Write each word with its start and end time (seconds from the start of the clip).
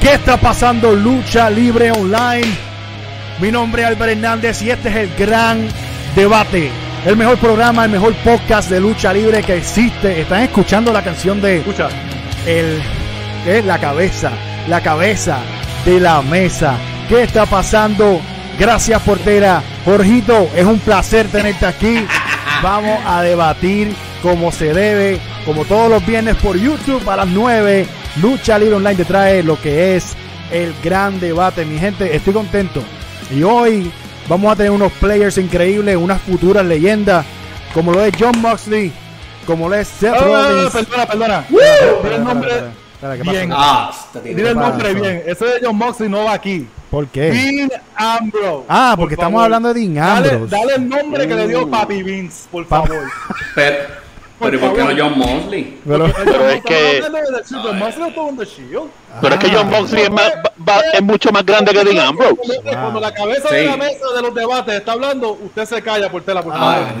¿Qué 0.00 0.14
está 0.14 0.38
pasando 0.38 0.94
Lucha 0.94 1.50
Libre 1.50 1.92
Online? 1.92 2.46
Mi 3.38 3.52
nombre 3.52 3.82
es 3.82 3.88
Albert 3.88 4.12
Hernández 4.12 4.62
y 4.62 4.70
este 4.70 4.88
es 4.88 4.96
el 4.96 5.14
gran 5.14 5.68
debate. 6.16 6.70
El 7.04 7.18
mejor 7.18 7.36
programa, 7.36 7.84
el 7.84 7.90
mejor 7.90 8.14
podcast 8.24 8.70
de 8.70 8.80
lucha 8.80 9.12
libre 9.12 9.42
que 9.42 9.56
existe. 9.58 10.22
Están 10.22 10.42
escuchando 10.42 10.90
la 10.92 11.02
canción 11.02 11.40
de 11.42 11.58
Escucha. 11.58 11.88
el 12.46 12.80
¿qué? 13.44 13.62
la 13.62 13.78
cabeza, 13.78 14.32
la 14.68 14.80
cabeza 14.80 15.38
de 15.84 16.00
la 16.00 16.22
mesa. 16.22 16.76
¿Qué 17.08 17.22
está 17.22 17.44
pasando? 17.44 18.20
Gracias 18.58 19.02
Portera. 19.02 19.62
Jorgito, 19.84 20.50
es 20.56 20.64
un 20.64 20.78
placer 20.78 21.28
tenerte 21.28 21.66
aquí. 21.66 22.06
Vamos 22.62 23.00
a 23.06 23.22
debatir 23.22 23.94
como 24.22 24.52
se 24.52 24.72
debe, 24.74 25.18
como 25.44 25.64
todos 25.64 25.90
los 25.90 26.04
viernes 26.06 26.36
por 26.36 26.56
YouTube 26.56 27.08
a 27.08 27.16
las 27.16 27.28
9. 27.28 27.86
Lucha 28.20 28.58
Libre 28.58 28.74
Online 28.76 28.96
te 28.96 29.04
trae 29.04 29.42
lo 29.42 29.60
que 29.60 29.96
es 29.96 30.14
el 30.50 30.74
gran 30.82 31.20
debate, 31.20 31.64
mi 31.64 31.78
gente. 31.78 32.14
Estoy 32.14 32.32
contento. 32.34 32.82
Y 33.30 33.42
hoy 33.42 33.90
vamos 34.28 34.52
a 34.52 34.56
tener 34.56 34.72
unos 34.72 34.92
players 34.92 35.38
increíbles, 35.38 35.96
unas 35.96 36.20
futuras 36.22 36.64
leyendas, 36.66 37.24
como 37.72 37.92
lo 37.92 38.04
es 38.04 38.12
John 38.18 38.40
Moxley, 38.40 38.92
como 39.46 39.68
lo 39.68 39.76
es 39.76 39.86
Seth 39.88 40.14
Ah, 40.14 40.20
Rollins. 40.20 40.72
perdona, 40.72 41.06
perdona. 41.06 41.44
Dile 41.48 42.14
el 42.16 42.24
nombre. 42.24 42.50
espera, 42.50 42.72
espera, 43.14 43.16
¿qué 43.16 43.30
bien. 43.30 43.50
Ah. 43.54 43.90
Dile 44.24 44.48
el 44.50 44.56
nombre 44.56 44.94
bien. 44.94 45.22
Ese 45.26 45.44
de 45.44 45.60
John 45.62 45.76
Moxley 45.76 46.08
no 46.08 46.24
va 46.24 46.32
aquí. 46.34 46.66
¿Por 46.90 47.06
qué? 47.06 47.30
Dean 47.30 47.70
Ambrose. 47.94 48.64
Ah, 48.68 48.94
Por 48.96 49.04
porque 49.04 49.14
estamos 49.14 49.34
favor. 49.38 49.44
hablando 49.44 49.72
de 49.72 49.80
Dean 49.88 49.98
Ambrose. 49.98 50.46
dale 50.48 50.74
el 50.74 50.88
nombre 50.88 51.28
que 51.28 51.34
le 51.36 51.46
dio 51.46 51.70
Papi 51.70 52.02
Vince, 52.02 52.48
por 52.50 52.66
favor. 52.66 53.04
Pero, 54.40 54.50
pero 54.50 54.56
¿y 54.56 54.58
por 54.58 54.76
qué 54.76 54.94
no 54.94 55.02
John 55.02 55.18
Mosley? 55.18 55.78
Pero- 55.86 56.06
Pero 56.24 56.48
es 56.48 56.62
que- 56.62 56.98
en 58.30 58.36
The 58.38 58.44
Shield. 58.46 58.88
Pero 59.20 59.34
es 59.34 59.40
que 59.44 59.50
John 59.54 59.68
Moxley 59.70 60.02
es, 60.04 60.10
más- 60.10 60.32
va- 60.68 60.80
es 60.92 61.02
mucho 61.02 61.30
más 61.32 61.44
grande 61.44 61.72
que 61.72 61.84
Dean 61.84 62.06
Ambrose. 62.08 62.36
Cuando, 62.36 62.70
cuando 62.80 63.00
la 63.00 63.12
cabeza 63.12 63.48
de 63.50 63.60
Sí. 63.62 63.66
la 63.66 63.76
mesa 63.76 64.06
de 64.14 64.22
los 64.22 64.34
debates 64.34 64.74
está 64.74 64.92
hablando, 64.92 65.32
usted 65.32 65.64
se 65.66 65.82
calla 65.82 66.10
por 66.10 66.22
tela, 66.22 66.42
por 66.42 66.52
favor. 66.56 66.74
Ah. 66.74 66.92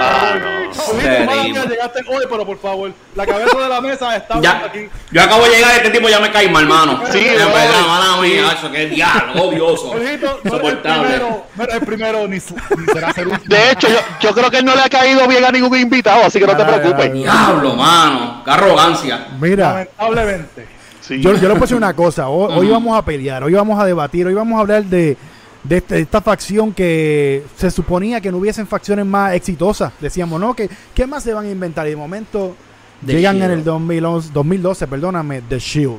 Ah, 0.00 0.34
no. 0.38 1.64
Llegaste 1.64 2.00
hoy, 2.08 2.24
pero 2.28 2.44
por 2.46 2.58
favor, 2.58 2.92
la 3.14 3.26
cabeza 3.26 3.58
de 3.58 3.68
la 3.68 3.80
mesa 3.80 4.16
está 4.16 4.40
Ya, 4.40 4.64
aquí. 4.66 4.88
yo 5.10 5.22
acabo 5.22 5.44
de 5.44 5.50
llegar 5.50 5.72
y 5.74 5.76
este 5.78 5.90
tipo 5.90 6.08
ya 6.08 6.20
me 6.20 6.30
cae 6.30 6.48
mal, 6.48 6.62
hermano. 6.64 7.00
Sí, 7.10 7.18
es 7.18 7.42
bro. 7.44 7.54
verdad, 7.54 7.86
mala 7.86 8.20
mía, 8.22 8.52
eso, 8.56 8.68
odioso. 9.42 9.88
Jorgito, 9.88 9.94
no 9.96 10.00
eres 10.06 10.18
el 10.44 10.44
Insoportable. 10.44 11.18
no 11.56 11.64
el 11.64 11.80
primero 11.80 12.28
ni, 12.28 12.40
será 12.40 13.08
último. 13.08 13.38
De 13.46 13.70
hecho, 13.70 13.88
yo, 13.88 13.98
yo 14.20 14.34
creo 14.34 14.50
que 14.50 14.58
él 14.58 14.64
no 14.64 14.74
le 14.74 14.82
ha 14.82 14.88
caído 14.88 15.26
bien 15.26 15.44
a 15.44 15.50
ningún 15.50 15.78
invitado, 15.78 16.24
así 16.24 16.38
que 16.38 16.46
no 16.46 16.56
te 16.56 16.62
Ay, 16.62 16.68
ay, 16.72 16.78
preocupes. 16.80 17.06
ay. 17.06 17.18
Diablo, 17.22 17.74
mano, 17.74 18.42
qué 18.44 18.50
arrogancia. 18.50 19.26
Mira, 19.40 19.68
Lamentablemente. 19.68 20.73
Sí. 21.06 21.20
yo, 21.20 21.34
yo 21.34 21.48
le 21.48 21.56
puse 21.56 21.74
una 21.74 21.92
cosa. 21.94 22.28
Hoy, 22.28 22.54
hoy 22.58 22.68
vamos 22.68 22.96
a 22.96 23.04
pelear, 23.04 23.42
hoy 23.44 23.52
vamos 23.52 23.78
a 23.78 23.84
debatir, 23.84 24.26
hoy 24.26 24.32
vamos 24.34 24.56
a 24.56 24.60
hablar 24.60 24.84
de, 24.84 25.16
de 25.62 25.76
este- 25.76 26.00
esta 26.00 26.20
facción 26.22 26.72
que 26.72 27.44
se 27.56 27.70
suponía 27.70 28.20
que 28.20 28.30
no 28.30 28.38
hubiesen 28.38 28.66
facciones 28.66 29.04
más 29.04 29.34
exitosas. 29.34 29.92
Decíamos, 30.00 30.40
¿no? 30.40 30.54
¿Qué, 30.54 30.68
qué 30.94 31.06
más 31.06 31.22
se 31.22 31.34
van 31.34 31.44
a 31.46 31.50
inventar? 31.50 31.86
Y 31.86 31.90
de 31.90 31.96
momento 31.96 32.56
The 33.04 33.12
llegan 33.12 33.42
en 33.42 33.50
el 33.50 33.64
2011, 33.64 34.30
2012, 34.32 34.86
perdóname, 34.86 35.42
The 35.42 35.58
Shield. 35.58 35.98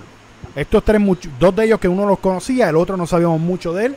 Estos 0.55 0.83
tres, 0.83 0.99
much- 1.01 1.29
dos 1.39 1.55
de 1.55 1.65
ellos 1.65 1.79
que 1.79 1.87
uno 1.87 2.07
los 2.07 2.17
conocía, 2.19 2.69
el 2.69 2.75
otro 2.75 2.97
no 2.97 3.05
sabíamos 3.05 3.39
mucho 3.39 3.73
de 3.73 3.85
él. 3.87 3.95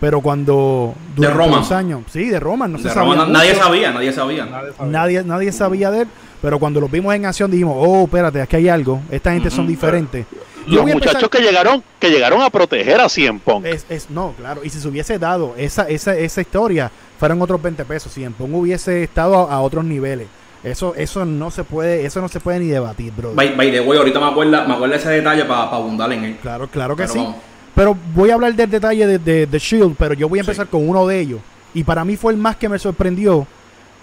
Pero 0.00 0.22
cuando 0.22 0.94
durante 1.14 1.36
Roman. 1.36 1.58
los 1.60 1.72
años, 1.72 2.00
sí, 2.10 2.24
de 2.30 2.40
Roman, 2.40 2.72
no 2.72 2.78
se 2.78 2.84
De 2.88 2.94
sabía 2.94 3.02
Roma, 3.10 3.22
mucho. 3.26 3.32
nadie 3.38 3.54
sabía, 3.54 3.92
nadie 3.92 4.12
sabía. 4.14 4.46
Nadie 4.46 4.72
sabe. 4.72 4.90
Nadie, 4.90 5.22
nadie 5.24 5.52
sabía 5.52 5.90
de 5.90 6.02
él, 6.02 6.08
pero 6.42 6.58
cuando 6.58 6.80
los 6.80 6.90
vimos 6.90 7.14
en 7.14 7.26
acción 7.26 7.50
dijimos, 7.50 7.74
oh, 7.78 8.04
espérate, 8.04 8.40
aquí 8.40 8.56
hay 8.56 8.68
algo, 8.68 9.00
esta 9.10 9.32
gente 9.32 9.50
son 9.50 9.66
diferentes. 9.66 10.26
Yo 10.66 10.82
Los 10.82 10.90
empezar- 10.90 11.14
muchachos 11.14 11.28
que 11.30 11.40
llegaron, 11.40 11.82
que 11.98 12.10
llegaron 12.10 12.42
a 12.42 12.50
proteger 12.50 13.00
a 13.00 13.08
Cien 13.08 13.40
Pong. 13.40 13.64
es, 13.66 13.86
es- 13.88 14.10
no, 14.10 14.34
claro, 14.38 14.62
y 14.64 14.70
si 14.70 14.78
se 14.78 14.88
hubiese 14.88 15.18
dado 15.18 15.54
esa, 15.56 15.88
esa, 15.88 16.14
esa 16.16 16.40
historia, 16.40 16.90
fueran 17.18 17.40
otros 17.42 17.60
20 17.60 17.84
pesos, 17.84 18.12
si 18.12 18.24
en 18.24 18.32
Pong 18.34 18.54
hubiese 18.54 19.02
estado 19.02 19.36
a, 19.48 19.54
a 19.54 19.60
otros 19.60 19.84
niveles. 19.84 20.28
Eso, 20.62 20.94
eso 20.94 21.24
no 21.24 21.50
se 21.50 21.64
puede, 21.64 22.04
eso 22.04 22.20
no 22.20 22.28
se 22.28 22.38
puede 22.40 22.60
ni 22.60 22.66
debatir, 22.66 23.12
bro. 23.16 23.32
By, 23.34 23.54
by 23.56 23.70
the 23.72 23.80
way, 23.80 23.98
ahorita 23.98 24.20
me 24.20 24.26
acuerda, 24.26 24.66
me 24.66 24.74
acuerda 24.74 24.96
ese 24.96 25.08
detalle 25.08 25.46
para 25.46 25.62
abundar 25.70 26.12
en 26.12 26.24
él. 26.24 26.36
Claro, 26.42 26.68
claro 26.68 26.94
que 26.94 27.04
Pero 27.04 27.12
sí. 27.14 27.18
vamos. 27.18 27.36
Pero 27.74 27.96
voy 28.14 28.28
a 28.30 28.34
hablar 28.34 28.54
del 28.54 28.68
detalle 28.68 29.06
de, 29.06 29.18
de, 29.18 29.46
de 29.46 29.58
Shield, 29.58 29.96
pero 29.98 30.12
yo 30.12 30.28
voy 30.28 30.38
a 30.38 30.42
empezar 30.42 30.66
con 30.66 30.86
uno 30.86 31.06
de 31.06 31.18
ellos. 31.18 31.40
Y 31.72 31.82
para 31.84 32.04
mí 32.04 32.16
fue 32.18 32.32
el 32.32 32.38
más 32.38 32.56
que 32.56 32.68
me 32.68 32.78
sorprendió. 32.78 33.46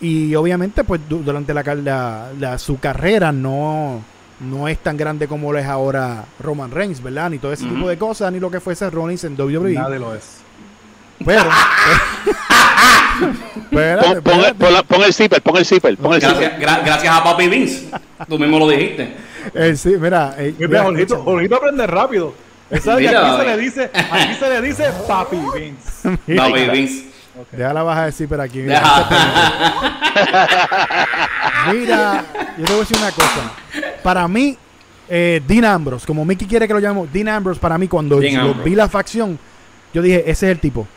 Y 0.01 0.35
obviamente, 0.35 0.83
pues 0.83 1.01
du- 1.09 1.23
durante 1.23 1.53
la, 1.53 1.63
la- 1.63 2.27
la- 2.39 2.57
su 2.59 2.79
carrera 2.79 3.31
no, 3.31 4.01
no 4.41 4.67
es 4.67 4.77
tan 4.79 4.95
grande 4.97 5.27
como 5.27 5.51
lo 5.51 5.57
es 5.59 5.65
ahora 5.65 6.23
Roman 6.39 6.69
Reigns, 6.71 7.01
¿verdad? 7.01 7.29
Ni 7.31 7.39
todo 7.39 7.51
ese 7.53 7.65
tipo 7.65 7.87
de 7.89 7.97
cosas, 7.97 8.31
ni 8.31 8.39
lo 8.39 8.51
que 8.51 8.59
fuese 8.59 8.89
Rollins 8.89 9.23
en 9.23 9.39
WWE. 9.39 9.73
Nadie 9.73 9.99
lo 9.99 10.13
es. 10.13 10.37
Pero. 11.25 11.41
Espérate, 13.71 14.21
Pon, 14.21 14.23
pon- 14.23 14.33
espérate. 14.33 14.53
pon 14.55 14.73
la- 14.73 14.83
pon 14.83 15.01
el 15.03 15.13
zipper, 15.13 15.41
pon 15.41 15.57
el 15.57 15.65
zipper, 15.65 15.97
pon 15.97 16.13
el 16.13 16.21
zipper. 16.21 16.37
Gracias, 16.39 16.61
gra- 16.61 16.85
gracias 16.85 17.15
a 17.15 17.23
Papi 17.23 17.47
Vince. 17.47 17.87
Tú 18.29 18.37
mismo 18.39 18.59
lo 18.59 18.69
dijiste. 18.69 19.15
Eh, 19.53 19.75
sí, 19.75 19.95
mira. 19.99 20.35
eh, 20.37 20.53
Mira, 20.57 20.83
Jorgito. 20.83 21.23
Jorgito 21.23 21.55
aprende 21.55 21.87
rápido. 21.87 22.33
Esa 22.69 22.95
Mira, 22.97 23.27
aquí 23.35 23.37
se 23.41 23.45
le 23.45 23.57
dice, 23.57 23.91
aquí 24.11 24.33
se 24.35 24.49
le 24.49 24.61
dice 24.61 24.85
Papi 25.07 25.37
Vince. 25.55 26.37
Papi 26.37 26.69
Vince. 26.69 27.06
Déjala 27.51 27.83
bajar 27.83 28.05
de 28.07 28.11
zipper 28.11 28.41
aquí. 28.41 28.59
Mira, 28.59 28.79
Deja. 28.79 30.27
Mira, 31.73 32.25
yo 32.57 32.65
te 32.65 32.71
voy 32.73 32.81
a 32.81 32.85
decir 32.85 32.97
una 32.97 33.11
cosa. 33.11 33.51
Para 34.03 34.27
mí, 34.27 34.57
eh, 35.09 35.41
Dean 35.47 35.65
Ambrose, 35.65 36.05
como 36.05 36.23
Mickey 36.25 36.47
quiere 36.47 36.67
que 36.67 36.73
lo 36.73 36.79
llamemos, 36.79 37.11
Dean 37.11 37.27
Ambrose, 37.29 37.59
para 37.59 37.77
mí, 37.77 37.87
cuando 37.87 38.15
Ambrose. 38.17 38.63
vi 38.63 38.75
la 38.75 38.87
facción, 38.89 39.37
yo 39.93 40.01
dije, 40.01 40.19
ese 40.29 40.47
es 40.47 40.51
el 40.53 40.59
tipo. 40.59 40.87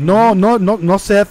No, 0.00 0.34
no, 0.34 0.58
no, 0.58 0.78
no 0.80 0.98
Seth, 0.98 1.28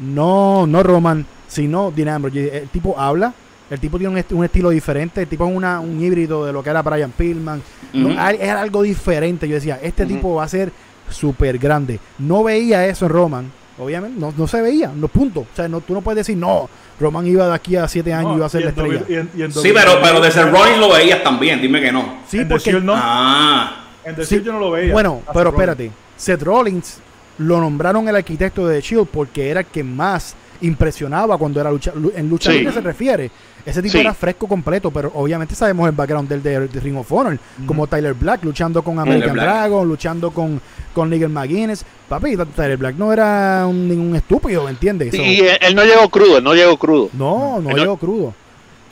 no, 0.00 0.66
no 0.66 0.82
Roman, 0.82 1.24
sino 1.48 1.90
Dean 1.90 2.08
Ambrose. 2.08 2.36
Yo 2.36 2.42
dije, 2.44 2.58
El 2.58 2.68
tipo 2.68 2.98
habla, 2.98 3.32
el 3.70 3.78
tipo 3.80 3.96
tiene 3.98 4.12
un, 4.12 4.18
est- 4.18 4.32
un 4.32 4.44
estilo 4.44 4.70
diferente, 4.70 5.22
el 5.22 5.28
tipo 5.28 5.46
es 5.48 5.54
una, 5.54 5.80
un 5.80 6.02
híbrido 6.02 6.44
de 6.44 6.52
lo 6.52 6.62
que 6.62 6.70
era 6.70 6.82
Brian 6.82 7.10
Pillman. 7.12 7.62
No, 7.92 8.08
Ujú. 8.08 8.18
hay- 8.18 8.38
era 8.40 8.60
algo 8.60 8.82
diferente. 8.82 9.48
Yo 9.48 9.54
decía, 9.54 9.78
este 9.82 10.04
tipo 10.04 10.34
va 10.34 10.44
a 10.44 10.48
ser 10.48 10.72
súper 11.08 11.58
grande. 11.58 12.00
No 12.18 12.42
veía 12.42 12.86
eso 12.86 13.06
en 13.06 13.12
Roman. 13.12 13.52
Obviamente, 13.78 14.20
no, 14.20 14.32
no 14.36 14.46
se 14.46 14.60
veía, 14.60 14.90
no 14.94 15.08
punto. 15.08 15.40
O 15.40 15.46
sea, 15.56 15.66
no, 15.68 15.80
tú 15.80 15.94
no 15.94 16.02
puedes 16.02 16.18
decir, 16.18 16.36
no, 16.36 16.68
Roman 17.00 17.26
iba 17.26 17.46
de 17.48 17.54
aquí 17.54 17.74
a 17.76 17.88
siete 17.88 18.12
años 18.12 18.32
y 18.34 18.36
iba 18.36 18.46
a 18.46 18.48
ser 18.48 18.62
la 18.64 18.68
estrella. 18.70 19.02
y 19.08 19.14
en- 19.14 19.30
y 19.34 19.42
en 19.42 19.52
Sí, 19.52 19.70
pero, 19.74 19.98
pero 20.02 20.20
de 20.20 20.30
ser 20.30 20.50
Rollins 20.52 20.78
lo 20.78 20.92
veías 20.92 21.22
también, 21.22 21.60
dime 21.60 21.80
que 21.80 21.90
no. 21.90 22.18
Sí, 22.28 22.38
en 22.38 22.48
The 22.48 22.54
porque. 22.54 22.72
No. 22.80 22.92
Ah, 22.96 23.86
En 24.04 24.14
The 24.16 24.24
sí, 24.24 24.34
Shield 24.34 24.46
yo 24.46 24.52
no 24.52 24.58
lo 24.60 24.70
veía. 24.72 24.92
Bueno, 24.92 25.22
pero 25.32 25.44
Rollins. 25.50 25.54
espérate. 25.60 25.90
Seth 26.16 26.42
Rollins 26.42 26.98
lo 27.38 27.60
nombraron 27.60 28.06
el 28.08 28.16
arquitecto 28.16 28.66
de 28.68 28.76
The 28.76 28.80
Shield 28.82 29.06
porque 29.08 29.48
era 29.50 29.60
el 29.60 29.66
que 29.66 29.82
más 29.82 30.34
impresionaba 30.62 31.36
cuando 31.38 31.60
era 31.60 31.70
lucha, 31.70 31.92
lu- 31.94 32.12
en 32.14 32.28
lucha 32.28 32.50
Sí. 32.50 32.58
libre 32.58 32.72
se 32.72 32.80
refiere. 32.80 33.30
Ese 33.64 33.80
tipo 33.80 33.92
Sí. 33.92 33.98
era 34.00 34.12
fresco 34.14 34.48
completo, 34.48 34.90
pero 34.90 35.12
obviamente 35.14 35.54
sabemos 35.54 35.88
el 35.88 35.94
background 35.94 36.28
del 36.28 36.42
de, 36.42 36.66
de 36.66 36.80
Ring 36.80 36.96
of 36.96 37.12
Honor, 37.12 37.38
como 37.66 37.86
Tyler 37.86 38.14
Black 38.14 38.42
luchando 38.44 38.82
con 38.82 38.98
American 38.98 39.34
Black. 39.34 39.44
Dragon, 39.46 39.86
luchando 39.88 40.30
con, 40.32 40.60
con 40.92 41.08
Nigel 41.10 41.28
McGuinness. 41.28 41.84
Papi, 42.08 42.36
Tyler 42.56 42.76
Black 42.76 42.96
no 42.96 43.12
era 43.12 43.64
un, 43.68 43.86
ningún 43.88 44.16
estúpido, 44.16 44.64
¿me 44.64 44.70
entiendes? 44.70 45.14
So- 45.14 45.22
Y 45.22 45.38
él, 45.40 45.58
él 45.60 45.74
no 45.76 45.84
llegó 45.84 46.08
crudo, 46.08 46.38
él 46.38 46.44
no 46.44 46.54
llegó 46.54 46.76
crudo. 46.76 47.10
no, 47.12 47.60
no 47.60 47.70
Él 47.70 47.76
no- 47.76 47.82
llegó 47.82 47.96
crudo. 47.96 48.34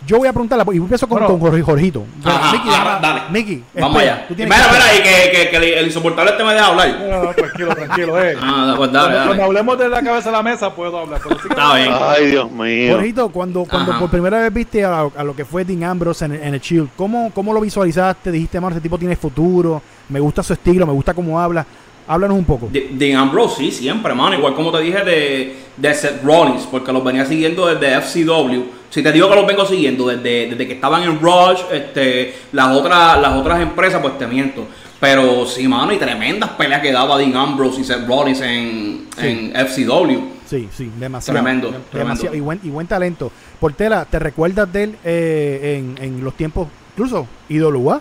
Yo 0.06 0.18
voy 0.18 0.26
a 0.28 0.32
preguntarle, 0.32 0.64
y 0.72 0.78
empiezo 0.78 1.06
con, 1.06 1.24
con 1.24 1.38
Jorge- 1.38 1.62
Jorgito. 1.62 2.04
Ajá, 2.24 2.52
Miki, 2.52 2.68
ajá, 2.68 2.98
dale. 3.00 3.20
Miki, 3.30 3.62
vamos 3.74 3.96
espera, 4.02 4.14
allá. 4.16 4.26
tú 4.28 4.34
Mira, 4.34 4.48
tienes 4.48 4.66
que- 4.66 4.72
mira, 4.72 4.94
y 4.94 5.02
que, 5.02 5.30
que, 5.30 5.50
que 5.50 5.78
el 5.78 5.86
insoportable 5.86 6.30
este 6.32 6.42
me 6.44 6.52
deja 6.54 6.66
hablar. 6.66 6.98
No, 7.08 7.22
no, 7.24 7.30
tranquilo, 7.34 7.74
tranquilo, 7.74 8.22
eh. 8.22 8.36
Ah, 8.40 8.74
pues 8.76 8.92
dale, 8.92 9.26
cuando, 9.26 9.44
hablemos 9.44 9.78
de 9.78 9.88
la 9.88 10.02
cabeza 10.02 10.30
de 10.30 10.36
la 10.36 10.42
mesa 10.42 10.74
puedo 10.74 10.98
hablar. 10.98 11.20
Pero 11.22 11.36
sí 11.36 11.42
que- 11.48 11.54
Está 11.54 11.74
bien. 11.74 11.92
Ay, 12.00 12.26
Dios 12.26 12.50
mío. 12.50 12.94
Jorgito, 12.94 13.28
cuando, 13.28 13.64
cuando 13.66 13.92
Ajá. 13.92 14.00
por 14.00 14.10
primera 14.10 14.40
vez 14.40 14.52
viste 14.52 14.84
a, 14.84 15.00
a 15.02 15.22
lo 15.22 15.36
que 15.36 15.44
fue 15.44 15.64
Dean 15.64 15.84
Ambrose 15.84 16.24
en, 16.24 16.32
en 16.32 16.54
el 16.54 16.60
Shield, 16.60 16.88
¿cómo, 16.96 17.30
¿cómo 17.34 17.52
lo 17.52 17.60
visualizaste? 17.60 18.32
Dijiste, 18.32 18.58
mano, 18.60 18.74
ese 18.74 18.80
tipo 18.80 18.98
tiene 18.98 19.14
futuro, 19.16 19.80
me 20.08 20.18
gusta 20.18 20.42
su 20.42 20.54
estilo, 20.54 20.86
me 20.86 20.92
gusta 20.92 21.14
cómo 21.14 21.38
habla. 21.38 21.64
Háblanos 22.12 22.38
un 22.38 22.44
poco. 22.44 22.68
De, 22.72 22.88
de 22.92 23.14
Ambrose, 23.14 23.56
sí, 23.58 23.70
siempre, 23.70 24.12
mano. 24.14 24.34
Igual 24.36 24.54
como 24.54 24.72
te 24.72 24.80
dije 24.82 25.04
de, 25.04 25.56
de 25.76 25.94
Seth 25.94 26.22
Rollins, 26.24 26.66
porque 26.70 26.92
los 26.92 27.04
venía 27.04 27.24
siguiendo 27.24 27.66
desde 27.66 28.00
FCW. 28.00 28.62
Si 28.90 29.02
te 29.02 29.12
digo 29.12 29.28
que 29.28 29.36
los 29.36 29.46
vengo 29.46 29.64
siguiendo 29.64 30.08
desde, 30.08 30.48
desde 30.50 30.66
que 30.66 30.74
estaban 30.74 31.04
en 31.04 31.20
Rush, 31.20 31.60
este, 31.72 32.34
las, 32.52 32.74
otras, 32.76 33.20
las 33.20 33.36
otras 33.36 33.60
empresas, 33.60 34.00
pues 34.02 34.18
te 34.18 34.26
miento. 34.26 34.66
Pero 34.98 35.46
sí, 35.46 35.66
mano, 35.68 35.92
y 35.92 35.98
tremendas 35.98 36.50
peleas 36.50 36.82
que 36.82 36.90
daba 36.92 37.16
Dean 37.16 37.34
Ambrose 37.36 37.80
y 37.80 37.84
Seth 37.84 38.06
Rollins 38.08 38.40
en, 38.40 39.06
Sí. 39.16 39.26
en 39.26 39.52
FCW. 39.66 40.18
Sí, 40.46 40.68
sí, 40.76 40.90
demasiado. 40.98 41.40
Tremendo, 41.40 41.68
Dem- 41.68 41.72
tremendo. 41.90 41.98
demasiado. 41.98 42.34
Y, 42.36 42.40
buen, 42.40 42.60
y 42.64 42.70
buen 42.70 42.86
talento. 42.88 43.30
Portela, 43.60 44.04
¿te 44.04 44.18
recuerdas 44.18 44.70
de 44.72 44.82
él 44.82 44.96
eh, 45.04 45.78
en, 45.78 46.04
en 46.04 46.24
los 46.24 46.34
tiempos, 46.34 46.66
incluso 46.94 47.26
IWA? 47.48 48.00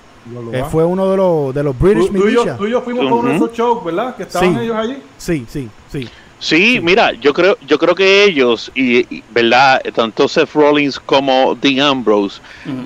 Eh, 0.53 0.63
fue 0.71 0.85
uno 0.85 1.09
de 1.09 1.17
los, 1.17 1.53
de 1.55 1.63
los 1.63 1.77
British 1.77 2.07
Tú, 2.07 2.13
tú 2.13 2.27
y 2.27 2.33
yo, 2.33 2.39
Militia. 2.41 2.57
tú 2.57 2.67
y 2.67 2.71
yo 2.71 2.81
fuimos 2.81 3.03
con 3.05 3.13
uno 3.19 3.29
de 3.29 3.35
esos 3.35 3.53
shows, 3.53 3.83
¿verdad? 3.83 4.15
Que 4.15 4.23
estaban 4.23 4.53
Sí. 4.55 4.59
ellos 4.63 4.75
allí. 4.77 4.97
Sí, 5.17 5.45
sí, 5.49 5.69
sí. 5.91 6.09
Sí, 6.41 6.79
mira, 6.81 7.11
yo 7.13 7.33
creo, 7.33 7.57
yo 7.67 7.77
creo 7.77 7.93
que 7.93 8.23
ellos 8.23 8.71
y, 8.73 8.99
y, 9.13 9.23
verdad, 9.29 9.81
tanto 9.93 10.25
Seth 10.29 10.53
Rollins 10.53 10.97
como 10.97 11.53
Dean 11.55 11.81
Ambrose 11.85 12.39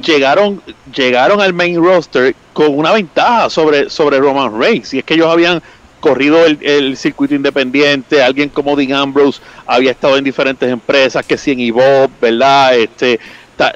llegaron, 0.03 0.59
llegaron 0.95 1.39
al 1.39 1.53
main 1.53 1.75
roster 1.83 2.35
con 2.51 2.75
una 2.75 2.91
ventaja 2.91 3.51
sobre, 3.51 3.91
sobre 3.91 4.17
Roman 4.19 4.59
Reigns. 4.59 4.93
Y 4.95 4.99
es 4.99 5.03
que 5.03 5.13
ellos 5.13 5.27
habían 5.27 5.61
corrido 5.99 6.43
el, 6.45 6.57
el 6.61 6.97
circuito 6.97 7.35
independiente, 7.35 8.23
alguien 8.23 8.49
como 8.49 8.75
Dean 8.75 8.93
Ambrose 8.93 9.39
había 9.67 9.91
estado 9.91 10.17
en 10.17 10.23
diferentes 10.23 10.67
empresas, 10.69 11.23
que 11.23 11.37
si 11.37 11.51
en 11.51 11.59
Evolve, 11.59 12.09
¿verdad? 12.19 12.75
Este, 12.75 13.19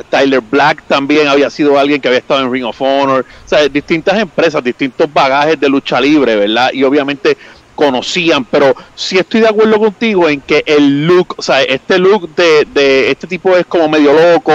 Tyler 0.09 0.41
Black 0.41 0.83
también 0.87 1.27
había 1.27 1.49
sido 1.49 1.77
alguien 1.77 2.01
que 2.01 2.07
había 2.07 2.19
estado 2.19 2.41
en 2.41 2.51
Ring 2.51 2.65
of 2.65 2.81
Honor, 2.81 3.25
o 3.45 3.47
sea, 3.47 3.67
distintas 3.67 4.17
empresas, 4.19 4.63
distintos 4.63 5.11
bagajes 5.11 5.59
de 5.59 5.69
lucha 5.69 5.99
libre, 6.01 6.35
¿verdad? 6.35 6.71
Y 6.73 6.83
obviamente 6.83 7.37
conocían, 7.75 8.43
pero 8.45 8.75
sí 8.95 9.17
estoy 9.19 9.41
de 9.41 9.49
acuerdo 9.49 9.77
contigo 9.79 10.27
en 10.27 10.41
que 10.41 10.63
el 10.65 11.05
look, 11.05 11.35
o 11.37 11.41
sea, 11.41 11.61
este 11.61 11.99
look 11.99 12.35
de, 12.35 12.67
de 12.73 13.11
este 13.11 13.27
tipo 13.27 13.55
es 13.55 13.65
como 13.67 13.87
medio 13.87 14.13
loco, 14.13 14.51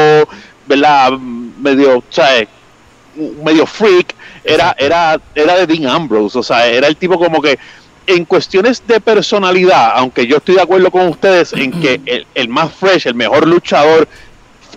¿verdad? 0.67 1.13
Medio, 1.13 1.99
o 1.99 2.05
sea, 2.11 2.45
medio 3.45 3.65
freak, 3.65 4.15
era, 4.45 4.75
era, 4.77 5.21
era 5.35 5.55
de 5.55 5.67
Dean 5.67 5.87
Ambrose, 5.87 6.39
o 6.39 6.43
sea, 6.43 6.67
era 6.67 6.89
el 6.89 6.97
tipo 6.97 7.19
como 7.19 7.41
que 7.41 7.59
en 8.07 8.25
cuestiones 8.25 8.83
de 8.87 9.01
personalidad, 9.01 9.93
aunque 9.95 10.27
yo 10.27 10.39
estoy 10.39 10.57
de 10.57 10.63
acuerdo 10.63 10.91
con 10.91 11.07
ustedes 11.07 11.53
en 11.53 11.71
que 11.81 12.01
el, 12.05 12.27
el 12.35 12.49
más 12.49 12.73
fresh, 12.73 13.07
el 13.07 13.15
mejor 13.15 13.47
luchador 13.47 14.09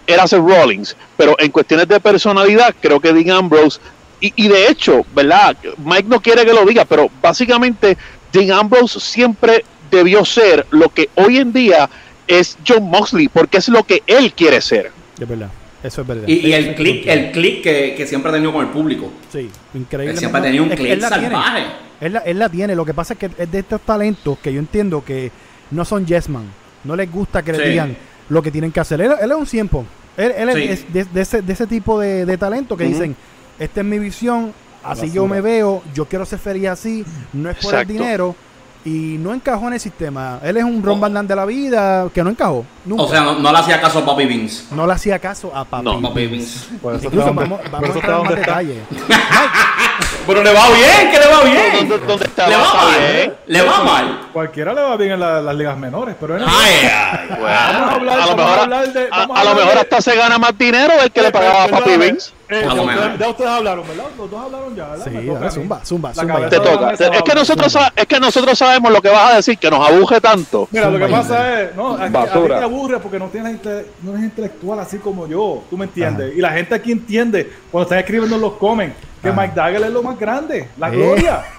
era 0.08 0.28
Seth 0.28 0.40
Rollins, 0.40 0.96
pero 1.18 1.36
en 1.40 1.52
cuestiones 1.52 1.88
de 1.88 2.00
personalidad 2.00 2.76
creo 2.80 3.00
que 3.00 3.14
Dean 3.14 3.32
Ambrose 3.32 3.80
y, 4.22 4.34
y 4.36 4.48
de 4.48 4.68
hecho, 4.68 5.06
¿verdad? 5.14 5.58
Mike 5.78 6.08
no 6.08 6.22
quiere 6.22 6.46
que 6.46 6.54
lo 6.54 6.66
diga, 6.66 6.86
pero 6.86 7.10
básicamente 7.22 7.98
Dean 8.32 8.52
Ambrose 8.52 9.00
siempre 9.00 9.66
debió 9.92 10.26
ser 10.26 10.66
lo 10.72 10.90
que 10.90 11.10
hoy 11.16 11.38
en 11.38 11.54
día 11.54 11.90
es 12.28 12.58
John 12.68 12.90
Moxley, 12.90 13.28
porque 13.28 13.58
es 13.58 13.70
lo 13.70 13.84
que 13.84 14.04
él 14.08 14.34
quiere 14.34 14.62
ser. 14.62 14.92
Es 15.20 15.28
verdad. 15.28 15.50
Eso 15.84 16.02
es 16.02 16.08
verdad. 16.08 16.28
Y, 16.28 16.48
y 16.48 16.54
el 16.54 16.74
click, 16.74 17.06
el 17.06 17.32
click 17.32 17.62
que, 17.62 17.94
que 17.96 18.08
siempre 18.08 18.32
ha 18.32 18.34
tenido 18.34 18.52
con 18.52 18.66
el 18.66 18.72
público. 18.72 19.12
Sí, 19.32 19.50
increíble. 19.76 20.14
Él 20.14 20.18
siempre 20.18 20.40
ha 20.42 20.44
tenido 20.44 20.64
un 20.64 20.70
click 20.72 20.92
él 20.92 21.00
la 21.00 21.10
tiene. 21.10 21.24
salvaje. 21.26 21.64
Él 22.02 22.14
la, 22.14 22.20
él 22.20 22.40
la 22.40 22.50
tiene. 22.50 22.76
Lo 22.76 22.86
que 22.86 22.94
pasa 22.96 23.14
es 23.14 23.20
que 23.20 23.30
es 23.38 23.52
de 23.52 23.60
estos 23.60 23.82
talentos 23.82 24.40
que 24.40 24.52
yo 24.52 24.60
entiendo 24.60 25.06
que 25.06 25.32
no 25.70 25.86
son 25.86 26.06
yes 26.06 26.28
man. 26.28 26.46
No 26.84 26.96
les 26.96 27.12
gusta 27.12 27.44
que 27.44 27.54
le 27.54 27.70
digan 27.70 27.96
lo 28.30 28.42
que 28.42 28.52
tienen 28.52 28.72
que 28.72 28.80
hacer. 28.80 29.00
Él, 29.02 29.12
él 29.22 29.32
es 29.32 29.38
un 29.38 29.46
tiempo. 29.46 29.86
Él, 30.18 30.34
él 30.38 30.50
es- 30.50 30.56
Sí. 30.56 30.64
es 30.88 30.94
de, 30.94 31.04
de 31.06 31.22
ese, 31.22 31.42
de 31.42 31.54
ese 31.54 31.68
tipo 31.68 32.00
de, 32.00 32.26
de 32.26 32.38
talento 32.38 32.76
que 32.78 32.86
dicen, 32.86 33.16
esta 33.60 33.82
es 33.82 33.86
mi 33.86 34.00
visión, 34.00 34.54
así 34.84 35.12
yo 35.12 35.28
me 35.28 35.42
veo, 35.42 35.82
yo 35.94 36.06
quiero 36.06 36.26
ser 36.26 36.40
feliz 36.40 36.68
así, 36.70 37.06
no 37.34 37.50
es 37.50 37.56
por 37.58 37.74
Exacto. 37.74 37.92
el 37.92 37.98
dinero. 38.00 38.36
Y 38.86 39.18
no 39.18 39.34
encajó 39.34 39.68
en 39.68 39.74
el 39.74 39.80
sistema. 39.80 40.40
Él 40.44 40.58
es 40.58 40.64
un 40.64 40.84
Ron 40.84 41.00
Van 41.02 41.12
Damme 41.12 41.28
de 41.28 41.36
la 41.36 41.46
vida 41.46 42.08
que 42.14 42.24
no 42.24 42.30
encajó. 42.30 42.64
Nunca. 42.86 43.02
O 43.04 43.08
sea, 43.10 43.22
no, 43.22 43.40
no 43.40 43.52
le 43.52 43.58
hacía 43.58 43.82
caso 43.82 43.98
a 44.00 44.06
Papi 44.06 44.26
Vince. 44.26 44.66
no 44.76 44.86
le 44.86 44.94
hacía 44.94 45.18
caso 45.18 45.52
a 45.56 45.66
papi. 45.66 45.84
No, 45.84 46.00
Papi 46.02 46.28
Vince. 46.28 46.68
Por 46.82 46.94
eso 46.94 47.06
Incluso 47.06 47.30
está 47.30 47.42
donde- 47.42 47.58
vamos, 47.70 47.70
por 47.70 47.90
a 47.90 47.94
entrar 47.94 48.66
en 48.66 48.78
más. 48.78 48.88
Pero 50.28 50.44
le 50.44 50.54
va 50.54 50.68
bien, 50.70 51.12
que 51.12 51.20
le 51.20 51.28
va 51.28 51.44
bien. 51.44 51.88
¿Dónde, 51.90 52.06
dónde 52.08 52.26
está? 52.26 52.48
Le 52.48 52.56
va 52.58 52.64
Está 52.64 52.78
mal. 52.84 53.00
bien. 53.14 53.34
Le 53.48 53.62
va 53.62 53.84
mal. 53.84 54.20
Cualquiera 54.34 54.74
le 54.74 54.82
va 54.82 54.98
bien 54.98 55.12
en 55.14 55.20
la- 55.20 55.42
las 55.42 55.56
ligas 55.56 55.78
menores, 55.78 56.16
pero 56.20 56.36
en 56.36 56.42
el- 56.44 56.48
Ay, 56.50 56.90
ay. 56.92 57.28
Bueno, 57.30 57.46
Vamos 57.46 57.90
a 57.90 57.94
hablar- 57.96 58.20
a 58.20 58.26
lo 58.26 58.28
vamos 58.28 58.32
a 58.32 58.36
mejor, 58.36 58.60
hablar 58.60 58.94
de- 58.94 59.08
a- 59.12 59.18
vamos 59.20 59.38
a 59.38 59.42
a 59.42 59.44
lo 59.46 59.56
mejor 59.56 59.74
de- 59.74 59.80
hasta 59.80 60.02
se 60.02 60.16
gana 60.16 60.38
más 60.40 60.58
dinero 60.58 60.94
del 61.00 61.12
que 61.12 61.22
le 61.22 61.32
pagaba 61.32 61.64
a 61.66 61.68
Papi 61.68 61.98
Vince. 61.98 62.32
Eh, 62.50 62.62
ya, 62.62 62.68
ustedes, 62.68 62.86
mejor. 62.86 63.18
ya 63.20 63.28
ustedes 63.30 63.50
hablaron, 63.52 63.88
¿verdad? 63.88 64.04
Los 64.18 64.32
dos 64.32 64.46
hablaron 64.46 64.76
ya, 64.76 64.88
¿verdad? 64.88 65.06
Sí, 65.06 65.28
toca 65.28 65.52
zumba, 65.52 65.86
zumba, 65.86 66.14
zumba. 66.14 66.50
Te 66.50 66.60
toca. 66.60 66.92
Es 66.92 67.24
que 67.24 67.34
nosotros 67.36 67.78
es 67.96 68.06
que 68.06 68.20
nosotros 68.20 68.58
sabemos 68.58 68.92
lo 68.92 69.02
que 69.02 69.10
vas 69.10 69.32
a 69.34 69.36
decir, 69.38 69.58
que 69.58 69.70
nos 69.70 69.88
abuje 69.88 70.22
tanto. 70.22 70.68
Mira, 70.72 70.90
lo 70.90 70.98
que 71.00 71.06
Zumba. 71.06 71.18
pasa 71.22 71.62
es, 71.62 71.76
no, 71.76 71.96
a, 71.96 72.04
a 72.04 72.08
ti 72.08 72.14
Basura. 72.14 72.58
te 72.60 72.64
aburre 72.64 73.00
porque 73.00 73.20
no 73.20 73.28
tienes 73.28 73.60
no 74.02 74.12
eres 74.12 74.24
intelectual 74.24 74.80
así 74.80 74.98
como 75.00 75.28
yo, 75.28 75.64
tú 75.70 75.78
me 75.78 75.86
entiendes. 75.86 76.36
Y 76.36 76.42
la 76.42 76.52
gente 76.52 76.76
aquí 76.76 76.92
entiende 76.92 77.52
cuando 77.72 77.84
están 77.86 78.00
escribiendo 78.00 78.36
en 78.36 78.42
los 78.42 78.54
comments 78.54 78.96
que 79.22 79.30
Ajá. 79.30 79.42
Mike 79.42 79.54
Dagger 79.56 79.82
es 79.84 79.92
lo 79.92 80.04
más 80.04 80.20
grande, 80.20 80.70
la 80.78 80.90
Eh. 80.90 80.92
gloria. 80.96 81.44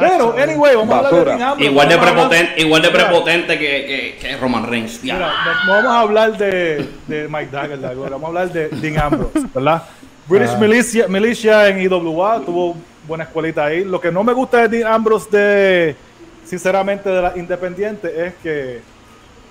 Pero, 0.00 0.34
anyway, 0.36 0.76
vamos 0.76 0.94
a 0.94 0.98
hablar 0.98 1.12
de 1.12 1.18
Basura. 1.18 1.36
Dean 1.36 1.48
Ambrose, 1.50 1.70
Igual 1.70 1.88
de 1.88 1.98
prepotente, 1.98 2.60
igual 2.60 2.82
de 2.82 2.90
prepotente 2.90 3.58
que, 3.58 3.66
que, 3.66 4.18
que 4.20 4.36
Roman 4.36 4.66
Reigns. 4.66 5.02
Mira, 5.02 5.32
no, 5.66 5.72
vamos 5.72 5.92
a 5.92 6.00
hablar 6.00 6.36
de, 6.36 6.88
de 7.06 7.28
Mike 7.28 7.50
Dagger, 7.50 7.78
vamos 7.80 8.22
a 8.24 8.26
hablar 8.26 8.52
de 8.52 8.68
Dean 8.68 8.98
Ambrose, 8.98 9.46
¿verdad? 9.54 9.82
British 10.26 10.56
Militia, 10.56 11.08
Militia 11.08 11.68
en 11.68 11.80
IWA 11.80 12.40
tuvo 12.44 12.76
buena 13.06 13.24
escuelita 13.24 13.64
ahí. 13.64 13.84
Lo 13.84 14.00
que 14.00 14.12
no 14.12 14.22
me 14.22 14.32
gusta 14.32 14.68
de 14.68 14.78
Dean 14.78 14.92
Ambrose 14.92 15.28
de, 15.30 15.96
sinceramente, 16.44 17.08
de 17.08 17.22
la 17.22 17.36
Independiente 17.36 18.26
es 18.26 18.34
que 18.42 18.80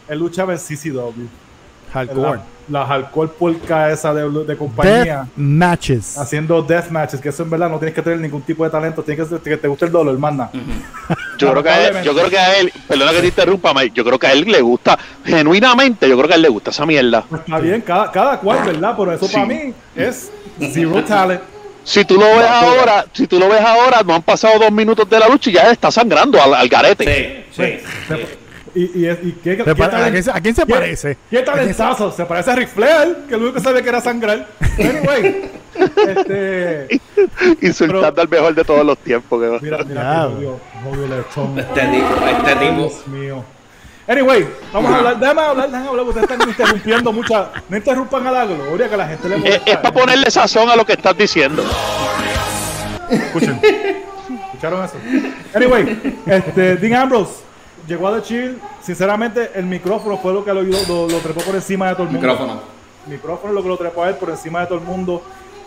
él 0.08 0.20
luchaba 0.20 0.54
en 0.54 0.60
CCW. 0.60 1.28
Hardcore. 1.94 2.40
La, 2.70 2.80
la 2.80 2.86
hardcore 2.86 3.32
porca 3.38 3.92
esa 3.92 4.14
de, 4.14 4.30
de 4.46 4.58
compañía. 4.58 5.04
Death 5.04 5.28
matches. 5.36 6.18
Haciendo 6.18 6.62
death 6.62 6.90
matches, 6.90 7.20
que 7.20 7.30
eso 7.30 7.44
en 7.44 7.50
verdad 7.50 7.70
no 7.70 7.78
tienes 7.78 7.94
que 7.96 8.02
tener 8.02 8.20
ningún 8.20 8.42
tipo 8.42 8.64
de 8.64 8.70
talento, 8.70 9.04
tienes 9.04 9.28
que, 9.28 9.40
que 9.40 9.58
te 9.58 9.68
guste 9.68 9.86
el 9.86 9.92
dolor, 9.92 10.18
manda. 10.18 10.50
Yo 11.38 11.52
creo, 11.52 11.64
que 11.64 11.70
a 11.70 11.88
él, 11.88 12.04
yo 12.04 12.14
creo 12.14 12.30
que 12.30 12.38
a 12.38 12.60
él, 12.60 12.74
perdona 12.86 13.12
que 13.14 13.22
te 13.22 13.28
interrumpa, 13.28 13.74
Mike, 13.74 13.94
yo 13.96 14.04
creo 14.04 14.20
que 14.20 14.28
a 14.28 14.34
él 14.34 14.42
le 14.42 14.60
gusta, 14.60 15.00
genuinamente, 15.24 16.10
yo 16.10 16.18
creo 16.18 16.28
que 16.28 16.34
a 16.34 16.36
él 16.36 16.42
le 16.42 16.50
gusta 16.50 16.72
esa 16.72 16.86
mierda. 16.86 17.24
Pues 17.30 17.42
está 17.44 17.60
bien, 17.60 17.80
cada, 17.80 18.12
cada 18.12 18.40
cual, 18.42 18.60
¿verdad? 18.66 18.94
Pero 18.98 19.14
eso 19.14 19.26
Sí. 19.26 19.34
para 19.36 19.46
mí 19.46 19.74
es 19.96 20.30
zero 20.60 21.02
talent. 21.06 21.42
Si 21.86 22.04
tú 22.04 22.16
lo 22.16 22.26
ves 22.26 22.46
ahora, 22.46 23.06
si 23.14 23.26
tú 23.26 23.40
lo 23.40 23.48
ves 23.48 23.62
ahora, 23.62 24.02
no 24.06 24.16
han 24.16 24.22
pasado 24.22 24.60
dos 24.60 24.72
minutos 24.72 25.10
de 25.10 25.18
la 25.18 25.30
lucha 25.30 25.50
y 25.50 25.54
ya 25.54 25.72
está 25.72 25.90
sangrando 25.90 26.44
al, 26.44 26.54
al 26.54 26.68
garete. 26.68 27.46
Sí, 27.52 27.64
sí. 27.64 28.16
Y, 28.76 29.00
y, 29.02 29.06
es- 29.08 29.20
y 29.24 29.32
qué, 29.44 29.58
¿Se 29.58 29.64
qué 29.64 29.76
pare- 29.76 29.96
¿A 30.04 30.12
quién 30.12 30.24
se- 30.24 30.32
a 30.32 30.42
quién 30.42 30.56
se 30.56 30.66
qué- 30.66 30.74
parece? 30.74 31.18
¿Qué 31.30 31.42
talentazo? 31.42 32.12
Se 32.12 32.26
parece 32.26 32.52
a 32.52 32.56
Ric 32.56 32.70
Flair, 32.70 33.18
que 33.28 33.32
lo 33.32 33.40
único 33.44 33.54
que 33.56 33.60
sabía 33.62 33.82
que 33.82 33.90
era 33.90 34.02
sangrar. 34.02 34.48
Anyway, 34.78 35.50
este, 36.08 37.00
Insultando 37.62 38.22
al 38.22 38.30
mejor 38.30 38.54
de 38.56 38.64
todos 38.64 38.86
los 38.86 38.98
tiempos. 39.00 39.42
que- 39.42 39.66
mira, 39.66 39.80
mira, 39.84 40.28
lechón. 40.28 41.58
Este 41.60 41.82
tipo, 41.82 42.08
este 42.28 42.56
tipo. 42.56 42.76
Dios 42.76 43.08
mío. 43.08 43.44
Anyway, 44.08 44.48
vamos 44.74 44.92
a 44.92 44.98
hablar, 44.98 45.20
déjame 45.20 45.42
hablar, 45.42 45.68
déjame 45.70 45.88
hablar, 45.90 46.06
porque 46.06 46.20
ustedes 46.22 46.40
están 46.40 46.50
interrumpiendo 46.50 47.14
mucha, 47.14 47.52
no 47.70 47.78
interrumpan 47.78 48.26
a 48.26 48.32
la 48.32 48.46
gloria 48.46 48.88
que 48.90 48.94
a 48.96 48.98
la 48.98 49.08
gente 49.08 49.30
le 49.30 49.36
Es, 49.48 49.62
es 49.66 49.78
para 49.78 49.92
ponerle 49.92 50.32
sazón 50.32 50.68
a 50.68 50.76
lo 50.76 50.84
que 50.84 50.94
estás 50.94 51.16
diciendo. 51.16 51.64
Escuchen. 53.10 53.60
¿Escucharon 54.46 54.84
eso? 54.84 54.96
Anyway, 55.54 56.22
este, 56.26 56.76
Dean 56.78 57.02
Ambrose 57.04 57.34
llegó 57.88 58.08
a 58.08 58.16
The 58.16 58.22
Chill. 58.22 58.60
Sinceramente, 58.82 59.52
el 59.56 59.66
micrófono 59.66 60.18
fue 60.18 60.34
lo 60.34 60.44
que 60.44 60.54
lo, 60.54 60.62
lo, 60.62 61.08
lo 61.08 61.18
trepó 61.20 61.42
por 61.42 61.56
encima 61.56 61.90
de 61.90 61.96
todo 61.96 62.04
el 62.04 62.12
mundo. 62.12 62.28
Micrófono. 62.28 62.62
El 63.06 63.14
micrófono 63.14 63.50
es 63.50 63.56
lo 63.56 63.64
que 63.64 63.70
lo 63.70 63.78
trepó 63.78 64.04
a 64.04 64.10
él 64.10 64.16
por 64.16 64.30
encima 64.30 64.62
de 64.62 64.68
todo 64.68 64.78
el 64.80 64.84
mundo. 64.84 65.22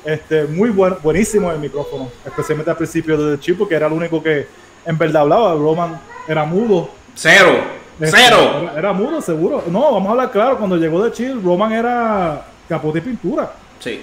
Este, 0.05 0.45
muy 0.45 0.71
buen, 0.71 0.97
buenísimo 1.03 1.51
el 1.53 1.59
micrófono, 1.59 2.11
especialmente 2.27 2.71
al 2.71 2.77
principio 2.77 3.17
de 3.17 3.37
The 3.37 3.43
Chill, 3.43 3.57
porque 3.57 3.77
era 3.77 3.87
el 3.87 3.93
único 3.93 4.23
que 4.23 4.47
en 4.85 4.99
verdad 4.99 5.23
hablaba. 5.23 5.55
Roman 5.55 6.01
era 6.27 6.45
mudo. 6.45 6.91
Cero. 7.15 7.83
Este, 8.01 8.17
Cero. 8.17 8.63
Era, 8.63 8.79
era 8.79 8.93
mudo, 8.93 9.21
seguro. 9.21 9.63
No, 9.69 9.93
vamos 9.93 10.09
a 10.09 10.11
hablar 10.13 10.31
claro. 10.31 10.59
Cuando 10.59 10.77
llegó 10.77 11.05
The 11.05 11.13
Chill, 11.13 11.43
Roman 11.43 11.73
era 11.73 12.45
capote 12.69 12.99
y 12.99 13.03
pintura. 13.03 13.53
Sí. 13.79 14.03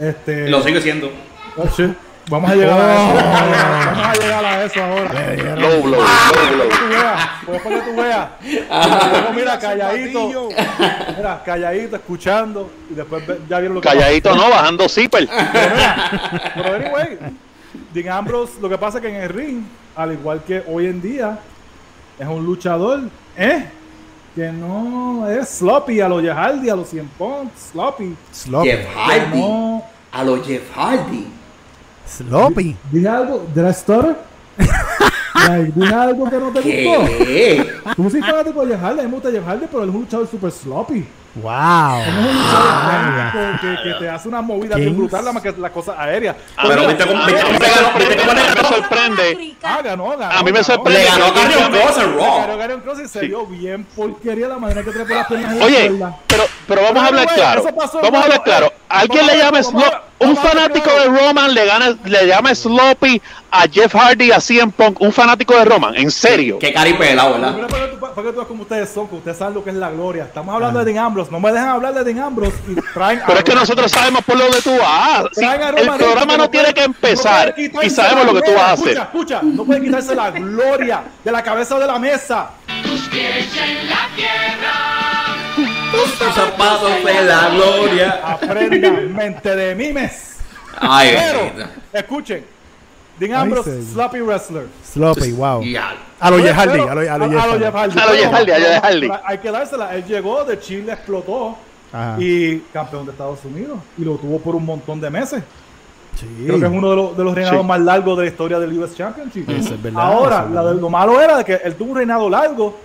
Este, 0.00 0.48
Lo 0.48 0.62
sigue 0.62 0.80
siendo. 0.82 1.10
Oh, 1.56 1.66
shit. 1.66 1.90
Vamos 2.28 2.50
a 2.50 2.54
llegar 2.54 2.78
a 2.78 2.94
eso. 2.94 3.14
Vamos 3.14 4.06
a 4.06 4.12
llegar, 4.14 4.44
a 4.44 4.64
eso 4.64 4.82
ahora. 4.82 5.56
Low 5.56 5.82
blow, 5.82 6.00
low 6.00 6.52
blow. 6.52 6.68
Tú 6.68 6.88
veas, 6.90 7.28
pues 7.46 7.62
para 7.62 7.74
que 7.76 7.90
tú 7.90 7.96
veas. 7.96 8.28
Luego, 9.10 9.32
mira, 9.34 9.58
calladito. 9.58 10.48
Mira, 11.16 11.42
calladito, 11.44 11.96
escuchando. 11.96 12.70
Y 12.90 12.94
después 12.94 13.22
ya 13.48 13.58
vieron 13.58 13.76
lo 13.76 13.80
que 13.80 13.88
Calladito 13.88 14.34
no, 14.34 14.50
bajando 14.50 14.88
zipper. 14.88 15.26
Pero 16.54 16.74
anyway, 16.74 17.18
Dean 17.94 18.08
Ambrose, 18.08 18.60
lo 18.60 18.68
que 18.68 18.76
pasa 18.76 18.98
es 18.98 19.02
que 19.02 19.08
en 19.08 19.22
el 19.22 19.28
ring, 19.30 19.62
al 19.96 20.12
igual 20.12 20.42
que 20.44 20.62
hoy 20.66 20.86
en 20.86 21.00
día, 21.00 21.38
es 22.18 22.26
un 22.26 22.44
luchador, 22.44 23.02
¿eh? 23.36 23.64
Que 24.34 24.52
no 24.52 25.26
es 25.28 25.48
sloppy 25.48 26.00
a 26.00 26.08
los 26.08 26.22
Jeff 26.22 26.36
Hardy, 26.36 26.68
a 26.68 26.76
los 26.76 26.88
100 26.88 27.08
Punk, 27.16 27.50
sloppy. 27.56 28.14
Sloppy. 28.32 28.68
Jeff 28.68 28.86
Hardy. 28.94 29.40
No. 29.40 29.82
A 30.12 30.24
los 30.24 30.46
Jeff 30.46 30.62
Hardy. 30.76 31.37
Sloppy. 32.08 32.76
Dije 32.90 33.08
algo, 33.08 33.46
¿did 33.54 33.64
I 33.64 33.72
dije 35.74 35.94
algo 35.94 36.30
que 36.30 36.36
no 36.36 36.50
te 36.50 36.60
gustó. 36.60 37.24
¿Qué? 37.24 37.74
Tú 37.96 38.10
sí 38.10 38.20
fanático 38.20 38.64
de 38.66 38.72
Jeff 38.74 38.82
Hardy, 38.82 39.00
a 39.00 39.02
mí 39.02 39.08
me 39.08 39.14
gusta 39.14 39.30
Jeff 39.30 39.46
Hardy, 39.46 39.66
pero 39.70 39.82
él 39.84 39.88
es 39.90 39.94
un 39.94 40.00
luchador 40.02 40.28
super 40.30 40.50
sloppy. 40.50 41.06
Wow. 41.34 42.00
Es 42.00 42.08
un 42.08 42.24
luchador 42.24 43.30
técnico 43.60 43.82
que, 43.82 43.88
que 43.92 43.94
te 44.00 44.08
hace 44.10 44.28
una 44.28 44.42
movida 44.42 44.76
bien 44.76 44.96
brutal, 44.96 45.24
la 45.24 45.32
más 45.32 45.42
que 45.42 45.52
las 45.52 45.70
cosas 45.70 45.94
aéreas. 45.98 46.34
Pero 46.60 46.86
viste 46.88 47.06
cómo 47.06 47.20
ganó, 47.24 47.32
me 47.52 48.08
ganó. 48.08 48.68
sorprende. 48.68 49.54
Ah, 49.62 49.80
ganó, 49.84 50.16
ganó. 50.16 50.24
A 50.34 50.42
mí 50.42 50.44
me 50.44 50.50
ganó. 50.52 50.64
sorprende. 50.64 50.98
Le 51.00 51.04
ganó 51.06 51.24
a 51.26 51.34
Karrion 51.34 51.70
Cross 51.70 51.98
en 51.98 52.16
Ganó 52.16 52.46
Raw. 52.46 52.58
Karrion 52.58 52.80
Cross 52.80 52.98
y 53.04 53.08
se 53.08 53.20
vio 53.26 53.46
bien 53.46 53.84
porquería 53.84 54.48
la 54.48 54.58
manera 54.58 54.82
que 54.82 54.90
trepó 54.90 55.14
las 55.14 55.26
piernas 55.26 55.56
Oye, 55.62 55.92
pero 56.26 56.44
pero 56.66 56.82
vamos 56.82 57.02
a 57.02 57.06
hablar 57.06 57.26
claro. 57.34 57.62
Vamos 58.02 58.20
a 58.20 58.22
hablar 58.24 58.42
claro. 58.42 58.72
Alguien 58.88 59.26
le 59.26 59.36
llama 59.38 59.60
vamos 59.62 59.84
a- 59.84 59.86
Slo- 59.90 60.00
un 60.20 60.36
fanático 60.36 60.90
de 60.90 61.04
Roman 61.04 61.54
le 61.54 61.64
gana, 61.64 61.96
le 62.04 62.26
llama 62.26 62.52
Sloppy 62.52 63.22
a 63.52 63.68
Jeff 63.68 63.94
Hardy 63.94 64.32
a 64.32 64.40
CM 64.40 64.72
Punk, 64.72 65.00
un 65.00 65.12
fanático 65.12 65.27
de 65.36 65.64
Roman, 65.64 65.94
en 65.96 66.10
serio. 66.10 66.58
Qué 66.58 66.72
caripelado, 66.72 67.32
¿verdad? 67.34 67.52
Mira 67.54 67.66
para 67.68 67.84
que 67.86 67.88
tú- 67.92 67.98
para 68.00 68.22
que 68.28 68.32
tú 68.32 68.46
como 68.46 68.62
ustedes 68.62 68.88
son, 68.88 69.08
que 69.08 69.16
ustedes 69.16 69.36
saben 69.36 69.54
lo 69.54 69.62
que 69.64 69.70
es 69.70 69.76
la 69.76 69.90
gloria. 69.90 70.24
Estamos 70.24 70.54
hablando 70.54 70.78
de 70.78 70.84
Dean 70.92 71.04
Ambrose. 71.04 71.30
No 71.30 71.40
me 71.40 71.52
dejan 71.52 71.68
hablar 71.68 71.94
de 71.94 72.04
Dean 72.04 72.18
Ambrose 72.20 72.56
y 72.68 72.74
traen. 72.94 73.20
a 73.20 73.26
Pero 73.26 73.38
es 73.38 73.44
que 73.44 73.54
nosotros 73.54 73.90
sabemos 73.90 74.24
por 74.24 74.38
dónde 74.38 74.60
tú 74.62 74.76
vas. 74.78 75.24
Sí, 75.32 75.40
Traen 75.40 75.62
a 75.62 75.68
el 75.70 75.90
programa 75.90 76.36
no 76.36 76.48
tiene 76.50 76.72
que 76.72 76.82
empezar 76.84 77.54
no 77.72 77.82
y 77.82 77.90
sabemos 77.90 78.26
la 78.26 78.32
lo 78.32 78.40
que 78.40 78.48
tú 78.48 78.54
vas 78.54 78.62
a 78.68 78.72
hacer. 78.72 78.88
Escucha, 78.88 79.02
escucha, 79.02 79.40
no 79.42 79.64
puede 79.64 79.80
quitarse 79.82 80.14
la 80.14 80.30
gloria 80.30 81.02
de 81.24 81.32
la 81.32 81.42
cabeza 81.42 81.78
de 81.78 81.86
la 81.86 81.98
mesa. 81.98 82.50
Tus 85.90 86.34
zapatos 86.34 87.04
de 87.04 87.24
la 87.24 87.48
gloria. 87.50 88.20
Aprendan, 88.24 89.14
mente 89.14 89.56
de 89.56 89.74
mimes. 89.74 90.36
Ay, 90.80 91.16
Pero, 91.16 91.50
escuchen, 91.92 92.44
Dean 93.18 93.34
Ambrose, 93.34 93.82
sloppy 93.82 94.20
wrestler. 94.20 94.66
Sloppy, 94.84 95.32
wow. 95.32 95.62
A 96.20 96.30
lo 96.30 96.38
Jeff 96.38 96.56
Hardy, 96.56 96.80
a 96.80 96.94
lo, 96.94 97.00
a 97.00 97.18
lo 97.18 97.24
a 97.24 97.58
Jeff 97.58 97.74
Hardy. 97.74 97.98
A 97.98 98.06
lo 98.06 98.12
Jeff 98.12 98.32
Hardy, 98.32 98.50
a 98.52 98.58
lo 98.58 98.64
Jeff 98.66 98.82
Hardy. 98.84 99.08
Hay 99.24 99.38
que 99.38 99.50
dársela. 99.50 99.94
Él 99.94 100.04
llegó 100.04 100.44
de 100.44 100.58
Chile, 100.60 100.92
explotó 100.92 101.56
Ajá. 101.92 102.16
y 102.20 102.58
campeón 102.72 103.06
de 103.06 103.12
Estados 103.12 103.44
Unidos. 103.44 103.78
Y 103.96 104.04
lo 104.04 104.16
tuvo 104.16 104.38
por 104.38 104.54
un 104.54 104.64
montón 104.64 105.00
de 105.00 105.10
meses. 105.10 105.42
Sí. 106.18 106.26
Creo 106.46 106.58
que 106.58 106.66
es 106.66 106.72
uno 106.72 106.90
de 106.90 106.96
los, 106.96 107.16
de 107.16 107.24
los 107.24 107.34
reinados 107.34 107.60
Sí. 107.62 107.66
más 107.68 107.80
largos 107.80 108.18
de 108.18 108.24
la 108.24 108.30
historia 108.30 108.58
del 108.58 108.76
US 108.78 108.94
Championship. 108.96 109.48
Eso 109.50 109.74
es 109.74 109.82
verdad, 109.82 110.02
Ahora, 110.02 110.36
eso 110.38 110.46
es 110.48 110.50
la 110.54 110.60
de- 110.62 110.66
verdad. 110.66 110.80
lo 110.80 110.90
malo 110.90 111.20
era 111.20 111.38
de 111.38 111.44
que 111.44 111.54
él 111.62 111.74
tuvo 111.76 111.90
un 111.92 111.96
reinado 111.98 112.28
largo, 112.28 112.76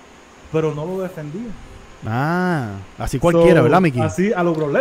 pero 0.52 0.74
no 0.74 0.86
lo 0.86 1.00
defendía. 1.02 1.50
Ah, 2.06 2.68
así 3.00 3.18
cualquiera, 3.18 3.60
So, 3.62 3.63
¿verdad, 3.63 3.82
Mickey? 3.82 4.02
Así 4.02 4.32
a 4.34 4.44
lo 4.44 4.54
Brock. 4.54 4.72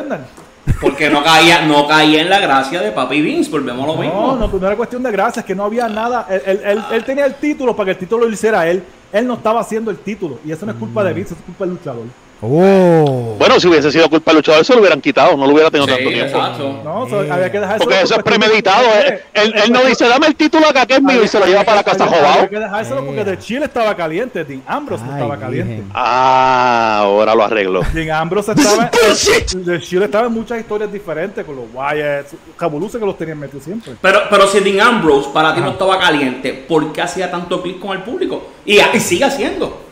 Porque 0.80 1.10
no 1.10 1.22
caía, 1.24 1.62
no 1.66 1.86
caía 1.88 2.22
en 2.22 2.28
la 2.30 2.38
gracia 2.40 2.80
de 2.80 2.92
Papi 2.92 3.20
Vince, 3.20 3.50
volvemos 3.50 3.84
a 3.84 3.86
lo 3.88 3.94
No, 3.96 4.00
mismo. 4.00 4.36
no, 4.38 4.50
pues 4.50 4.60
no 4.60 4.66
era 4.68 4.76
cuestión 4.76 5.02
de 5.02 5.10
gracias, 5.10 5.44
que 5.44 5.54
no 5.54 5.64
había 5.64 5.88
nada. 5.88 6.26
Él, 6.30 6.42
él- 6.46 6.60
él- 6.64 6.84
él 6.92 7.04
tenía 7.04 7.26
el 7.26 7.34
título 7.34 7.74
para 7.74 7.86
que 7.86 7.90
el 7.92 7.98
título 7.98 8.26
lo 8.26 8.32
hiciera 8.32 8.68
él. 8.68 8.82
Él 9.12 9.26
no 9.26 9.34
estaba 9.34 9.60
haciendo 9.60 9.90
el 9.90 9.98
título. 9.98 10.38
Y 10.44 10.52
eso 10.52 10.64
no 10.64 10.72
es 10.72 10.78
culpa 10.78 11.02
Mm. 11.02 11.06
de 11.06 11.12
Vince, 11.14 11.34
eso 11.34 11.40
es 11.40 11.44
culpa 11.46 11.64
del 11.64 11.74
luchador. 11.74 12.04
Oh. 12.44 13.36
Bueno, 13.38 13.60
si 13.60 13.68
hubiese 13.68 13.90
sido 13.92 14.10
culpa 14.10 14.32
del 14.32 14.38
luchador, 14.38 14.64
se 14.64 14.72
lo 14.74 14.80
hubieran 14.80 15.00
quitado, 15.00 15.36
no 15.36 15.46
lo 15.46 15.52
hubiera 15.52 15.70
tenido 15.70 15.86
Sí, 15.86 15.94
tanto 15.94 16.10
tiempo. 16.10 16.36
exacto. 16.36 16.80
No, 16.82 17.08
so, 17.08 17.20
había 17.20 17.50
que 17.52 17.60
dejar 17.60 17.78
Porque 17.78 18.00
eso 18.02 18.16
es 18.16 18.22
premeditado. 18.24 18.84
eh. 18.98 19.22
Él, 19.32 19.54
él 19.64 19.72
no 19.72 19.84
dice, 19.84 20.08
dame 20.08 20.26
el 20.26 20.34
título 20.34 20.66
acá 20.68 20.84
que 20.84 20.94
es 20.94 21.02
mío 21.02 21.22
y 21.22 21.28
se 21.28 21.38
lo 21.38 21.46
lleva 21.46 21.62
para 21.62 21.76
la 21.78 21.84
casa 21.84 22.04
Había 22.04 22.18
jodado. 22.18 22.48
que 22.48 22.58
dejárselo 22.58 23.04
porque 23.06 23.24
de 23.24 23.38
Chile 23.38 23.64
estaba 23.66 23.94
caliente. 23.96 24.44
Dean 24.44 24.62
Ambrose 24.66 25.04
Ay, 25.06 25.10
estaba 25.12 25.36
caliente. 25.38 25.82
Ah, 25.94 26.98
ahora 27.02 27.34
lo 27.34 27.44
arreglo. 27.44 27.82
Dean 27.92 28.10
Ambrose 28.10 28.52
estaba. 28.52 28.90
de 29.54 29.80
Chile 29.80 30.04
estaba 30.06 30.26
en 30.26 30.32
muchas 30.32 30.58
historias 30.58 30.92
diferentes 30.92 31.44
con 31.44 31.54
los 31.56 31.64
Wyatt. 31.72 32.26
Revoluce 32.58 32.98
que 32.98 33.06
los 33.06 33.16
tenían 33.16 33.38
metidos 33.38 33.64
siempre. 33.64 33.92
Pero, 34.00 34.20
pero 34.28 34.46
si 34.48 34.58
Dean 34.60 34.80
Ambrose 34.96 35.28
para 35.32 35.54
ti 35.54 35.60
no 35.60 35.70
estaba 35.70 35.98
caliente, 35.98 36.52
¿por 36.68 36.92
qué 36.92 37.02
hacía 37.02 37.30
tanto 37.30 37.62
clic 37.62 37.78
con 37.78 37.92
el 37.96 38.02
público? 38.02 38.48
Y, 38.64 38.78
y 38.78 39.00
sigue 39.00 39.24
haciendo. 39.24 39.82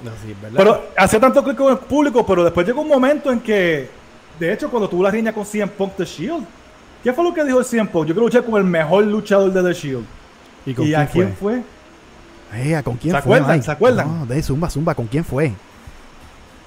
Pero 0.56 0.88
hacía 0.96 1.18
tanto 1.20 1.42
clic 1.42 1.56
con 1.56 1.72
el 1.72 1.78
público, 1.78 2.24
pero 2.24 2.44
después 2.44 2.66
llegó 2.66 2.82
un 2.82 2.88
momento 2.88 3.30
en 3.32 3.40
que, 3.40 3.88
de 4.38 4.52
hecho, 4.52 4.70
cuando 4.70 4.88
tuvo 4.88 5.02
la 5.02 5.10
riña 5.10 5.32
con 5.32 5.44
CM 5.44 5.70
Punk 5.72 5.96
The 5.96 6.04
Shield, 6.04 6.44
¿qué 7.02 7.12
fue 7.12 7.24
lo 7.24 7.34
que 7.34 7.44
dijo 7.44 7.58
el 7.58 7.64
CM 7.64 7.88
Punk? 7.90 8.06
Yo 8.06 8.14
quiero 8.14 8.26
luchar 8.26 8.44
con 8.44 8.56
el 8.56 8.64
mejor 8.64 9.04
luchador 9.04 9.52
de 9.52 9.62
The 9.62 9.72
Shield. 9.78 10.04
¿Y 10.66 10.74
con 10.74 10.84
¿Y 10.84 10.88
quién 10.88 11.00
a 11.00 11.06
quién 11.06 11.34
fue? 11.34 11.62
fue? 12.52 12.60
Eh, 12.60 12.80
¿Con 12.84 12.96
quién 12.96 13.14
¿Se 13.14 13.22
fue? 13.22 13.36
acuerdan? 13.36 13.62
¿Se 13.62 13.70
acuerdan? 13.70 14.18
No, 14.20 14.26
de 14.26 14.42
Zumba, 14.42 14.68
Zumba, 14.70 14.94
¿con 14.94 15.06
quién 15.06 15.24
fue? 15.24 15.52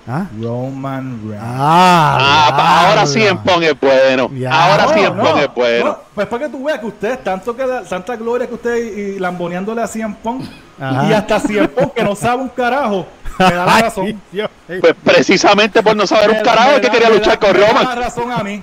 ¿Ah? 0.07 0.25
Roman 0.41 1.19
Reigns. 1.23 1.43
Ah, 1.45 2.49
Ah, 2.51 2.89
ahora 2.89 3.05
sí 3.05 3.25
en 3.25 3.37
Pong 3.37 3.63
es 3.63 3.79
bueno. 3.79 4.29
Ya. 4.37 4.51
Ahora 4.51 4.87
sí 4.93 4.99
No, 5.01 5.07
en 5.07 5.17
no, 5.17 5.23
Pong 5.23 5.37
es 5.39 5.53
bueno. 5.55 5.85
no, 5.85 5.97
pues 6.13 6.27
para 6.27 6.43
que 6.45 6.49
tú 6.51 6.63
veas 6.63 6.79
que 6.79 6.85
ustedes, 6.87 7.23
tanto 7.23 7.55
que 7.55 7.65
da- 7.65 7.83
tanta 7.83 8.15
gloria 8.17 8.47
que 8.47 8.53
ustedes 8.53 8.97
y 8.97 9.19
lamboneándole 9.19 9.81
a 9.81 9.87
Punk, 10.21 10.43
Ajá. 10.79 11.07
y 11.07 11.13
hasta 11.13 11.39
CM 11.39 11.67
Punk 11.69 11.93
que 11.93 12.03
no 12.03 12.15
sabe 12.15 12.41
un 12.41 12.49
carajo, 12.49 13.05
me 13.39 13.45
da 13.45 13.65
la 13.65 13.75
Ay, 13.75 13.81
razón. 13.81 14.21
Dios. 14.31 14.49
Pues 14.67 14.93
precisamente 15.03 15.81
por 15.81 15.95
no 15.95 16.05
saber 16.05 16.31
un 16.31 16.43
carajo 16.43 16.71
es 16.71 16.81
que 16.81 16.89
quería 16.89 17.09
luchar 17.09 17.39
con 17.39 17.53
me 17.53 17.59
da 17.59 17.67
Roman. 17.67 17.85
la 17.85 17.95
razón 17.95 18.31
a 18.31 18.43
mí. 18.43 18.61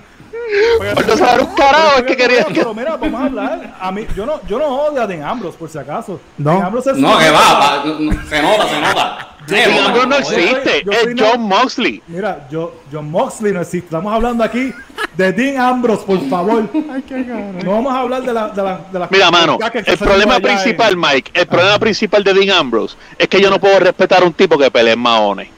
Por 0.94 1.06
no 1.06 1.16
saber 1.16 1.40
un 1.40 1.54
carajo 1.54 1.98
es 1.98 2.02
que 2.04 2.16
quería 2.16 2.44
que... 2.44 2.54
Pero 2.54 2.74
mira, 2.74 2.96
vamos 2.96 3.20
a 3.20 3.24
hablar. 3.26 3.74
A 3.80 3.92
mí, 3.92 4.06
yo 4.16 4.26
no, 4.26 4.40
yo 4.48 4.58
no 4.58 4.66
odio 4.66 5.02
a 5.02 5.06
Dean 5.06 5.22
Ambrose, 5.22 5.56
por 5.56 5.68
si 5.70 5.78
acaso. 5.78 6.20
No. 6.38 6.52
Dean 6.52 6.64
Ambrose 6.64 6.90
es 6.90 6.96
No, 6.96 7.18
que 7.18 7.30
va, 7.30 7.82
se 8.28 8.42
nota, 8.42 8.68
se 8.68 8.80
nota. 8.80 9.26
Nota. 9.48 9.86
Ambrose 9.86 10.06
no 10.06 10.16
existe, 10.16 10.82
yo 10.84 10.92
es 10.92 11.08
John 11.18 11.42
Moxley. 11.42 12.02
Mira, 12.06 12.46
yo, 12.50 12.74
John 12.92 13.10
Moxley 13.10 13.52
no 13.52 13.60
existe. 13.60 13.86
Estamos 13.86 14.12
hablando 14.12 14.44
aquí 14.44 14.72
de 15.16 15.32
Dean 15.32 15.60
Ambrose, 15.60 16.04
por 16.04 16.28
favor. 16.28 16.68
Ay, 16.92 17.02
qué 17.02 17.26
cara. 17.26 17.52
No 17.64 17.72
vamos 17.72 17.92
a 17.94 18.00
hablar 18.00 18.22
de 18.22 18.32
la. 18.32 18.48
De 18.48 18.62
la, 18.62 18.80
de 18.92 18.98
la 18.98 19.08
Mira, 19.10 19.30
mano, 19.30 19.58
el 19.72 19.98
problema 19.98 20.38
principal, 20.40 20.92
en- 20.92 21.00
Mike, 21.00 21.30
el 21.34 21.46
problema 21.46 21.78
principal 21.78 22.22
de 22.22 22.34
Dean 22.34 22.50
Ambrose 22.58 22.96
es 23.18 23.28
que 23.28 23.40
yo 23.40 23.50
no 23.50 23.58
puedo 23.58 23.78
respetar 23.80 24.22
a 24.22 24.26
un 24.26 24.32
tipo 24.32 24.56
que 24.58 24.70
pelea 24.70 24.92
en 24.94 25.00
maones. 25.00 25.48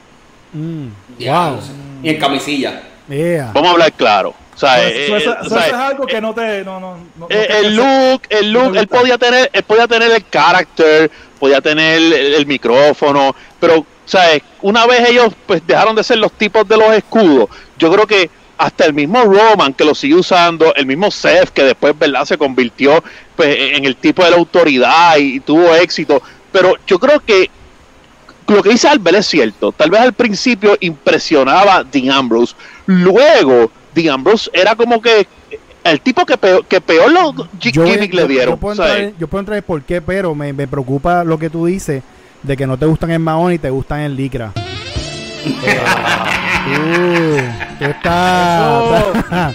Mm, 0.53 0.87
wow. 1.25 1.59
Y 2.01 2.09
en 2.09 2.19
camisilla. 2.19 2.83
Yeah. 3.09 3.51
Vamos 3.53 3.69
a 3.69 3.71
hablar 3.73 3.91
claro. 3.93 4.33
O 4.55 4.57
sea, 4.57 4.87
Eso- 4.87 4.95
eh, 4.97 5.05
eso- 5.05 5.15
eh, 5.15 5.17
eso- 5.17 5.31
o 5.31 5.45
eso 5.45 5.55
sea, 5.55 5.67
es 5.67 5.73
algo 5.73 6.05
que 6.05 6.21
no 6.21 6.33
te. 6.33 6.63
No, 6.63 6.79
no, 6.79 6.97
eh, 7.29 7.47
el 7.63 7.75
look, 7.75 8.21
el 8.29 8.51
look, 8.51 8.75
él 8.75 8.87
podía 8.87 9.17
tener, 9.17 9.49
él 9.53 9.63
podía 9.63 9.87
tener 9.87 10.11
el 10.11 10.25
carácter, 10.27 11.09
podía 11.39 11.61
tener 11.61 11.97
el, 11.97 12.13
el 12.13 12.45
micrófono, 12.45 13.35
pero, 13.59 13.85
¿sabes? 14.05 14.41
Una 14.61 14.85
vez 14.85 15.09
ellos 15.09 15.33
pues 15.45 15.65
dejaron 15.65 15.95
de 15.95 16.03
ser 16.03 16.17
los 16.17 16.31
tipos 16.33 16.67
de 16.67 16.77
los 16.77 16.93
escudos, 16.93 17.49
yo 17.77 17.91
creo 17.91 18.05
que 18.07 18.29
hasta 18.57 18.85
el 18.85 18.93
mismo 18.93 19.23
Roman 19.23 19.73
que 19.73 19.83
lo 19.83 19.95
sigue 19.95 20.15
usando, 20.15 20.73
el 20.75 20.85
mismo 20.85 21.11
Seth 21.11 21.49
que 21.49 21.63
después, 21.63 21.97
¿verdad? 21.97 22.23
Se 22.25 22.37
convirtió 22.37 23.03
pues, 23.35 23.55
en 23.75 23.83
el 23.85 23.95
tipo 23.95 24.23
de 24.23 24.31
la 24.31 24.37
autoridad 24.37 25.17
y, 25.17 25.39
tuvo 25.39 25.73
éxito, 25.75 26.21
pero 26.51 26.75
yo 26.87 26.99
creo 26.99 27.19
que 27.19 27.49
lo 28.47 28.61
que 28.61 28.69
dice 28.69 28.87
Albert 28.87 29.17
es 29.17 29.25
cierto. 29.25 29.71
Tal 29.71 29.89
vez 29.89 30.01
al 30.01 30.13
principio 30.13 30.77
impresionaba 30.81 31.77
a 31.77 31.83
Dean 31.83 32.11
Ambrose. 32.11 32.55
Luego, 32.85 33.71
Dean 33.93 34.15
Ambrose 34.15 34.49
era 34.53 34.75
como 34.75 35.01
que 35.01 35.27
el 35.83 36.01
tipo 36.01 36.25
que 36.25 36.37
peor, 36.37 36.65
que 36.65 36.81
peor 36.81 37.11
los 37.11 37.35
Yo, 37.59 37.85
gimmick 37.85 38.11
yo- 38.11 38.21
le 38.21 38.27
dieron. 38.27 38.55
Yo 38.55 38.59
puedo, 38.59 38.73
entrar, 38.83 38.97
en- 38.99 39.15
yo 39.19 39.27
puedo 39.27 39.39
entrar 39.41 39.57
en 39.57 39.63
por 39.63 39.81
qué, 39.83 40.01
pero 40.01 40.33
me, 40.33 40.53
me 40.53 40.67
preocupa 40.67 41.23
lo 41.23 41.37
que 41.37 41.49
tú 41.49 41.65
dices 41.65 42.01
de 42.41 42.57
que 42.57 42.65
no 42.67 42.77
te 42.77 42.85
gustan 42.85 43.11
en 43.11 43.21
Mahón 43.21 43.53
y 43.53 43.59
te 43.59 43.69
gustan 43.69 44.01
en 44.01 44.15
Licra. 44.15 44.51
tú 47.79 47.85
estás. 47.85 49.03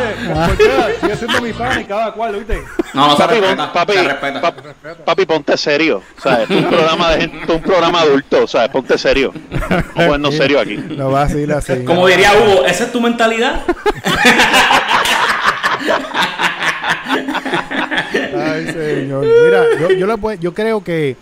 Eh, 0.00 0.30
cualquiera 0.32 0.86
sigue 1.00 1.16
siendo 1.16 1.40
mi 1.42 1.52
fan 1.52 1.80
y 1.80 1.84
cada 1.84 2.12
cual, 2.12 2.34
¿viste? 2.36 2.62
No, 2.94 3.06
no 3.08 3.12
se 3.16 3.22
Papi, 3.22 3.34
respeta. 3.40 3.72
papi, 3.72 3.92
se 3.92 4.02
respeta. 4.02 4.40
papi, 4.40 4.60
papi, 5.04 5.26
ponte 5.26 5.56
serio. 5.56 6.02
¿sabes? 6.22 6.48
Un 6.50 6.64
programa 6.64 7.10
de 7.12 7.20
gente, 7.20 7.52
un 7.52 7.62
programa 7.62 8.00
adulto, 8.00 8.46
¿sabes? 8.46 8.68
Ponte 8.70 8.96
serio. 8.98 9.32
Vamos 9.50 9.84
a 9.90 9.92
ponernos 9.94 10.34
serio 10.36 10.60
aquí. 10.60 10.76
No 10.76 11.10
va 11.10 11.22
a 11.22 11.28
seguir 11.28 11.52
así. 11.52 11.84
Como 11.84 12.06
diría 12.06 12.32
Hugo, 12.34 12.64
¿esa 12.66 12.84
es 12.84 12.92
tu 12.92 13.00
mentalidad? 13.00 13.62
Ay, 18.36 18.66
señor. 18.72 19.24
Mira, 19.44 19.64
yo, 19.80 19.90
yo, 19.92 20.06
lo 20.06 20.18
puedo- 20.18 20.40
yo 20.40 20.54
creo 20.54 20.82
que. 20.82 21.16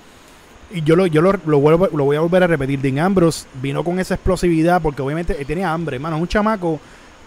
Y 0.70 0.82
yo, 0.82 0.96
lo, 0.96 1.06
yo 1.06 1.22
lo, 1.22 1.32
lo, 1.46 1.58
vuelvo- 1.60 1.88
lo 1.96 2.04
voy 2.04 2.16
a 2.16 2.20
volver 2.20 2.42
a 2.42 2.46
repetir. 2.46 2.78
Dean 2.80 2.98
Ambrose 2.98 3.46
vino 3.62 3.82
con 3.82 3.98
esa 3.98 4.14
explosividad 4.14 4.82
porque 4.82 5.00
obviamente 5.00 5.36
él 5.38 5.46
tenía 5.46 5.72
hambre, 5.72 5.96
hermano. 5.96 6.16
Es 6.16 6.22
un 6.22 6.28
chamaco 6.28 6.78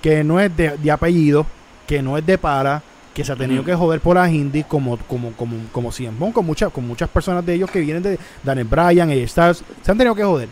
que 0.01 0.24
no 0.24 0.39
es 0.39 0.55
de, 0.55 0.77
de 0.77 0.91
apellido, 0.91 1.46
que 1.88 2.01
no 2.01 2.17
es 2.17 2.25
de 2.25 2.38
para, 2.38 2.81
que 3.13 3.24
se 3.25 3.31
ha 3.31 3.36
tenido 3.36 3.63
que 3.63 3.75
joder 3.75 4.00
por 4.00 4.15
las 4.15 4.31
indies 4.31 4.65
como 4.65 4.98
como 4.98 5.31
como 5.34 5.55
como 5.72 5.91
CM 5.91 6.17
Punk, 6.17 6.34
con 6.34 6.46
muchas 6.46 6.72
con 6.72 6.88
muchas 6.88 7.10
personas 7.10 7.46
de 7.46 7.53
ellos 7.53 7.70
que 7.70 7.81
vienen 7.81 8.01
de 8.01 8.17
Daniel 8.43 8.67
Bryan, 8.67 9.10
AJ 9.10 9.27
Styles, 9.27 9.63
se 9.81 9.91
han 9.91 9.98
tenido 9.98 10.15
que 10.15 10.24
joder. 10.24 10.50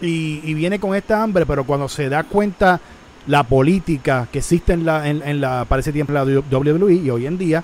y, 0.00 0.40
y 0.44 0.54
viene 0.54 0.78
con 0.78 0.94
esta 0.94 1.22
hambre, 1.22 1.46
pero 1.46 1.64
cuando 1.64 1.88
se 1.88 2.08
da 2.08 2.24
cuenta 2.24 2.80
la 3.26 3.44
política 3.44 4.26
que 4.32 4.38
existe 4.38 4.72
en 4.72 4.84
la, 4.84 5.08
en, 5.08 5.22
en 5.26 5.40
la 5.40 5.64
para 5.64 5.80
ese 5.80 5.92
tiempo 5.92 6.12
la 6.12 6.24
WWE 6.24 6.94
y 6.94 7.10
hoy 7.10 7.26
en 7.26 7.38
día, 7.38 7.62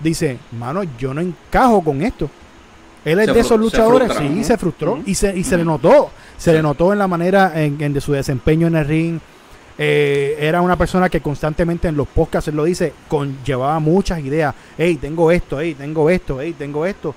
dice, 0.00 0.38
mano, 0.58 0.82
yo 0.98 1.14
no 1.14 1.20
encajo 1.20 1.82
con 1.82 2.02
esto. 2.02 2.28
Él 3.04 3.20
es 3.20 3.26
Se 3.26 3.32
de 3.32 3.40
esos 3.40 3.56
se 3.56 3.58
luchadores, 3.58 4.08
frustra, 4.08 4.28
sí, 4.28 4.34
ujú. 4.34 4.44
se 4.44 4.58
frustró 4.58 4.98
y 5.06 5.14
se, 5.14 5.36
y 5.36 5.44
se 5.44 5.56
le 5.56 5.64
notó, 5.64 6.10
se 6.36 6.52
le 6.52 6.62
notó 6.62 6.92
en 6.92 6.98
la 6.98 7.08
manera 7.08 7.52
en, 7.54 7.80
en 7.80 7.94
de 7.94 8.00
su 8.00 8.12
desempeño 8.12 8.66
en 8.66 8.76
el 8.76 8.84
ring. 8.86 9.20
Eh, 9.80 10.36
era 10.40 10.60
una 10.60 10.76
persona 10.76 11.08
que 11.08 11.20
constantemente 11.20 11.86
en 11.86 11.96
los 11.96 12.08
podcasts 12.08 12.48
él 12.48 12.56
lo 12.56 12.64
dice, 12.64 12.92
con, 13.06 13.38
llevaba 13.44 13.78
muchas 13.78 14.18
ideas. 14.20 14.54
Hey, 14.76 14.96
tengo 15.00 15.30
esto, 15.30 15.60
hey, 15.60 15.74
tengo 15.78 16.10
esto, 16.10 16.40
hey, 16.40 16.54
tengo 16.58 16.84
esto. 16.84 17.14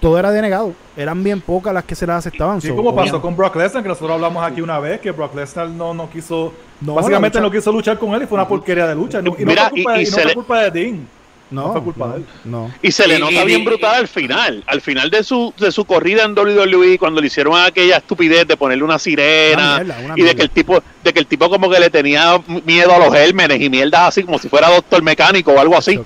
Todo 0.00 0.18
era 0.18 0.30
denegado. 0.32 0.72
Eran 0.96 1.22
bien 1.22 1.40
pocas 1.40 1.72
las 1.74 1.84
que 1.84 1.94
se 1.94 2.06
las 2.06 2.18
aceptaban. 2.26 2.60
Sí, 2.60 2.68
So, 2.68 2.74
como 2.76 2.94
pasó 2.94 3.20
con 3.20 3.36
Brock 3.36 3.54
Lesnar, 3.56 3.82
que 3.82 3.88
nosotros 3.90 4.12
hablamos 4.12 4.42
aquí 4.42 4.60
una 4.62 4.78
vez, 4.80 4.98
que 5.00 5.10
Brock 5.12 5.34
Lesnar 5.36 5.68
no, 5.68 5.92
no 5.94 6.08
quiso, 6.10 6.52
No, 6.80 6.94
básicamente 6.94 7.40
no 7.40 7.50
quiso 7.50 7.70
luchar 7.70 7.98
con 7.98 8.12
él 8.14 8.22
y 8.22 8.26
fue 8.26 8.36
una 8.36 8.48
porquería 8.48 8.86
de 8.86 8.94
lucha. 8.94 9.20
Y 9.20 9.22
no 9.22 9.34
Mira, 9.38 9.68
fue 9.68 9.82
culpa, 9.82 9.92
y- 9.92 9.98
de, 9.98 10.02
y 10.02 10.06
y 10.08 10.10
no 10.10 10.22
fue 10.22 10.34
culpa 10.34 10.60
de 10.62 10.70
Dean. 10.70 11.06
No, 11.50 11.72
fue 11.72 11.82
culpa 11.82 12.08
de 12.08 12.16
él. 12.18 12.26
No. 12.44 12.72
Y 12.80 12.92
se 12.92 13.08
le 13.08 13.16
Y- 13.16 13.20
nota 13.20 13.32
y- 13.42 13.46
bien 13.46 13.60
y- 13.62 13.64
brutal 13.64 13.94
al 13.96 14.08
final. 14.08 14.62
Al 14.66 14.80
final 14.80 15.10
de 15.10 15.24
su, 15.24 15.52
de 15.58 15.72
su 15.72 15.84
corrida 15.84 16.22
en 16.24 16.34
WWE, 16.34 16.96
cuando 16.98 17.20
le 17.20 17.26
hicieron 17.26 17.54
aquella 17.60 17.96
estupidez 17.96 18.46
de 18.46 18.56
ponerle 18.56 18.84
una 18.84 18.98
sirena 18.98 19.76
Una 19.76 19.84
mierda, 19.84 20.00
una 20.04 20.14
y 20.16 20.22
de 20.22 20.34
que 20.36 20.42
el 20.42 20.50
tipo, 20.50 20.82
de 21.02 21.12
que 21.12 21.18
el 21.18 21.26
tipo 21.26 21.50
como 21.50 21.68
que 21.68 21.80
le 21.80 21.90
tenía 21.90 22.40
miedo 22.64 22.94
a 22.94 22.98
los 22.98 23.12
gérmenes 23.12 23.60
y 23.60 23.68
mierdas 23.68 24.02
así 24.08 24.22
como 24.22 24.38
si 24.38 24.48
fuera 24.48 24.68
doctor 24.70 25.02
mecánico 25.02 25.50
o 25.52 25.58
algo 25.58 25.76
así. 25.76 25.98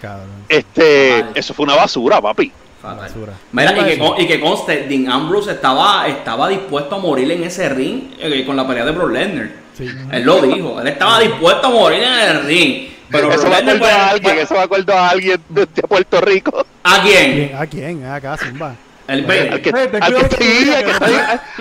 Este, 0.48 1.24
eso 1.34 1.54
fue 1.54 1.64
una 1.64 1.74
basura, 1.76 2.20
papi. 2.20 2.52
Basura. 2.82 3.32
Mira, 3.52 3.72
y 3.80 3.84
que, 3.94 3.98
con- 3.98 4.20
y 4.20 4.26
que 4.26 4.40
conste, 4.40 4.86
Dean 4.88 5.10
Ambrose 5.10 5.52
estaba, 5.52 6.06
estaba 6.06 6.48
dispuesto 6.50 6.96
a 6.96 6.98
morir 6.98 7.30
en 7.32 7.42
ese 7.44 7.68
ring 7.70 8.10
eh, 8.18 8.44
con 8.44 8.56
la 8.56 8.66
pelea 8.66 8.84
de 8.84 8.92
Brock 8.92 9.10
Lesnar. 9.10 9.50
Sí. 9.76 9.88
Él 10.12 10.22
lo 10.22 10.40
dijo, 10.42 10.80
él 10.80 10.86
estaba 10.88 11.18
dispuesto 11.20 11.66
a 11.66 11.70
morir 11.70 12.02
en 12.02 12.36
el 12.36 12.44
ring. 12.44 12.88
Pero 13.10 13.32
eso 13.32 13.48
Lesnar 13.48 13.62
acuerdo 13.62 13.86
a 13.86 14.08
alguien, 14.10 14.38
eso 14.38 14.54
me 14.54 14.60
acuerdo 14.60 14.92
a 14.94 15.08
alguien 15.10 15.40
de, 15.48 15.66
de 15.66 15.82
Puerto 15.82 16.20
Rico. 16.20 16.66
¿A 16.82 17.02
quién? 17.02 17.54
¿A 17.56 17.66
quién? 17.66 18.04
Acá, 18.06 18.36
Zumba. 18.36 18.74
El 19.06 19.20
Al 19.20 19.26
que, 19.26 19.34
al 19.40 19.60
que, 19.60 19.68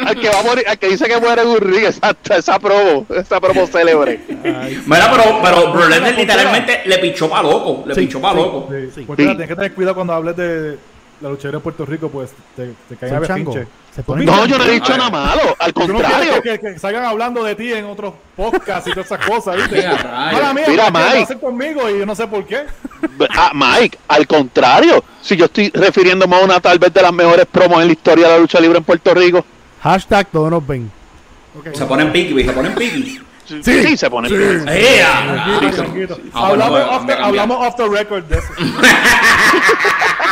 al 0.05 0.15
que 0.19 0.29
va 0.29 0.39
a 0.39 0.43
morir, 0.43 0.63
al 0.65 0.79
que 0.79 0.87
dice 0.87 1.07
que 1.07 1.19
muere 1.19 1.41
ring, 1.59 1.83
exacto, 1.83 2.33
esa 2.35 2.57
promo, 2.57 3.05
esa 3.13 3.41
promo 3.41 3.67
célebre. 3.67 4.21
Ay, 4.45 4.81
Mira, 4.85 5.11
pero, 5.11 5.41
pero 5.43 5.73
Por 5.73 5.89
literalmente 5.89 6.83
le 6.85 6.97
pichó 6.99 7.29
pa' 7.29 7.41
loco. 7.43 7.83
Le 7.85 7.95
Sí, 7.95 8.01
pichó 8.05 8.21
pa' 8.21 8.31
sí. 8.31 8.35
loco. 8.37 8.69
Sí, 8.71 8.89
Sí. 8.95 9.03
Porque 9.05 9.23
Sí. 9.23 9.27
tienes 9.29 9.47
que 9.49 9.55
tener 9.55 9.73
cuidado 9.73 9.95
cuando 9.95 10.13
hables 10.13 10.37
de 10.37 10.77
la 11.23 11.29
luchadora 11.29 11.57
de 11.57 11.63
Puerto 11.63 11.85
Rico, 11.85 12.09
pues 12.09 12.31
te, 12.55 12.73
te 12.89 12.95
caen 12.97 13.15
a. 13.15 13.25
Se 13.95 14.03
ponen 14.03 14.25
No, 14.25 14.45
yo 14.45 14.57
no 14.57 14.63
he 14.65 14.71
dicho 14.71 14.95
nada 14.97 15.09
malo, 15.09 15.55
al 15.57 15.69
no 15.69 15.73
contrario. 15.73 16.41
que, 16.41 16.59
que- 16.59 16.73
que 16.73 16.79
salgan 16.79 17.05
hablando 17.05 17.43
de 17.43 17.55
ti 17.55 17.71
en 17.71 17.85
otros 17.85 18.13
podcasts 18.35 18.89
y 18.89 18.91
todas 18.91 19.05
esas 19.05 19.25
cosas, 19.25 19.55
¿viste? 19.55 19.75
Mira, 19.77 19.91
rayos. 19.97 20.33
Mala 20.33 20.53
mía, 20.53 20.63
Mira, 20.67 20.91
Mike. 20.91 21.23
hacen 21.23 21.39
conmigo 21.39 21.89
y 21.89 21.99
yo 21.99 22.05
no 22.05 22.13
sé 22.15 22.27
por 22.27 22.45
qué. 22.45 22.65
Ah, 23.37 23.51
Mike, 23.53 23.97
al 24.07 24.27
contrario, 24.27 25.03
si 25.21 25.37
yo 25.37 25.45
estoy 25.45 25.69
refiriéndome 25.73 26.35
a 26.35 26.39
una 26.39 26.59
tal 26.59 26.77
vez 26.79 26.93
de 26.93 27.01
las 27.01 27.13
mejores 27.13 27.45
promos 27.45 27.79
en 27.81 27.87
la 27.87 27.93
historia 27.93 28.27
de 28.27 28.33
la 28.33 28.39
lucha 28.39 28.59
libre 28.59 28.79
en 28.79 28.83
Puerto 28.83 29.13
Rico, 29.13 29.45
Hashtag 29.81 30.27
todos 30.27 30.49
nos 30.51 30.65
ven. 30.67 30.91
Se 31.73 31.85
ponen 31.85 32.11
piqui, 32.11 32.43
se 32.43 32.51
ponen 32.51 32.73
piqui. 32.75 33.19
sí, 33.61 33.95
se 33.97 34.09
pone. 34.09 34.29
Ah, 36.33 36.47
hablamos 36.47 37.67
off 37.67 37.75
the 37.75 37.87
record 37.87 38.23
de 38.25 38.37
eso. 38.39 38.47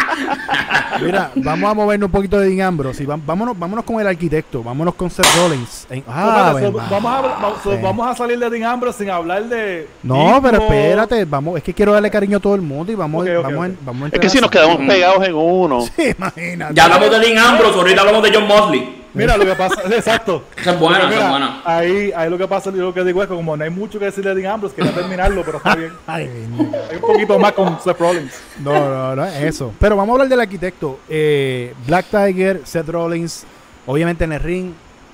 Mira, 1.02 1.32
vamos 1.36 1.72
a 1.72 1.74
movernos 1.74 2.08
un 2.08 2.12
poquito 2.12 2.40
de 2.40 2.50
Dean 2.50 2.68
Ambrose 2.68 3.04
y 3.04 3.06
vámonos, 3.06 3.58
vámonos 3.58 3.86
con 3.86 4.00
el 4.00 4.08
arquitecto, 4.08 4.64
vámonos 4.64 4.94
con 4.96 5.10
Seth 5.10 5.26
Rollins. 5.38 5.88
En- 5.90 6.04
ah, 6.08 6.54
so, 6.60 6.72
vamos, 6.72 7.12
a, 7.14 7.22
vamos, 7.22 7.54
so, 7.64 7.72
Sí. 7.72 7.80
vamos 7.82 8.08
a 8.08 8.16
salir 8.16 8.38
de 8.40 8.50
Dean 8.50 8.64
Ambrose 8.64 9.00
sin 9.00 9.10
hablar 9.10 9.44
de. 9.46 9.88
No, 10.04 10.40
pero 10.42 10.58
espérate, 10.62 11.26
vamos, 11.26 11.58
es 11.58 11.64
que 11.64 11.74
quiero 11.74 11.94
darle 11.94 12.12
cariño 12.12 12.38
a 12.38 12.40
todo 12.40 12.56
el 12.56 12.62
mundo 12.62 12.92
y 12.92 12.96
vamos, 12.96 13.24
Ok, 13.24 13.30
ok, 13.38 13.44
vamos, 13.44 13.60
ok. 13.60 13.66
En, 13.66 13.78
vamos 13.86 14.04
a 14.12 14.16
Es 14.16 14.20
que 14.22 14.30
si 14.30 14.40
nos 14.40 14.52
quedamos 14.52 14.78
pegados 14.88 15.26
en 15.28 15.34
uno. 15.36 15.82
Sí, 15.82 16.14
imagínate. 16.18 16.74
Ya 16.76 16.86
hablamos 16.86 17.10
de 17.12 17.20
Dean 17.20 17.38
Ambrose, 17.38 17.78
ahorita 17.80 18.02
hablamos 18.02 18.24
de 18.24 18.32
John 18.34 18.48
Mosley. 18.48 19.01
Mira 19.14 19.36
lo 19.38 19.46
que 19.46 19.56
pasa, 19.56 19.82
exacto. 19.96 20.46
Es 20.56 20.62
esa 20.62 20.72
es 20.74 20.80
buena. 20.80 21.62
Ahí, 21.66 22.12
ahí 22.16 22.30
lo 22.30 22.38
que 22.38 22.48
pasa, 22.48 22.72
yo 22.72 22.78
lo 22.78 22.94
que 22.94 23.04
digo 23.04 23.22
es 23.22 23.28
que 23.30 23.36
como 23.36 23.58
no 23.58 23.64
hay 23.64 23.70
mucho 23.70 24.00
que 24.00 24.06
decir 24.06 24.24
de 24.24 24.34
Dean 24.36 24.54
Ambrose, 24.54 24.76
quería 24.76 24.92
terminarlo, 24.94 25.44
pero 25.44 25.58
está 25.58 25.76
bien. 25.76 25.92
Ay, 26.08 26.48
no. 26.50 26.64
Hay 26.90 26.96
un 26.96 27.02
poquito 27.02 27.38
más 27.40 27.52
con 27.54 27.80
Seth 27.82 28.00
Rollins. 28.00 28.34
No, 28.60 28.74
no, 28.74 29.16
no 29.16 29.26
es 29.26 29.44
eso. 29.44 29.74
Pero 29.80 29.96
vamos 29.96 30.10
a 30.10 30.14
hablar 30.14 30.30
del 30.30 30.40
arquitecto. 30.40 31.00
Eh, 31.10 31.74
Black 31.86 32.06
Tiger, 32.10 32.62
Seth 32.64 32.88
Rollins, 32.90 33.44
obviamente 33.86 34.24
en 34.24 34.34
el 34.34 34.40
ring 34.40 34.72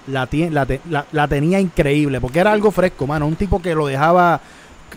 la, 0.07 0.27
la, 0.31 0.67
la- 0.89 1.05
la 1.11 1.27
tenía 1.27 1.59
increíble 1.59 2.21
porque 2.21 2.39
era 2.39 2.51
algo 2.51 2.71
fresco, 2.71 3.07
mano. 3.07 3.25
Un 3.27 3.35
tipo 3.35 3.61
que 3.61 3.73
lo 3.75 3.87
dejaba 3.87 4.39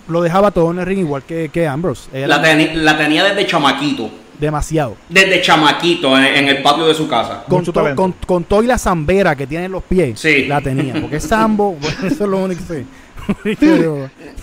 lo 0.07 0.23
dejaba 0.23 0.51
todo 0.53 0.71
en 0.71 0.79
el 0.79 0.87
ring 0.87 1.01
igual 1.01 1.23
que, 1.25 1.49
que 1.53 1.67
Ambrose. 1.67 2.09
Era 2.13 2.27
La, 2.29 2.43
teni- 2.43 2.75
la 2.75 2.97
tenía 2.97 3.25
desde 3.25 3.47
chamaquito. 3.47 4.09
Demasiado. 4.41 4.97
Desde 5.09 5.41
chamaquito 5.43 6.17
en, 6.17 6.25
en 6.25 6.49
el 6.49 6.63
patio 6.63 6.87
de 6.87 6.95
su 6.95 7.07
casa. 7.09 7.45
Con, 7.49 7.65
to- 7.65 7.73
talento. 7.73 8.01
con, 8.03 8.13
con 8.27 8.45
todo 8.45 8.63
y 8.63 8.67
la 8.67 8.79
zambera 8.79 9.37
que 9.37 9.47
tiene 9.47 9.67
en 9.67 9.73
los 9.73 9.83
pies, 9.85 10.19
Sí. 10.19 10.47
la 10.47 10.61
tenía. 10.61 10.95
Porque 11.01 11.17
es 11.17 11.25
sambo, 11.25 11.73
bueno, 11.81 11.97
eso 12.07 12.25
es 12.25 12.31
lo 12.31 12.39
único 12.39 12.63
que 12.67 12.75
sé. 12.75 12.85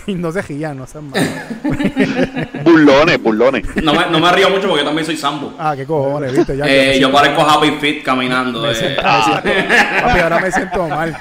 Y 0.06 0.14
no 0.14 0.32
se 0.32 0.42
gillan, 0.42 0.78
no 0.78 0.86
sean 0.86 1.10
malos. 1.10 1.28
Burlones, 2.64 3.22
burlones. 3.22 3.64
No 3.82 3.92
me, 3.92 4.06
no 4.10 4.18
me 4.18 4.32
río 4.32 4.48
mucho 4.48 4.62
porque 4.68 4.80
yo 4.82 4.86
también 4.86 5.04
soy 5.04 5.16
sambo. 5.16 5.52
Ah, 5.58 5.74
qué 5.76 5.84
cojones, 5.84 6.32
viste. 6.32 6.56
Ya, 6.56 6.64
Eh, 6.66 6.92
ya- 6.94 7.00
yo 7.00 7.12
parezco 7.12 7.42
Happy 7.42 7.72
Fit 7.80 8.02
caminando. 8.02 8.62
me 8.62 8.70
eh. 8.70 8.74
siento- 8.74 9.02
me 9.02 9.22
siento- 9.22 10.02
papi, 10.06 10.20
ahora 10.20 10.38
me 10.40 10.50
siento 10.52 10.88
mal. 10.88 11.16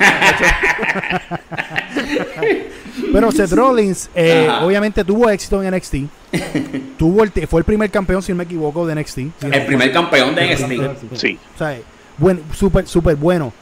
Pero 3.12 3.32
Seth 3.32 3.52
Rollins, 3.54 4.10
eh, 4.16 4.50
obviamente 4.62 5.04
tuvo 5.04 5.30
éxito 5.30 5.62
en 5.64 5.76
NXT. 5.76 5.96
tuvo 6.98 7.24
el, 7.24 7.32
fue 7.48 7.62
el 7.62 7.66
primer 7.66 7.90
campeón, 7.90 8.22
si 8.22 8.32
no 8.32 8.38
me 8.38 8.44
equivoco, 8.44 8.86
de 8.86 8.96
NXT. 8.96 9.16
Si 9.16 9.32
no 9.44 9.54
El 9.54 9.66
primer 9.66 9.92
campeón 9.92 10.36
de 10.36 10.56
NXT. 10.56 11.16
Sí. 11.16 11.40
O 11.56 11.58
sea, 11.58 11.78
buen, 12.18 12.42
súper, 12.54 12.88
súper 12.88 13.16
bueno. 13.16 13.54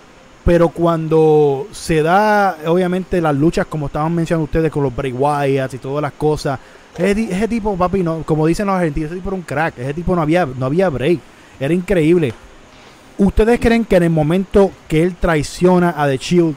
Pero 0.43 0.69
cuando 0.69 1.67
se 1.71 2.03
da, 2.03 2.58
obviamente, 2.67 3.19
las 3.19 3.36
luchas, 3.36 3.65
como 3.65 3.88
estaban 3.88 4.13
mencionando 4.13 4.43
ustedes, 4.45 4.71
con 4.71 4.84
los 4.84 4.95
Bray 4.95 5.12
Wyatt 5.12 5.73
y 5.73 5.77
todas 5.79 6.03
las 6.03 6.13
cosas, 6.13 6.60
ese 6.97 7.47
tipo, 7.47 7.75
papi, 7.75 8.03
no, 8.03 8.23
como 8.23 8.45
dicen 8.45 8.67
los 8.67 8.75
argentinos, 8.75 9.08
ese 9.08 9.15
tipo 9.15 9.29
era 9.29 9.36
un 9.36 9.41
crack. 9.41 9.77
Ese 9.79 9.93
tipo 9.93 10.15
no 10.15 10.21
había, 10.21 10.45
no 10.45 10.67
había 10.67 10.89
break. 10.89 11.19
Era 11.60 11.73
increíble. 11.73 12.34
¿Ustedes 13.17 13.60
creen 13.60 13.86
que 13.86 13.95
en 13.95 14.03
el 14.03 14.10
momento 14.10 14.71
que 14.88 15.01
él 15.01 15.15
traiciona 15.19 15.93
a 15.97 16.08
The 16.08 16.17
Shield, 16.17 16.55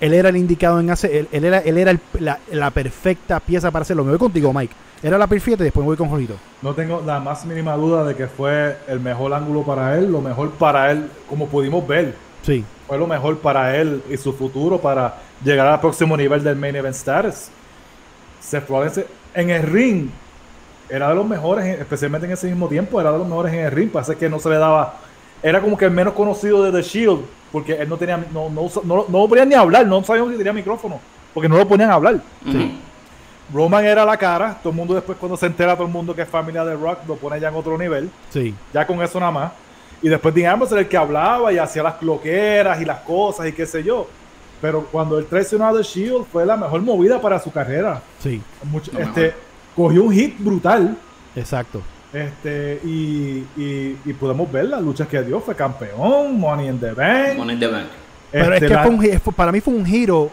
él 0.00 0.14
era 0.14 0.28
el 0.30 0.36
indicado 0.36 0.80
en 0.80 0.90
hacer, 0.90 1.10
él, 1.12 1.28
él 1.32 1.44
era, 1.44 1.58
él 1.58 1.78
era 1.78 1.90
el- 1.90 2.00
la, 2.18 2.38
la 2.52 2.70
perfecta 2.70 3.38
pieza 3.40 3.70
para 3.70 3.82
hacerlo? 3.82 4.04
Me 4.04 4.10
voy 4.10 4.18
contigo, 4.18 4.52
Mike. 4.52 4.74
Era 5.02 5.16
la 5.16 5.26
perfecta 5.26 5.62
y 5.62 5.64
después 5.64 5.82
me 5.82 5.88
voy 5.88 5.96
con 5.96 6.08
Jorito. 6.10 6.34
No 6.62 6.74
tengo 6.74 7.02
la 7.06 7.20
más 7.20 7.44
mínima 7.46 7.74
duda 7.74 8.04
de 8.04 8.14
que 8.14 8.26
fue 8.26 8.76
el 8.86 9.00
mejor 9.00 9.32
ángulo 9.32 9.62
para 9.62 9.96
él, 9.96 10.10
lo 10.12 10.20
mejor 10.20 10.50
para 10.52 10.90
él, 10.90 11.08
como 11.28 11.46
pudimos 11.48 11.86
ver. 11.86 12.14
Sí, 12.42 12.64
Fue 12.86 12.98
lo 12.98 13.06
mejor 13.06 13.38
para 13.38 13.76
él 13.76 14.02
y 14.10 14.16
su 14.16 14.32
futuro 14.32 14.78
para 14.80 15.14
llegar 15.44 15.66
al 15.68 15.80
próximo 15.80 16.16
nivel 16.16 16.42
del 16.42 16.56
main 16.56 16.74
event 16.76 16.94
status. 16.96 17.48
Seth 18.40 18.68
Rollins 18.68 19.00
en 19.34 19.50
el 19.50 19.62
ring 19.62 20.08
era 20.88 21.08
de 21.10 21.14
los 21.14 21.26
mejores, 21.26 21.64
en- 21.66 21.80
especialmente 21.80 22.26
en 22.26 22.32
ese 22.32 22.48
mismo 22.48 22.68
tiempo, 22.68 23.00
era 23.00 23.12
de 23.12 23.18
los 23.18 23.28
mejores 23.28 23.52
en 23.54 23.60
el 23.60 23.70
ring. 23.70 23.90
Pasa 23.90 24.14
que 24.16 24.28
no 24.28 24.38
se 24.38 24.48
le 24.50 24.56
daba, 24.56 24.96
era 25.42 25.60
como 25.60 25.76
que 25.76 25.86
el 25.86 25.90
menos 25.90 26.14
conocido 26.14 26.62
de 26.62 26.70
The 26.72 26.82
Shield, 26.86 27.20
porque 27.52 27.72
él 27.74 27.88
no 27.88 27.96
tenía, 27.96 28.16
no, 28.32 28.48
no, 28.50 28.68
no, 28.84 29.04
no 29.08 29.28
podía 29.28 29.44
ni 29.44 29.54
hablar, 29.54 29.86
no 29.86 30.02
sabíamos 30.04 30.32
si 30.32 30.38
tenía 30.38 30.52
micrófono, 30.52 31.00
porque 31.34 31.48
no 31.48 31.56
lo 31.56 31.66
ponían 31.66 31.90
a 31.90 31.94
hablar. 31.94 32.16
Ujú. 32.46 32.58
Roman 33.52 33.84
era 33.84 34.04
la 34.04 34.16
cara, 34.16 34.56
todo 34.62 34.70
el 34.70 34.76
mundo 34.76 34.94
después 34.94 35.18
cuando 35.18 35.36
se 35.36 35.46
entera 35.46 35.74
todo 35.74 35.86
el 35.86 35.92
mundo 35.92 36.14
que 36.14 36.22
es 36.22 36.28
familia 36.28 36.64
de 36.64 36.76
Rock 36.76 37.00
lo 37.08 37.16
pone 37.16 37.40
ya 37.40 37.48
en 37.48 37.54
otro 37.56 37.76
nivel, 37.76 38.08
sí. 38.30 38.54
ya 38.72 38.86
con 38.86 39.02
eso 39.02 39.18
nada 39.18 39.32
más. 39.32 39.52
Y 40.02 40.08
después 40.08 40.34
Dean 40.34 40.52
Ambrose 40.52 40.74
era 40.74 40.82
el 40.82 40.88
que 40.88 40.96
hablaba 40.96 41.52
y 41.52 41.58
hacía 41.58 41.82
las 41.82 41.94
cloqueras 41.94 42.80
y 42.80 42.84
las 42.84 43.00
cosas 43.00 43.48
y 43.48 43.52
qué 43.52 43.66
sé 43.66 43.82
yo. 43.82 44.06
Pero 44.60 44.84
cuando 44.92 45.18
él 45.18 45.26
traicionó 45.26 45.66
a 45.66 45.72
The 45.76 45.82
Shield 45.82 46.26
fue 46.30 46.46
la 46.46 46.56
mejor 46.56 46.80
movida 46.82 47.20
para 47.20 47.38
su 47.40 47.50
carrera. 47.50 48.00
Sí, 48.22 48.40
Mucho- 48.62 48.92
este, 48.98 49.34
cogió 49.74 50.04
un 50.04 50.12
hit 50.12 50.36
brutal 50.38 50.96
exacto. 51.34 51.82
Este, 52.12 52.80
y, 52.84 53.44
y, 53.56 53.96
y 54.04 54.12
podemos 54.18 54.50
ver 54.50 54.66
las 54.66 54.82
luchas 54.82 55.06
que 55.08 55.22
dio. 55.22 55.40
Fue 55.40 55.54
campeón, 55.54 56.38
Money 56.38 56.68
in 56.68 56.78
the 56.80 56.92
Bank. 56.92 57.36
Money 57.38 57.54
in 57.54 57.60
the 57.60 57.66
Bank. 57.68 57.86
Pero 58.32 58.44
este, 58.54 58.66
es 58.66 58.70
que 58.70 58.74
la- 58.76 58.82
fue 58.84 58.90
un 58.94 59.20
fue- 59.20 59.32
para 59.34 59.52
mí 59.52 59.60
fue 59.60 59.74
un 59.74 59.84
giro 59.86 60.30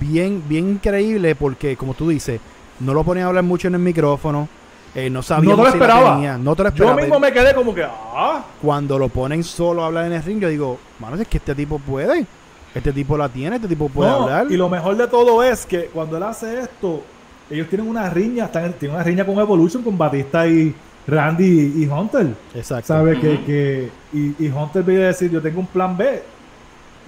bien, 0.00 0.42
bien 0.48 0.70
increíble 0.70 1.34
porque, 1.34 1.76
como 1.76 1.94
tú 1.94 2.08
dices, 2.08 2.40
no 2.80 2.92
lo 2.94 3.04
ponían 3.04 3.26
a 3.26 3.28
hablar 3.28 3.44
mucho 3.44 3.68
en 3.68 3.74
el 3.74 3.80
micrófono, 3.80 4.48
eh, 4.94 5.10
no 5.10 5.22
sabíamos 5.22 5.58
No 5.58 5.64
te 5.64 5.68
lo 5.68 5.72
si 5.74 5.78
la 5.78 5.84
esperaba. 5.86 6.14
tenía, 6.16 6.38
no 6.38 6.56
te 6.56 6.62
lo 6.64 6.68
yo 6.70 6.74
esperaba. 6.74 6.96
mismo 7.00 7.20
me 7.20 7.32
quedé 7.32 7.54
como 7.54 7.74
que, 7.74 7.84
ah, 7.84 8.44
Cuando 8.62 8.98
lo 8.98 9.08
ponen 9.08 9.44
solo 9.44 9.82
a 9.82 9.86
hablar 9.86 10.06
en 10.06 10.12
el 10.14 10.22
ring, 10.22 10.40
yo 10.40 10.48
digo, 10.48 10.78
mano, 10.98 11.16
es 11.16 11.28
que 11.28 11.36
este 11.38 11.54
tipo 11.54 11.78
puede, 11.78 12.26
este 12.74 12.92
tipo 12.92 13.16
la 13.16 13.28
tiene, 13.28 13.56
este 13.56 13.68
tipo 13.68 13.88
puede 13.88 14.10
No, 14.10 14.22
hablar. 14.24 14.46
Y 14.50 14.56
lo 14.56 14.68
mejor 14.68 14.96
de 14.96 15.06
todo 15.06 15.42
es 15.42 15.66
que 15.66 15.86
cuando 15.86 16.16
él 16.16 16.22
hace 16.22 16.60
esto, 16.60 17.02
ellos 17.50 17.68
tienen 17.68 17.88
una 17.88 18.10
riña, 18.10 18.46
están, 18.46 18.72
tienen 18.72 18.96
una 18.96 19.04
riña 19.04 19.24
con 19.24 19.38
Evolution, 19.38 19.82
con 19.82 19.96
Batista 19.96 20.46
y 20.48 20.74
Randy 21.06 21.74
y 21.84 21.86
Hunter. 21.86 22.28
Exacto. 22.54 22.88
¿Sabe? 22.88 23.18
que, 23.20 23.28
Ujú. 23.30 23.44
que, 23.46 23.88
y, 24.12 24.34
y 24.46 24.48
Hunter 24.48 24.82
viene 24.82 25.04
a 25.04 25.06
decir, 25.08 25.30
yo 25.30 25.40
tengo 25.40 25.60
un 25.60 25.66
plan 25.66 25.96
B. 25.96 26.22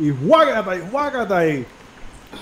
Y 0.01 0.11
guácata 0.11 0.77
y 0.77 0.81
guácata 0.91 1.47
y, 1.49 1.67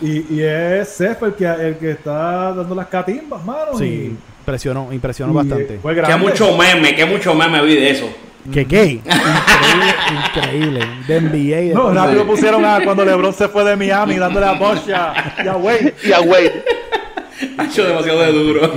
y, 0.03 0.27
y 0.35 0.43
es 0.43 0.89
Seth 0.91 1.23
el 1.23 1.35
que, 1.35 1.47
el 1.47 1.77
que 1.79 1.93
está 1.93 2.53
dando 2.53 2.75
las 2.75 2.87
catimbas, 2.89 3.43
mano. 3.45 3.79
Sí, 3.79 3.85
y- 3.85 4.17
impresionó, 4.41 4.93
impresionó 4.93 5.33
y, 5.33 5.37
bastante. 5.37 5.79
Fue 5.81 5.95
Que 5.95 6.17
mucho 6.17 6.57
meme, 6.57 6.95
que 6.95 7.07
mucho 7.07 7.35
meme 7.35 7.63
vi 7.65 7.77
de 7.77 7.91
eso. 7.91 8.07
¿Qué 8.53 8.63
gay? 8.65 9.03
Increíble, 9.05 9.95
increíble. 10.29 10.81
De 11.09 11.21
NBA. 11.21 11.57
de- 11.69 11.75
No, 11.75 11.93
rápido 11.93 12.27
pusieron 12.27 12.65
a 12.65 12.81
cuando 12.85 13.05
LeBron 13.07 13.33
se 13.33 13.49
fue 13.49 13.65
de 13.65 13.75
Miami 13.77 14.17
dándole 14.19 14.47
a 14.47 14.53
Bosch 14.53 14.87
y 14.89 14.93
a, 14.93 15.57
Wade. 15.57 15.95
Y 16.05 16.13
a 16.13 16.21
Wade. 16.21 16.65
Ha 17.59 17.65
hecho 17.65 17.85
demasiado 17.87 18.21
de 18.21 18.33
duro. 18.33 18.73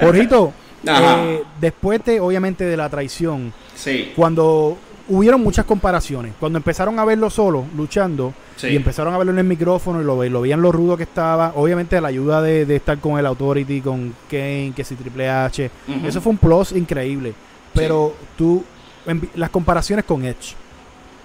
Jorgito. 0.00 0.52
Eh, 0.86 1.42
después 1.60 2.04
de, 2.04 2.20
obviamente, 2.20 2.64
de 2.64 2.76
la 2.76 2.88
traición, 2.88 3.52
Sí. 3.74 4.12
cuando 4.16 4.76
hubieron 5.08 5.42
muchas 5.42 5.66
comparaciones, 5.66 6.32
cuando 6.40 6.56
empezaron 6.58 6.98
a 6.98 7.04
verlo 7.04 7.28
solo, 7.28 7.64
luchando, 7.76 8.32
Sí. 8.56 8.68
y 8.68 8.76
empezaron 8.76 9.12
a 9.12 9.18
verlo 9.18 9.32
en 9.32 9.38
el 9.40 9.44
micrófono 9.44 10.00
y 10.00 10.04
lo, 10.04 10.16
ve- 10.16 10.30
lo 10.30 10.40
veían 10.40 10.62
lo 10.62 10.72
rudo 10.72 10.96
que 10.96 11.02
estaba. 11.02 11.52
Obviamente 11.56 12.00
la 12.00 12.08
ayuda 12.08 12.40
de, 12.40 12.64
de 12.64 12.76
estar 12.76 12.98
con 12.98 13.18
el 13.18 13.26
Authority, 13.26 13.80
con 13.80 14.14
Kane, 14.30 14.72
que 14.74 14.84
si 14.84 14.94
Triple 14.94 15.28
H. 15.28 15.70
Eso 16.04 16.20
fue 16.20 16.30
un 16.32 16.38
plus 16.38 16.72
increíble. 16.72 17.34
Pero 17.74 18.14
tú, 18.38 18.64
en- 19.06 19.28
las 19.34 19.50
comparaciones 19.50 20.04
con 20.06 20.24
Edge, 20.24 20.54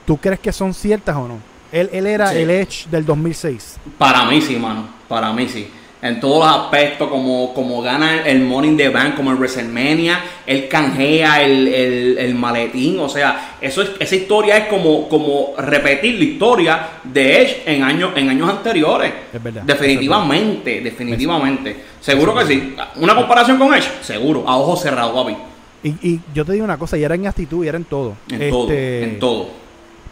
¿tú 0.06 0.18
crees 0.18 0.40
que 0.40 0.52
son 0.52 0.74
ciertas 0.74 1.16
o 1.16 1.28
no? 1.28 1.38
Él, 1.72 1.88
él 1.94 2.08
era 2.08 2.34
el 2.34 2.50
Edge 2.50 2.88
del 2.90 3.06
2006. 3.06 3.78
Para 4.00 4.26
mí 4.26 4.42
sí, 4.42 4.56
mano. 4.58 4.88
Para 5.08 5.32
mí 5.32 5.48
sí. 5.48 5.70
En 6.02 6.22
todos 6.22 6.46
los 6.48 6.58
aspectos, 6.58 7.10
como, 7.10 7.54
como 7.54 7.82
gana 7.82 8.26
el 8.26 8.42
in 8.64 8.78
the 8.78 8.88
Bank, 8.88 9.16
como 9.16 9.32
en 9.32 9.38
WrestleMania, 9.38 10.22
él 10.48 10.70
canjea 10.70 11.42
el, 11.44 11.68
el- 11.68 12.18
el 12.18 12.36
maletín. 12.36 13.00
O 13.02 13.10
sea, 13.10 13.58
eso 13.60 13.82
es, 13.82 13.92
esa 14.00 14.16
historia 14.16 14.56
es 14.58 14.68
como, 14.68 15.10
como 15.10 15.54
repetir 15.58 16.16
la 16.18 16.24
historia 16.24 16.88
de 17.04 17.42
Edge 17.42 17.64
en 17.66 17.84
años, 17.84 18.12
en 18.16 18.30
años 18.30 18.50
anteriores. 18.50 19.12
Es 19.34 19.44
verdad. 19.44 19.64
Definitivamente, 19.64 20.80
definitivamente. 20.82 21.76
Seguro 22.00 22.34
que 22.36 22.46
sí. 22.46 22.76
Una 22.96 23.14
comparación 23.16 23.58
con 23.58 23.74
Edge, 23.74 23.90
seguro. 24.02 24.46
A 24.48 24.56
ojos 24.58 24.82
cerrados, 24.82 25.12
papi. 25.14 25.36
Y, 25.84 25.90
y 26.14 26.20
yo 26.34 26.46
te 26.46 26.54
digo 26.54 26.64
una 26.64 26.78
cosa, 26.78 26.98
y 26.98 27.04
era 27.04 27.16
en 27.16 27.28
actitud, 27.28 27.66
y 27.66 27.68
era 27.68 27.78
en 27.78 27.84
todo. 27.86 28.16
En 28.30 28.50
todo, 28.50 28.64
Este, 28.64 29.04
en 29.04 29.20
todo. 29.20 29.50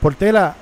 Portela, 0.01 0.55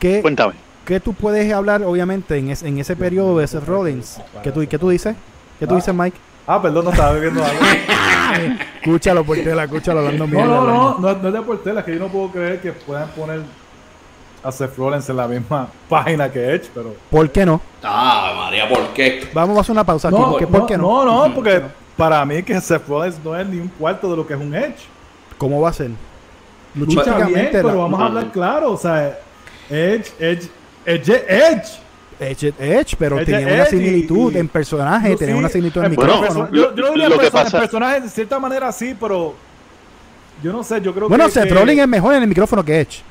¿qué, 0.00 0.20
Cuéntame. 0.20 0.54
¿Qué 0.88 0.98
tú 1.00 1.12
puedes 1.12 1.52
hablar, 1.52 1.82
obviamente, 1.84 2.36
en, 2.38 2.48
es- 2.50 2.62
en 2.62 2.78
ese 2.78 2.96
periodo 2.96 3.38
de 3.38 3.46
Seth 3.46 3.66
Rollins? 3.66 4.20
¿Qué 4.42 4.50
tú, 4.50 4.66
qué 4.66 4.78
tú 4.78 4.88
dices? 4.88 5.14
¿Qué 5.60 5.66
tú 5.66 5.74
Ah. 5.74 5.76
dices, 5.76 5.94
Mike? 5.94 6.16
Ah, 6.46 6.62
perdón, 6.62 6.86
no 6.86 6.90
estaba 6.92 7.12
viendo 7.12 7.44
algo. 7.44 7.60
Escúchalo, 8.80 9.22
Portela, 9.24 9.64
escúchalo 9.64 9.98
hablando 10.00 10.26
No, 10.26 10.32
mierda, 10.32 10.46
no, 10.54 10.64
no, 10.66 10.98
no, 10.98 11.14
no 11.14 11.28
es 11.28 11.34
de 11.34 11.42
Portela, 11.42 11.84
que 11.84 11.92
yo 11.92 11.98
no 11.98 12.08
puedo 12.08 12.30
creer 12.30 12.60
que 12.62 12.72
puedan 12.72 13.08
poner 13.10 13.42
a 14.42 14.50
Seth 14.52 14.76
Rollins 14.78 15.08
en 15.10 15.16
la 15.16 15.28
misma 15.28 15.68
página 15.90 16.30
que 16.30 16.54
Edge, 16.54 16.70
pero... 16.74 16.94
¿Por 17.10 17.30
qué 17.30 17.44
no? 17.44 17.60
Ah, 17.82 18.32
María, 18.36 18.66
¿por 18.68 18.86
qué? 18.94 19.28
Vamos 19.34 19.58
a 19.58 19.60
hacer 19.60 19.72
una 19.72 19.84
pausa 19.84 20.08
aquí. 20.08 20.16
No, 20.16 20.36
¿Por 20.38 20.66
qué, 20.66 20.78
no? 20.78 21.04
no, 21.04 21.28
no, 21.28 21.34
porque 21.34 21.62
para 21.96 22.24
mí 22.24 22.42
que 22.42 22.58
Seth 22.60 22.88
Rollins 22.88 23.18
no 23.22 23.36
es 23.36 23.46
ni 23.46 23.58
un 23.60 23.68
cuarto 23.68 24.10
de 24.10 24.16
lo 24.16 24.26
que 24.26 24.32
es 24.34 24.40
un 24.40 24.54
Edge. 24.54 24.86
¿Cómo 25.36 25.60
va 25.60 25.68
a 25.68 25.72
ser? 25.72 25.90
Lucha 26.74 27.26
bien, 27.26 27.48
pero 27.52 27.68
la- 27.68 27.74
vamos 27.74 28.00
a 28.00 28.06
hablar 28.06 28.30
claro, 28.32 28.72
o 28.72 28.76
sea, 28.76 29.18
Edge, 29.68 30.12
Edge, 30.18 30.48
Edge, 30.94 31.24
Edge. 31.28 31.68
Edge, 32.20 32.52
Edge, 32.58 32.96
pero 32.98 33.18
Edge 33.20 33.26
tenía 33.26 33.54
una 33.54 33.66
similitud 33.66 34.32
y- 34.34 34.38
en 34.38 34.48
personaje, 34.48 35.10
No, 35.10 35.16
tenía 35.16 35.34
sí, 35.34 35.38
una 35.38 35.48
similitud 35.48 35.80
en 35.82 35.86
en 35.86 35.94
Bueno, 35.94 36.14
micrófono. 36.20 36.50
yo, 36.52 36.72
diría 36.72 37.08
lo 37.08 37.18
que 37.18 37.26
perso- 37.26 37.30
pasa- 37.32 37.56
en 37.58 37.62
personaje 37.62 38.00
de 38.00 38.08
cierta 38.08 38.38
manera 38.40 38.72
sí, 38.72 38.96
pero 38.98 39.34
yo 40.42 40.52
no 40.52 40.64
sé, 40.64 40.80
yo 40.80 40.92
creo 40.94 41.08
Bueno, 41.08 41.26
que... 41.26 41.30
Seth 41.32 41.44
que- 41.48 41.54
Rollins 41.54 41.80
es 41.82 41.88
mejor 41.88 42.14
en 42.14 42.22
el 42.22 42.28
micrófono 42.28 42.64
que 42.64 42.80
Edge. 42.80 43.02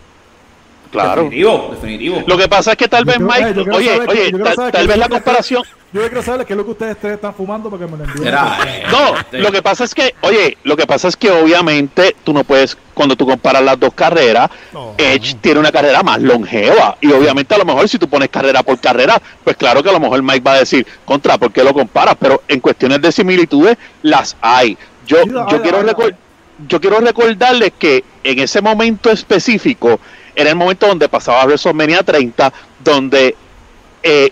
Claro. 0.92 1.24
Definitivo, 1.24 1.70
definitivo. 1.74 2.24
Lo 2.26 2.38
que 2.38 2.48
pasa 2.48 2.72
es 2.72 2.78
que 2.78 2.88
tal 2.88 3.04
Yo 3.06 3.12
vez 3.12 3.20
Mike, 3.20 3.60
oye, 3.72 4.00
oye, 4.08 4.32
tal, 4.72 4.88
vez 4.88 4.98
la 4.98 5.10
comparación, 5.10 5.64
Yo 5.94 6.02
quiero 6.02 6.22
saber 6.22 6.46
qué 6.46 6.52
es 6.54 6.58
lo 6.58 6.66
que 6.66 6.72
ustedes 6.72 6.98
tres 7.00 7.14
están 7.14 7.34
fumando 7.34 7.70
para 7.70 7.86
que 7.86 7.92
me 7.92 7.98
lo 7.98 8.04
envíen. 8.04 8.24
Mira, 8.26 8.58
eh, 8.68 8.84
No, 8.92 9.16
este, 9.18 9.38
lo 9.40 9.52
que 9.54 9.62
pasa 9.62 9.86
es 9.86 9.96
que, 9.96 10.14
oye, 10.22 10.58
lo 10.64 10.76
que 10.76 10.86
pasa 10.86 11.08
es 11.08 11.16
que 11.16 11.32
obviamente 11.32 12.14
tú 12.26 12.34
no 12.34 12.44
puedes, 12.44 12.78
cuando 12.94 13.16
tú 13.16 13.26
comparas 13.26 13.62
las 13.64 13.80
dos 13.80 13.94
carreras, 13.94 14.50
No. 14.74 14.94
Edge 14.98 15.36
tiene 15.40 15.60
una 15.62 15.72
carrera 15.72 16.04
más 16.04 16.22
longeva 16.22 16.98
y 17.00 17.10
obviamente 17.12 17.56
a 17.56 17.58
lo 17.58 17.64
mejor 17.66 17.88
si 17.88 17.98
tú 17.98 18.10
pones 18.10 18.28
carrera 18.30 18.64
por 18.64 18.78
carrera, 18.80 19.22
pues 19.46 19.56
claro 19.56 19.82
que 19.82 19.90
a 19.90 19.94
lo 19.94 20.00
mejor 20.02 20.22
Mike 20.22 20.42
va 20.42 20.54
a 20.54 20.60
decir, 20.60 20.86
contra, 21.06 21.38
¿por 21.38 21.54
qué 21.54 21.64
lo 21.64 21.74
comparas? 21.74 22.16
Pero 22.20 22.44
en 22.50 22.60
cuestiones 22.60 23.02
de 23.02 23.12
similitudes 23.12 23.78
las 24.02 24.36
hay. 24.42 24.78
Yo, 25.08 25.24
Sí, 25.24 25.30
hay, 25.30 25.52
yo 25.52 25.62
quiero 25.62 25.78
hay, 25.78 25.84
recor- 25.86 26.06
hay. 26.14 26.66
yo 26.68 26.82
quiero 26.82 27.00
recordarles 27.00 27.72
que 27.80 28.04
en 28.26 28.40
ese 28.40 28.60
momento 28.62 29.10
específico 29.10 30.02
era 30.36 30.50
el 30.50 30.56
momento 30.58 30.86
donde 30.86 31.08
pasaba 31.08 31.46
WrestleMania 31.46 32.04
30, 32.04 32.52
donde 32.84 33.36
eh, 34.04 34.32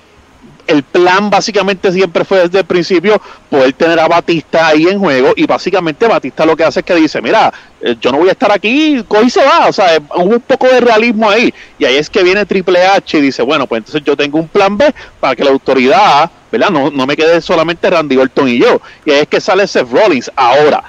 el 0.67 0.83
plan 0.83 1.29
básicamente 1.29 1.91
siempre 1.91 2.25
fue 2.25 2.41
desde 2.41 2.59
el 2.59 2.65
principio 2.65 3.21
poder 3.49 3.73
tener 3.73 3.99
a 3.99 4.07
Batista 4.07 4.67
ahí 4.67 4.87
en 4.87 4.99
juego 4.99 5.33
y 5.35 5.45
básicamente 5.45 6.07
Batista 6.07 6.45
lo 6.45 6.55
que 6.55 6.63
hace 6.63 6.79
es 6.79 6.85
que 6.85 6.95
dice, 6.95 7.21
mira, 7.21 7.53
eh, 7.81 7.95
yo 7.99 8.11
no 8.11 8.17
voy 8.17 8.29
a 8.29 8.33
estar 8.33 8.51
aquí, 8.51 9.03
coge 9.07 9.25
y 9.25 9.29
se 9.29 9.43
va, 9.43 9.67
o 9.67 9.73
sea, 9.73 9.95
eh, 9.95 10.01
un 10.15 10.39
poco 10.41 10.67
de 10.67 10.79
realismo 10.79 11.29
ahí 11.29 11.53
y 11.77 11.85
ahí 11.85 11.97
es 11.97 12.09
que 12.09 12.23
viene 12.23 12.45
Triple 12.45 12.85
H 12.85 13.17
y 13.17 13.21
dice, 13.21 13.41
bueno, 13.43 13.67
pues 13.67 13.79
entonces 13.79 14.03
yo 14.03 14.15
tengo 14.15 14.39
un 14.39 14.47
plan 14.47 14.77
B 14.77 14.93
para 15.19 15.35
que 15.35 15.43
la 15.43 15.51
autoridad, 15.51 16.29
¿verdad? 16.51 16.69
No, 16.69 16.89
no 16.89 17.05
me 17.05 17.15
quede 17.15 17.41
solamente 17.41 17.89
Randy 17.89 18.17
Orton 18.17 18.49
y 18.49 18.59
yo 18.59 18.81
y 19.05 19.11
ahí 19.11 19.19
es 19.19 19.27
que 19.27 19.41
sale 19.41 19.67
Seth 19.67 19.91
Rollins 19.91 20.31
ahora. 20.35 20.83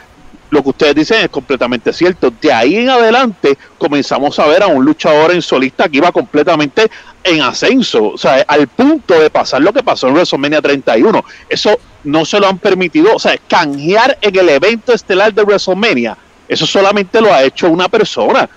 Lo 0.51 0.63
que 0.63 0.71
ustedes 0.71 0.95
dicen 0.95 1.23
es 1.23 1.29
completamente 1.29 1.93
cierto. 1.93 2.33
De 2.41 2.53
ahí 2.53 2.77
en 2.77 2.91
adelante 2.91 3.59
comenzamos 3.79 4.39
a 4.39 4.47
ver 4.47 4.63
a 4.63 4.67
un 4.67 4.85
luchador 4.85 5.33
en 5.33 5.43
solista 5.43 5.89
que 5.89 5.99
iba 5.99 6.13
completamente 6.13 6.91
en 7.25 7.43
ascenso, 7.43 8.13
o 8.13 8.19
sea, 8.19 8.45
al 8.47 8.69
punto 8.69 9.19
de 9.19 9.31
pasar 9.31 9.61
lo 9.61 9.73
que 9.73 9.83
pasó 9.83 10.07
en 10.07 10.15
WrestleMania 10.15 10.63
31. 10.63 11.25
Eso 11.49 11.79
no 12.05 12.25
se 12.25 12.39
lo 12.39 12.47
han 12.47 12.59
permitido, 12.59 13.15
o 13.15 13.19
sea, 13.19 13.37
canjear 13.49 14.17
en 14.21 14.39
el 14.39 14.49
evento 14.49 14.93
estelar 14.93 15.35
de 15.35 15.43
WrestleMania. 15.43 16.17
Eso 16.47 16.67
solamente 16.67 17.21
lo 17.21 17.33
ha 17.33 17.43
hecho 17.43 17.69
una 17.69 17.89
persona. 17.89 18.49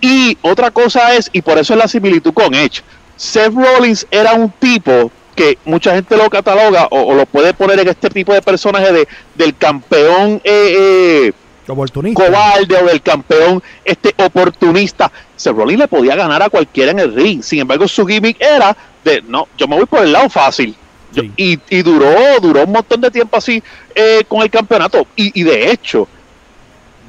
Y 0.00 0.36
otra 0.42 0.70
cosa 0.70 1.14
es, 1.14 1.30
y 1.32 1.40
por 1.40 1.58
eso 1.58 1.72
es 1.72 1.78
la 1.78 1.88
similitud 1.88 2.34
con 2.34 2.54
Edge, 2.54 2.82
Seth 3.16 3.52
Rollins 3.52 4.06
era 4.10 4.34
un 4.34 4.50
tipo 4.50 5.10
que 5.38 5.58
mucha 5.64 5.94
gente 5.94 6.16
lo 6.16 6.28
cataloga 6.28 6.86
o, 6.90 7.00
o 7.00 7.14
lo 7.14 7.24
puede 7.26 7.54
poner 7.54 7.78
en 7.80 7.88
este 7.88 8.10
tipo 8.10 8.32
de 8.34 8.42
personaje 8.42 8.92
de, 8.92 9.08
del 9.36 9.56
campeón 9.56 10.40
eh, 10.44 11.28
eh, 11.28 11.32
Oportunista. 11.68 12.24
cobarde 12.26 12.76
o 12.76 12.86
del 12.86 13.00
campeón 13.02 13.62
este 13.84 14.14
oportunista. 14.24 15.10
Seth 15.36 15.54
Rollins 15.54 15.78
le 15.80 15.88
podía 15.88 16.16
ganar 16.16 16.42
a 16.42 16.48
cualquiera 16.50 16.90
en 16.92 16.98
el 16.98 17.14
ring. 17.14 17.42
Sin 17.42 17.60
embargo, 17.60 17.86
su 17.86 18.06
gimmick 18.06 18.40
era 18.40 18.76
de 19.04 19.22
no, 19.28 19.48
yo 19.56 19.68
me 19.68 19.76
voy 19.76 19.86
por 19.86 20.02
el 20.02 20.12
lado 20.12 20.28
fácil. 20.28 20.74
Yo- 21.12 21.22
Sí. 21.22 21.32
y, 21.36 21.58
y 21.70 21.82
duró, 21.82 22.10
duró 22.42 22.64
un 22.64 22.72
montón 22.72 23.00
de 23.00 23.10
tiempo 23.10 23.36
así 23.38 23.62
eh, 23.94 24.24
con 24.28 24.42
el 24.42 24.50
campeonato. 24.50 25.06
Y, 25.16 25.40
y 25.40 25.42
de 25.44 25.70
hecho, 25.70 26.06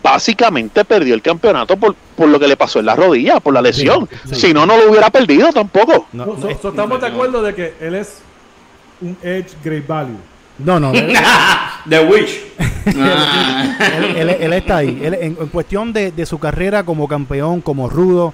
básicamente 0.01 0.85
perdió 0.85 1.13
el 1.15 1.21
campeonato 1.21 1.75
por, 1.77 1.95
por 2.19 2.27
lo 2.29 2.37
que 2.39 2.47
le 2.47 2.57
pasó 2.57 2.79
en 2.79 2.85
la 2.85 2.95
rodilla, 2.95 3.39
por 3.39 3.53
la 3.53 3.61
lesión. 3.61 4.07
sí. 4.27 4.35
Si 4.35 4.53
no, 4.53 4.65
no 4.65 4.75
lo 4.77 4.89
hubiera 4.89 5.09
perdido 5.09 5.51
tampoco. 5.53 6.07
No, 6.13 6.25
So- 6.25 6.33
no, 6.35 6.41
so- 6.41 6.49
es- 6.49 6.57
so 6.61 6.69
estamos 6.69 6.99
de 6.99 7.07
acuerdo 7.07 7.41
de 7.41 7.55
que 7.55 7.73
él 7.79 7.95
es 7.95 8.19
un 9.01 9.17
Edge 9.23 9.51
Great 9.63 9.87
Value. 9.87 10.17
no, 10.59 10.79
no, 10.79 10.91
él, 10.93 11.13
The 11.89 11.99
Witch. 12.05 12.41
Ah. 12.97 13.77
él- 13.97 14.17
él- 14.29 14.37
él 14.39 14.53
está 14.53 14.77
ahí. 14.77 14.99
Él, 15.01 15.13
en, 15.13 15.37
en 15.39 15.47
cuestión 15.47 15.93
de, 15.93 16.11
de 16.11 16.25
su 16.25 16.39
carrera 16.39 16.83
como 16.83 17.07
campeón, 17.07 17.61
como 17.61 17.87
rudo, 17.89 18.33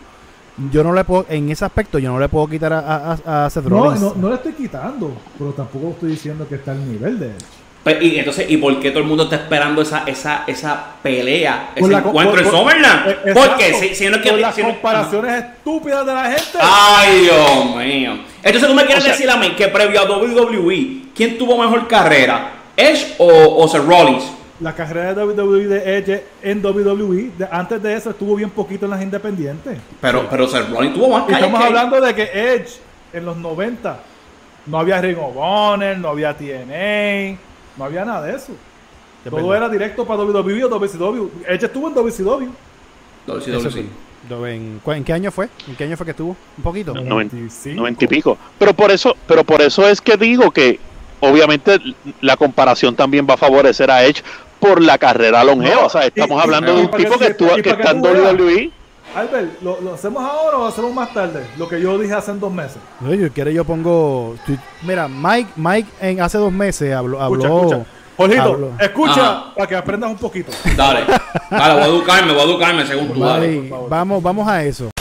yo 0.72 0.84
no 0.84 0.94
le 0.94 1.04
puedo, 1.04 1.26
en 1.30 1.50
ese 1.50 1.66
aspecto, 1.66 2.00
yo 2.00 2.12
no 2.12 2.20
le 2.20 2.30
puedo 2.30 2.48
quitar 2.48 2.72
a, 2.74 2.80
a, 3.26 3.46
a 3.46 3.50
Seth 3.50 3.66
No, 3.66 3.94
no, 3.96 4.14
no 4.16 4.30
le 4.30 4.36
estoy 4.36 4.54
quitando, 4.54 5.14
pero 5.38 5.52
tampoco 5.52 5.90
estoy 5.90 6.12
diciendo 6.12 6.48
que 6.48 6.56
está 6.56 6.72
al 6.72 6.90
nivel 6.90 7.20
de 7.20 7.28
Edge. 7.28 7.46
Pues, 7.86 8.02
y 8.02 8.18
entonces, 8.18 8.50
¿y 8.50 8.58
por 8.58 8.80
qué 8.80 8.90
todo 8.90 9.02
el 9.04 9.06
mundo 9.08 9.26
está 9.26 9.36
esperando 9.36 9.84
esa, 9.84 10.04
esa, 10.08 10.44
esa 10.48 10.84
pelea, 11.04 11.70
Por 11.78 11.84
ese 11.84 11.92
la 11.92 12.00
encuentro 12.00 12.32
por- 12.32 12.40
en 12.40 12.46
por- 12.50 12.54
Summerland? 12.60 13.10
eh, 13.10 13.18
Porque 13.36 13.68
exacto, 13.68 13.88
si, 13.90 13.96
si 13.96 14.10
no 14.10 14.16
es 14.18 14.22
que. 14.24 14.30
por 14.32 14.40
las 14.40 14.56
si 14.56 14.62
no- 14.64 14.68
comparaciones 14.70 15.44
estúpidas 15.44 16.04
de 16.06 16.14
la 16.16 16.24
gente. 16.26 16.58
Ay, 16.60 17.20
Dios 17.22 17.76
mío. 17.76 18.18
Entonces, 18.42 18.68
¿tú 18.70 18.76
me 18.76 18.86
quieres 18.86 19.04
O 19.04 19.06
sea- 19.06 19.12
decir 19.14 19.30
a 19.30 19.38
mí 19.38 19.52
que 19.52 19.68
previo 19.68 20.02
a 20.02 20.06
WWE, 20.06 21.04
¿quién 21.16 21.38
tuvo 21.38 21.58
mejor 21.60 21.88
carrera? 21.88 22.54
¿Edge 22.76 23.14
o, 23.20 23.28
o 23.64 23.68
Seth 23.68 23.86
Rollins? 23.86 24.32
La 24.62 24.74
carrera 24.74 25.14
de 25.14 25.22
WWE 25.24 25.68
de 25.68 25.98
Edge 25.98 26.24
en 26.42 26.66
WWE, 26.66 27.32
de- 27.38 27.48
antes 27.52 27.84
de 27.84 27.94
eso 27.94 28.10
estuvo 28.10 28.36
bien 28.36 28.50
poquito 28.50 28.86
en 28.86 28.92
las 28.92 29.02
independientes. 29.04 29.78
Pero, 30.02 30.28
pero 30.28 30.48
Seth 30.48 30.70
Rollins 30.72 30.96
tuvo 30.96 31.10
más 31.10 31.30
Y 31.30 31.34
estamos 31.34 31.60
que- 31.60 31.68
hablando 31.68 32.02
de 32.02 32.16
que 32.16 32.24
Edge 32.34 32.80
en 33.14 33.26
los 33.26 33.38
90 33.38 34.00
no 34.66 34.80
había 34.80 35.00
Ring 35.02 35.18
of 35.20 35.36
Honor, 35.38 35.96
no 35.98 36.10
había 36.10 36.34
TNA, 36.36 37.38
no 37.78 37.84
había 37.86 38.06
nada 38.06 38.22
de 38.26 38.36
eso. 38.36 38.54
Es 39.24 39.32
Todo 39.32 39.48
verdad. 39.48 39.58
era 39.66 39.70
directo 39.70 40.06
para 40.06 40.24
WWE 40.24 40.64
o 40.66 40.70
WCW. 40.70 41.30
Edge 41.48 41.66
estuvo 41.66 41.88
en 41.88 41.94
WCW. 41.96 42.50
WCW, 43.28 43.58
Eso 43.58 43.72
sí. 43.72 43.90
¿En, 44.30 45.04
qué 45.04 45.14
año 45.14 45.32
fue? 45.32 45.50
¿En 45.68 45.76
qué 45.76 45.84
año 45.84 45.98
fue 45.98 46.06
que 46.06 46.12
estuvo? 46.12 46.36
¿Un 46.58 46.64
poquito? 46.64 46.94
No. 46.94 47.02
95. 47.02 47.76
90 47.78 48.06
y 48.06 48.08
pico. 48.08 48.38
Pero 48.58 48.74
por 48.74 48.92
eso, 48.92 49.16
pero 49.28 49.44
por 49.44 49.62
eso 49.62 49.88
es 49.88 50.02
que 50.02 50.18
digo 50.18 50.52
que 50.52 50.80
obviamente 51.20 51.80
la 52.22 52.36
comparación 52.38 52.96
también 52.96 53.28
va 53.30 53.36
a 53.36 53.38
favorecer 53.38 53.90
a 53.92 54.04
Edge 54.06 54.24
por 54.60 54.82
la 54.82 54.98
carrera 54.98 55.44
longeva. 55.44 55.82
No, 55.82 55.86
o 55.88 55.90
sea, 55.90 56.06
estamos 56.06 56.40
y- 56.40 56.42
hablando 56.44 56.74
y 56.74 56.76
de 56.76 56.82
un 56.84 56.92
tipo 56.92 57.18
que, 57.20 57.28
estuvo, 57.28 57.56
que 57.56 57.70
está 57.70 57.92
en. 57.92 58.02
WWE. 58.02 58.72
Albert, 59.16 59.62
¿lo, 59.62 59.80
lo 59.82 59.94
hacemos 59.94 60.22
ahora 60.24 60.58
o 60.58 60.60
lo 60.62 60.68
hacemos 60.68 60.94
más 60.94 61.14
tarde? 61.14 61.46
Lo 61.58 61.70
que 61.70 61.80
yo 61.82 61.98
dije 61.98 62.14
hace 62.14 62.34
dos 62.34 62.52
meses. 62.52 62.78
No, 63.00 63.14
yo 63.14 63.32
quiero 63.32 63.50
yo 63.50 63.64
pongo. 63.64 64.36
Mira, 64.84 65.08
Mike, 65.08 65.52
Mike 65.56 65.90
en 66.02 66.22
hace 66.22 66.38
dos 66.38 66.52
meses 66.52 66.94
habló. 66.94 67.22
Escucha, 67.22 67.48
habló 67.48 67.62
escucha. 67.70 67.86
Jorgito, 68.18 68.42
habló. 68.44 68.72
escucha 68.80 69.12
Ajá. 69.32 69.54
para 69.56 69.68
que 69.68 69.76
aprendas 69.76 70.12
un 70.12 70.18
poquito. 70.18 70.52
Dale. 70.76 71.02
Dale, 71.50 71.74
voy 71.74 71.84
a 71.84 71.86
educarme, 71.88 72.32
voy 72.34 72.42
a 72.42 72.44
educarme 72.46 72.86
según 72.86 73.08
tú. 73.14 73.20
Dale. 73.22 73.48
Vale, 73.48 73.60
por 73.62 73.70
favor. 73.70 73.90
vamos, 73.90 74.24
vamos 74.24 74.48
a 74.48 74.64
eso. 74.64 74.92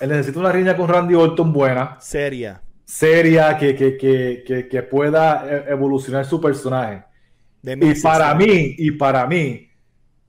Él 0.00 0.08
necesita 0.08 0.38
una 0.40 0.52
riña 0.52 0.76
con 0.76 0.88
Randy 0.88 1.14
Orton 1.14 1.52
buena, 1.52 1.96
Seria. 2.00 2.60
seria, 2.84 3.58
que, 3.58 3.74
que, 3.74 3.96
que, 3.98 4.44
que, 4.46 4.68
que 4.68 4.82
pueda 4.82 5.44
e- 5.46 5.72
evolucionar 5.72 6.24
su 6.24 6.40
personaje. 6.40 7.02
De 7.62 7.72
Y 7.80 8.00
para 8.00 8.34
mí, 8.34 8.74
y 8.78 8.92
para 8.92 9.26
mí, 9.26 9.68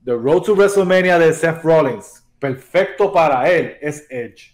The 0.04 0.12
Road 0.12 0.42
to 0.42 0.54
WrestleMania 0.54 1.18
de 1.18 1.32
Seth 1.32 1.62
Rollins, 1.62 2.24
perfecto 2.40 3.12
para 3.12 3.48
él, 3.48 3.76
es 3.80 4.06
Edge. 4.10 4.52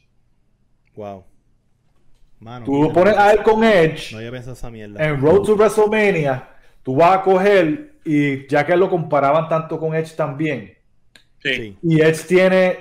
Wow. 0.94 1.24
Mano, 2.40 2.66
Tú 2.66 2.82
lo 2.82 2.92
pones 2.92 3.16
a 3.16 3.32
él 3.32 3.42
con 3.42 3.64
Edge 3.64 4.12
No 4.12 4.18
había 4.18 4.30
pensado 4.30 4.52
esa 4.54 4.70
mierda. 4.70 5.02
en 5.02 5.20
Road 5.20 5.42
to 5.42 5.54
WrestleMania. 5.56 6.48
Tú 6.82 6.96
vas 6.96 7.16
a 7.18 7.22
coger 7.22 7.94
y 8.04 8.46
ya 8.46 8.64
que 8.66 8.76
lo 8.76 8.90
comparaban 8.90 9.48
tanto 9.48 9.78
con 9.80 9.94
Edge 9.94 10.14
también. 10.14 10.76
Sí. 11.42 11.76
Y 11.82 12.00
Edge 12.00 12.24
tiene 12.26 12.78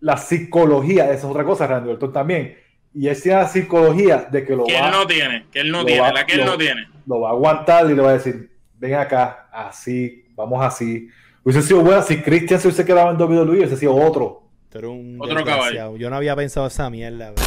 la 0.00 0.16
psicología, 0.16 1.04
esa 1.06 1.14
es 1.14 1.24
otra 1.24 1.44
cosa, 1.44 1.66
Randy 1.66 1.90
Orton 1.90 2.12
también. 2.12 2.56
Y 2.94 3.08
Edge 3.08 3.22
tiene 3.22 3.38
la 3.38 3.48
psicología 3.48 4.28
de 4.30 4.44
que 4.44 4.56
lo 4.56 4.64
Que 4.64 4.74
va, 4.74 4.86
él 4.86 4.90
no 4.92 5.06
tiene, 5.06 5.46
que 5.52 5.60
él 5.60 5.70
no 5.70 5.84
tiene, 5.84 6.00
va- 6.00 6.12
la 6.12 6.26
que 6.26 6.32
él 6.34 6.40
lo- 6.40 6.46
no 6.46 6.58
tiene. 6.58 6.88
lo 7.06 7.20
va 7.20 7.28
a 7.28 7.32
aguantar 7.32 7.88
y 7.90 7.94
le 7.94 8.02
va 8.02 8.10
a 8.10 8.14
decir, 8.14 8.50
ven 8.74 8.94
acá, 8.94 9.48
así, 9.52 10.26
vamos 10.34 10.64
así. 10.64 11.08
Hubiese 11.48 11.66
sido 11.66 11.80
bueno 11.80 12.02
si 12.02 12.20
Christian 12.20 12.60
se 12.60 12.68
hubiese 12.68 12.84
quedado 12.84 13.10
en 13.10 13.16
WWE, 13.16 13.56
hubiese 13.56 13.78
sido 13.78 13.96
otro. 13.96 14.42
Eres 14.70 14.90
un 14.90 15.16
Otro 15.18 15.34
desgraciado. 15.34 15.96
Yo 15.96 16.10
no 16.10 16.16
había 16.16 16.36
pensado 16.36 16.66
esa 16.66 16.90
mierda. 16.90 17.30
bro. 17.30 17.42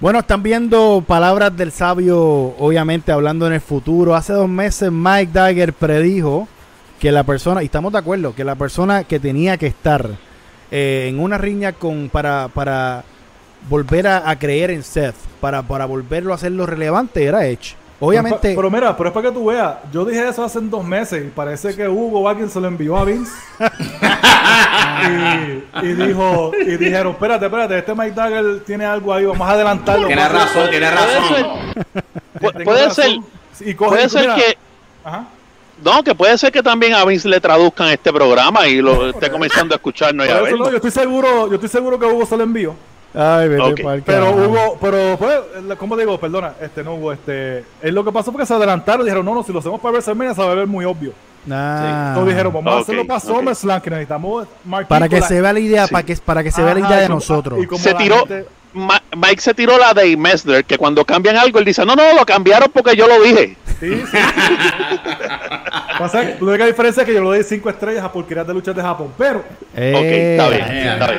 Bueno, 0.00 0.18
están 0.18 0.42
viendo 0.42 1.02
palabras 1.08 1.56
del 1.56 1.72
sabio, 1.72 2.20
obviamente 2.58 3.10
hablando 3.10 3.46
en 3.46 3.54
el 3.54 3.62
futuro. 3.62 4.14
Hace 4.14 4.34
dos 4.34 4.50
meses 4.50 4.92
Mike 4.92 5.30
Dagger 5.32 5.72
predijo 5.72 6.46
que 7.00 7.10
la 7.10 7.24
persona, 7.24 7.62
y 7.62 7.66
estamos 7.66 7.90
de 7.90 8.00
acuerdo, 8.00 8.34
que 8.34 8.44
la 8.44 8.54
persona 8.54 9.04
que 9.04 9.18
tenía 9.18 9.56
que 9.56 9.68
estar 9.68 10.06
eh, 10.70 11.06
en 11.08 11.20
una 11.20 11.38
riña 11.38 11.72
con 11.72 12.10
para, 12.10 12.48
para 12.52 13.02
volver 13.70 14.06
a, 14.06 14.28
a 14.28 14.38
creer 14.38 14.72
en 14.72 14.82
Seth, 14.82 15.16
para, 15.40 15.62
para 15.62 15.86
volverlo 15.86 16.32
a 16.32 16.34
hacerlo 16.34 16.66
relevante, 16.66 17.24
era 17.24 17.46
Edge. 17.46 17.79
Obviamente, 18.02 18.38
Pero, 18.40 18.56
pero 18.56 18.70
mira, 18.70 18.96
pero 18.96 19.10
es 19.10 19.12
para 19.14 19.28
que 19.28 19.34
tú 19.34 19.44
veas. 19.46 19.74
Yo 19.92 20.06
dije 20.06 20.26
eso 20.26 20.42
hace 20.42 20.58
dos 20.62 20.82
meses 20.82 21.22
y 21.26 21.28
parece 21.28 21.76
que 21.76 21.86
Hugo 21.86 22.26
alguien 22.26 22.48
se 22.48 22.58
lo 22.58 22.66
envió 22.68 22.96
a 22.96 23.04
Vince. 23.04 23.30
y, 25.82 25.86
y 25.86 25.92
dijo, 25.94 26.52
y 26.60 26.76
dijeron, 26.76 27.12
espérate, 27.12 27.46
espérate, 27.46 27.78
este 27.78 27.94
Mike 27.94 28.12
Dagger 28.12 28.60
tiene 28.64 28.84
algo 28.84 29.12
ahí, 29.12 29.24
vamos 29.24 29.46
a 29.46 29.52
adelantarlo. 29.52 30.06
Tiene 30.06 30.28
razón, 30.28 30.70
tiene 30.70 30.90
razón. 30.90 31.46
Puede 32.64 32.86
razón. 32.86 32.94
ser, 33.52 33.68
Y 33.68 33.74
coge- 33.74 33.88
puede 33.90 34.04
y 34.06 34.08
ser 34.08 34.20
mira, 34.22 34.34
que 34.36 34.58
Ajá. 35.04 35.24
no, 35.84 36.02
que 36.02 36.14
puede 36.14 36.38
ser 36.38 36.52
que 36.52 36.62
también 36.62 36.94
a 36.94 37.04
Vince 37.04 37.28
le 37.28 37.40
traduzcan 37.40 37.88
este 37.88 38.12
programa 38.12 38.66
y 38.66 38.80
lo 38.80 39.10
esté 39.10 39.30
comenzando 39.30 39.74
a 39.74 39.76
escucharnos 39.76 40.26
y 40.26 40.30
a 40.30 40.48
yo 40.50 40.70
estoy 40.76 40.90
seguro, 40.90 41.48
yo 41.48 41.54
estoy 41.54 41.68
seguro 41.68 41.98
que 41.98 42.06
Hugo 42.06 42.24
se 42.26 42.36
lo 42.36 42.42
envió. 42.44 42.74
Ay, 43.14 43.48
vete 43.48 43.62
Ok, 43.62 43.80
pa'l 43.82 44.02
Pero. 44.04 44.30
Hugo, 44.30 44.78
pero 44.80 45.16
pues, 45.18 45.34
¿cómo 45.78 45.96
digo? 45.96 46.18
Perdona, 46.18 46.52
este 46.60 46.82
no 46.84 46.94
Hugo, 46.94 47.12
este, 47.12 47.64
es 47.82 47.92
lo 47.92 48.04
que 48.04 48.12
pasó 48.12 48.30
porque 48.32 48.46
se 48.46 48.54
adelantaron, 48.54 49.04
dijeron, 49.04 49.24
no, 49.24 49.34
no, 49.34 49.42
si 49.42 49.52
lo 49.52 49.58
hacemos 49.60 49.80
para 49.80 49.92
WrestleMania 49.92 50.34
se 50.34 50.42
va 50.42 50.52
a 50.52 50.54
ver 50.54 50.66
muy 50.66 50.84
obvio. 50.84 51.12
Ah. 51.50 52.08
Entonces 52.10 52.34
dijeron, 52.34 52.52
vamos 52.52 52.72
a 52.72 52.76
Ok, 52.76 52.82
hacerlo 52.82 53.06
para. 53.06 53.20
SummerSlam, 53.20 53.80
que 53.80 53.90
necesitamos 53.90 54.46
marquito 54.64 54.88
para 54.88 55.08
que 55.08 55.20
la- 55.20 55.26
se 55.28 55.40
vea 55.40 55.52
la 55.54 55.60
idea, 55.60 55.86
Sí. 55.86 55.92
para 55.92 56.04
que 56.06 56.16
para 56.16 56.42
que 56.42 56.50
se 56.50 56.62
vea 56.62 56.74
la 56.74 56.80
idea 56.80 56.98
y 56.98 57.00
de 57.00 57.06
como- 57.06 57.14
nosotros. 57.16 57.62
y 57.62 57.66
como 57.66 57.82
Se 57.82 57.94
tiró, 57.94 58.18
gente- 58.26 58.46
Ma- 58.72 59.02
Mike 59.16 59.40
se 59.40 59.52
tiró 59.52 59.76
la 59.78 59.92
de 59.94 60.16
Messler, 60.16 60.64
que 60.64 60.78
cuando 60.78 61.04
cambian 61.04 61.36
algo, 61.36 61.58
él 61.58 61.64
dice, 61.64 61.84
no, 61.84 61.96
no, 61.96 62.14
lo 62.14 62.24
cambiaron 62.24 62.70
porque 62.72 62.94
yo 62.94 63.08
lo 63.08 63.20
dije. 63.20 63.56
Sí, 63.80 64.02
sí. 64.08 64.16
Pasa 66.00 66.20
que 66.22 66.36
la 66.44 66.50
única 66.50 66.66
diferencia 66.66 67.02
es 67.02 67.06
que 67.06 67.14
yo 67.14 67.20
le 67.20 67.26
doy 67.26 67.44
5 67.44 67.70
estrellas 67.70 68.04
a 68.04 68.10
porquerías 68.12 68.46
de 68.46 68.54
luchas 68.54 68.74
de 68.74 68.82
Japón, 68.82 69.12
pero, 69.16 69.44
Eh, 69.76 70.36
está 70.36 70.48
bien, 70.48 70.62
eh, 70.68 70.92
está 70.92 71.06
bien. 71.06 71.18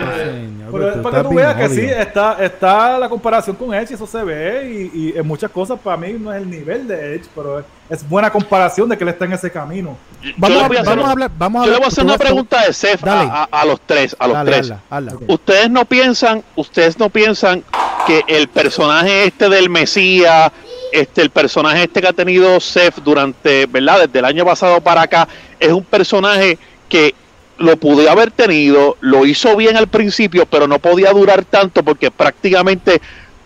señor, 0.58 0.72
pero 0.72 0.88
es 0.90 0.94
tú 0.96 1.02
para 1.02 1.18
que 1.18 1.24
tú 1.24 1.30
bien 1.30 1.42
veas 1.42 1.56
que 1.56 1.70
sí, 1.70 1.82
está, 1.86 2.38
está 2.44 3.00
la 3.00 3.08
comparación 3.10 3.56
con 3.56 3.74
Edge, 3.74 3.92
y 3.92 3.94
eso 3.94 4.08
se 4.08 4.24
ve, 4.24 4.90
y, 4.94 5.00
y 5.00 5.14
en 5.18 5.26
muchas 5.28 5.52
cosas 5.52 5.80
para 5.80 5.98
mí 5.98 6.14
no 6.20 6.34
es 6.34 6.42
el 6.42 6.50
nivel 6.50 6.88
de 6.88 7.16
Edge, 7.16 7.26
pero 7.36 7.60
es, 7.60 7.66
es 7.90 8.08
buena 8.10 8.30
comparación 8.32 8.90
de 8.90 8.98
que 8.98 9.04
él 9.04 9.10
está 9.10 9.26
en 9.26 9.34
ese 9.34 9.52
camino. 9.52 9.98
Vamos, 10.38 10.58
Yo 10.58 10.60
a, 10.60 10.64
le 10.64 10.68
voy 10.68 10.78
a 10.78 10.82
hacer- 10.82 10.96
vamos 10.96 11.08
a 11.08 11.12
hablar, 11.12 11.32
vamos 11.38 11.62
a 11.62 11.66
Yo 11.66 11.72
le 11.72 11.78
voy 11.78 11.86
a 11.86 11.88
hacer 11.88 12.04
una 12.06 12.18
pregunta 12.18 12.66
de 12.66 12.74
Seth 12.74 13.06
a, 13.08 13.22
a- 13.22 13.44
a 13.52 13.66
los 13.66 13.82
tres, 13.82 14.16
a 14.20 14.28
los 14.28 14.36
Dale, 14.38 14.52
tres. 14.52 14.62
hazla, 14.72 14.82
hazla. 14.90 15.14
Ustedes 15.28 15.70
no 15.70 15.86
piensan, 15.86 16.44
ustedes 16.56 16.98
no 16.98 17.10
piensan 17.10 17.64
que 18.08 18.24
el 18.28 18.48
personaje 18.48 19.26
este 19.26 19.48
del 19.50 19.70
Mesías, 19.70 20.52
este 20.92 21.22
el 21.22 21.30
personaje 21.30 21.84
este 21.84 22.02
que 22.02 22.08
ha 22.08 22.14
tenido 22.14 22.60
Seth 22.60 22.96
durante, 23.04 23.66
¿verdad? 23.66 24.08
Desde 24.08 24.20
el 24.20 24.26
año 24.26 24.46
pasado 24.46 24.82
para 24.82 25.04
acá, 25.04 25.28
es 25.60 25.72
un 25.72 25.84
personaje 25.84 26.58
que 26.90 27.16
lo 27.58 27.78
pudo 27.78 28.10
haber 28.10 28.32
tenido, 28.32 28.98
lo 29.02 29.26
hizo 29.26 29.56
bien 29.56 29.78
al 29.78 29.88
principio, 29.88 30.46
pero 30.46 30.68
no 30.68 30.80
podía 30.80 31.12
durar 31.12 31.46
tanto 31.46 31.84
porque 31.84 32.10
prácticamente 32.12 33.02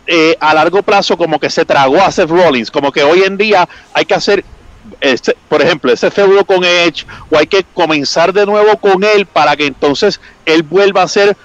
eh, 0.07 0.37
a 0.39 0.53
largo 0.53 0.83
plazo 0.83 1.17
como 1.17 1.39
que 1.39 1.49
se 1.49 1.65
tragó 1.65 2.01
a 2.01 2.11
Seth 2.11 2.29
Rollins, 2.29 2.71
como 2.71 2.91
que 2.91 3.03
hoy 3.03 3.23
en 3.23 3.37
día 3.37 3.67
hay 3.93 4.05
que 4.05 4.13
hacer 4.13 4.45
este, 5.01 5.35
por 5.49 5.61
ejemplo, 5.61 5.91
ese 5.91 6.11
feudo 6.11 6.45
con 6.45 6.63
Edge, 6.63 7.05
o 7.29 7.37
hay 7.37 7.47
que 7.47 7.65
comenzar 7.73 8.33
de 8.33 8.45
nuevo 8.45 8.77
con 8.77 9.03
él 9.03 9.25
para 9.25 9.55
que 9.55 9.65
entonces 9.65 10.19
él 10.45 10.63
vuelva 10.63 11.03
a 11.03 11.07
ser, 11.07 11.35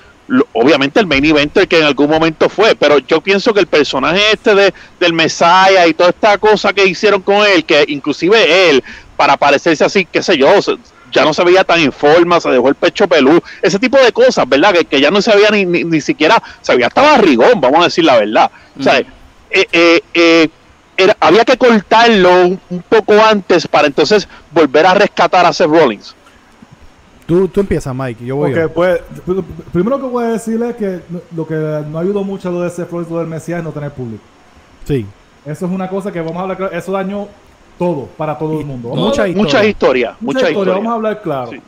obviamente, 0.53 1.01
el 1.01 1.07
main 1.07 1.25
eventer 1.25 1.67
que 1.67 1.79
en 1.79 1.85
algún 1.85 2.09
momento 2.11 2.49
fue. 2.49 2.75
Pero 2.75 2.99
yo 2.99 3.21
pienso 3.21 3.53
que 3.53 3.61
el 3.61 3.67
personaje 3.67 4.21
este 4.33 4.55
de, 4.55 4.75
del 4.99 5.13
Messiah 5.13 5.87
y 5.87 5.95
toda 5.95 6.11
esta 6.11 6.39
cosa 6.39 6.73
que 6.73 6.85
hicieron 6.87 7.23
con 7.23 7.47
él, 7.47 7.65
que 7.65 7.85
inclusive 7.89 8.71
él, 8.71 8.83
para 9.17 9.37
parecerse 9.37 9.85
así, 9.85 10.07
qué 10.11 10.23
sé 10.23 10.37
yo, 10.39 10.49
ya 11.13 11.25
no 11.25 11.35
se 11.35 11.43
veía 11.43 11.65
tan 11.65 11.81
en 11.81 11.93
forma, 11.93 12.41
se 12.41 12.49
dejó 12.51 12.69
el 12.69 12.77
pecho 12.77 13.09
pelú, 13.09 13.43
ese 13.63 13.79
tipo 13.81 13.99
de 13.99 14.13
cosas, 14.13 14.49
¿verdad? 14.49 14.73
Que, 14.73 14.85
que 14.85 15.01
ya 15.01 15.11
no 15.11 15.21
se 15.21 15.35
veía 15.35 15.51
ni, 15.51 15.67
ni, 15.67 15.83
ni 15.85 16.01
siquiera, 16.01 16.41
se 16.61 16.75
veía 16.75 16.87
hasta 16.87 17.03
barrigón, 17.03 17.61
vamos 17.61 17.81
a 17.81 17.85
decir 17.85 18.05
la 18.05 18.19
verdad. 18.19 18.51
O 18.79 18.83
sea, 18.83 18.99
eh, 18.99 19.07
eh, 19.73 20.01
eh, 20.15 20.49
era- 20.97 21.17
había 21.19 21.45
que 21.45 21.57
cortarlo 21.57 22.31
un, 22.47 22.61
un 22.71 22.83
poco 22.83 23.15
antes 23.25 23.67
para 23.67 23.89
entonces 23.89 24.29
volver 24.53 24.87
a 24.87 24.95
rescatar 24.95 25.45
a 25.45 25.53
Seth 25.53 25.67
Rollins. 25.69 26.15
Tú, 27.31 27.49
tú 27.49 27.61
empiezas, 27.61 27.95
Mike, 27.95 28.25
yo 28.25 28.37
voy. 28.37 28.53
Pues, 28.75 29.01
pr- 29.27 29.45
primero 29.73 29.99
que 30.01 30.07
voy 30.07 30.25
a 30.25 30.29
decirle 30.29 30.71
es 30.71 30.77
que 30.77 31.01
lo 31.37 31.47
que 31.47 31.55
no 31.89 31.99
ayudó 31.99 32.25
mucho 32.25 32.49
a 32.49 32.53
lo 32.53 32.61
de 32.63 32.69
ese 32.69 32.85
Rollins, 32.85 33.11
lo 33.11 33.19
del 33.19 33.29
Mesías, 33.29 33.59
es 33.59 33.65
no 33.65 33.71
tener 33.71 33.93
público. 33.93 34.23
Sí. 34.85 35.07
Eso 35.47 35.67
es 35.67 35.73
una 35.73 35.89
cosa 35.89 36.11
que 36.11 36.21
vamos 36.21 36.37
a 36.37 36.41
hablar 36.41 36.57
claro, 36.57 36.73
eso 36.77 36.93
dañó 36.93 37.29
todo, 37.79 38.07
para 38.17 38.37
todo 38.37 38.59
el 38.59 38.67
mundo. 38.67 38.89
Vamos 38.91 39.05
a 39.05 39.09
Mucha 39.09 39.23
hablar- 39.23 39.29
historia. 39.37 39.45
Muchas 39.61 39.67
historias, 39.69 40.15
mucha 40.21 40.39
muchas 40.39 40.51
historia, 40.51 40.75
vamos 40.75 40.93
a 40.93 40.97
historias. 40.97 41.17
hablar 41.17 41.23
claro. 41.23 41.51
Sí. 41.53 41.61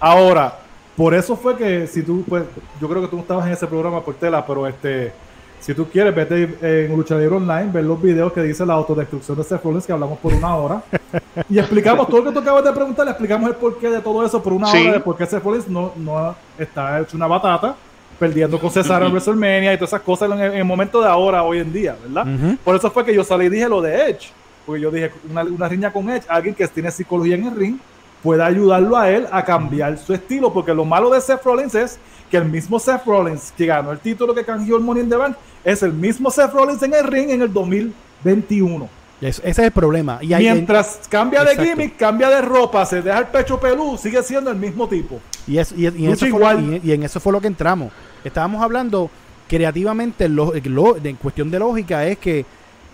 Ahora, 0.00 0.58
por 0.96 1.14
eso 1.14 1.36
fue 1.36 1.56
que 1.56 1.86
si 1.86 2.02
tú, 2.02 2.24
pues, 2.28 2.42
yo 2.80 2.88
creo 2.88 3.00
que 3.02 3.08
tú 3.08 3.16
no 3.16 3.22
estabas 3.22 3.46
en 3.46 3.52
ese 3.52 3.66
programa 3.66 4.00
por 4.02 4.14
tela, 4.14 4.44
pero 4.44 4.66
este, 4.66 5.12
si 5.60 5.74
tú 5.74 5.86
quieres, 5.88 6.14
vete 6.14 6.84
en 6.86 6.96
Lucha 6.96 7.16
Libre 7.16 7.36
Online, 7.36 7.70
ver 7.72 7.84
los 7.84 8.00
videos 8.00 8.32
que 8.32 8.42
dice 8.42 8.64
la 8.64 8.74
autodestrucción 8.74 9.36
de 9.36 9.44
Seth 9.44 9.62
Rollins, 9.64 9.86
que 9.86 9.92
hablamos 9.92 10.18
por 10.18 10.32
una 10.32 10.54
hora, 10.56 10.82
y 11.50 11.58
explicamos 11.58 12.08
todo 12.08 12.18
lo 12.18 12.24
que 12.28 12.32
tú 12.32 12.38
acabas 12.40 12.64
de 12.64 12.72
preguntar, 12.72 13.04
le 13.04 13.10
explicamos 13.12 13.48
el 13.50 13.56
porqué 13.56 13.90
de 13.90 14.00
todo 14.00 14.24
eso 14.24 14.42
por 14.42 14.52
una 14.52 14.66
Sí. 14.68 14.82
hora, 14.82 14.92
de 14.92 15.00
por 15.00 15.16
qué 15.16 15.26
Seth 15.26 15.42
Rollins 15.42 15.68
no, 15.68 15.92
no 15.96 16.34
está 16.58 17.00
hecho 17.00 17.16
una 17.16 17.26
batata, 17.26 17.74
perdiendo 18.18 18.58
con 18.58 18.70
Cesaro 18.70 19.06
en 19.06 19.12
WrestleMania 19.12 19.72
y 19.74 19.76
todas 19.76 19.90
esas 19.90 20.02
cosas 20.02 20.30
en 20.30 20.38
el, 20.40 20.52
en 20.52 20.58
el 20.58 20.64
momento 20.64 21.00
de 21.02 21.08
ahora, 21.08 21.42
hoy 21.42 21.58
en 21.58 21.72
día, 21.72 21.96
¿verdad? 22.02 22.26
Por 22.64 22.74
eso 22.76 22.90
fue 22.90 23.04
que 23.04 23.14
yo 23.14 23.22
salí 23.24 23.46
y 23.46 23.50
dije 23.50 23.68
lo 23.68 23.82
de 23.82 24.10
Edge. 24.10 24.30
Porque 24.64 24.80
yo 24.82 24.90
dije, 24.90 25.10
una, 25.30 25.42
una 25.44 25.68
riña 25.68 25.92
con 25.92 26.08
Edge, 26.10 26.24
alguien 26.28 26.54
que 26.54 26.66
tiene 26.68 26.90
psicología 26.90 27.34
en 27.36 27.46
el 27.46 27.54
ring, 27.54 27.76
puede 28.22 28.42
ayudarlo 28.42 28.96
a 28.96 29.10
él 29.10 29.26
a 29.30 29.44
cambiar 29.44 29.98
su 29.98 30.12
estilo. 30.14 30.52
Porque 30.52 30.72
lo 30.74 30.84
malo 30.84 31.10
de 31.10 31.20
Seth 31.20 31.44
Rollins 31.44 31.74
es 31.74 31.98
que 32.30 32.36
el 32.36 32.44
mismo 32.46 32.78
Seth 32.78 33.04
Rollins 33.04 33.52
que 33.56 33.66
ganó 33.66 33.92
el 33.92 33.98
título 33.98 34.34
que 34.34 34.44
canjeó 34.44 34.76
el 34.76 34.82
Money 34.82 35.04
in 35.04 35.10
the 35.10 35.16
Bank 35.16 35.36
es 35.64 35.82
el 35.82 35.92
mismo 35.92 36.30
Seth 36.30 36.52
Rollins 36.52 36.82
en 36.82 36.94
el 36.94 37.04
ring 37.06 37.30
en 37.30 37.42
el 37.42 37.52
2021. 37.52 38.88
Es- 39.20 39.38
ese 39.38 39.48
es 39.50 39.58
el 39.58 39.70
problema. 39.70 40.18
Y 40.20 40.28
Mientras 40.34 41.00
cambia 41.08 41.42
de 41.42 41.52
Exacto. 41.52 41.70
gimmick, 41.70 41.96
cambia 41.96 42.28
de 42.28 42.42
ropa, 42.42 42.84
se 42.84 43.00
deja 43.00 43.18
el 43.20 43.26
pecho 43.28 43.58
pelú, 43.58 43.96
sigue 43.96 44.22
siendo 44.22 44.50
el 44.50 44.56
mismo 44.58 44.86
tipo. 44.88 45.20
Y, 45.46 45.58
es- 45.58 45.72
y- 45.72 45.82
y 45.84 45.86
en 45.86 45.94
Lucha 45.94 46.10
eso 46.12 46.18
fue 46.18 46.28
igual. 46.28 46.66
lo- 46.70 46.76
y- 46.76 46.80
y 46.84 46.92
en 46.92 47.02
eso 47.02 47.18
fue 47.20 47.32
lo 47.32 47.40
que 47.40 47.46
entramos. 47.46 47.92
Estábamos 48.24 48.62
hablando 48.62 49.10
creativamente, 49.48 50.28
lo- 50.28 50.52
lo- 50.64 50.96
en 51.02 51.16
cuestión 51.16 51.50
de 51.50 51.58
lógica, 51.58 52.04
es 52.06 52.18
que 52.18 52.44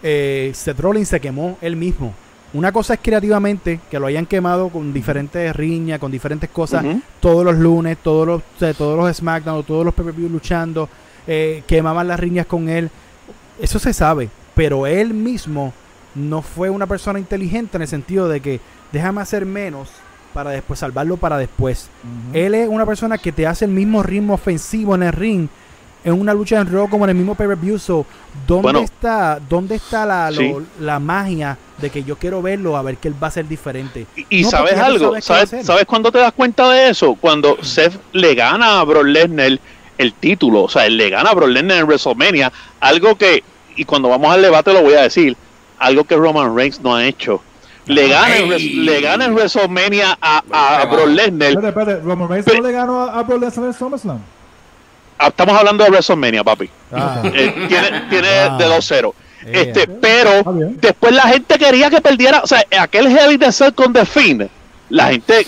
eh, 0.04 0.50
Seth 0.54 0.80
Rollins 0.80 1.08
se 1.08 1.20
quemó 1.20 1.56
él 1.60 1.76
mismo. 1.76 2.12
Una 2.54 2.70
cosa 2.70 2.94
es 2.94 3.00
creativamente, 3.02 3.80
que 3.90 3.98
lo 3.98 4.06
hayan 4.06 4.26
quemado 4.26 4.68
con 4.68 4.92
diferentes 4.92 5.54
riñas, 5.56 5.98
con 5.98 6.12
diferentes 6.12 6.50
cosas, 6.50 6.84
todos 7.20 7.44
los 7.44 7.56
lunes, 7.56 7.98
todos 8.02 8.26
los, 8.26 8.40
o 8.40 8.58
sea, 8.58 8.74
todos 8.74 8.98
los 8.98 9.16
SmackDown, 9.16 9.64
todos 9.64 9.84
los 9.84 9.94
PPV 9.94 10.30
luchando, 10.30 10.88
eh, 11.26 11.62
quemaban 11.66 12.08
las 12.08 12.20
riñas 12.20 12.46
con 12.46 12.68
él. 12.68 12.90
Eso 13.60 13.78
se 13.78 13.92
sabe, 13.92 14.28
pero 14.54 14.86
él 14.86 15.14
mismo 15.14 15.72
no 16.14 16.42
fue 16.42 16.68
una 16.68 16.86
persona 16.86 17.18
inteligente 17.18 17.78
en 17.78 17.82
el 17.82 17.88
sentido 17.88 18.28
de 18.28 18.40
que 18.40 18.60
déjame 18.92 19.22
hacer 19.22 19.46
menos 19.46 19.88
para 20.34 20.50
después 20.50 20.80
salvarlo 20.80 21.16
para 21.16 21.38
después. 21.38 21.88
Él 22.32 22.54
es 22.54 22.68
una 22.68 22.86
persona 22.86 23.18
que 23.18 23.32
te 23.32 23.46
hace 23.46 23.64
el 23.64 23.70
mismo 23.70 24.02
ritmo 24.02 24.34
ofensivo 24.34 24.94
en 24.94 25.02
el 25.04 25.12
ring 25.12 25.48
en 26.04 26.12
una 26.20 26.34
lucha 26.34 26.58
en 26.60 26.72
Raw 26.72 26.88
como 26.88 27.04
en 27.04 27.10
el 27.10 27.16
mismo 27.16 27.34
pay-per-view. 27.34 27.78
So, 27.78 28.04
¿dónde 28.46 28.62
Bueno. 28.62 28.78
está, 28.80 29.38
dónde 29.48 29.76
está 29.76 30.04
la, 30.06 30.30
lo- 30.30 30.36
Sí. 30.36 30.54
la 30.80 30.98
magia 30.98 31.56
de 31.78 31.90
que 31.90 32.02
yo 32.04 32.16
quiero 32.16 32.42
verlo 32.42 32.76
a 32.76 32.82
ver 32.82 32.96
que 32.96 33.08
él 33.08 33.14
va 33.22 33.28
a 33.28 33.30
ser 33.30 33.46
diferente? 33.48 34.06
Y, 34.16 34.40
y 34.40 34.42
No, 34.42 34.50
sabes 34.50 34.74
algo, 34.78 35.10
sabes 35.20 35.30
a 35.30 35.46
¿sabes. 35.46 35.66
¿sabes 35.66 35.84
cuándo 35.86 36.10
te 36.12 36.18
das 36.18 36.32
cuenta 36.32 36.68
de 36.70 36.88
eso? 36.90 37.14
Cuando 37.14 37.56
Seth 37.62 37.98
le 38.12 38.34
gana 38.34 38.80
a 38.80 38.84
Brock 38.84 39.04
Lesnar 39.04 39.58
el 39.98 40.12
título, 40.14 40.62
o 40.64 40.68
sea, 40.68 40.86
él 40.86 40.96
le 40.96 41.10
gana 41.10 41.30
a 41.30 41.34
Brock 41.34 41.48
Lesnar 41.50 41.78
en 41.78 41.86
WrestleMania, 41.86 42.52
algo 42.80 43.16
que, 43.16 43.42
y 43.76 43.84
cuando 43.84 44.08
vamos 44.08 44.32
al 44.34 44.42
debate 44.42 44.72
lo 44.72 44.82
voy 44.82 44.94
a 44.94 45.02
decir, 45.02 45.36
algo 45.78 46.04
que 46.04 46.16
Roman 46.16 46.56
Reigns 46.56 46.80
no 46.80 46.94
ha 46.96 47.04
hecho. 47.04 47.40
Le 47.86 48.06
gana, 48.08 48.36
en, 48.36 48.84
le 48.86 49.00
gana 49.00 49.24
en 49.24 49.34
WrestleMania 49.34 50.16
a, 50.20 50.42
a 50.52 50.84
Brock 50.86 51.06
Lesnar 51.08 51.48
Espérate, 51.50 51.68
espérate, 51.80 52.00
Roman 52.04 52.28
Reigns 52.28 52.46
no 52.46 52.62
le 52.62 52.72
ganó 52.72 53.00
a, 53.00 53.18
a 53.18 53.22
Brock 53.24 53.40
Lesnar 53.40 53.66
en 53.66 53.74
SummerSlam. 53.74 54.18
Ah, 55.22 55.28
estamos 55.28 55.56
hablando 55.56 55.84
de 55.84 55.90
WrestleMania, 55.90 56.44
papi. 56.44 56.68
Ah. 56.92 57.22
Eh, 57.24 57.66
tiene 57.68 58.00
tiene 58.10 58.28
Ah. 58.28 58.56
de 58.58 58.64
2-0. 58.66 59.14
Eh. 59.44 59.50
Este, 59.66 59.86
pero 59.88 60.44
bien. 60.52 60.76
después 60.80 61.12
la 61.12 61.22
gente 61.22 61.58
quería 61.58 61.90
que 61.90 62.00
perdiera, 62.00 62.40
o 62.42 62.46
sea, 62.46 62.64
aquel 62.80 63.06
in 63.32 63.38
the 63.40 63.50
Cell 63.50 63.72
con 63.74 63.92
The 63.92 64.04
Fiend, 64.06 64.48
la 64.90 65.08
gente 65.08 65.46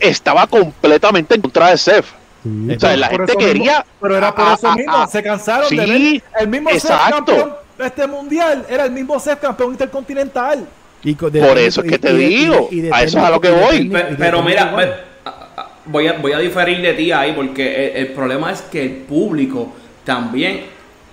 estaba 0.00 0.46
completamente 0.46 1.34
en 1.34 1.42
contra 1.42 1.70
de 1.70 1.78
Seth. 1.78 2.04
O 2.44 2.80
sea, 2.80 2.96
la 2.96 3.08
gente 3.08 3.34
mismo- 3.36 3.38
quería. 3.40 3.84
pero 4.00 4.16
era 4.16 4.34
por 4.34 4.44
Ah, 4.48 4.54
eso 4.56 4.68
ah, 4.68 4.74
mismo. 4.76 4.92
ah. 4.96 5.06
se 5.06 5.22
cansaron 5.22 5.64
de 5.64 5.68
Sí, 5.68 5.76
ver 5.76 6.22
el 6.40 6.48
mismo 6.48 6.70
Seth 6.70 6.84
exacto. 6.84 7.14
campeón 7.16 7.52
de 7.78 7.86
este 7.86 8.06
mundial. 8.06 8.66
Era 8.68 8.84
el 8.86 8.90
mismo 8.92 9.18
Seth 9.20 9.40
campeón 9.40 9.72
intercontinental. 9.72 10.66
Y 11.04 11.14
de- 11.14 11.40
Por 11.40 11.58
eso 11.58 11.82
es 11.82 11.90
que 11.92 11.98
te 11.98 12.10
y 12.10 12.16
de- 12.16 12.22
y 12.24 12.28
de- 12.30 12.36
digo, 12.40 12.68
y 12.72 12.80
de 12.80 12.90
a 12.92 13.02
eso 13.02 13.18
es 13.18 13.24
a 13.24 13.30
lo 13.30 13.40
que 13.40 13.50
de 13.50 13.60
voy. 13.60 13.88
de 13.88 14.00
Pero 14.18 14.42
mira, 14.42 14.66
igual. 14.68 14.86
ve- 14.86 14.94
a- 15.24 15.60
a- 15.60 15.68
voy 15.88 16.06
a, 16.06 16.12
voy 16.14 16.32
a 16.32 16.38
diferir 16.38 16.80
de 16.80 16.92
ti 16.94 17.10
ahí 17.12 17.32
porque 17.32 17.90
el, 17.90 17.96
el 17.96 18.12
problema 18.12 18.52
es 18.52 18.62
que 18.62 18.82
el 18.82 18.90
público 18.90 19.72
también 20.04 20.62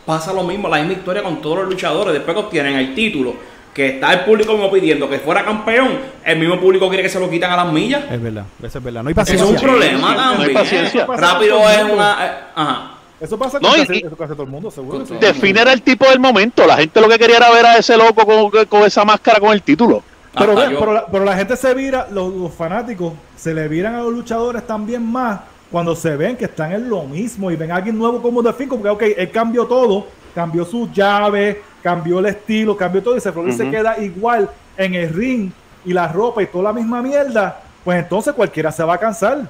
pasa 0.05 0.31
lo 0.33 0.43
mismo, 0.43 0.69
la 0.69 0.77
misma 0.77 0.93
historia 0.93 1.23
con 1.23 1.41
todos 1.41 1.59
los 1.59 1.69
luchadores. 1.69 2.13
Después 2.13 2.35
que 2.35 2.43
obtienen 2.43 2.75
el 2.75 2.93
título, 2.95 3.33
que 3.73 3.87
está 3.87 4.13
el 4.13 4.19
público 4.21 4.53
mismo 4.53 4.71
pidiendo 4.71 5.09
que 5.09 5.19
fuera 5.19 5.43
campeón, 5.43 5.97
el 6.23 6.39
mismo 6.39 6.59
público 6.59 6.87
quiere 6.87 7.03
que 7.03 7.09
se 7.09 7.19
lo 7.19 7.29
quitan 7.29 7.51
a 7.51 7.57
las 7.57 7.73
millas. 7.73 8.03
Es 8.09 8.21
verdad, 8.21 8.45
eso 8.63 8.77
es 8.77 8.83
verdad. 8.83 9.03
No 9.03 9.09
hay 9.09 9.13
Eso 9.13 9.21
paciencia. 9.21 9.45
es 9.45 9.51
un 9.51 9.57
problema 9.61 9.99
no 9.99 10.07
hay 10.09 10.15
también. 10.15 10.53
paciencia. 10.53 11.05
Rápido 11.05 11.69
es 11.69 11.83
una. 11.83 12.17
eh, 12.25 12.31
ajá. 12.55 12.91
Eso 13.19 13.39
pasa 13.39 13.59
No, 13.61 13.69
con 13.69 13.79
y- 13.79 13.85
casi, 13.87 13.99
y- 13.99 14.05
eso 14.05 14.15
casi 14.17 14.33
todo 14.33 14.43
el 14.43 14.49
mundo, 14.49 14.69
seguro. 14.69 15.03
Era 15.41 15.71
el 15.73 15.81
tipo 15.81 16.05
del 16.05 16.19
momento. 16.19 16.67
La 16.67 16.77
gente 16.77 16.99
lo 17.01 17.07
que 17.09 17.17
quería 17.17 17.37
era 17.37 17.49
ver 17.49 17.65
a 17.65 17.77
ese 17.77 17.97
loco 17.97 18.25
con, 18.25 18.65
con 18.67 18.83
esa 18.83 19.03
máscara 19.05 19.39
con 19.39 19.51
el 19.53 19.61
título. 19.61 20.03
Pero, 20.37 20.69
yo- 20.69 20.79
pero, 20.79 20.93
la, 20.93 21.05
pero 21.05 21.25
la 21.25 21.35
gente 21.35 21.55
se 21.55 21.73
vira, 21.73 22.07
los, 22.11 22.33
los 22.33 22.53
fanáticos 22.53 23.13
se 23.35 23.53
le 23.53 23.67
viran 23.67 23.95
a 23.95 23.99
los 24.01 24.13
luchadores 24.13 24.65
también 24.67 25.05
más 25.09 25.39
cuando 25.71 25.95
se 25.95 26.15
ven 26.15 26.35
que 26.37 26.45
están 26.45 26.71
en 26.73 26.89
lo 26.89 27.03
mismo 27.03 27.51
y 27.51 27.55
ven 27.55 27.71
a 27.71 27.75
alguien 27.77 27.97
nuevo 27.97 28.21
como 28.21 28.41
The 28.43 28.53
Fiend, 28.53 28.71
porque 28.71 28.89
ok, 28.89 29.03
él 29.17 29.31
cambió 29.31 29.65
todo, 29.65 30.07
cambió 30.33 30.63
sus 30.65 30.91
llaves, 30.91 31.57
cambió 31.81 32.19
el 32.19 32.27
estilo, 32.27 32.75
cambió 32.77 33.01
todo 33.03 33.17
y 33.17 33.19
se, 33.21 33.31
se 33.31 33.39
Ujú. 33.39 33.71
queda 33.71 33.97
igual 33.99 34.49
en 34.77 34.93
el 34.95 35.13
ring 35.13 35.51
y 35.85 35.93
la 35.93 36.07
ropa 36.07 36.41
y 36.43 36.47
toda 36.47 36.65
la 36.65 36.73
misma 36.73 37.01
mierda, 37.01 37.61
pues 37.83 37.99
entonces 37.99 38.33
cualquiera 38.33 38.71
se 38.71 38.83
va 38.83 38.95
a 38.95 38.97
cansar. 38.97 39.47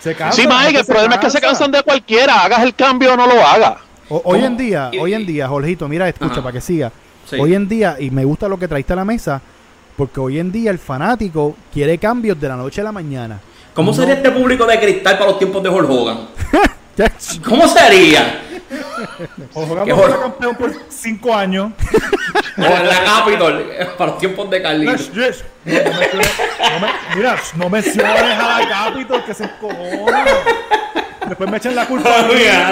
Se 0.00 0.14
cansa. 0.14 0.40
Sí, 0.40 0.46
la 0.46 0.58
Mike, 0.64 0.80
el 0.80 0.86
problema 0.86 1.14
es 1.14 1.20
que 1.20 1.30
se 1.30 1.40
cansa. 1.40 1.48
cansan 1.58 1.72
de 1.72 1.82
cualquiera. 1.82 2.42
Hagas 2.44 2.62
el 2.62 2.74
cambio 2.74 3.14
o 3.14 3.16
no 3.16 3.26
lo 3.26 3.40
hagas. 3.46 3.76
Hoy 4.08 4.44
en 4.44 4.56
día, 4.56 4.90
Y- 4.92 4.98
hoy 4.98 5.14
en 5.14 5.24
día, 5.26 5.48
Jorgito, 5.48 5.88
mira, 5.88 6.08
escucha 6.08 6.32
Ajá. 6.34 6.42
para 6.42 6.52
que 6.52 6.60
siga. 6.60 6.92
Sí. 7.28 7.36
Hoy 7.40 7.54
en 7.54 7.66
día, 7.66 7.96
y 7.98 8.10
me 8.10 8.24
gusta 8.24 8.46
lo 8.46 8.58
que 8.58 8.68
traiste 8.68 8.92
a 8.92 8.96
la 8.96 9.04
mesa, 9.04 9.40
porque 9.96 10.20
hoy 10.20 10.38
en 10.38 10.52
día 10.52 10.70
el 10.70 10.78
fanático 10.78 11.56
quiere 11.72 11.98
cambios 11.98 12.38
de 12.40 12.48
la 12.48 12.56
noche 12.56 12.80
a 12.80 12.84
la 12.84 12.92
mañana. 12.92 13.40
¿Cómo 13.74 13.92
sería 13.92 14.14
este 14.14 14.30
público 14.30 14.66
de 14.66 14.78
cristal 14.80 15.18
para 15.18 15.30
los 15.30 15.38
tiempos 15.38 15.62
de 15.62 15.68
Hulk 15.68 15.90
Hogan? 15.90 16.18
¿Cómo 17.44 17.68
sería? 17.68 18.42
Jugando 19.52 19.84
Qué 19.84 19.94
fue 19.94 20.18
campeón 20.18 20.56
por 20.56 20.72
cinco 20.88 21.34
años. 21.34 21.72
O 22.58 22.62
en 22.64 22.88
la 22.88 23.04
Capitol, 23.04 23.70
para 23.98 24.10
los 24.12 24.18
tiempos 24.18 24.50
de 24.50 24.62
Carlito. 24.62 24.92
Yes, 24.96 25.12
yes. 25.12 25.44
No, 25.64 26.80
me- 26.80 27.16
mira, 27.16 27.36
no 27.56 27.68
menciones 27.68 28.06
a 28.38 28.60
la 28.60 28.68
Capitol 28.68 29.24
que 29.24 29.34
se 29.34 29.44
encojona. 29.44 30.24
Después 31.28 31.50
me 31.50 31.56
echan 31.58 31.74
la 31.74 31.86
culpa 31.86 32.20
a 32.20 32.22
mí. 32.22 32.34
mía, 32.34 32.70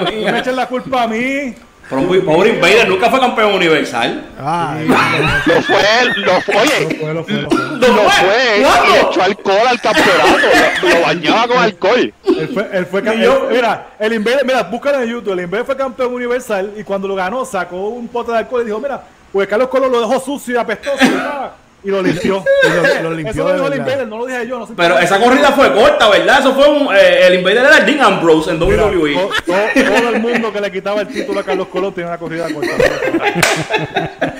Después 0.00 0.32
me 0.32 0.38
echan 0.38 0.56
la 0.56 0.66
culpa 0.66 1.02
a 1.04 1.06
mí. 1.08 1.54
Pero 1.90 2.24
pobre 2.24 2.50
Invader 2.50 2.88
nunca 2.88 3.10
fue 3.10 3.20
campeón 3.20 3.54
universal. 3.54 4.24
Ay, 4.40 4.86
Lo 4.88 5.62
fue, 5.62 5.76
lo 6.16 6.40
fue, 6.40 6.56
oye, 6.56 6.96
Fue, 6.98 7.14
lo 7.14 7.24
fue, 7.24 7.34
lo 7.42 7.50
fue. 7.50 8.60
lo 8.60 9.10
echó 9.10 9.22
alcohol 9.22 9.66
al 9.68 9.80
campeonato. 9.80 10.38
Lo, 10.82 10.88
lo 10.88 11.00
bañaba 11.02 11.48
con 11.48 11.58
alcohol. 11.58 12.14
Él 12.24 12.50
fue, 12.52 12.68
él 12.72 12.86
fue 12.86 13.02
cam- 13.04 13.18
Y 13.18 13.22
yo- 13.24 13.48
él- 13.50 13.54
mira, 13.56 13.86
el 13.98 14.12
Invader, 14.14 14.44
mira, 14.46 14.62
búscalo 14.62 15.02
en 15.02 15.10
YouTube. 15.10 15.32
El 15.34 15.40
Invader 15.40 15.66
fue 15.66 15.76
campeón 15.76 16.14
universal 16.14 16.72
y 16.76 16.82
cuando 16.84 17.06
lo 17.06 17.14
ganó 17.14 17.44
sacó 17.44 17.76
un 17.88 18.08
pote 18.08 18.32
de 18.32 18.38
alcohol 18.38 18.62
y 18.62 18.66
dijo, 18.66 18.80
mira, 18.80 19.02
pues 19.32 19.46
Carlos 19.48 19.68
Colón 19.68 19.92
lo 19.92 20.00
dejó 20.00 20.20
sucio 20.20 20.54
y 20.54 20.58
apestoso 20.58 20.96
¿verdad? 21.00 21.50
Y 21.84 21.90
lo 21.90 22.02
limpió. 22.02 22.42
Y 22.62 22.68
lo- 23.02 23.02
lo 23.10 23.14
limpió 23.16 23.30
Eso 23.32 23.42
lo 23.42 23.48
de 23.48 23.54
dijo 23.54 23.64
el 23.66 23.70
verdad. 23.72 23.86
Invader, 23.86 24.08
no 24.08 24.18
lo 24.18 24.26
dije 24.26 24.46
yo. 24.48 24.58
No 24.58 24.66
sé 24.66 24.72
Pero 24.76 24.98
esa 24.98 25.18
corrida 25.20 25.52
fue 25.52 25.72
corta, 25.74 26.08
¿verdad? 26.08 26.40
Eso 26.40 26.54
fue 26.54 26.68
un. 26.68 26.88
eh, 26.94 27.26
el 27.26 27.34
Invader 27.34 27.58
era 27.66 27.80
Dean 27.80 28.00
Ambrose 28.00 28.50
en 28.50 28.58
Mira, 28.58 28.86
WWE. 28.86 29.12
to- 29.14 29.28
to- 29.46 29.52
todo 29.84 30.08
el 30.10 30.20
mundo 30.20 30.52
que 30.52 30.60
le 30.60 30.72
quitaba 30.72 31.02
el 31.02 31.08
título 31.08 31.40
a 31.40 31.42
Carlos 31.44 31.68
Colón 31.68 31.92
tiene 31.92 32.08
una 32.08 32.18
corrida 32.18 32.48
corta. 32.52 32.72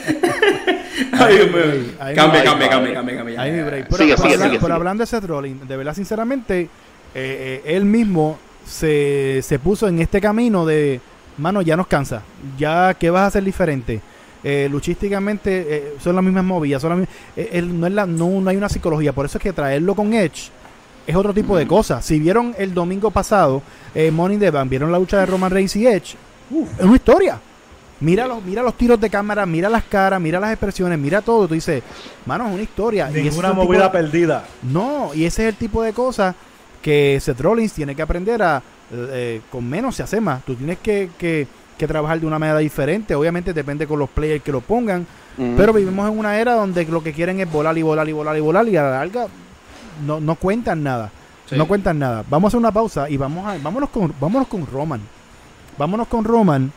Cambia, 2.14 2.44
cambia, 2.44 2.68
cambia, 2.70 2.94
cambia. 2.94 3.36
Pero, 3.36 3.44
Sigue, 3.44 3.84
pero 3.88 3.96
sigue, 3.98 4.12
habla- 4.14 4.26
sigue, 4.46 4.48
pero 4.48 4.60
sigue. 4.60 4.72
hablando 4.72 5.02
de 5.02 5.06
Seth 5.06 5.24
Rollins, 5.24 5.68
de 5.68 5.76
verdad, 5.76 5.94
sinceramente, 5.94 6.60
eh, 6.62 6.68
eh, 7.14 7.62
él 7.76 7.84
mismo 7.84 8.38
se, 8.66 9.40
se 9.42 9.58
puso 9.58 9.88
en 9.88 10.00
este 10.00 10.20
camino 10.20 10.64
de, 10.66 11.00
mano, 11.38 11.62
ya 11.62 11.76
nos 11.76 11.86
cansa. 11.86 12.22
Ya, 12.58 12.94
¿qué 12.98 13.10
vas 13.10 13.22
a 13.22 13.26
hacer 13.26 13.44
diferente? 13.44 14.00
Eh, 14.44 14.68
luchísticamente 14.70 15.66
eh, 15.68 15.94
son 16.02 16.14
las 16.14 16.22
mismas 16.24 16.44
movidas. 16.44 16.82
Son 16.82 16.90
las 16.90 16.98
mi- 16.98 17.06
eh, 17.36 17.48
él 17.54 17.80
no, 17.80 17.86
es 17.86 17.92
la, 17.94 18.04
no, 18.06 18.28
no 18.40 18.50
hay 18.50 18.56
una 18.56 18.68
psicología. 18.68 19.12
Por 19.14 19.24
eso 19.26 19.38
es 19.38 19.42
que 19.42 19.52
traerlo 19.52 19.94
con 19.94 20.12
Edge 20.12 20.50
es 21.06 21.16
otro 21.16 21.32
tipo 21.34 21.56
de 21.56 21.66
cosas. 21.66 22.04
Si 22.04 22.18
vieron 22.18 22.54
el 22.58 22.74
domingo 22.74 23.10
pasado 23.10 23.62
eh, 23.94 24.10
Money 24.10 24.34
in 24.34 24.40
the 24.40 24.50
Bank, 24.50 24.68
vieron 24.68 24.92
la 24.92 24.98
lucha 24.98 25.18
de 25.18 25.26
Roman 25.26 25.50
Reigns 25.50 25.76
y 25.76 25.86
Edge, 25.86 26.16
es 26.78 26.84
una 26.84 26.96
historia. 26.96 27.40
Mira 28.00 28.26
los, 28.26 28.42
mira 28.44 28.62
los 28.62 28.74
tiros 28.76 29.00
de 29.00 29.08
cámara, 29.08 29.46
mira 29.46 29.68
las 29.70 29.84
caras, 29.84 30.20
mira 30.20 30.38
las 30.40 30.50
expresiones, 30.50 30.98
mira 30.98 31.22
todo. 31.22 31.48
Tú 31.48 31.54
dices, 31.54 31.82
mano, 32.26 32.46
es 32.48 32.52
una 32.54 32.62
historia. 32.62 33.06
Y 33.06 33.10
ese 33.12 33.18
es 33.20 33.24
Ninguna 33.26 33.50
tipo 33.50 33.64
movida 33.64 33.84
de- 33.84 33.90
perdida. 33.90 34.44
no, 34.62 35.10
y 35.14 35.24
ese 35.24 35.44
es 35.44 35.48
el 35.50 35.54
tipo 35.56 35.82
de 35.82 35.92
cosas 35.94 36.34
que 36.82 37.18
Seth 37.20 37.40
Rollins 37.40 37.72
tiene 37.72 37.94
que 37.94 38.02
aprender 38.02 38.42
a. 38.42 38.62
eh, 38.92 39.40
con 39.50 39.66
menos 39.68 39.96
se 39.96 40.02
hace 40.02 40.20
más. 40.20 40.44
Tú 40.44 40.54
tienes 40.54 40.78
que, 40.80 41.08
que- 41.16 41.46
que 41.78 41.86
trabajar 41.86 42.20
de 42.20 42.26
una 42.26 42.38
manera 42.38 42.58
diferente. 42.58 43.14
Obviamente 43.14 43.52
depende 43.52 43.86
con 43.86 43.98
los 43.98 44.08
players 44.10 44.42
que 44.42 44.52
lo 44.52 44.60
pongan. 44.60 45.06
Pero 45.56 45.72
vivimos 45.72 46.08
en 46.10 46.16
una 46.16 46.38
era 46.38 46.54
donde 46.54 46.84
lo 46.84 47.02
que 47.02 47.12
quieren 47.12 47.40
es 47.40 47.50
volar 47.50 47.76
y 47.76 47.82
volar 47.82 48.08
y 48.08 48.12
volar 48.12 48.36
y 48.36 48.40
volar. 48.40 48.68
Y 48.68 48.76
a 48.76 48.82
la 48.84 48.90
larga 48.90 49.26
no, 50.06 50.20
no 50.20 50.36
cuentan 50.36 50.82
nada. 50.84 51.10
Sí. 51.46 51.56
No 51.56 51.66
cuentan 51.66 51.98
nada. 51.98 52.24
Vamos 52.30 52.46
a 52.46 52.48
hacer 52.48 52.58
una 52.60 52.70
pausa 52.72 53.10
y 53.10 53.16
vamos 53.16 53.44
a, 53.46 53.58
vámonos, 53.62 53.90
con, 53.90 54.14
vámonos 54.20 54.46
con 54.48 54.64
Roman. 54.66 55.00
Vámonos 55.76 56.06
con 56.08 56.24
Roman. 56.24 56.72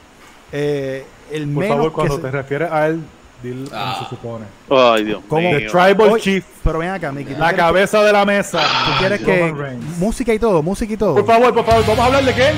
Eh, 0.52 1.06
el 1.32 1.44
Por 1.50 1.64
menos 1.64 1.78
favor, 1.78 1.90
que 1.92 1.96
cuando 1.96 2.16
se- 2.16 2.22
te 2.22 2.32
refieres 2.32 2.72
a 2.72 2.88
él, 2.88 3.02
dile 3.44 3.70
Ah. 3.72 3.94
como 3.98 4.10
se 4.10 4.16
supone. 4.16 4.46
Ay, 4.70 5.04
Dios 5.06 5.22
¿Cómo? 5.28 5.50
The. 5.52 5.68
Tribal 5.68 6.02
Oye, 6.14 6.22
Chief, 6.24 6.46
Pero 6.64 6.80
ven 6.80 6.90
acá, 6.90 7.12
Mickey. 7.12 7.34
¿tú 7.36 7.40
la 7.40 7.54
cabeza 7.56 8.02
de 8.04 8.12
la 8.12 8.26
mesa. 8.26 8.60
¿Tú 8.60 8.92
quieres 9.00 9.22
que 9.22 9.52
Reigns. 9.52 9.98
música 10.00 10.34
y 10.34 10.40
todo, 10.40 10.64
música 10.64 10.92
y 10.94 10.98
todo? 10.98 11.14
Por 11.16 11.26
favor, 11.28 11.54
por 11.54 11.64
favor, 11.66 11.84
vamos 11.86 12.00
a 12.00 12.06
hablar 12.06 12.26
de 12.26 12.34
qué? 12.34 12.52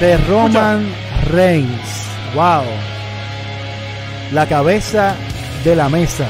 de 0.00 0.16
Roman 0.26 0.84
Reigns. 1.26 2.06
Wow. 2.34 2.64
La 4.32 4.46
cabeza 4.46 5.14
de 5.64 5.76
la 5.76 5.88
mesa. 5.88 6.26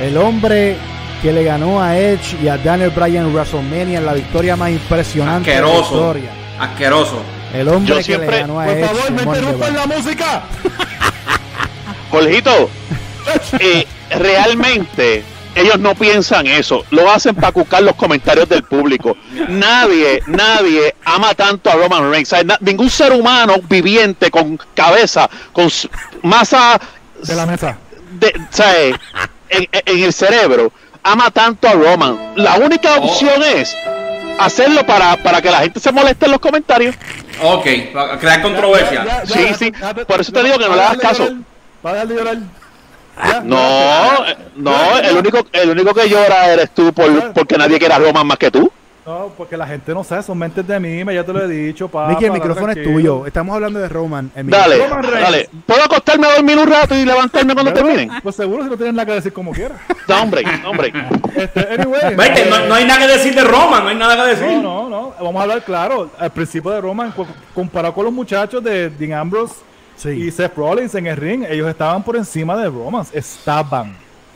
El 0.00 0.16
hombre 0.16 0.76
que 1.22 1.32
le 1.32 1.44
ganó 1.44 1.82
a 1.82 1.98
Edge 1.98 2.36
y 2.42 2.48
a 2.48 2.56
Daniel 2.56 2.90
Bryan 2.90 3.26
en 3.26 3.34
WrestleMania 3.34 3.98
en 3.98 4.06
la 4.06 4.14
victoria 4.14 4.56
más 4.56 4.70
impresionante 4.70 5.50
de 5.50 5.60
la 5.60 5.66
Asqueroso. 5.66 5.94
historia. 5.94 6.30
Asqueroso. 6.58 7.22
El 7.52 7.68
hombre 7.68 7.88
Yo 7.90 7.96
que 7.98 8.02
siempre- 8.04 8.30
le 8.30 8.40
ganó 8.40 8.60
a 8.60 8.64
Por 8.64 8.76
Edge. 8.78 8.86
favor, 8.86 9.10
Money 9.10 9.10
in 9.10 9.16
the 9.16 9.38
interrumpan 9.38 9.74
la 9.76 9.86
música. 9.86 10.42
Jorgito, 12.10 12.70
eh, 13.60 13.86
realmente 14.10 15.24
ellos 15.54 15.78
no 15.78 15.94
piensan 15.94 16.46
eso, 16.46 16.84
lo 16.90 17.10
hacen 17.10 17.34
para 17.34 17.50
buscar 17.50 17.82
los 17.82 17.94
comentarios 17.96 18.48
del 18.48 18.62
público. 18.62 19.16
Nadie, 19.48 20.22
nadie 20.26 20.94
ama 21.04 21.34
tanto 21.34 21.70
a 21.70 21.74
Roman 21.74 22.10
Reigns. 22.10 22.32
O 22.32 22.36
sea, 22.36 22.44
na- 22.44 22.58
ningún 22.60 22.88
ser 22.90 23.12
humano 23.12 23.54
viviente 23.68 24.30
con 24.30 24.58
cabeza, 24.74 25.28
con 25.52 25.68
masa 26.22 26.80
De 27.22 27.34
la 27.34 27.46
mesa. 27.46 27.76
de, 28.12 28.28
o 28.28 28.52
sea, 28.54 28.80
en, 28.84 28.96
en 29.72 30.02
el 30.04 30.12
cerebro, 30.12 30.72
ama 31.02 31.30
tanto 31.30 31.66
a 31.68 31.72
Roman. 31.72 32.32
La 32.36 32.54
única 32.56 32.96
Oh. 32.98 33.04
opción 33.06 33.42
es 33.42 33.76
hacerlo 34.38 34.84
para, 34.86 35.16
para 35.16 35.42
que 35.42 35.50
la 35.50 35.58
gente 35.60 35.80
se 35.80 35.90
moleste 35.92 36.26
en 36.26 36.30
los 36.32 36.40
comentarios. 36.40 36.94
Ok, 37.42 37.66
para 37.92 38.18
crear 38.18 38.42
controversia. 38.42 39.04
Ya, 39.04 39.24
ya, 39.24 39.34
Sí, 39.34 39.44
ya, 39.48 39.54
sí. 39.54 39.72
ya, 39.80 39.94
ya, 39.94 40.04
Por 40.04 40.20
eso 40.20 40.30
te 40.32 40.42
digo 40.42 40.58
que 40.58 40.68
no 40.68 40.76
le 40.76 40.82
hagas 40.82 40.98
caso. 40.98 41.24
llorar, 41.24 41.38
Va 41.84 41.90
a 41.90 41.92
dejar 41.94 42.08
de 42.08 42.14
llorar. 42.14 42.36
Ya, 43.16 43.40
No, 43.44 43.56
ya, 43.56 44.30
eh, 44.32 44.36
no, 44.56 44.98
el 44.98 45.16
único, 45.16 45.38
el 45.52 45.70
único 45.70 45.92
que 45.94 46.08
llora 46.08 46.52
eres 46.52 46.70
tú 46.70 46.92
por, 46.92 47.32
porque 47.32 47.56
nadie 47.58 47.78
quiere 47.78 47.94
a 47.94 47.98
Roman 47.98 48.26
más 48.26 48.38
que 48.38 48.50
tú. 48.50 48.70
No, 49.06 49.32
porque 49.36 49.56
la 49.56 49.66
gente 49.66 49.92
no 49.92 50.04
sabe, 50.04 50.22
son 50.22 50.38
mentes 50.38 50.64
de 50.66 50.78
mí, 50.78 51.02
ya 51.12 51.24
te 51.24 51.32
lo 51.32 51.42
he 51.42 51.48
dicho, 51.48 51.88
papá. 51.88 52.10
Mickey, 52.10 52.26
el 52.26 52.32
micrófono 52.32 52.70
es 52.70 52.82
tuyo. 52.82 53.26
Estamos 53.26 53.54
hablando 53.54 53.78
de 53.80 53.88
Roman. 53.88 54.30
El 54.36 54.48
Dale, 54.48 54.76
Roman 54.86 55.02
dale. 55.10 55.48
¿Puedo 55.66 55.82
acostarme 55.82 56.26
a 56.28 56.34
dormir 56.34 56.56
un 56.58 56.68
rato 56.70 56.94
y 56.94 57.04
levantarme 57.04 57.54
cuando 57.54 57.72
¿Verdad? 57.72 57.86
terminen? 57.86 58.20
Pues 58.22 58.36
seguro 58.36 58.62
si 58.62 58.70
no 58.70 58.76
tienes 58.76 58.94
nada 58.94 59.06
que 59.06 59.12
decir 59.14 59.32
como 59.32 59.52
quieras. 59.52 59.78
No, 60.06 60.22
hombre, 60.22 60.44
hombre. 60.66 60.92
Este, 61.34 61.60
anyway. 61.74 62.14
Vete, 62.14 62.44
no, 62.50 62.66
no 62.66 62.74
hay 62.74 62.84
nada 62.84 63.00
que 63.06 63.12
decir 63.14 63.34
de 63.34 63.42
Roma, 63.42 63.80
no 63.80 63.88
hay 63.88 63.96
nada 63.96 64.16
que 64.16 64.30
decir. 64.30 64.46
No, 64.58 64.88
no, 64.88 64.88
no. 64.88 65.14
Vamos 65.18 65.36
a 65.40 65.42
hablar 65.42 65.62
claro. 65.64 66.10
Al 66.18 66.30
principio 66.30 66.70
de 66.70 66.80
Roman, 66.82 67.10
co- 67.12 67.26
comparado 67.54 67.94
con 67.94 68.04
los 68.04 68.12
muchachos 68.12 68.62
de 68.62 68.90
Dean 68.90 69.14
Ambrose 69.18 69.54
Sí. 70.00 70.08
y 70.10 70.30
Seth 70.30 70.56
Rollins 70.56 70.94
en 70.94 71.06
el 71.06 71.16
ring, 71.16 71.44
ellos 71.48 71.68
estaban 71.68 72.02
por 72.02 72.16
encima 72.16 72.56
de 72.56 72.68
Roman. 72.68 73.04
Estaban. 73.12 73.92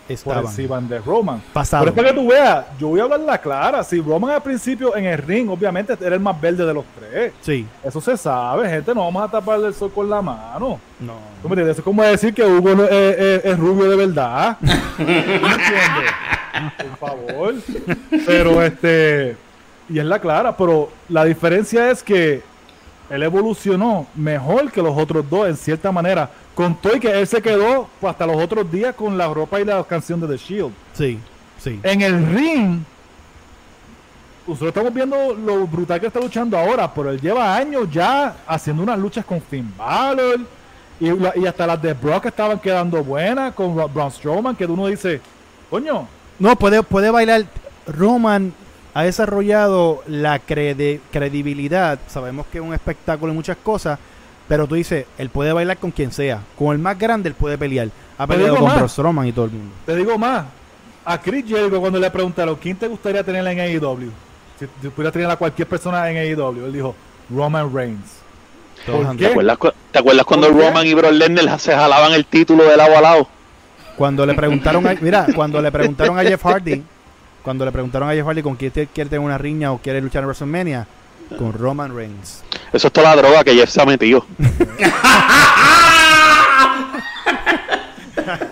por 0.06 0.12
Estaban. 0.12 0.44
encima 0.44 0.80
de 0.82 0.98
Roman. 0.98 1.42
Pasaron. 1.54 1.86
Pero 1.86 1.96
es 1.96 1.96
para 1.96 2.14
que 2.14 2.20
tú 2.22 2.28
veas, 2.30 2.66
yo 2.78 2.88
voy 2.88 3.00
a 3.00 3.04
hablar 3.04 3.20
la 3.20 3.38
clara. 3.38 3.82
Si 3.82 3.98
Roman 4.02 4.32
al 4.32 4.42
principio 4.42 4.94
en 4.94 5.06
el 5.06 5.16
ring, 5.18 5.48
obviamente 5.48 5.96
era 5.98 6.14
el 6.14 6.20
más 6.20 6.38
verde 6.38 6.66
de 6.66 6.74
los 6.74 6.84
tres. 6.98 7.32
Sí. 7.40 7.66
Eso 7.82 8.00
se 8.02 8.14
sabe, 8.18 8.68
gente. 8.68 8.94
No 8.94 9.00
vamos 9.04 9.24
a 9.26 9.30
taparle 9.30 9.68
el 9.68 9.74
sol 9.74 9.90
con 9.94 10.10
la 10.10 10.20
mano. 10.20 10.78
No. 11.00 11.14
¿Tú 11.40 11.48
me 11.48 11.54
entiendes? 11.54 11.72
Eso 11.76 11.80
es 11.80 11.84
como 11.84 12.02
decir 12.02 12.34
que 12.34 12.44
Hugo 12.44 12.74
no- 12.74 12.84
es, 12.84 13.18
es- 13.18 13.44
es 13.46 13.58
rubio 13.58 13.88
de 13.88 13.96
verdad. 13.96 14.58
¿Tú 14.96 15.02
me 15.04 15.18
entiendes? 15.18 16.12
Por 16.76 16.96
favor. 16.98 17.54
Pero 18.26 18.62
este. 18.62 19.36
Y 19.88 19.98
es 19.98 20.04
la 20.04 20.18
clara, 20.18 20.56
pero 20.56 20.90
la 21.08 21.24
diferencia 21.24 21.90
es 21.90 22.02
que 22.02 22.42
él 23.10 23.22
evolucionó 23.22 24.06
mejor 24.14 24.70
que 24.72 24.82
los 24.82 24.96
otros 24.96 25.28
dos 25.28 25.48
en 25.48 25.56
cierta 25.56 25.92
manera. 25.92 26.30
Con 26.54 26.74
todo 26.76 26.96
y 26.96 27.00
que 27.00 27.10
él 27.10 27.26
se 27.26 27.42
quedó 27.42 27.88
pues, 28.00 28.10
hasta 28.12 28.26
los 28.26 28.36
otros 28.36 28.70
días 28.70 28.94
con 28.94 29.18
la 29.18 29.28
ropa 29.28 29.60
y 29.60 29.64
la 29.64 29.82
canción 29.84 30.20
de 30.20 30.28
The 30.28 30.36
Shield. 30.36 30.72
Sí. 30.92 31.18
Sí. 31.58 31.80
En 31.82 32.02
el 32.02 32.26
ring, 32.26 32.82
nosotros 34.46 34.68
estamos 34.68 34.92
viendo 34.92 35.34
lo 35.34 35.66
brutal 35.66 35.98
que 36.00 36.08
está 36.08 36.20
luchando 36.20 36.58
ahora, 36.58 36.92
pero 36.92 37.10
él 37.10 37.20
lleva 37.20 37.56
años 37.56 37.88
ya 37.90 38.36
haciendo 38.46 38.82
unas 38.82 38.98
luchas 38.98 39.24
con 39.24 39.40
Finn 39.40 39.72
Balor 39.76 40.40
y, 41.00 41.46
hasta 41.46 41.66
las 41.66 41.80
de 41.80 41.94
Brock 41.94 42.26
estaban 42.26 42.58
quedando 42.58 43.02
buenas 43.02 43.54
con 43.54 43.74
Braun 43.74 44.10
Strowman, 44.10 44.54
que 44.54 44.66
uno 44.66 44.86
dice, 44.86 45.20
coño, 45.70 46.06
No, 46.38 46.56
puede, 46.56 46.82
puede 46.82 47.10
bailar. 47.10 47.44
Roman 47.86 48.52
ha 48.94 49.02
desarrollado 49.02 50.02
la 50.06 50.38
credibilidad. 51.10 51.98
Sabemos 52.08 52.46
que 52.50 52.58
es 52.58 52.64
un 52.64 52.74
espectáculo 52.74 53.32
y 53.32 53.36
muchas 53.36 53.56
cosas. 53.56 53.98
Pero 54.48 54.66
tú 54.66 54.74
dices, 54.74 55.06
él 55.18 55.30
puede 55.30 55.52
bailar 55.52 55.78
con 55.78 55.90
quien 55.90 56.12
sea. 56.12 56.40
Con 56.58 56.72
el 56.72 56.78
más 56.78 56.98
grande 56.98 57.28
él 57.30 57.34
puede 57.34 57.56
pelear. 57.58 57.88
Ha 58.18 58.26
Te 58.26 58.32
peleado 58.34 58.54
digo 58.54 58.58
con 58.58 58.66
más. 58.68 58.74
Braun 58.76 58.88
Strowman 58.88 59.26
y 59.26 59.32
todo 59.32 59.46
el 59.46 59.50
mundo. 59.52 59.74
te 59.86 59.96
digo 59.96 60.18
más, 60.18 60.44
a 61.04 61.20
Chris 61.20 61.44
Jericho 61.48 61.80
cuando 61.80 61.98
le 61.98 62.10
preguntaron, 62.10 62.54
¿quién 62.56 62.76
te 62.76 62.86
gustaría 62.86 63.24
tener 63.24 63.46
en 63.46 63.60
AEW? 63.60 64.10
Si 64.58 64.66
si 64.82 64.88
pudiera 64.90 65.10
tener 65.10 65.30
a 65.30 65.36
cualquier 65.36 65.66
persona 65.66 66.08
en 66.10 66.18
AEW, 66.18 66.66
él 66.66 66.72
dijo, 66.72 66.94
Roman 67.30 67.74
Reigns. 67.74 68.18
¿Te 69.16 69.26
acuerdas, 69.26 69.56
cu- 69.56 69.72
te 69.90 69.98
acuerdas 69.98 70.24
cuando. 70.26 70.50
Roman 70.50 70.86
y 70.86 70.92
Brock 70.94 71.12
Lesnar 71.12 71.58
se 71.58 71.74
jalaban 71.74 72.12
el 72.12 72.26
título 72.26 72.64
de 72.64 72.76
lado 72.76 72.96
a 72.98 73.00
lado? 73.00 73.28
Cuando 73.96 74.26
le 74.26 74.34
preguntaron 74.34 74.86
a, 74.86 74.94
mira, 75.00 75.26
cuando 75.34 75.62
le 75.62 75.72
preguntaron 75.72 76.18
a 76.18 76.22
Jeff 76.22 76.42
Hardy, 76.44 76.82
cuando 77.44 77.64
le 77.64 77.70
preguntaron 77.70 78.08
a 78.08 78.12
Jeff 78.12 78.26
Hardy 78.26 78.42
con 78.42 78.56
quién 78.56 78.72
te- 78.72 78.86
quiere 78.88 79.08
tener 79.10 79.24
una 79.24 79.38
riña 79.38 79.70
o 79.72 79.78
quiere 79.78 80.00
luchar 80.00 80.22
en 80.22 80.26
WrestleMania, 80.28 80.86
con 81.38 81.52
Roman 81.52 81.94
Reigns. 81.94 82.42
Eso 82.72 82.86
es 82.88 82.92
toda 82.92 83.14
la 83.14 83.22
droga 83.22 83.44
que 83.44 83.54
Jeff 83.54 83.70
se 83.70 83.80
ha 83.80 83.84
metido. 83.86 84.24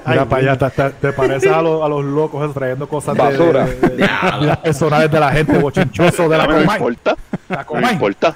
Mira 0.07 0.25
para 0.27 0.53
allá, 0.53 0.59
te, 0.59 0.71
te- 0.71 0.91
te 0.91 1.13
pareces 1.13 1.51
a, 1.51 1.63
los- 1.63 1.83
a 1.83 1.89
los 1.89 2.05
locos 2.05 2.53
trayendo 2.53 2.87
cosas 2.89 3.15
de- 3.15 3.23
Basura. 3.23 3.65
de, 3.65 3.75
de- 3.77 3.97
de 3.97 4.47
las 4.47 4.59
personales 4.59 5.11
de 5.11 5.21
la 5.21 5.33
gente, 5.33 5.57
bochinchoso 5.59 6.29
de 6.29 6.37
la 6.39 6.47
no 6.47 6.57
me 6.57 6.63
importa. 6.63 7.17
La 7.49 7.65
No 7.73 7.81
me 7.81 7.93
importa. 7.93 8.35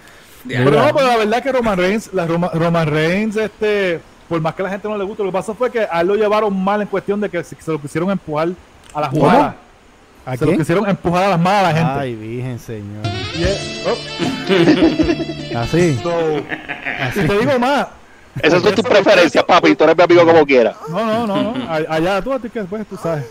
Pero 0.49 0.71
no, 0.71 0.95
pero 0.95 1.07
la 1.09 1.17
verdad 1.17 1.43
que 1.43 1.53
Roman 1.53 1.77
Reigns, 1.77 2.11
la 2.15 2.27
Roma- 2.27 2.51
Roman 2.55 2.87
Reigns, 2.87 3.37
este, 3.37 4.01
por 4.29 4.41
más 4.41 4.55
que 4.55 4.63
a 4.63 4.65
la 4.67 4.71
gente 4.71 4.89
no 4.89 4.97
le 4.97 5.05
guste, 5.05 5.23
lo 5.25 5.29
que 5.31 5.33
pasó 5.33 5.55
fue 5.55 5.71
que 5.71 5.87
a 5.91 6.01
él 6.01 6.07
lo 6.07 6.15
llevaron 6.15 6.57
mal 6.63 6.81
en 6.83 6.89
cuestión 6.89 7.21
de 7.21 7.29
que 7.29 7.43
se, 7.43 7.57
se 7.61 7.71
lo 7.73 7.81
quisieron 7.81 8.11
empujar 8.11 8.49
a 8.95 9.01
las 9.01 9.11
¿Cómo? 9.11 9.55
¿A 10.27 10.37
Se 10.37 10.45
lo 10.45 10.49
quién? 10.51 10.59
quisieron 10.59 10.89
empujar 10.89 11.25
a 11.25 11.29
las 11.31 11.41
malas 11.41 11.61
a 11.61 11.63
la 11.63 11.75
gente. 11.79 12.01
Ay, 12.01 12.15
virgen, 12.17 12.59
señor. 12.59 13.07
Es- 13.39 13.87
oh, 13.87 13.97
Así. 15.59 15.99
so, 16.03 16.39
y 16.39 17.27
te 17.27 17.39
digo 17.39 17.59
más. 17.59 17.87
Esas 18.43 18.61
son 18.63 18.75
tus 18.75 18.85
Eso- 18.85 18.89
preferencias, 18.93 19.45
papi. 19.45 19.75
Tú 19.77 19.85
eres 19.85 19.97
mi 19.97 20.03
amigo 20.05 20.27
como 20.27 20.45
quieras. 20.45 20.75
No, 20.89 21.05
no, 21.07 21.27
no, 21.27 21.55
no. 21.55 21.73
Allá 21.89 22.21
tú, 22.23 22.33
a 22.33 22.39
ti 22.41 22.51
que 22.51 22.59
después 22.61 22.85
tú 22.89 22.97
sabes. 22.97 23.25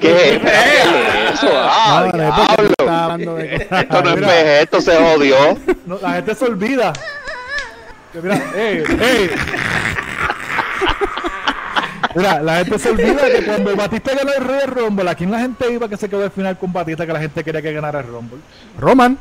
¿Qué? 0.00 0.36
Espérate, 0.36 1.32
Eso, 1.34 1.48
ah, 1.52 2.08
No, 2.14 2.22
es 2.22 2.72
diablo. 2.78 3.34
de 3.34 3.54
Esto 3.56 4.02
no 4.02 4.10
es. 4.10 4.16
PG, 4.16 4.62
esto 4.62 4.80
se 4.80 4.96
jodió. 4.96 5.36
No, 5.86 5.98
la 6.00 6.12
gente 6.12 6.34
se 6.36 6.44
olvida. 6.44 6.92
Que 8.12 8.20
Mira, 8.22 8.40
ey, 8.56 8.84
ey. 9.00 9.30
Mira, 12.14 12.40
la 12.42 12.56
gente 12.58 12.78
se 12.78 12.90
olvida 12.90 13.26
que 13.26 13.44
cuando 13.44 13.76
Batista 13.76 14.12
ganó 14.14 14.32
el 14.32 14.44
Royal 14.44 14.68
Rumble, 14.70 15.10
¿a 15.10 15.14
quién 15.14 15.30
la 15.30 15.38
gente 15.38 15.72
iba 15.72 15.88
que 15.88 15.96
se 15.96 16.08
quedó 16.08 16.24
al 16.24 16.30
final 16.30 16.58
con 16.58 16.72
Batista 16.72 17.06
que 17.06 17.12
la 17.12 17.20
gente 17.20 17.44
quería 17.44 17.62
que 17.62 17.72
ganara 17.72 18.00
el 18.00 18.06
Rumble? 18.08 18.38
Roman. 18.78 19.16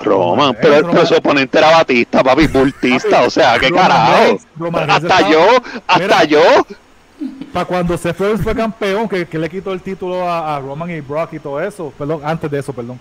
Roman, 0.00 0.50
Eh, 0.54 0.58
pero, 0.60 0.78
Roman. 0.80 0.92
pero 0.94 1.06
su 1.06 1.14
oponente 1.14 1.58
era 1.58 1.70
Batista, 1.70 2.22
papi, 2.22 2.46
bultista, 2.46 3.22
o 3.22 3.30
sea, 3.30 3.58
qué 3.58 3.68
Roman 3.68 3.88
carajo. 3.88 4.38
Roman 4.56 4.90
Hasta 4.90 5.30
yo, 5.30 5.46
hasta 5.86 5.98
Mira. 5.98 6.24
yo. 6.24 6.42
Para 7.52 7.64
cuando 7.64 7.98
se 7.98 8.14
fue, 8.14 8.36
fue 8.38 8.54
campeón, 8.54 9.08
que, 9.08 9.26
que 9.26 9.38
le 9.38 9.48
quitó 9.50 9.72
el 9.72 9.80
título 9.80 10.28
a, 10.28 10.54
a 10.56 10.60
Roman 10.60 10.90
y 10.90 11.00
Brock 11.00 11.32
y 11.32 11.38
todo 11.40 11.60
eso. 11.60 11.92
Perdón, 11.98 12.20
antes 12.24 12.48
de 12.50 12.58
eso, 12.60 12.72
perdón. 12.72 13.00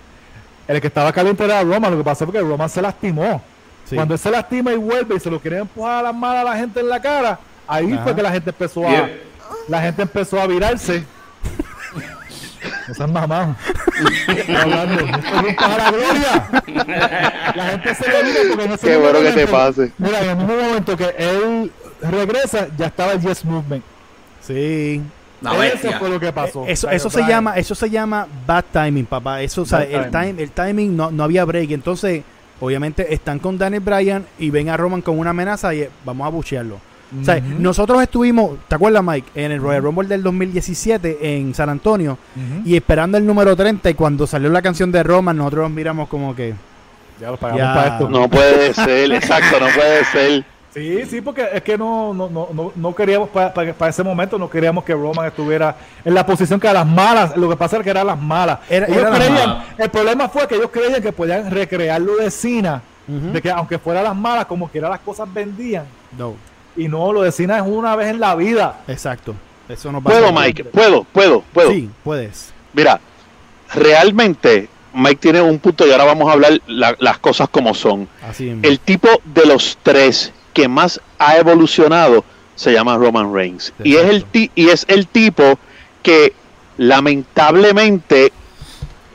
El 0.67 0.81
que 0.81 0.87
estaba 0.87 1.11
caliente 1.13 1.43
era 1.43 1.61
Roman, 1.61 1.91
lo 1.91 1.97
que 1.97 2.03
pasó 2.03 2.25
fue 2.25 2.33
que 2.33 2.41
Roman 2.41 2.67
se 2.69 2.81
lastimó. 2.81 3.41
Sí. 3.85 3.95
Cuando 3.95 4.15
él 4.15 4.19
se 4.19 4.31
lastima 4.31 4.73
y 4.73 4.77
vuelve 4.77 5.15
y 5.15 5.19
se 5.19 5.29
lo 5.29 5.39
quiere 5.39 5.59
empujar 5.59 5.99
a 5.99 6.01
las 6.01 6.15
malas 6.15 6.41
a 6.41 6.49
la 6.51 6.57
gente 6.57 6.79
en 6.79 6.89
la 6.89 6.99
cara, 6.99 7.39
ahí 7.67 7.91
Ajá. 7.93 8.03
fue 8.03 8.15
que 8.15 8.21
la 8.23 8.31
gente 8.31 8.49
empezó 8.51 8.87
a 8.87 8.89
Yeah. 8.91 9.09
la 9.67 9.81
gente 9.81 10.01
empezó 10.03 10.39
a 10.41 10.47
virarse. 10.47 11.03
Esas 12.89 13.09
mamás. 13.11 13.55
hablando. 14.61 15.05
Para 15.57 15.77
la 15.77 15.91
gloria. 15.91 16.49
La 17.55 17.65
gente 17.71 17.95
se 17.95 18.07
le 18.09 18.23
vira 18.23 18.39
porque 18.49 18.67
no 18.67 18.77
se 18.77 18.87
Qué 18.87 18.97
bueno 18.97 19.19
que 19.19 19.31
te 19.31 19.47
pase. 19.47 19.91
Mira, 19.97 20.21
en 20.21 20.29
el 20.29 20.37
mismo 20.37 20.55
momento 20.55 20.97
que 20.97 21.13
él 21.17 21.71
regresa, 22.01 22.67
ya 22.77 22.87
estaba 22.87 23.13
el 23.13 23.21
Yes 23.21 23.43
Movement. 23.45 23.83
Sí. 24.41 25.01
Eso 25.73 25.91
fue 25.99 26.09
lo 26.09 26.19
que 26.19 26.31
pasó. 26.33 26.65
Eso, 26.65 26.89
eso 26.89 27.09
se 27.09 27.21
llama, 27.27 27.57
eso 27.57 27.75
se 27.75 27.89
llama 27.89 28.25
bad 28.45 28.63
timing, 28.71 29.05
papá. 29.05 29.41
Eso, 29.41 29.61
o 29.61 29.65
sea, 29.65 29.79
Bad 29.79 29.91
el 29.91 30.11
timing. 30.11 30.29
time, 30.35 30.43
el 30.43 30.51
timing 30.51 30.97
no, 30.97 31.11
no 31.11 31.23
había 31.23 31.45
break. 31.45 31.71
Entonces, 31.71 32.23
obviamente, 32.59 33.13
están 33.13 33.37
con 33.39 33.57
Daniel 33.57 33.81
Bryan 33.83 34.25
y 34.39 34.49
ven 34.49 34.69
a 34.69 34.77
Roman 34.77 35.01
con 35.01 35.19
una 35.19 35.29
amenaza 35.31 35.73
y 35.75 35.81
eh, 35.81 35.89
vamos 36.05 36.25
a 36.25 36.29
buchearlo. 36.29 36.79
O 37.21 37.23
sea, 37.23 37.37
Ujú. 37.37 37.45
nosotros 37.59 38.01
estuvimos, 38.01 38.57
¿te 38.67 38.75
acuerdas, 38.75 39.01
Mike? 39.03 39.29
En 39.35 39.51
el 39.53 39.61
Royal 39.61 39.81
Rumble 39.83 40.07
del 40.09 40.23
2017 40.23 41.37
en 41.37 41.53
San 41.53 41.69
Antonio 41.69 42.17
y 42.65 42.75
esperando 42.75 43.17
el 43.17 43.25
número 43.25 43.55
30 43.55 43.89
y 43.89 43.93
cuando 43.93 44.27
salió 44.27 44.49
la 44.49 44.61
canción 44.61 44.91
de 44.91 45.03
Roman, 45.03 45.37
nosotros 45.37 45.63
nos 45.63 45.71
miramos 45.71 46.09
como 46.09 46.35
que... 46.35 46.53
Ya 47.19 47.31
lo 47.31 47.37
pagamos 47.37 47.61
Ya. 47.61 47.73
para 47.73 47.87
esto. 47.93 48.09
No 48.09 48.27
puede 48.29 48.73
ser, 48.73 49.11
exacto, 49.13 49.59
no 49.59 49.67
puede 49.73 50.05
ser. 50.05 50.45
Sí, 50.73 51.05
sí, 51.09 51.21
porque 51.21 51.47
es 51.53 51.63
que 51.63 51.75
no, 51.77 52.13
no, 52.13 52.29
no, 52.29 52.49
no, 52.53 52.71
no 52.75 52.93
queríamos, 52.95 53.29
para 53.29 53.73
ese 53.89 54.03
momento, 54.03 54.37
no 54.37 54.47
queríamos 54.47 54.83
que 54.83 54.93
Roman 54.93 55.25
estuviera 55.25 55.75
en 56.05 56.13
la 56.13 56.23
posición 56.23 56.59
que 56.59 56.67
a 56.67 56.73
las 56.73 56.85
malas, 56.85 57.35
lo 57.35 57.49
que 57.49 57.55
pasa 57.55 57.77
es 57.77 57.83
que 57.83 57.89
eran 57.89 58.05
las 58.05 58.21
malas. 58.21 58.59
Era- 58.69 58.85
Ellos 58.85 58.97
era 58.99 59.09
las 59.09 59.19
creían- 59.19 59.49
malas. 59.49 59.65
El 59.79 59.89
problema 59.89 60.29
fue 60.29 60.47
que 60.47 60.55
ellos 60.55 60.69
creían 60.71 61.01
que 61.01 61.11
podían 61.11 61.49
recrear 61.49 61.99
lo 62.01 62.17
de 62.17 62.27
Ujú. 63.07 63.31
de 63.31 63.41
que 63.41 63.49
aunque 63.49 63.79
fuera 63.79 64.03
las 64.03 64.15
malas, 64.15 64.45
como 64.45 64.67
quiera 64.67 64.89
las 64.89 64.99
cosas 64.99 65.27
vendían. 65.33 65.85
No, 66.15 66.35
Y 66.77 66.87
no, 66.87 67.11
lo 67.11 67.23
de 67.23 67.31
Cena 67.31 67.57
es 67.57 67.63
una 67.65 67.95
vez 67.95 68.09
en 68.09 68.19
la 68.19 68.35
vida. 68.35 68.81
exacto. 68.87 69.33
Eso 69.67 69.91
no 69.91 70.01
pasa. 70.01 70.19
Puedo, 70.19 70.31
Mike, 70.31 70.63
puedo, 70.65 71.03
puedo, 71.03 71.41
puedo. 71.53 71.71
Sí, 71.71 71.89
puedes. 72.03 72.53
Mira, 72.71 73.01
realmente 73.73 74.69
Mike 74.93 75.17
tiene 75.17 75.41
un 75.41 75.59
punto 75.59 75.85
y 75.85 75.91
ahora 75.91 76.05
vamos 76.05 76.29
a 76.29 76.33
hablar 76.33 76.61
la- 76.67 76.95
las 76.99 77.17
cosas 77.19 77.49
como 77.49 77.73
son. 77.73 78.07
Así 78.27 78.45
mismo. 78.45 78.61
El 78.63 78.79
tipo 78.79 79.09
de 79.25 79.45
los 79.45 79.77
tres 79.83 80.31
que 80.53 80.67
más 80.69 81.01
ha 81.19 81.35
evolucionado 81.37 82.23
se 82.55 82.71
llama 82.71 82.97
Roman 82.97 83.33
Reigns. 83.33 83.73
Y 83.83 83.95
es, 83.97 84.05
el 84.05 84.23
ti- 84.23 84.49
y 84.55 84.69
es 84.69 84.85
el 84.87 85.07
tipo 85.07 85.59
que 86.01 86.33
lamentablemente 86.77 88.31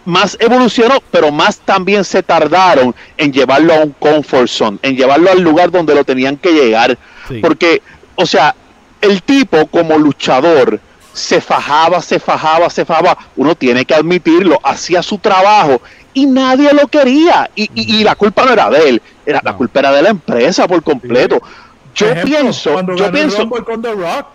más 0.04 0.36
evolucionó, 0.40 0.98
pero 1.10 1.30
más 1.30 1.58
también 1.60 2.04
se 2.04 2.22
tardaron 2.22 2.94
en 3.16 3.32
llevarlo 3.32 3.72
a 3.74 3.78
un 3.80 3.90
comfort 3.92 4.48
zone, 4.48 4.78
en 4.82 4.96
llevarlo 4.96 5.30
al 5.30 5.40
lugar 5.40 5.70
donde 5.70 5.94
lo 5.94 6.04
tenían 6.04 6.36
que 6.36 6.52
llegar. 6.52 6.98
Sí. 7.28 7.40
Porque, 7.40 7.82
o 8.16 8.26
sea, 8.26 8.54
el 9.00 9.22
tipo 9.22 9.66
como 9.66 9.96
luchador 9.98 10.80
se 11.12 11.40
fajaba, 11.40 12.00
se 12.00 12.18
fajaba, 12.18 12.70
se 12.70 12.84
fajaba. 12.84 13.16
Uno 13.36 13.54
tiene 13.54 13.84
que 13.84 13.94
admitirlo, 13.94 14.58
hacía 14.62 15.02
su 15.02 15.18
trabajo 15.18 15.80
y 16.14 16.26
nadie 16.26 16.72
lo 16.72 16.86
quería. 16.88 17.50
Y, 17.54 17.64
y- 17.74 17.96
y 18.00 18.04
la 18.04 18.14
culpa 18.14 18.44
no 18.44 18.52
era 18.52 18.70
de 18.70 18.88
él, 18.88 19.02
era, 19.26 19.40
la 19.44 19.54
culpa 19.54 19.80
era 19.80 19.92
de 19.92 20.02
la 20.02 20.08
empresa 20.10 20.66
por 20.66 20.82
completo. 20.82 21.42
Yo 21.94 22.06
ejemplo, 22.06 22.24
pienso, 22.38 22.72
cuando 22.72 22.96
yo 22.96 23.10
pienso, 23.12 23.48
con 23.50 23.82
The 23.82 23.92
Rock, 23.92 24.26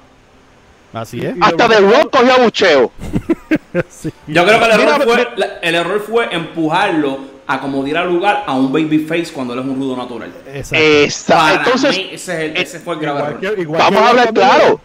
Así 0.94 1.26
es. 1.26 1.36
hasta 1.42 1.68
The 1.68 1.76
de 1.76 1.82
Rock- 1.82 1.96
Rock 2.04 2.18
cogió 2.18 2.34
abucheo. 2.36 2.92
Sí. 3.90 4.12
Yo 4.28 4.46
creo 4.46 4.60
que 4.60 4.66
el 4.66 4.72
error, 4.72 5.00
Mira, 5.00 5.06
fue, 5.06 5.28
la- 5.38 5.60
el 5.62 5.76
error 5.76 6.02
fue 6.08 6.28
empujarlo 6.34 7.20
a 7.48 7.60
como 7.62 7.84
diera 7.84 8.04
lugar 8.04 8.44
a 8.46 8.54
un 8.54 8.72
babyface 8.74 9.32
cuando 9.34 9.54
él 9.54 9.60
es 9.60 9.66
un 9.66 9.76
rudo 9.80 9.96
natural. 9.96 10.32
Exacto. 10.54 11.70
Entonces, 11.70 11.98
mí, 11.98 12.10
ese, 12.12 12.46
es 12.46 12.52
el- 12.52 12.58
ese 12.58 12.80
fue 12.80 12.96
el 12.96 13.00
grave 13.00 13.20
Igual 13.20 13.38
error. 13.44 13.56
que- 13.56 13.62
igual 13.62 13.80
vamos 13.82 14.02
a 14.02 14.10
hablar 14.10 14.34
claro. 14.34 14.82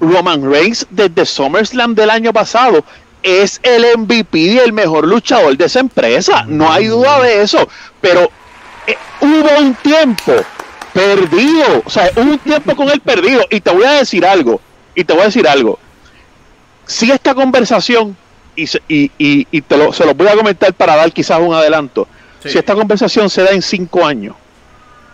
Roman 0.00 0.50
Reigns 0.50 0.86
desde 0.90 1.24
SummerSlam 1.24 1.94
del 1.94 2.10
año 2.10 2.32
pasado 2.32 2.84
es 3.22 3.58
el 3.62 3.84
MVP 3.96 4.38
y 4.38 4.58
el 4.58 4.72
mejor 4.72 5.06
luchador 5.06 5.56
de 5.56 5.64
esa 5.64 5.80
empresa. 5.80 6.44
No 6.46 6.70
hay 6.70 6.86
duda 6.86 7.20
de 7.22 7.42
eso. 7.42 7.68
Pero 8.00 8.30
eh, 8.86 8.96
hubo 9.20 9.58
un 9.60 9.74
tiempo 9.76 10.32
perdido. 10.92 11.82
O 11.84 11.90
sea, 11.90 12.10
hubo 12.16 12.32
un 12.32 12.38
tiempo 12.38 12.74
con 12.76 12.90
él 12.90 13.00
perdido. 13.00 13.42
Y 13.50 13.60
te 13.60 13.70
voy 13.70 13.84
a 13.84 13.92
decir 13.92 14.26
algo. 14.26 14.60
Y 14.94 15.04
te 15.04 15.12
voy 15.12 15.22
a 15.22 15.26
decir 15.26 15.46
algo. 15.48 15.78
Si 16.86 17.10
esta 17.10 17.34
conversación, 17.34 18.16
y, 18.56 18.64
y, 18.88 19.10
y- 19.18 19.46
y 19.50 19.60
te 19.62 19.76
lo, 19.76 19.92
se 19.92 20.04
los 20.04 20.16
voy 20.16 20.28
a 20.28 20.36
comentar 20.36 20.72
para 20.74 20.96
dar 20.96 21.12
quizás 21.12 21.40
un 21.40 21.54
adelanto, 21.54 22.06
Sí. 22.42 22.50
si 22.50 22.58
esta 22.58 22.74
conversación 22.74 23.30
se 23.30 23.42
da 23.42 23.50
en 23.50 23.62
cinco 23.62 24.04
años, 24.04 24.34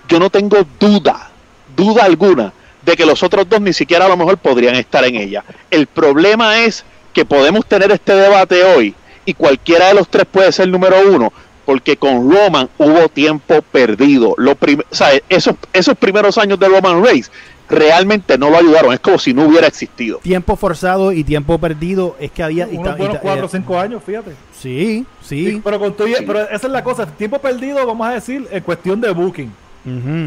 yo 0.09 0.19
no 0.19 0.31
tengo 0.31 0.59
duda, 0.81 1.31
duda 1.77 2.05
alguna, 2.05 2.53
de 2.83 2.97
que 2.97 3.07
los 3.07 3.23
otros 3.23 3.49
dos 3.49 3.61
ni 3.61 3.73
siquiera 3.73 4.07
a 4.07 4.09
lo 4.09 4.17
mejor 4.17 4.37
podrían 4.39 4.75
estar 4.75 5.05
en 5.05 5.15
ella. 5.17 5.45
El 5.71 5.87
problema 5.87 6.59
es 6.59 6.85
que 7.13 7.25
podemos 7.25 7.65
tener 7.67 7.93
este 7.93 8.15
debate 8.15 8.65
hoy 8.65 8.95
y 9.25 9.35
cualquiera 9.35 9.89
de 9.89 9.95
los 9.95 10.09
tres 10.09 10.27
puede 10.31 10.51
ser 10.51 10.67
número 10.69 10.97
uno, 11.09 11.33
porque 11.65 11.97
con 11.97 12.29
Roman 12.33 12.69
hubo 12.79 13.09
tiempo 13.09 13.63
perdido. 13.63 14.35
Lo 14.39 14.53
o 14.53 14.57
sea, 14.91 15.11
esos, 15.29 15.55
esos 15.73 15.97
primeros 15.97 16.37
años 16.37 16.59
de 16.59 16.69
Roman 16.69 17.05
Reigns 17.05 17.31
realmente 17.71 18.37
no 18.37 18.51
lo 18.51 18.59
ayudaron, 18.59 18.93
es 18.93 19.01
como 19.01 19.19
si 19.19 19.33
no 19.33 19.45
hubiera 19.45 19.67
existido. 19.67 20.19
Tiempo 20.19 20.57
forzado 20.57 21.13
y 21.13 21.23
tiempo 21.25 21.59
perdido 21.59 22.17
es 22.21 22.31
que 22.31 22.43
había... 22.43 22.67
y 22.71 22.77
Unos 22.77 22.99
buenos 22.99 23.17
ta- 23.17 23.23
4 23.23 23.47
o 23.47 23.49
5 23.49 23.79
años, 23.81 24.03
fíjate. 24.05 24.33
Sí, 24.59 25.07
sí. 25.23 25.53
Sí, 25.53 25.61
pero, 25.65 25.79
con 25.79 25.95
todo 25.95 26.09
y- 26.09 26.15
pero 26.27 26.43
esa 26.43 26.67
es 26.67 26.73
la 26.73 26.83
cosa. 26.85 27.07
Tiempo 27.07 27.39
perdido, 27.39 27.87
vamos 27.87 28.07
a 28.07 28.11
decir, 28.13 28.47
en 28.51 28.63
cuestión 28.63 29.01
de 29.01 29.11
booking. 29.11 29.53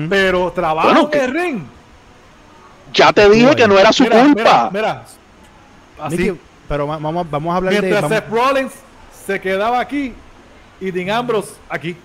Pero 0.09 0.51
trabajo 0.51 0.87
Bueno, 0.87 1.01
en 1.01 1.09
que- 1.11 1.23
el 1.25 1.31
ring. 1.31 1.59
Ya 2.93 3.11
te 3.11 3.29
dije 3.29 3.55
que 3.55 3.67
no 3.67 3.77
era 3.77 3.91
su 3.91 4.03
Mira, 4.03 4.23
culpa. 4.23 4.69
Mira, 4.71 4.71
mira. 4.71 5.03
Así. 5.99 6.17
Mickey, 6.17 6.39
pero 6.69 6.87
va- 6.87 6.97
vamos, 6.97 7.29
vamos 7.29 7.53
a 7.53 7.57
hablar 7.57 7.73
de... 7.73 7.81
mientras 7.81 8.09
Seth 8.09 8.29
Rollins 8.29 8.73
se 9.25 9.39
quedaba 9.41 9.79
aquí 9.79 10.13
y 10.79 10.91
Dean 10.91 11.09
Ambrose 11.09 11.53
aquí. 11.69 11.95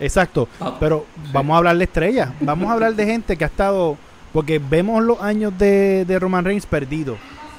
Exacto, 0.00 0.48
Ah, 0.60 0.74
pero 0.80 1.06
vamos 1.32 1.54
a 1.54 1.58
hablar 1.58 1.76
de 1.78 1.84
estrellas, 1.84 2.30
vamos 2.40 2.68
a 2.68 2.72
hablar 2.72 2.94
de 2.94 3.06
gente 3.06 3.36
que 3.36 3.44
ha 3.44 3.46
estado, 3.46 3.96
porque 4.34 4.58
vemos 4.58 5.02
los 5.02 5.18
años 5.22 5.56
de, 5.56 6.04
de 6.04 6.18
Roman 6.18 6.44
Reigns 6.44 6.66
perdidos. 6.66 7.16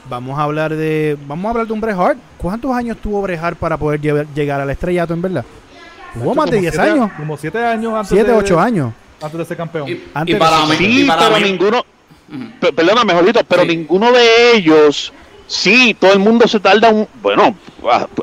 Vamos 0.07 0.37
a 0.37 0.43
hablar 0.43 0.75
de, 0.75 1.17
vamos 1.25 1.45
a 1.47 1.49
hablar 1.49 1.65
de 1.67 1.73
un 1.73 1.81
Bret 1.81 1.97
Hart. 1.97 2.19
¿Cuántos 2.37 2.71
años 2.71 2.97
tuvo 3.01 3.23
Bret 3.23 3.39
Hart 3.43 3.57
para 3.57 3.77
poder 3.77 3.99
llevar- 3.99 4.27
llegar 4.35 4.61
al 4.61 4.69
estrellato 4.69 5.13
en 5.15 5.21
verdad? 5.23 5.45
Tuvo 6.13 6.35
más 6.35 6.45
de 6.45 6.51
Como 6.57 6.61
10 6.61 6.75
siete- 6.75 6.89
años, 6.91 7.11
Como 7.17 7.37
7 7.37 7.65
años 7.65 7.93
antes 7.93 8.09
7, 8.09 8.31
de, 8.31 8.37
8 8.37 8.59
años. 8.59 8.93
Antes 9.21 9.37
de 9.39 9.45
ser 9.45 9.57
campeón. 9.57 9.89
Y, 9.89 9.95
para 10.35 10.61
de- 10.61 10.67
mí, 10.67 10.75
Sí, 10.77 11.01
y 11.01 11.05
para 11.05 11.27
pero 11.29 11.37
mí- 11.37 11.43
ninguno, 11.51 11.83
perdona, 12.75 13.03
mejorito, 13.03 13.39
pero 13.47 13.63
Sí. 13.63 13.69
ninguno 13.69 14.11
de 14.11 14.51
ellos, 14.55 15.11
sí, 15.47 15.95
todo 15.99 16.13
el 16.13 16.19
mundo 16.19 16.47
se 16.47 16.59
tarda 16.59 16.89
un, 16.89 17.07
bueno, 17.21 17.55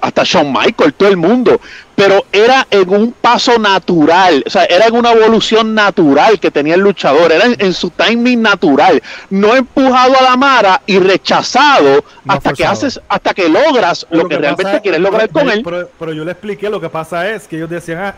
hasta 0.00 0.22
Shawn 0.24 0.52
Michael, 0.52 0.94
todo 0.94 1.08
el 1.08 1.16
mundo, 1.16 1.60
pero 1.94 2.24
era 2.32 2.66
en 2.70 2.88
un 2.90 3.12
paso 3.12 3.58
natural, 3.58 4.42
o 4.46 4.50
sea, 4.50 4.64
era 4.64 4.86
en 4.86 4.94
una 4.96 5.12
evolución 5.12 5.74
natural 5.74 6.40
que 6.40 6.50
tenía 6.50 6.74
el 6.74 6.80
luchador, 6.80 7.30
era 7.30 7.44
en, 7.46 7.56
en 7.58 7.72
su 7.72 7.90
timing 7.90 8.42
natural, 8.42 9.00
no 9.30 9.54
empujado 9.54 10.18
a 10.18 10.22
la 10.22 10.36
mara 10.36 10.82
y 10.86 10.98
rechazado 10.98 12.04
No 12.24 12.32
hasta 12.34 12.52
que 12.52 12.64
haces, 12.64 13.00
hasta 13.08 13.34
que 13.34 13.48
logras 13.48 14.06
lo, 14.10 14.26
que, 14.28 14.36
realmente 14.38 14.64
pasa- 14.64 14.80
quieres 14.80 15.00
lograr 15.00 15.28
pero- 15.28 15.44
con 15.46 15.50
él. 15.50 15.62
Pero, 15.64 15.90
pero 15.98 16.12
yo 16.12 16.24
le 16.24 16.32
expliqué, 16.32 16.68
lo 16.68 16.80
que 16.80 16.88
pasa 16.88 17.28
es 17.30 17.46
que 17.46 17.56
ellos 17.56 17.70
decían, 17.70 17.98
ah, 18.00 18.14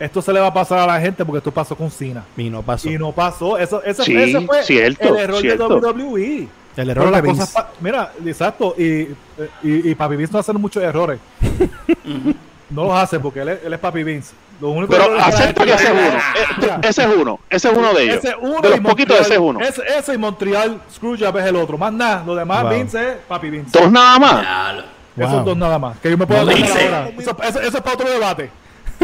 esto 0.00 0.22
se 0.22 0.32
le 0.32 0.38
va 0.40 0.46
a 0.48 0.54
pasar 0.54 0.78
a 0.78 0.86
la 0.86 1.00
gente 1.00 1.24
porque 1.24 1.38
esto 1.38 1.50
pasó 1.50 1.74
con 1.76 1.90
Cena. 1.90 2.24
Y 2.36 2.48
no 2.50 2.62
pasó. 2.62 2.88
Y 2.88 2.96
no 2.98 3.10
pasó. 3.12 3.58
Eso, 3.58 3.82
eso, 3.82 4.04
Sí, 4.04 4.16
ese 4.16 4.40
fue 4.42 4.62
cierto, 4.62 5.08
el 5.08 5.16
error 5.16 5.40
cierto. 5.40 5.68
de 5.68 5.74
WWE. 5.92 6.48
El 6.78 6.90
error 6.90 7.12
de 7.12 7.20
Vince. 7.22 7.58
mira, 7.80 8.12
exacto, 8.24 8.74
y, 8.78 8.84
y, 9.64 9.90
y 9.90 9.94
Papi 9.96 10.14
Vince 10.14 10.32
no 10.32 10.38
hace 10.38 10.52
muchos 10.52 10.80
errores. 10.82 11.18
no 12.70 12.84
los 12.84 12.92
hace 12.94 13.18
porque 13.18 13.40
él 13.40 13.48
es, 13.48 13.64
él 13.64 13.72
es 13.72 13.78
Papi 13.80 14.04
Vince. 14.04 14.32
Lo 14.60 14.70
único 14.70 14.92
Pero 14.92 15.04
errores 15.04 15.24
acepta 15.24 15.64
que 15.64 15.72
ese 15.72 15.84
es 15.84 15.90
uno, 15.90 16.18
ese 16.82 17.02
es 17.02 17.08
uno, 17.16 17.40
ese 17.50 17.68
es 17.70 17.76
uno 17.76 17.94
de 17.94 18.02
ellos, 18.04 18.16
ese 18.24 18.34
uno 18.40 18.60
de 18.60 18.70
los 18.70 18.80
poquitos 18.80 19.20
ese 19.20 19.34
es 19.34 19.38
uno. 19.40 19.60
Ese, 19.60 19.82
ese 19.98 20.14
y 20.14 20.18
Montreal 20.18 20.80
Screwjob 20.94 21.36
es 21.38 21.46
el 21.46 21.56
otro. 21.56 21.76
Más 21.78 21.92
nada, 21.92 22.22
lo 22.24 22.34
demás 22.36 22.62
Wow. 22.62 22.72
Vince 22.72 23.08
es 23.10 23.16
Papi 23.26 23.50
Vince. 23.50 23.76
Dos 23.76 23.90
nada 23.90 24.18
más. 24.18 24.46
Wow. 25.16 25.26
Esos 25.26 25.44
dos 25.44 25.56
nada 25.56 25.78
más. 25.80 25.98
Que 25.98 26.10
yo 26.10 26.16
me 26.18 26.26
puedo 26.26 26.44
No 26.44 26.50
ahora. 26.52 27.10
Eso, 27.18 27.36
eso- 27.42 27.60
eso 27.60 27.76
es 27.76 27.82
para 27.82 27.94
otro 27.94 28.08
debate. 28.08 28.50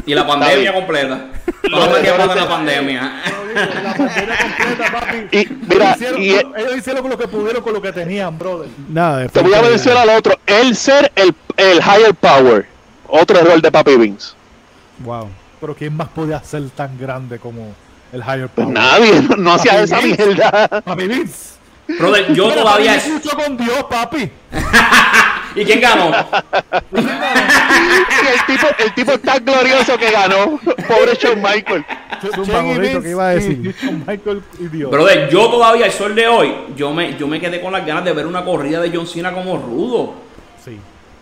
Y 0.06 0.14
la 0.14 0.26
pandemia 0.26 0.72
completa. 0.72 1.26
No 1.70 1.90
me 1.90 2.02
la 2.34 2.48
pandemia. 2.48 3.22
La 3.54 3.94
pandemia 3.94 4.36
completa, 4.38 4.92
papi. 4.92 5.36
Y 5.38 5.48
mira, 5.68 5.84
ellos, 5.84 5.96
hicieron, 5.96 6.22
y- 6.22 6.60
ellos 6.60 6.76
hicieron 6.76 7.02
con 7.02 7.10
lo 7.12 7.18
que 7.18 7.28
pudieron 7.28 7.62
con 7.62 7.72
lo 7.74 7.80
que 7.82 7.92
tenían, 7.92 8.38
brother. 8.38 8.68
Nada, 8.88 9.26
Te 9.28 9.40
voy 9.40 9.54
a 9.54 9.62
mencionar 9.62 10.08
al 10.08 10.16
otro. 10.18 10.38
El 10.46 10.74
ser 10.76 11.10
el, 11.16 11.34
el 11.56 11.78
higher 11.78 12.14
power. 12.14 12.66
Otro 13.06 13.38
error 13.38 13.60
de 13.62 13.70
Papi 13.70 13.96
Vince. 13.96 14.32
Wow. 15.00 15.28
Pero 15.60 15.74
¿quién 15.74 15.96
más 15.96 16.08
podía 16.08 16.42
ser 16.42 16.68
tan 16.70 16.98
grande 16.98 17.38
como 17.38 17.72
el 18.12 18.20
Higher 18.20 18.48
Pues 18.48 18.66
Power? 18.66 18.68
nadie, 18.70 19.22
no, 19.22 19.36
no 19.36 19.52
hacía 19.54 19.80
esa 19.82 20.00
mierda. 20.00 20.68
Papi 20.84 21.06
Vince. 21.06 21.53
Brother, 21.86 22.32
yo 22.32 22.48
Mira, 22.48 22.62
todavía. 22.62 23.02
Luchó 23.08 23.36
con 23.36 23.56
Dios, 23.56 23.84
papi. 23.84 24.30
¿Y 25.56 25.64
quién 25.64 25.80
ganó? 25.80 26.10
Y 26.92 26.98
el 26.98 28.46
tipo, 28.46 28.66
el 28.78 28.94
tipo 28.94 29.12
es 29.12 29.22
tan 29.22 29.44
glorioso 29.44 29.96
que 29.96 30.10
ganó. 30.10 30.58
Pobre 30.88 31.14
Shawn 31.20 31.40
Michael. 31.40 31.84
¿qué 33.02 33.10
iba 33.10 33.28
a 33.28 33.34
decir? 33.34 33.74
Michael 34.06 34.42
y 34.58 34.68
Dios. 34.68 34.90
Brother, 34.90 35.28
yo 35.28 35.48
todavía, 35.50 35.86
el 35.86 35.92
sol 35.92 36.14
de 36.14 36.26
hoy, 36.26 36.52
yo 36.76 36.92
me, 36.92 37.16
yo 37.16 37.28
me 37.28 37.40
quedé 37.40 37.60
con 37.60 37.72
las 37.72 37.86
ganas 37.86 38.04
de 38.04 38.12
ver 38.12 38.26
una 38.26 38.44
corrida 38.44 38.80
de 38.80 38.90
John 38.94 39.06
Cena 39.06 39.32
como 39.32 39.56
rudo. 39.56 40.14
sí. 40.64 40.78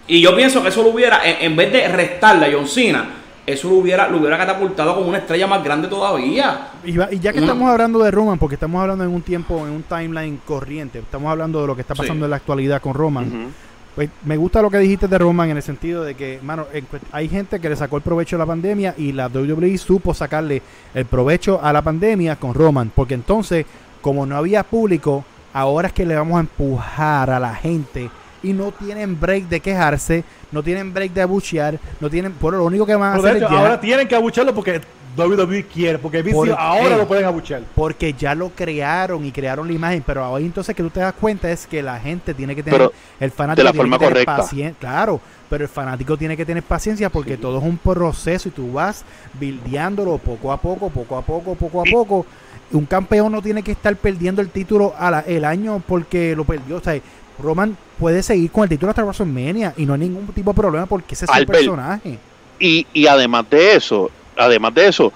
Y 0.08 0.20
yo 0.20 0.34
pienso 0.34 0.60
que 0.62 0.68
eso 0.68 0.82
lo 0.82 0.88
hubiera, 0.88 1.24
en, 1.24 1.36
en 1.40 1.56
vez 1.56 1.72
de 1.72 1.86
restarle 1.86 2.46
a 2.46 2.52
John 2.52 2.66
Cena, 2.66 3.21
eso 3.46 3.68
lo 3.68 3.76
hubiera, 3.76 4.08
lo 4.08 4.18
hubiera 4.18 4.38
catapultado 4.38 4.94
como 4.94 5.08
una 5.08 5.18
estrella 5.18 5.46
más 5.46 5.62
grande 5.64 5.88
todavía. 5.88 6.68
Y, 6.84 6.96
va- 6.96 7.08
y 7.12 7.18
ya 7.18 7.32
que 7.32 7.38
Una- 7.38 7.48
estamos 7.48 7.70
hablando 7.70 7.98
de 8.02 8.10
Roman, 8.10 8.38
porque 8.38 8.54
estamos 8.54 8.80
hablando 8.80 9.04
en 9.04 9.10
un 9.10 9.22
tiempo, 9.22 9.66
en 9.66 9.72
un 9.72 9.82
timeline 9.82 10.40
corriente, 10.46 11.00
estamos 11.00 11.30
hablando 11.30 11.60
de 11.60 11.66
lo 11.66 11.74
que 11.74 11.80
está 11.82 11.94
pasando 11.94 12.20
Sí. 12.22 12.24
en 12.26 12.30
la 12.30 12.36
actualidad 12.36 12.80
con 12.80 12.94
Roman. 12.94 13.52
Pues 13.94 14.08
me 14.24 14.38
gusta 14.38 14.62
lo 14.62 14.70
que 14.70 14.78
dijiste 14.78 15.06
de 15.06 15.18
Roman 15.18 15.50
en 15.50 15.58
el 15.58 15.62
sentido 15.62 16.02
de 16.02 16.14
que, 16.14 16.38
mano, 16.42 16.64
hay 17.12 17.28
gente 17.28 17.60
que 17.60 17.68
le 17.68 17.76
sacó 17.76 17.96
el 17.96 18.02
provecho 18.02 18.36
a 18.36 18.38
la 18.38 18.46
pandemia 18.46 18.94
y 18.96 19.12
la 19.12 19.28
WWE 19.28 19.76
supo 19.76 20.14
sacarle 20.14 20.62
el 20.94 21.04
provecho 21.04 21.60
a 21.62 21.72
la 21.74 21.82
pandemia 21.82 22.36
con 22.36 22.54
Roman, 22.54 22.90
porque 22.94 23.12
entonces, 23.14 23.66
como 24.00 24.24
no 24.24 24.36
había 24.36 24.62
público, 24.62 25.24
ahora 25.52 25.88
es 25.88 25.92
que 25.94 26.06
le 26.06 26.14
vamos 26.16 26.38
a 26.38 26.40
empujar 26.40 27.28
a 27.28 27.38
la 27.38 27.54
gente 27.54 28.08
y 28.42 28.52
no 28.52 28.72
tienen 28.72 29.18
break 29.20 29.44
de 29.48 29.60
quejarse, 29.60 30.24
no 30.50 30.62
tienen 30.62 30.92
break 30.92 31.12
de 31.12 31.22
abuchear, 31.22 31.78
no 32.00 32.10
tienen, 32.10 32.32
por 32.32 32.54
lo 32.54 32.64
único 32.64 32.84
que 32.86 32.94
van 32.96 33.12
a 33.12 33.16
Pero 33.16 33.26
hacer 33.28 33.36
hecho, 33.36 33.46
es 33.46 33.50
ya- 33.52 33.58
ahora 33.58 33.80
tienen 33.80 34.08
que 34.08 34.14
abucharlo 34.16 34.54
porque 34.54 34.80
WWE 35.16 35.66
quiere. 35.66 35.98
Porque 35.98 36.24
¿Por 36.24 36.50
ahora 36.58 36.96
lo 36.96 37.06
pueden 37.06 37.26
abuchar. 37.26 37.62
porque 37.74 38.14
ya 38.14 38.34
lo 38.34 38.48
crearon 38.48 39.24
y 39.26 39.30
crearon 39.30 39.66
la 39.68 39.74
imagen, 39.74 40.02
pero 40.06 40.24
ahora 40.24 40.42
entonces 40.42 40.74
que 40.74 40.82
tú 40.82 40.88
te 40.90 41.00
das 41.00 41.12
cuenta 41.12 41.50
es 41.50 41.66
que 41.66 41.82
la 41.82 42.00
gente 42.00 42.32
tiene 42.32 42.56
que 42.56 42.62
tener 42.62 42.78
Pero 42.78 42.92
el 43.20 43.30
fanático 43.30 43.60
de 43.60 43.64
la 43.64 43.70
tiene 43.72 43.82
forma 43.82 43.98
que 43.98 44.06
tener 44.06 44.24
correcta. 44.24 44.74
claro, 44.80 45.20
pero 45.50 45.64
el 45.64 45.68
fanático 45.68 46.16
tiene 46.16 46.34
que 46.34 46.46
tener 46.46 46.62
paciencia 46.62 47.10
porque 47.10 47.36
todo 47.36 47.58
es 47.58 47.64
un 47.64 47.76
proceso 47.76 48.48
y 48.48 48.52
tú 48.52 48.72
vas 48.72 49.04
bildeándolo 49.38 50.16
poco 50.18 50.50
a 50.50 50.56
poco, 50.56 50.88
poco 50.88 51.16
a 51.18 51.22
poco, 51.22 51.54
poco 51.56 51.80
a 51.82 51.84
poco. 51.84 52.26
Un 52.72 52.86
campeón 52.86 53.32
no 53.32 53.42
tiene 53.42 53.62
que 53.62 53.72
estar 53.72 53.94
perdiendo 53.96 54.40
el 54.40 54.48
título 54.48 54.94
a 54.98 55.10
la- 55.10 55.20
el 55.20 55.44
año 55.44 55.82
porque 55.86 56.34
lo 56.34 56.44
perdió, 56.44 56.76
o 56.78 56.80
sea, 56.80 56.98
Roman 57.42 57.76
puede 57.98 58.22
seguir 58.22 58.50
con 58.50 58.64
el 58.64 58.68
título 58.68 58.90
hasta 58.90 59.02
WrestleMania 59.02 59.74
y 59.76 59.86
no 59.86 59.94
hay 59.94 60.00
ningún 60.00 60.26
tipo 60.28 60.52
de 60.52 60.56
problema 60.56 60.86
porque 60.86 61.14
ese 61.14 61.24
es 61.26 61.30
Albert, 61.30 61.58
personaje. 61.58 62.18
Y, 62.58 62.86
y 62.92 63.06
además 63.06 63.48
de 63.50 63.76
eso, 63.76 64.10
además 64.36 64.74
de 64.74 64.88
eso, 64.88 65.12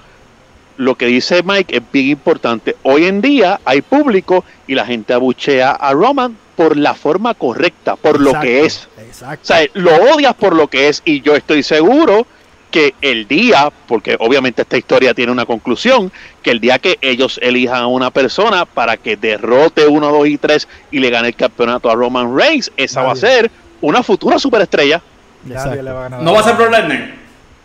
lo 0.77 0.95
que 0.97 1.07
dice 1.07 1.43
Mike 1.43 1.77
es 1.77 1.83
bien 1.93 2.09
importante. 2.09 2.77
Hoy 2.83 3.07
en 3.07 3.21
día 3.21 3.61
hay 3.65 3.83
público 3.83 4.45
y 4.67 4.75
la 4.75 4.85
gente 4.85 5.13
abuchea 5.13 5.71
a 5.71 5.93
Roman 5.93 6.37
por 6.57 6.77
la 6.77 6.95
forma 6.95 7.35
correcta, 7.35 7.97
por 7.97 8.21
lo 8.21 8.39
que 8.41 8.65
es. 8.65 8.89
Exacto. 8.99 9.43
O 9.43 9.47
sea, 9.47 9.67
lo 9.75 9.95
odias 10.15 10.35
por 10.35 10.55
lo 10.55 10.69
que 10.69 10.89
es 10.89 11.03
y 11.05 11.21
yo 11.21 11.35
estoy 11.37 11.63
seguro 11.63 12.27
que 12.71 12.95
el 13.01 13.27
día, 13.29 13.71
porque 13.89 14.17
obviamente 14.19 14.63
esta 14.63 14.77
historia 14.77 15.15
tiene 15.15 15.33
una 15.33 15.47
conclusión, 15.47 16.13
que 16.43 16.51
el 16.51 16.61
día 16.61 16.79
que 16.79 16.99
ellos 17.01 17.39
elijan 17.43 17.83
a 17.83 17.87
una 17.87 18.11
persona 18.11 18.65
para 18.67 18.97
que 18.97 19.17
derrote 19.17 19.87
1, 19.87 20.09
2 20.11 20.27
y 20.29 20.39
3 20.39 20.69
y 20.91 20.99
le 20.99 21.11
gane 21.11 21.29
el 21.29 21.37
campeonato 21.37 21.91
a 21.91 21.95
Roman 21.95 22.37
Reigns, 22.37 22.71
esa 22.77 23.03
va 23.03 23.13
a 23.13 23.17
ser 23.17 23.51
una 23.81 24.03
futura 24.03 24.39
superestrella. 24.39 25.01
Nadie 25.45 25.83
le 25.83 25.93
va 25.93 26.01
a 26.01 26.03
ganar. 26.05 26.23
No 26.23 26.33
va 26.33 26.41
a 26.41 26.43
ser 26.43 26.57
Brock 26.57 26.71
Lesnar. 26.71 27.15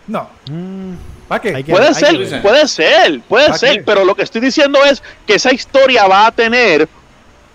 No. 0.08 0.30
Mm, 0.50 0.94
¿Para 1.28 1.42
qué? 1.42 1.64
Que- 1.64 1.72
Puede 1.72 1.94
ser, 1.94 2.42
puede 2.42 2.68
ser, 2.68 3.22
puede 3.22 3.46
¿Para 3.48 3.58
ser, 3.58 3.86
pero 3.86 4.04
lo 4.06 4.16
que 4.16 4.24
estoy 4.24 4.42
diciendo 4.42 4.80
es 4.84 5.02
que 5.26 5.36
esa 5.36 5.54
historia 5.54 6.06
va 6.08 6.28
a 6.28 6.32
tener 6.32 6.88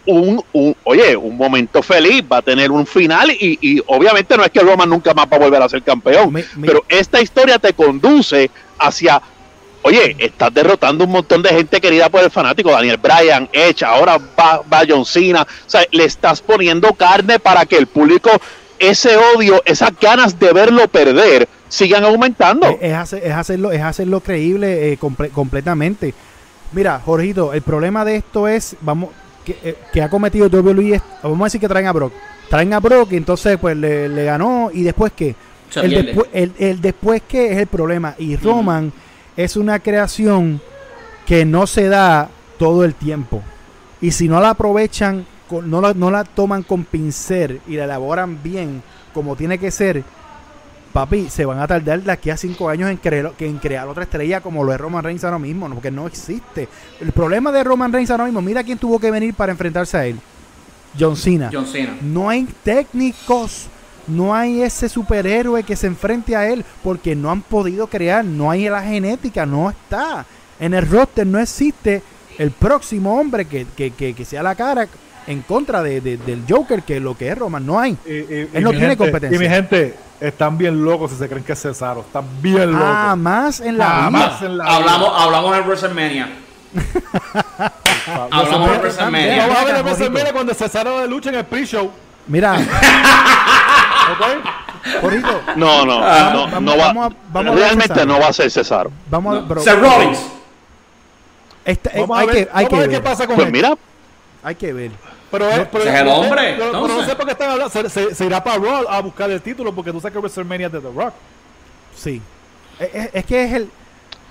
un, 0.07 0.43
un- 0.53 0.77
oye, 0.85 1.17
un 1.17 1.37
momento 1.37 1.83
feliz, 1.83 2.23
va 2.31 2.39
a 2.39 2.43
tener 2.43 2.71
un 2.71 2.87
final 2.87 3.31
y, 3.31 3.59
y 3.61 3.83
obviamente 3.87 4.37
no 4.37 4.45
es 4.45 4.51
que 4.51 4.61
Roman 4.61 4.89
nunca 4.89 5.13
más 5.15 5.27
va 5.31 5.37
a 5.37 5.41
volver 5.41 5.61
a 5.63 5.69
ser 5.69 5.83
campeón, 5.83 6.33
pero 6.67 6.85
esta 6.89 7.21
historia 7.21 7.59
te 7.59 7.73
conduce 7.73 8.51
hacia, 8.79 9.21
oye, 9.83 10.17
estás 10.19 10.53
derrotando 10.55 11.05
un 11.05 11.11
montón 11.11 11.43
de 11.43 11.51
gente 11.51 11.81
querida 11.81 12.09
por 12.09 12.23
el 12.23 12.31
fanático, 12.31 12.71
Daniel 12.71 12.99
Bryan, 12.99 13.49
Edge, 13.53 13.85
ahora 13.85 14.19
va, 14.19 14.63
va 14.73 14.83
John 14.89 15.05
Cena, 15.05 15.43
o 15.43 15.71
sea, 15.71 15.83
le 15.91 16.05
estás 16.05 16.41
poniendo 16.41 16.93
carne 16.95 17.39
para 17.39 17.67
que 17.67 17.77
el 17.77 17.87
público, 17.87 18.31
ese 18.79 19.17
odio, 19.35 19.63
esas 19.65 19.91
ganas 20.01 20.39
de 20.39 20.53
verlo 20.53 20.87
perder, 20.89 21.49
sigan 21.69 22.05
aumentando. 22.05 22.67
Es, 22.69 22.79
es 22.83 22.93
hacer- 22.95 23.23
es 23.25 23.33
hacerlo, 23.33 23.73
es 23.73 23.83
hacerlo 23.83 24.21
creíble 24.21 24.93
eh, 24.93 24.99
comple- 24.99 25.31
completamente. 25.31 26.15
Mira, 26.73 27.01
Jorgito, 27.05 27.53
el 27.55 27.63
problema 27.63 28.05
de 28.05 28.17
esto 28.17 28.49
es, 28.49 28.77
vamos, 28.81 29.11
que, 29.47 29.57
eh, 29.65 29.77
que 29.93 30.03
ha 30.03 30.11
cometido 30.11 30.49
WWE, 30.49 30.97
es- 30.97 31.03
vamos 31.23 31.41
a 31.41 31.45
decir 31.45 31.61
que 31.61 31.69
traen 31.69 31.87
a 31.87 31.93
Brock. 31.93 32.13
Traen 32.51 32.73
a 32.75 32.81
Brock 32.81 33.13
y 33.13 33.17
entonces 33.17 33.57
pues 33.59 33.77
le, 33.77 34.09
le 34.09 34.25
ganó 34.25 34.71
y 34.73 34.83
después 34.83 35.13
qué? 35.17 35.35
El, 35.87 35.91
despu- 36.15 36.27
el, 36.33 36.53
el 36.59 36.81
después 36.81 37.23
qué 37.27 37.53
es 37.53 37.59
el 37.59 37.67
problema. 37.67 38.15
Y 38.19 38.37
Roman 38.37 38.93
es 39.37 39.57
una 39.57 39.79
creación 39.79 40.61
que 41.27 41.45
no 41.45 41.67
se 41.67 41.89
da 41.89 42.29
todo 42.59 42.85
el 42.85 42.95
tiempo. 42.95 43.43
Y 44.01 44.11
si 44.13 44.29
no 44.29 44.41
la 44.41 44.51
aprovechan, 44.51 45.27
con- 45.49 45.71
no 45.71 45.81
la, 45.81 45.95
no 45.95 46.11
la 46.11 46.25
toman 46.25 46.63
con 46.63 46.85
pincel 46.85 47.61
y 47.67 47.77
la 47.77 47.85
elaboran 47.85 48.43
bien 48.43 48.83
como 49.15 49.35
tiene 49.37 49.59
que 49.59 49.71
ser, 49.71 50.05
papi, 50.97 51.29
se 51.29 51.45
van 51.45 51.59
a 51.59 51.67
tardar 51.67 52.01
de 52.01 52.11
aquí 52.11 52.31
a 52.31 52.39
cinco 52.39 52.71
años 52.71 52.91
en 52.91 52.97
crear, 52.97 53.33
que 53.33 53.47
en 53.47 53.59
crear 53.59 53.87
otra 53.87 54.05
estrella 54.05 54.41
como 54.41 54.65
lo 54.65 54.73
es 54.73 54.81
Roman 54.81 55.05
Reigns 55.05 55.25
ahora 55.25 55.39
mismo, 55.39 55.69
porque 55.69 55.91
no 55.91 56.07
existe. 56.07 56.71
El 56.99 57.13
problema 57.13 57.53
de 57.53 57.63
Roman 57.63 57.93
Reigns 57.93 58.11
ahora 58.11 58.25
mismo, 58.25 58.41
mira 58.41 58.65
quién 58.65 58.79
tuvo 58.79 58.99
que 58.99 59.11
venir 59.11 59.35
para 59.35 59.53
enfrentarse 59.53 59.95
a 59.99 60.07
él. 60.07 60.19
John 60.99 61.15
Cena. 61.15 61.51
John 61.53 61.67
Cena. 61.67 61.99
No 62.01 62.31
hay 62.31 62.49
técnicos, 62.65 63.67
no 64.07 64.35
hay 64.35 64.63
ese 64.63 64.89
superhéroe 64.89 65.65
que 65.65 65.77
se 65.77 65.87
enfrente 65.87 66.35
a 66.35 66.49
él, 66.49 66.65
porque 66.83 67.15
no 67.15 67.31
han 67.31 67.43
podido 67.43 67.89
crear, 67.89 68.25
no 68.25 68.51
hay 68.51 68.67
la 68.71 68.83
genética, 68.83 69.45
no 69.45 69.69
está. 69.69 70.25
En 70.59 70.73
el 70.73 70.89
roster 70.89 71.27
no 71.27 71.39
existe 71.39 72.03
el 72.39 72.53
próximo 72.53 73.21
hombre 73.21 73.45
que, 73.45 73.67
que, 73.77 73.91
que, 73.91 74.15
que 74.15 74.25
sea 74.25 74.43
la 74.43 74.55
cara 74.55 74.89
en 75.27 75.43
contra 75.43 75.83
de, 75.83 76.01
de- 76.01 76.17
del 76.19 76.45
Joker, 76.49 76.83
que 76.83 77.01
lo 77.01 77.17
que 77.17 77.29
es 77.29 77.37
Roman, 77.39 77.65
no 77.67 77.79
hay. 77.81 77.97
Y- 78.07 78.11
y- 78.13 78.15
Él 78.15 78.51
y 78.55 78.61
no 78.61 78.71
tiene 78.71 78.87
gente- 78.89 78.97
competencia. 78.97 79.37
Y 79.37 79.39
mi 79.41 79.49
gente, 79.49 79.97
están 80.21 80.57
bien 80.57 80.85
locos 80.85 81.11
si 81.11 81.17
se 81.19 81.29
creen 81.29 81.43
que 81.45 81.53
es 81.53 81.61
Cesaro. 81.61 82.01
Están 82.01 82.25
bien 82.41 82.73
locos. 82.73 82.87
Jamás 82.87 83.61
en 83.61 83.79
la 83.79 83.87
Jamás. 83.87 84.41
vida. 84.41 84.51
en 84.51 84.59
la 84.59 84.65
Hablamos, 84.65 85.13
hablamos 85.15 85.57
en 85.59 85.65
WrestleMania. 85.67 86.29
Hablamos 88.31 88.71
en 88.71 88.81
WrestleMania. 88.81 89.47
Vamos 89.47 89.57
a 89.57 89.65
ver 89.65 89.73
Jodito. 89.75 89.85
WrestleMania 89.85 90.33
cuando 90.33 90.55
Cesaro 90.55 91.01
de 91.01 91.09
lucha 91.09 91.29
en 91.31 91.37
el 91.37 91.45
pre-show. 91.45 91.91
Mira, 92.29 92.55
¿Ok? 94.13 95.01
Jorito, 95.01 95.43
No, 95.57 95.85
no, 95.85 96.01
Ah. 96.03 96.31
no, 96.33 96.45
Vamos- 96.49 96.63
no 96.63 96.77
va. 96.79 96.87
vamos 96.93 97.13
a- 97.35 97.39
a 97.39 97.43
realmente 97.43 97.89
Cesaro. 97.95 98.07
no 98.07 98.21
va 98.21 98.29
a 98.29 98.33
ser 98.33 98.51
Cesaro. 98.51 98.91
vamos 99.11 99.37
a 99.37 99.41
bro, 99.41 99.61
Seth 99.61 99.81
Rollins. 99.81 100.19
esta- 101.65 101.91
eh, 101.91 102.01
Vamos 102.01 102.17
a 102.17 102.21
hay, 102.21 102.27
ver, 102.29 102.37
que, 102.37 102.41
hay 102.53 102.65
vamos 102.65 102.67
a 102.67 102.69
que 102.69 102.77
ver 102.77 102.91
qué 102.91 103.01
pasa 103.03 103.27
con 103.27 103.35
Pues 103.37 103.47
él. 103.49 103.53
mira, 103.53 103.75
hay 104.45 104.55
que 104.55 104.73
ver. 104.73 104.91
Pero, 105.31 105.49
es- 105.51 105.69
pero, 105.73 105.85
es 105.85 105.95
el 106.01 106.09
hombre, 106.09 106.55
pero- 106.57 106.73
pero 106.73 106.89
no 106.89 107.05
sé 107.05 107.17
por 107.17 107.25
qué 107.27 107.33
están 107.33 107.51
hablando. 107.51 107.71
Se, 107.73 107.89
se- 107.91 108.15
se 108.15 108.25
irá 108.25 108.43
para 108.43 108.59
Raw 108.59 108.87
a 108.89 109.01
buscar 109.01 109.31
el 109.31 109.43
título 109.43 109.75
porque 109.75 109.91
tú 109.93 110.01
sabes 110.01 110.13
que 110.13 110.19
WrestleMania 110.19 110.67
es 110.69 110.73
de 110.73 110.81
The 110.81 110.91
Rock. 110.95 111.13
Sí. 111.97 112.23
Es, 112.79 112.95
es- 112.95 113.11
es 113.15 113.25
que 113.27 113.45
es 113.45 113.53
el. 113.53 113.71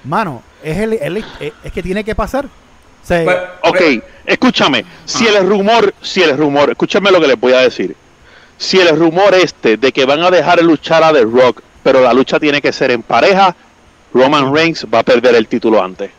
Mano, 0.04 0.41
es 0.64 0.78
el, 0.78 0.93
el- 0.93 1.18
es, 1.18 1.26
es 1.64 1.72
que 1.72 1.82
tiene 1.84 2.04
que 2.04 2.16
pasar. 2.16 2.46
Sea, 3.04 3.24
Pues, 3.62 3.74
ok, 4.00 4.04
escúchame. 4.26 4.84
Si 5.06 5.28
el 5.28 5.48
rumor, 5.48 5.93
si 6.02 6.24
el 6.24 6.36
rumor, 6.38 6.72
escúchame 6.72 7.12
lo 7.12 7.20
que 7.22 7.28
les 7.28 7.39
voy 7.39 7.54
a 7.54 7.60
decir. 7.60 7.96
Si 8.58 8.80
el 8.80 8.98
rumor 8.98 9.34
este 9.36 9.78
de 9.78 9.91
que 9.91 10.06
van 10.06 10.22
a 10.22 10.32
dejar 10.32 10.64
luchar 10.64 11.04
a 11.04 11.12
The 11.14 11.24
Rock, 11.24 11.62
pero 11.84 12.02
la 12.02 12.14
lucha 12.14 12.39
tiene 12.39 12.62
que 12.62 12.72
ser 12.72 12.89
en 12.91 13.04
pareja, 13.04 13.56
Roman 14.14 14.52
Reigns 14.56 14.86
va 14.91 15.00
a 15.00 15.04
perder 15.04 15.36
el 15.36 15.48
título 15.48 15.84
antes. 15.84 16.10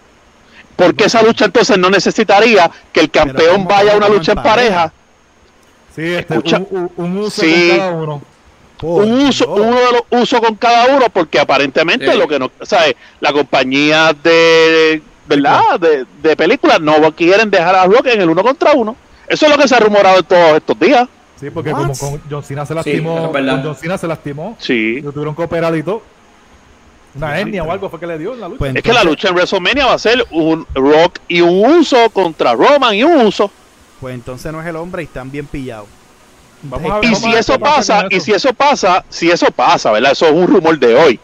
Porque 0.76 1.04
esa 1.04 1.22
lucha 1.22 1.46
entonces 1.46 1.78
no 1.78 1.88
necesitaría 1.90 2.70
que 2.92 3.00
el 3.00 3.10
campeón 3.10 3.64
¿cómo 3.64 3.68
vaya 3.68 3.94
a 3.94 3.96
una 3.96 4.08
lucha 4.08 4.32
en 4.32 4.42
pareja. 4.42 4.92
Sí, 5.94 6.02
este, 6.02 6.34
Escucha. 6.34 6.58
un, 6.70 6.90
un- 6.96 7.18
uso 7.18 7.40
Sí. 7.42 7.68
con 7.70 7.78
cada 7.78 7.90
uno. 7.92 8.22
por 8.78 9.04
un 9.04 9.12
uso, 9.26 9.46
Dios. 9.46 9.58
uno 9.58 9.76
de 9.76 9.92
los 9.92 10.22
usos 10.22 10.40
con 10.40 10.54
cada 10.56 10.94
uno, 10.94 11.06
porque 11.10 11.40
aparentemente 11.40 12.12
Sí. 12.12 12.18
lo 12.18 12.28
que 12.28 12.38
no, 12.38 12.50
¿sabes? 12.60 12.94
La 13.20 13.32
compañía 13.32 14.14
de, 14.22 15.00
¿verdad? 15.26 15.80
De, 15.80 16.04
de 16.22 16.36
películas 16.36 16.78
no 16.82 17.00
quieren 17.14 17.50
dejar 17.50 17.74
a 17.74 17.86
Rock 17.86 18.08
en 18.08 18.20
el 18.20 18.28
uno 18.28 18.42
contra 18.42 18.72
uno. 18.74 18.94
Eso 19.26 19.46
es 19.46 19.52
lo 19.52 19.56
que 19.58 19.66
se 19.66 19.74
ha 19.74 19.80
rumorado 19.80 20.18
en 20.18 20.24
todos 20.24 20.56
estos 20.58 20.78
días. 20.78 21.08
Sí, 21.40 21.48
porque 21.50 21.72
What? 21.72 21.80
como 21.86 21.98
con 21.98 22.22
John 22.30 22.42
Cena 22.44 22.66
se 22.66 22.72
Sí, 22.72 22.76
lastimó, 22.76 23.32
verdad. 23.32 23.54
con 23.54 23.64
John 23.64 23.76
Cena 23.76 23.96
se 23.98 24.06
lastimó, 24.06 24.56
Sí. 24.60 25.00
lo 25.00 25.10
tuvieron 25.12 25.34
que 25.34 25.42
operar 25.42 25.74
y 25.74 25.82
todo. 25.82 26.02
Una 27.16 27.38
hernia 27.38 27.62
o 27.62 27.70
algo 27.70 27.88
fue 27.90 27.98
que 28.00 28.06
le 28.06 28.18
dio 28.18 28.34
en 28.34 28.40
la 28.40 28.48
lucha. 28.48 28.58
Pues 28.58 28.76
Es 28.76 28.82
que 28.82 28.92
la 28.92 29.04
lucha 29.04 29.28
en 29.28 29.34
WrestleMania 29.34 29.86
va 29.86 29.92
a 29.94 29.98
ser 29.98 30.24
un 30.30 30.66
Rock 30.74 31.18
y 31.28 31.40
un 31.40 31.76
uso 31.78 32.10
contra 32.10 32.54
Roman 32.54 32.94
y 32.94 33.04
un 33.04 33.26
uso. 33.26 33.50
Pues 34.00 34.14
entonces 34.14 34.52
no 34.52 34.60
es 34.60 34.66
el 34.66 34.76
hombre 34.76 35.02
y 35.02 35.06
están 35.06 35.30
bien 35.30 35.46
pillados. 35.46 35.88
Vamos 36.62 36.90
a 36.90 36.94
ver, 37.00 37.04
Y 37.04 37.06
vamos 37.12 37.18
a 37.18 37.22
si 37.26 37.30
ver 37.30 37.38
eso 37.40 37.58
pasa 37.58 38.06
y 38.10 38.20
si 38.20 38.32
eso 38.32 38.52
pasa, 38.52 39.04
si 39.08 39.30
eso 39.30 39.46
pasa, 39.50 39.90
¿verdad? 39.92 40.12
Eso 40.12 40.26
es 40.26 40.32
un 40.32 40.46
rumor 40.46 40.78
de 40.78 40.94
hoy. 40.94 41.20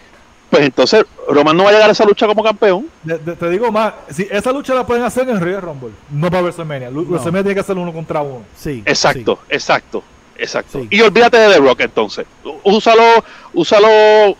Pues 0.50 0.64
entonces 0.64 1.04
Roman 1.28 1.56
no 1.56 1.64
va 1.64 1.70
a 1.70 1.72
llegar 1.72 1.88
a 1.88 1.92
esa 1.92 2.04
lucha 2.04 2.26
como 2.26 2.42
campeón. 2.42 2.86
De- 3.02 3.16
de- 3.18 3.36
te 3.36 3.48
digo 3.48 3.72
más, 3.72 3.94
si 4.10 4.28
esa 4.30 4.52
lucha 4.52 4.74
la 4.74 4.86
pueden 4.86 5.02
hacer 5.02 5.26
en 5.28 5.40
Royal 5.40 5.62
Rumble, 5.62 5.90
no 6.10 6.30
para 6.30 6.42
WrestleMania. 6.42 6.90
No. 6.90 7.00
WrestleMania 7.02 7.42
tiene 7.44 7.54
que 7.60 7.66
ser 7.66 7.76
uno 7.78 7.92
contra 7.92 8.20
uno. 8.20 8.42
Sí. 8.56 8.82
Exacto, 8.84 9.38
exacto, 9.48 10.02
exacto. 10.38 10.80
Sí. 10.80 10.88
Y 10.90 11.00
olvídate 11.00 11.38
de 11.38 11.54
The 11.54 11.58
Rock 11.60 11.80
entonces. 11.80 12.26
Úsalo, 12.64 13.02
úsalo 13.54 13.88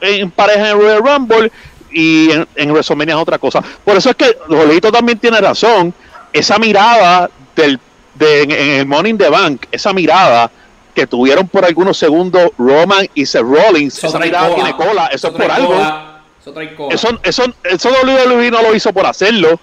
en 0.00 0.30
pareja 0.30 0.70
en 0.70 0.78
Royal 0.80 0.98
Rumble 1.02 1.52
y 1.90 2.30
en, 2.30 2.46
en 2.56 2.70
WrestleMania 2.70 3.14
es 3.14 3.20
otra 3.20 3.38
cosa. 3.38 3.62
Por 3.84 3.96
eso 3.96 4.10
es 4.10 4.16
que 4.16 4.36
Rolito 4.48 4.90
también 4.90 5.18
tiene 5.18 5.40
razón. 5.40 5.92
Esa 6.32 6.58
mirada 6.58 7.30
del, 7.54 7.78
de, 8.14 8.42
en, 8.42 8.50
en 8.50 8.92
el 8.92 9.06
in 9.06 9.18
the 9.18 9.28
Bank, 9.28 9.66
esa 9.70 9.92
mirada 9.92 10.50
que 10.94 11.06
tuvieron 11.06 11.48
por 11.48 11.64
algunos 11.64 11.96
segundos 11.96 12.50
Roman 12.58 13.06
y 13.14 13.24
Seth 13.26 13.42
Rollins, 13.42 14.02
esa 14.04 14.18
mirada 14.18 14.48
cola. 14.48 14.54
tiene 14.54 14.76
cola, 14.76 15.06
eso 15.06 15.28
es 15.28 15.32
por 15.34 15.50
algo. 15.50 15.68
cola. 15.74 16.08
Eso 16.40 16.52
trae 16.52 16.74
cola. 16.74 16.94
Eso, 16.94 17.08
eso, 17.22 17.44
eso 17.64 17.90
WWE 18.04 18.50
no 18.50 18.62
lo 18.62 18.74
hizo 18.74 18.92
por 18.92 19.06
hacerlo. 19.06 19.58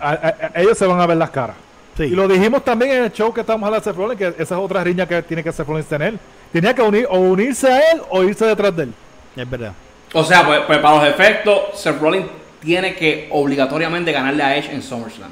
A- 0.00 0.10
a- 0.10 0.50
a- 0.54 0.60
ellos 0.60 0.76
se 0.78 0.86
van 0.86 1.00
a 1.00 1.06
ver 1.06 1.16
las 1.16 1.30
caras. 1.30 1.56
Sí. 1.96 2.04
Y 2.04 2.10
lo 2.10 2.26
dijimos 2.26 2.64
también 2.64 2.92
en 2.92 3.04
el 3.04 3.12
show 3.12 3.32
que 3.34 3.42
estamos 3.42 3.66
hablando 3.66 3.84
de 3.84 3.90
Seth 3.90 3.96
Rollins, 3.98 4.18
que 4.18 4.42
esa 4.42 4.54
es 4.54 4.60
otra 4.60 4.82
riña 4.82 5.06
que 5.06 5.22
tiene 5.22 5.42
que 5.44 5.52
Seth 5.52 5.66
Rollins 5.66 5.88
tener. 5.88 6.14
Tenía 6.52 6.74
que 6.74 6.82
unir, 6.82 7.06
o 7.10 7.18
unirse 7.18 7.70
a 7.70 7.92
él 7.92 8.02
o 8.10 8.22
irse 8.22 8.44
detrás 8.46 8.74
de 8.76 8.84
él. 8.84 8.94
Es 9.36 9.48
verdad. 9.48 9.72
O 10.14 10.24
sea, 10.24 10.46
pues, 10.46 10.60
pues 10.66 10.78
para 10.78 10.96
los 10.96 11.08
efectos, 11.08 11.60
Seth 11.80 12.00
Rollins 12.00 12.26
tiene 12.62 12.94
que 12.94 13.28
obligatoriamente 13.30 14.12
ganarle 14.12 14.42
a 14.42 14.56
Edge 14.56 14.70
en 14.72 14.82
SummerSlam. 14.82 15.30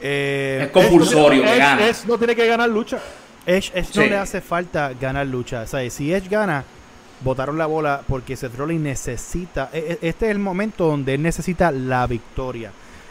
Eh, 0.00 0.60
Es 0.64 0.70
compulsorio 0.70 1.42
que 1.42 1.48
Edge- 1.48 1.58
gana. 1.58 1.86
Edge 1.88 2.06
no 2.06 2.18
tiene 2.18 2.36
que 2.36 2.46
ganar 2.46 2.68
lucha. 2.68 2.98
Edge, 3.46 3.70
Edge 3.74 3.88
no 3.94 4.02
Sí. 4.02 4.08
le 4.08 4.16
hace 4.16 4.40
falta 4.40 4.92
ganar 5.00 5.26
lucha. 5.26 5.62
O 5.62 5.66
sea, 5.66 5.88
si 5.90 6.12
Edge 6.12 6.28
gana, 6.28 6.64
botaron 7.20 7.58
la 7.58 7.66
bola 7.66 8.02
porque 8.06 8.36
Seth 8.36 8.54
Rollins 8.56 8.80
necesita. 8.82 9.70
e- 9.72 9.98
e- 10.02 10.08
Este 10.08 10.26
es 10.26 10.30
el 10.32 10.38
momento 10.38 10.86
donde 10.86 11.14
él 11.14 11.22
necesita 11.22 11.70
la 11.70 12.06
victoria. 12.06 12.70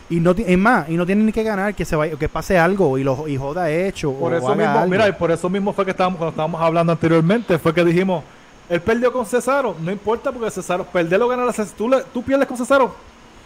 Y 0.10 0.22
no 0.22 0.32
es 0.38 0.58
más, 0.58 0.88
y 0.90 0.94
no 0.94 1.06
tiene 1.06 1.24
ni 1.26 1.34
que 1.34 1.44
ganar 1.44 1.76
que 1.76 1.84
se 1.84 1.96
vaya, 1.96 2.16
que 2.16 2.30
pase 2.30 2.58
algo 2.58 2.98
y 2.98 3.04
lo 3.04 3.28
y 3.28 3.36
joda 3.36 3.64
a 3.64 3.70
Edge 3.72 4.06
o, 4.06 4.14
Por 4.14 4.34
o 4.34 4.38
eso 4.38 4.48
haga 4.48 4.56
mismo, 4.56 4.74
algo. 4.80 4.90
mira, 4.92 5.08
y 5.10 5.12
por 5.12 5.32
eso 5.32 5.50
mismo 5.50 5.74
fue 5.74 5.84
que 5.84 5.92
estábamos, 5.92 6.18
cuando 6.18 6.30
estábamos 6.32 6.62
hablando 6.62 6.94
anteriormente, 6.94 7.58
fue 7.60 7.74
que 7.74 7.84
dijimos, 7.84 8.24
él 8.70 8.80
perdió 8.82 9.12
con 9.12 9.26
Cesaro, 9.26 9.76
no 9.82 9.92
importa 9.92 10.32
porque 10.32 10.50
Cesaro, 10.50 10.86
perder 10.86 11.22
o 11.22 11.28
ganar 11.28 11.50
a 11.50 11.52
Cesaro, 11.52 11.76
tú, 11.78 11.90
le- 11.90 12.04
tú 12.14 12.24
pierdes 12.24 12.48
con 12.48 12.56
Cesaro, 12.56 12.96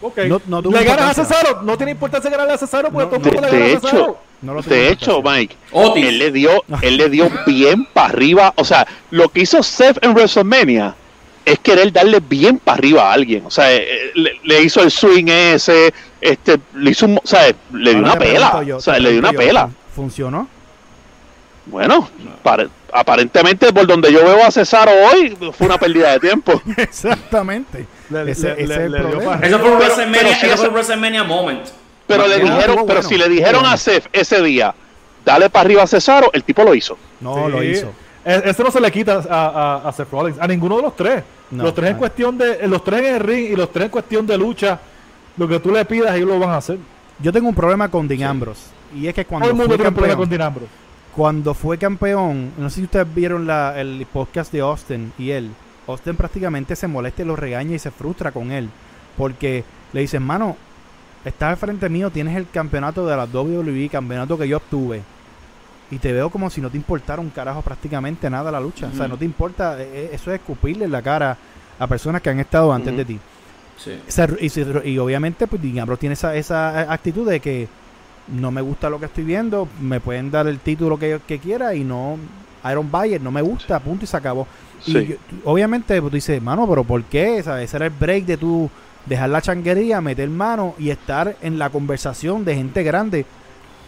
ok, 0.00 0.18
No- 0.46 0.60
le 0.62 0.84
ganas 0.84 1.18
a. 1.18 1.24
Cesaro, 1.24 1.62
no 1.62 1.76
tiene 1.76 1.92
importancia 1.92 2.30
ganarle 2.30 2.52
a 2.54 2.58
Cesaro 2.58 2.90
porque 2.92 3.04
No, 3.06 3.10
todo 3.10 3.28
el 3.28 3.34
mundo 3.34 3.48
le 3.50 3.56
de 3.56 3.58
gana 3.64 3.76
a 3.76 3.80
Cesaro. 3.80 4.02
hecho, 4.04 4.16
No 4.42 4.54
lo 4.54 4.62
de 4.62 4.88
hecho. 4.88 5.22
Mike, 5.22 5.56
Otis. 5.72 6.04
él 6.06 6.18
le 6.20 6.30
dio, 6.30 6.50
él 6.80 6.96
le 6.96 7.08
dio 7.08 7.28
bien 7.46 7.86
para 7.92 8.06
arriba. 8.06 8.52
O 8.56 8.64
sea, 8.64 8.86
lo 9.10 9.28
que 9.30 9.40
hizo 9.40 9.62
Seth 9.64 9.98
en 10.04 10.12
WrestleMania 10.14 10.94
es 11.44 11.58
querer 11.58 11.92
darle 11.92 12.20
bien 12.20 12.58
para 12.58 12.78
arriba 12.78 13.10
a 13.10 13.12
alguien. 13.14 13.44
O 13.46 13.50
sea, 13.50 13.72
eh, 13.74 14.10
le, 14.14 14.38
le 14.44 14.62
hizo 14.62 14.82
el 14.82 14.90
swing 14.90 15.26
ese, 15.28 15.92
este, 16.20 16.58
le 16.74 16.90
hizo 16.90 17.06
un, 17.06 17.18
o 17.18 17.26
sea, 17.26 17.52
le 17.72 17.90
dio 17.90 17.98
una 18.00 18.16
pela. 18.16 18.62
yo, 18.64 18.76
o 18.76 18.80
sea, 18.80 18.98
le 18.98 19.10
dio 19.10 19.20
una 19.20 19.32
yo, 19.32 19.38
pela. 19.38 19.62
¿fun- 19.66 19.74
¿Funcionó? 19.94 20.48
Bueno, 21.66 22.08
pare- 22.42 22.68
aparentemente 22.92 23.72
por 23.72 23.86
donde 23.86 24.12
yo 24.12 24.24
veo 24.24 24.44
a 24.44 24.50
Cesaro 24.50 24.90
hoy 25.12 25.36
fue 25.56 25.66
una 25.68 25.78
pérdida 25.78 26.12
de 26.12 26.20
tiempo. 26.20 26.60
Exactamente. 26.76 27.86
Le- 28.10 28.30
ese 28.32 28.54
le- 28.54 28.62
ese 28.64 28.66
le- 28.66 28.74
es 28.98 29.04
el 29.04 29.10
problema. 29.10 29.34
Eso 29.42 29.58
fue 29.60 29.70
WrestleMania, 29.76 30.36
si 30.40 30.46
eso 30.46 30.70
WrestleMania 30.70 31.24
moment. 31.24 31.62
Pero 32.06 32.26
le 32.26 32.40
dijeron, 32.40 32.60
pero 32.66 32.84
bueno, 32.84 33.02
si 33.02 33.16
le 33.16 33.28
dijeron 33.28 33.60
bueno. 33.60 33.70
a 33.70 33.76
Seth 33.76 34.06
ese 34.12 34.42
día, 34.42 34.74
dale 35.24 35.48
para 35.50 35.64
arriba 35.64 35.82
a 35.84 35.86
Cesaro, 35.86 36.30
el 36.32 36.42
tipo 36.42 36.64
lo 36.64 36.74
hizo. 36.74 36.98
No, 37.20 37.46
Sí. 37.46 37.52
lo 37.52 37.62
hizo. 37.62 37.92
E- 38.24 38.42
Eso 38.44 38.62
no 38.62 38.70
se 38.70 38.80
le 38.80 38.90
quita 38.90 39.22
a, 39.28 39.46
a, 39.84 39.88
a 39.88 39.92
Seth 39.92 40.10
Rollins, 40.10 40.38
a 40.38 40.46
ninguno 40.46 40.76
de 40.76 40.82
los 40.82 40.96
tres. 40.96 41.22
No, 41.50 41.64
los 41.64 41.74
tres 41.74 41.90
en 41.90 41.96
cuestión 41.98 42.38
de, 42.38 42.66
los 42.68 42.82
tres 42.84 43.00
en 43.00 43.14
el 43.16 43.20
ring 43.20 43.50
y 43.52 43.56
los 43.56 43.70
tres 43.72 43.86
en 43.86 43.90
cuestión 43.90 44.26
de 44.26 44.38
lucha, 44.38 44.78
lo 45.36 45.46
que 45.48 45.58
tú 45.60 45.70
le 45.70 45.84
pidas 45.84 46.14
ellos 46.16 46.28
lo 46.28 46.38
van 46.38 46.50
a 46.50 46.56
hacer. 46.58 46.78
Yo 47.18 47.32
tengo 47.32 47.48
un 47.48 47.54
problema 47.54 47.88
con 47.90 48.08
Dean 48.08 48.22
Ambrose. 48.22 48.62
Y 48.94 49.06
es 49.06 49.14
que 49.14 49.24
cuando 49.24 49.48
Todo 49.48 49.52
el 49.52 49.56
mundo 49.58 49.76
fue 49.76 49.84
campeón, 49.84 50.16
con 50.16 50.28
Dean 50.28 50.42
Ambrose. 50.42 50.70
cuando 51.14 51.54
fue 51.54 51.78
campeón, 51.78 52.52
no 52.56 52.70
sé 52.70 52.76
si 52.76 52.82
ustedes 52.84 53.06
vieron 53.14 53.46
la, 53.46 53.78
el 53.80 54.06
podcast 54.12 54.52
de 54.52 54.60
Austin 54.60 55.12
y 55.18 55.30
él. 55.30 55.50
Austin 55.86 56.14
prácticamente 56.16 56.76
se 56.76 56.86
molesta 56.88 57.22
y 57.22 57.24
lo 57.26 57.36
regaña 57.36 57.74
y 57.74 57.78
se 57.78 57.90
frustra 57.90 58.30
con 58.32 58.50
él. 58.52 58.68
Porque 59.16 59.64
le 59.92 60.00
dicen, 60.00 60.22
mano, 60.22 60.56
estás 61.24 61.50
al 61.50 61.56
frente 61.58 61.88
mío, 61.88 62.10
tienes 62.10 62.36
el 62.36 62.48
campeonato 62.50 63.06
de 63.06 63.16
la 63.16 63.24
WWE, 63.24 63.88
campeonato 63.90 64.38
que 64.38 64.48
yo 64.48 64.56
obtuve. 64.58 65.02
Y 65.92 65.98
te 65.98 66.12
veo 66.12 66.30
como 66.30 66.48
si 66.50 66.60
no 66.60 66.70
te 66.70 66.76
importara 66.76 67.20
un 67.20 67.30
carajo 67.30 67.62
prácticamente 67.62 68.28
nada 68.30 68.50
la 68.50 68.58
lucha. 68.60 68.88
O 68.92 68.96
sea, 68.96 69.06
no 69.06 69.16
te 69.18 69.24
importa, 69.24 69.80
eh, 69.80 69.88
eh, 69.92 70.10
eso 70.14 70.32
es 70.32 70.40
escupirle 70.40 70.86
en 70.86 70.90
la 70.90 71.02
cara 71.02 71.36
a 71.78 71.86
personas 71.86 72.20
que 72.22 72.30
han 72.30 72.40
estado 72.40 72.72
antes 72.72 72.96
de 72.96 73.04
ti. 73.04 73.18
Sí. 73.76 73.92
Y, 74.40 74.90
y 74.90 74.98
obviamente, 74.98 75.46
pues 75.46 75.60
Dean 75.60 75.80
Ambrose 75.80 76.00
tiene 76.00 76.14
esa, 76.14 76.34
esa 76.34 76.90
actitud 76.92 77.28
de 77.28 77.40
que 77.40 77.68
no 78.28 78.50
me 78.50 78.60
gusta 78.62 78.88
lo 78.88 78.98
que 78.98 79.06
estoy 79.06 79.24
viendo, 79.24 79.68
me 79.80 80.00
pueden 80.00 80.30
dar 80.30 80.46
el 80.46 80.60
título 80.60 80.98
que, 80.98 81.20
que 81.26 81.38
quiera 81.38 81.74
y 81.74 81.84
no 81.84 82.16
Iron 82.70 82.90
Bayer 82.90 83.20
no 83.20 83.30
me 83.32 83.42
gusta, 83.42 83.78
punto 83.80 84.04
y 84.04 84.08
se 84.08 84.16
acabó. 84.16 84.46
Y 84.86 84.92
Sí. 84.92 85.06
yo- 85.08 85.16
obviamente 85.44 86.00
pues, 86.00 86.10
tú 86.10 86.14
dices, 86.16 86.40
mano, 86.40 86.66
pero 86.68 86.84
¿por 86.84 87.02
qué? 87.04 87.42
¿Sabes? 87.42 87.64
Ese 87.64 87.76
era 87.76 87.86
el 87.86 87.92
break 87.92 88.24
de 88.24 88.36
tú 88.38 88.70
dejar 89.04 89.28
la 89.28 89.42
changuería, 89.42 90.00
meter 90.00 90.30
mano 90.30 90.74
y 90.78 90.88
estar 90.90 91.36
en 91.42 91.58
la 91.58 91.68
conversación 91.70 92.44
de 92.46 92.54
gente 92.54 92.82
grande. 92.82 93.26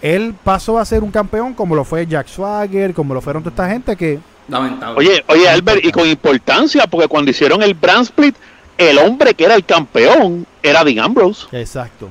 Él 0.04 0.34
pasó 0.44 0.78
a 0.78 0.84
ser 0.84 1.02
un 1.02 1.10
campeón 1.10 1.54
como 1.54 1.74
lo 1.74 1.82
fue 1.82 2.06
Jack 2.06 2.28
Swagger, 2.28 2.92
como 2.92 3.14
lo 3.14 3.22
fueron 3.22 3.42
toda 3.42 3.52
esta 3.52 3.68
gente 3.70 3.96
que 3.96 4.18
Lamentable. 4.48 4.98
Oye, 4.98 5.24
oye, 5.28 5.48
Albert, 5.48 5.82
y 5.82 5.90
con 5.90 6.06
importancia, 6.06 6.86
porque 6.86 7.08
cuando 7.08 7.30
hicieron 7.30 7.62
el 7.62 7.72
brand 7.72 8.02
split, 8.02 8.36
el 8.76 8.98
hombre 8.98 9.32
que 9.32 9.46
era 9.46 9.54
el 9.54 9.64
campeón 9.64 10.46
era 10.62 10.84
Dean 10.84 10.98
Ambrose. 11.06 11.46
Exacto. 11.52 12.10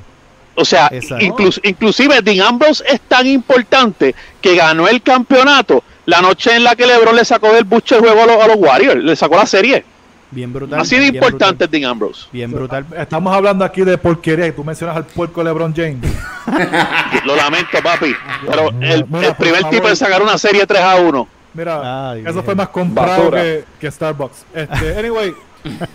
O 0.56 0.66
sea, 0.66 0.88
Exacto. 0.92 1.24
inclus- 1.24 1.60
inclusive 1.64 2.22
Dean 2.24 2.48
Ambrose 2.48 2.84
es 2.88 3.00
tan 3.02 3.28
importante 3.28 4.16
que 4.42 4.56
ganó 4.56 4.88
el 4.88 5.04
campeonato 5.04 5.84
la 6.08 6.22
noche 6.22 6.56
en 6.56 6.64
la 6.64 6.76
que 6.76 6.88
LeBron 6.88 7.16
le 7.16 7.24
sacó 7.26 7.54
del 7.54 7.64
buche 7.66 7.96
el 7.96 8.02
juego 8.02 8.24
a 8.24 8.26
los, 8.26 8.44
a 8.44 8.48
los 8.48 8.58
Warriors, 8.58 9.04
le 9.04 9.16
sacó 9.16 9.36
la 9.36 9.46
serie. 9.46 9.86
Bien 10.34 10.52
brutal. 10.52 10.80
Así 10.80 10.98
de 10.98 11.08
importante 11.08 11.68
Dean 11.68 11.86
Ambrose. 11.86 12.26
Bien 12.32 12.52
brutal. 12.52 12.86
Estamos 12.98 13.36
hablando 13.36 13.64
aquí 13.64 13.82
de 13.84 13.98
porquería 13.98 14.48
y 14.48 14.52
tú 14.52 14.64
mencionas 14.64 14.98
al 14.98 15.06
puerco 15.06 15.44
LeBron 15.44 15.74
James. 15.76 16.00
Lo 17.26 17.36
lamento, 17.36 17.78
papi. 17.84 18.14
Pero 18.46 18.70
el, 18.82 19.06
Mira, 19.08 19.28
el 19.28 19.36
por 19.36 19.36
primer 19.38 19.64
tipo 19.70 19.88
en 19.90 19.96
sacar 19.96 20.22
una 20.22 20.38
serie 20.38 20.66
3 20.66 20.82
a 20.82 20.96
1. 20.96 21.28
Mira, 21.54 22.12
Ay, 22.12 22.22
eso 22.22 22.34
bien. 22.34 22.46
fue 22.46 22.56
más 22.56 22.70
comprado 22.70 23.30
que, 23.30 23.64
que 23.80 23.92
Starbucks. 23.92 24.46
Este, 24.56 24.98
anyway, 24.98 25.34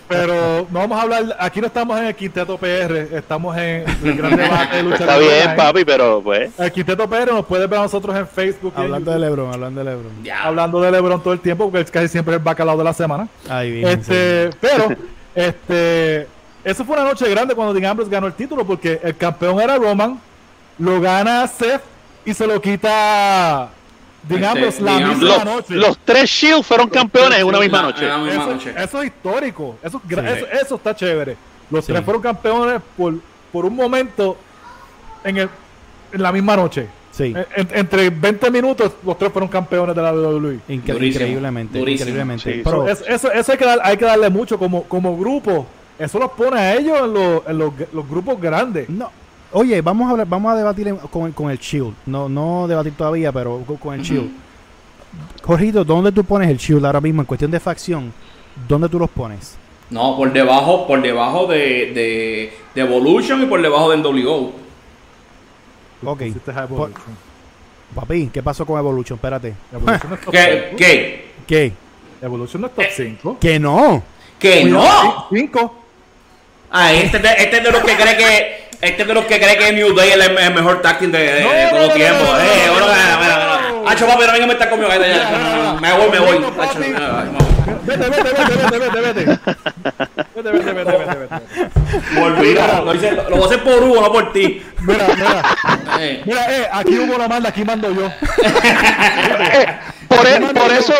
pero 0.07 0.67
no 0.71 0.79
vamos 0.79 0.97
a 0.97 1.01
hablar, 1.03 1.37
aquí 1.39 1.61
no 1.61 1.67
estamos 1.67 1.97
en 1.99 2.05
el 2.05 2.15
Quinteto 2.15 2.57
PR, 2.57 3.15
estamos 3.15 3.55
en 3.57 3.85
el 4.03 4.17
gran 4.17 4.35
debate 4.37 4.77
de 4.77 4.83
lucha 4.83 4.97
Está 4.97 5.17
bien, 5.17 5.55
papi, 5.55 5.85
pero 5.85 6.21
pues. 6.21 6.51
El 6.59 6.71
Quinteto 6.71 7.09
PR 7.09 7.33
nos 7.33 7.45
puedes 7.45 7.69
ver 7.69 7.79
a 7.79 7.83
nosotros 7.83 8.15
en 8.15 8.27
Facebook 8.27 8.73
y 8.75 8.79
en 8.79 8.85
Hablando 8.85 9.11
de 9.11 9.19
LeBron, 9.19 9.53
hablando 9.53 9.83
de 9.83 9.89
LeBron. 9.89 10.23
Ya. 10.23 10.43
hablando 10.43 10.81
de 10.81 10.91
LeBron 10.91 11.21
todo 11.21 11.33
el 11.33 11.39
tiempo, 11.39 11.69
porque 11.69 11.91
casi 11.91 12.07
siempre 12.07 12.35
es 12.35 12.39
el 12.39 12.43
bacalao 12.43 12.77
de 12.77 12.83
la 12.83 12.93
semana. 12.93 13.27
Ay, 13.47 13.71
bien. 13.71 13.87
Este, 13.87 14.49
pero, 14.59 14.89
este, 15.35 16.27
eso 16.63 16.83
fue 16.85 16.95
una 16.95 17.05
noche 17.05 17.29
grande 17.29 17.55
cuando 17.55 17.73
Dean 17.73 17.91
Ambrose 17.91 18.11
ganó 18.11 18.27
el 18.27 18.33
título, 18.33 18.65
porque 18.65 18.99
el 19.03 19.15
campeón 19.15 19.59
era 19.61 19.77
Roman, 19.77 20.19
lo 20.77 20.99
gana 20.99 21.47
Seth 21.47 21.81
y 22.25 22.33
se 22.33 22.47
lo 22.47 22.61
quita 22.61 23.69
Este, 24.29 24.45
Ambrose 24.45 24.81
la 24.81 24.99
misma 24.99 25.23
Los, 25.23 25.45
noche. 25.45 25.75
los 25.75 25.97
tres 25.99 26.29
Shields 26.29 26.65
fueron 26.65 26.89
campeones 26.89 27.39
en 27.39 27.45
una 27.45 27.59
misma 27.59 27.77
La- 27.77 27.83
noche. 27.83 28.07
la 28.07 28.17
misma 28.17 28.41
eso, 28.43 28.53
noche. 28.53 28.73
eso 28.77 29.01
es 29.01 29.07
histórico. 29.07 29.77
Eso, 29.83 30.01
Sí. 30.07 30.13
eso, 30.15 30.45
eso 30.61 30.75
está 30.75 30.95
chévere. 30.95 31.37
Los 31.71 31.85
Sí. 31.85 31.91
tres 31.93 32.03
fueron 32.03 32.21
campeones 32.21 32.81
por, 32.97 33.13
por 33.51 33.65
un 33.65 33.75
momento 33.75 34.37
en, 35.23 35.37
el- 35.37 35.49
en 36.11 36.21
la 36.21 36.31
misma 36.31 36.55
noche. 36.55 36.87
Sí. 37.11 37.25
En- 37.35 37.45
en- 37.55 37.69
entre 37.73 38.09
20 38.09 38.49
minutos, 38.51 38.91
los 39.05 39.17
tres 39.17 39.31
fueron 39.31 39.49
campeones 39.49 39.95
de 39.95 40.01
la 40.01 40.11
WWE. 40.13 40.59
Incre- 40.69 40.93
Durísimo, 40.93 41.25
increíblemente, 41.25 41.79
durísimo. 41.79 42.09
increíblemente. 42.09 42.53
Sí, 42.53 42.61
Pero- 42.63 42.87
Eso, 42.87 43.05
eso, 43.07 43.31
eso 43.31 43.51
hay, 43.51 43.57
que 43.57 43.65
dar- 43.65 43.79
hay 43.83 43.97
que 43.97 44.05
darle 44.05 44.29
mucho 44.29 44.57
como, 44.59 44.83
como 44.83 45.17
grupo. 45.17 45.65
Eso 45.97 46.17
los 46.19 46.31
pone 46.31 46.57
a 46.59 46.75
ellos 46.75 46.97
en, 47.03 47.13
los, 47.13 47.41
en 47.47 47.57
los, 47.57 47.73
los 47.93 48.07
grupos 48.07 48.39
grandes. 48.39 48.89
No. 48.89 49.11
Oye, 49.51 49.81
vamos 49.81 50.07
a 50.07 50.11
hablar, 50.11 50.27
vamos 50.27 50.53
a 50.53 50.55
debatir 50.55 50.87
en- 50.89 50.97
con, 50.97 51.31
con 51.31 51.49
el 51.49 51.57
Shield. 51.57 51.93
No, 52.05 52.29
no 52.29 52.67
debatir 52.67 52.93
todavía, 52.95 53.31
pero 53.31 53.59
con, 53.65 53.77
con 53.77 53.95
el 53.95 54.01
Shield. 54.01 54.29
Jorgito, 55.43 55.83
¿dónde 55.83 56.11
tú 56.11 56.23
pones 56.23 56.49
el 56.49 56.57
Shield 56.57 56.85
ahora 56.85 57.01
mismo 57.01 57.21
en 57.21 57.25
cuestión 57.25 57.49
de 57.49 57.59
facción? 57.59 58.13
¿Dónde 58.67 58.87
tú 58.89 58.99
los 58.99 59.09
pones? 59.09 59.55
No, 59.89 60.15
por 60.15 60.31
debajo, 60.31 60.85
por 60.85 61.01
debajo 61.01 61.47
de, 61.47 61.57
de, 61.93 62.53
de 62.75 62.81
Evolution 62.81 63.41
y 63.41 63.45
por 63.47 63.59
debajo 63.61 63.89
de 63.89 63.97
NWO. 63.97 64.51
Ok. 66.05 66.21
Por- 66.69 66.91
papi, 67.95 68.29
¿qué 68.31 68.43
pasó 68.43 68.65
con 68.67 68.77
Evolution? 68.77 69.17
Espérate. 69.17 69.55
Evolution 69.73 70.13
es 70.13 70.21
top 70.25 70.31
¿Qué? 70.31 70.73
¿Qué? 70.77 71.25
¿Qué? 71.47 71.73
Evolution 72.21 72.61
no 72.61 72.67
es 72.67 72.75
top 72.75 72.85
5. 72.95 73.37
Que 73.39 73.59
no. 73.59 74.03
¿Que 74.37 74.65
no? 74.65 75.25
5. 75.31 75.75
Ah, 76.71 76.93
este 76.93 77.17
este 77.17 77.57
es 77.57 77.63
de 77.63 77.71
los 77.71 77.81
que 77.83 77.95
cree 77.95 78.15
que 78.17 78.68
este 78.81 79.01
es 79.01 79.07
de 79.07 79.13
los 79.13 79.25
que 79.25 79.39
cree 79.39 79.57
que 79.57 79.73
New 79.73 79.93
Day 79.93 80.09
es 80.09 80.15
el, 80.15 80.37
el 80.37 80.53
mejor 80.53 80.81
tag 80.81 80.99
team 80.99 81.11
de, 81.11 81.19
de, 81.19 81.43
No, 81.43 81.51
de 81.51 81.65
no, 81.65 81.71
no, 81.71 82.39
eh, 82.39 82.69
bueno, 82.71 82.87
mira, 82.87 83.17
mira. 83.21 83.59
Hacho, 83.91 84.05
papi, 84.07 84.25
no 84.25 84.31
venga 84.33 84.45
a 84.45 84.51
estar 84.51 84.69
conmigo. 84.69 84.89
Me 85.81 85.93
voy, 85.93 86.09
me 86.11 86.19
voy. 86.19 86.45
Vete, 87.85 88.09
vete, 88.09 88.23
vete, 88.23 88.43
vete, 88.55 88.79
vete, 88.79 89.01
vete. 89.01 89.39
Vete, 90.35 90.51
vete, 90.51 90.71
vete, 90.73 90.97
vete, 90.97 91.15
vete. 91.15 91.41
Lo, 92.15 92.93
hice- 92.93 93.11
lo 93.29 93.35
voy 93.35 93.41
a 93.41 93.45
hacer 93.45 93.63
por 93.63 93.83
Hugo, 93.83 94.01
no 94.01 94.11
por 94.11 94.31
ti. 94.31 94.61
Mira, 94.81 95.05
mira. 95.15 95.41
Eh, 95.99 96.21
Mira, 96.25 96.57
eh, 96.57 96.69
aquí 96.71 96.97
hubo 96.99 97.17
la 97.17 97.27
manda, 97.27 97.49
aquí 97.49 97.63
mando 97.65 97.91
yo. 97.93 98.05
Eh, 98.05 99.65
por, 100.07 100.25
e- 100.27 100.39
por 100.53 100.71
eso, 100.71 100.93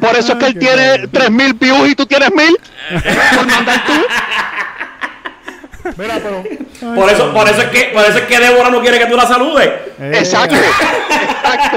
por 0.00 0.16
eso 0.16 0.32
es 0.34 0.38
que 0.38 0.46
él 0.46 0.58
tiene 0.58 1.08
3000 1.08 1.54
views 1.54 1.88
y 1.88 1.94
tú 1.94 2.06
tienes 2.06 2.30
1000. 2.32 2.56
Por 3.36 3.46
mandar 3.46 3.84
tú. 3.86 3.92
Mira, 5.96 6.20
pero. 6.22 6.42
por 6.96 7.10
eso, 7.10 7.32
por 7.32 7.48
eso 7.48 7.60
es 7.62 7.68
que, 7.68 7.90
por 7.92 8.02
eso 8.04 8.18
es 8.18 8.24
que 8.24 8.38
Débora 8.38 8.70
no 8.70 8.80
quiere 8.80 8.98
que 8.98 9.06
tú 9.06 9.16
la 9.16 9.26
saludes. 9.26 9.68
Eh, 10.00 10.12
Exacto. 10.14 10.54
Exacto. 11.10 11.76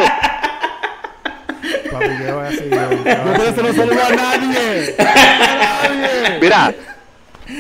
Papi, 1.92 2.06
¿qué 2.06 2.32
voy 2.32 2.46
a 2.46 2.48
hacer 2.48 2.70
yo? 2.70 2.78
No 3.26 3.34
puede 3.34 3.54
ser 3.54 3.64
no 3.64 3.74
saludo 3.74 4.04
a 4.06 4.10
nadie. 4.10 4.96
A 5.00 5.90
nadie. 5.90 6.40
Mira, 6.42 6.74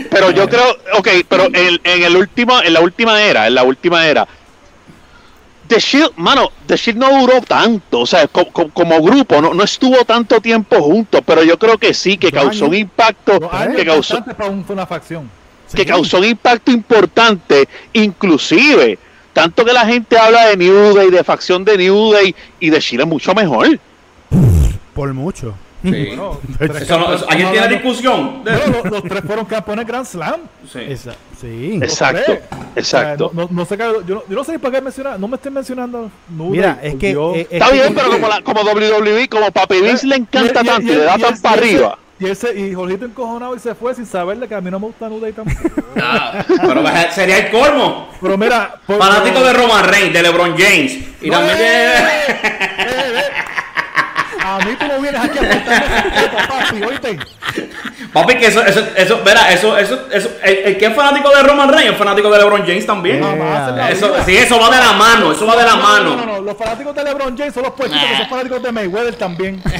pero 0.09 0.31
yo 0.31 0.47
creo, 0.49 0.75
ok, 0.97 1.07
pero 1.27 1.45
en, 1.45 1.79
en 1.83 2.03
el 2.03 2.15
último, 2.15 2.61
en 2.61 2.73
la 2.73 2.81
última 2.81 3.21
era, 3.21 3.47
en 3.47 3.55
la 3.55 3.63
última 3.63 4.05
era, 4.05 4.27
The 5.67 5.79
Shield, 5.79 6.11
mano, 6.17 6.51
The 6.65 6.77
Shield 6.77 6.97
no 6.99 7.19
duró 7.19 7.41
tanto, 7.41 7.99
o 8.01 8.05
sea, 8.05 8.27
co- 8.27 8.47
co- 8.51 8.69
como, 8.69 9.01
grupo, 9.01 9.41
no, 9.41 9.53
no 9.53 9.63
estuvo 9.63 10.03
tanto 10.05 10.39
tiempo 10.39 10.81
juntos, 10.81 11.21
pero 11.25 11.43
yo 11.43 11.57
creo 11.57 11.77
que 11.77 11.93
sí, 11.93 12.17
que 12.17 12.31
causó 12.31 12.49
años. 12.49 12.61
un 12.69 12.75
impacto, 12.75 13.39
que 13.75 13.85
causó, 13.85 14.23
para 14.23 14.49
un- 14.49 14.65
una 14.67 14.85
facción. 14.85 15.29
Que 15.73 15.85
causó 15.85 16.17
un 16.19 16.25
impacto 16.25 16.71
importante, 16.71 17.67
inclusive, 17.93 18.97
tanto 19.33 19.63
que 19.65 19.73
la 19.73 19.85
gente 19.85 20.17
habla 20.17 20.47
de 20.47 20.57
New 20.57 20.95
Day, 20.95 21.09
de 21.11 21.23
facción 21.23 21.63
de 21.63 21.77
New 21.77 22.11
Day, 22.11 22.35
y 22.59 22.69
Shield 22.71 23.01
es 23.01 23.07
mucho 23.07 23.33
mejor. 23.33 23.79
Por 24.93 25.13
mucho. 25.13 25.53
Sí. 25.83 25.91
Bueno, 26.17 26.39
tres 26.57 26.81
Eso 26.81 26.97
no- 26.97 27.13
eso- 27.13 27.29
¿Alguien 27.29 27.47
estamos 27.47 27.51
tiene 27.51 27.59
hablando- 27.59 27.75
discusión? 27.75 28.43
de- 28.43 28.81
los, 28.81 28.91
los 28.91 29.03
tres 29.03 29.23
fueron 29.25 29.45
campeones 29.45 29.85
Grand 29.85 30.05
Slam. 30.05 30.41
Sí. 30.73 30.79
Esa- 30.87 31.15
sí. 31.39 31.79
Exacto, 31.81 32.33
exacto. 32.75 33.27
O 33.27 33.29
sea, 33.29 33.35
no, 33.35 33.43
no, 33.43 33.49
no 33.51 33.65
sé 33.65 33.77
qué- 33.77 33.83
yo, 34.07 34.15
no, 34.15 34.23
yo 34.27 34.35
no 34.35 34.43
sé 34.43 34.57
por 34.57 34.71
qué 34.71 34.81
mencionar, 34.81 35.19
no 35.19 35.27
me 35.27 35.35
estén 35.35 35.53
mencionando. 35.53 36.09
Mira, 36.29 36.79
es 36.81 36.95
que. 36.95 37.11
Es 37.11 37.47
Está 37.51 37.67
que- 37.67 37.73
bien, 37.73 37.93
pero 37.93 38.09
como, 38.09 38.27
la, 38.27 38.41
como 38.41 38.61
WWE, 38.63 39.29
como 39.29 39.51
Papi 39.51 39.81
Vince 39.81 40.07
le 40.07 40.15
encanta 40.15 40.61
Y- 40.61 40.65
tanto 40.65 40.81
y, 40.81 40.85
y- 40.85 40.95
le 40.95 41.03
da 41.03 41.17
tan 41.19 41.39
para 41.41 41.55
arriba. 41.61 41.99
Y 42.19 42.25
ese 42.27 42.57
y 42.59 42.73
Jorgito 42.73 43.05
encojonado 43.05 43.55
y 43.55 43.59
se 43.59 43.75
fue 43.75 43.93
sin 43.93 44.05
saberle 44.07 44.47
que 44.47 44.55
a 44.55 44.61
mí 44.61 44.71
no 44.71 44.79
me 44.79 44.87
gusta 44.87 45.07
New 45.07 45.19
Day 45.19 45.33
tampoco. 45.33 45.59
Ah, 45.99 46.43
pero 46.47 46.83
sería 47.13 47.37
el 47.39 47.49
colmo. 47.51 48.09
Pero 48.21 48.37
mira, 48.37 48.75
por- 48.85 48.97
Fanático 48.99 49.41
de 49.43 49.53
Roman 49.53 49.83
Reigns, 49.85 50.13
de 50.13 50.21
LeBron 50.23 50.55
James. 50.57 50.93
Y 51.21 51.29
No, 51.29 51.37
también 51.39 51.57
de. 51.57 51.93
A 54.55 54.59
mí 54.65 54.75
tú 54.79 54.87
no 54.87 55.01
vienes 55.01 55.21
aquí 55.21 55.37
a 55.39 55.43
faltarme 55.43 56.47
papi, 56.47 56.83
oíste. 56.83 57.19
Papi, 58.13 58.35
que 58.35 58.47
eso, 58.47 58.65
eso, 58.65 58.81
eso, 58.95 59.21
verá, 59.23 59.51
eso, 59.51 59.77
eso, 59.77 60.07
eso, 60.11 60.29
el, 60.43 60.55
el 60.65 60.77
que 60.77 60.85
es 60.85 60.95
fanático 60.95 61.29
de 61.35 61.43
Roman 61.43 61.69
Reigns 61.69 61.91
es 61.91 61.97
fanático 61.97 62.29
de 62.29 62.37
LeBron 62.39 62.61
James 62.65 62.85
también. 62.85 63.19
La 63.21 63.89
Eso, 63.91 64.13
sí, 64.25 64.35
eso 64.37 64.59
va 64.59 64.69
de 64.69 64.77
la 64.77 64.93
mano, 64.93 65.31
eso 65.31 65.45
va 65.45 65.55
de 65.57 65.63
la 65.63 65.75
No, 65.75 65.81
mano. 65.83 66.15
No, 66.15 66.25
no, 66.25 66.33
no, 66.33 66.41
los 66.41 66.57
fanáticos 66.57 66.95
de 66.95 67.03
LeBron 67.03 67.37
James 67.37 67.53
son 67.53 67.63
los 67.63 67.73
puestitos 67.73 68.07
que 68.07 68.17
son 68.17 68.29
fanáticos 68.29 68.63
de 68.63 68.71
Mayweather 68.71 69.15
también. 69.15 69.61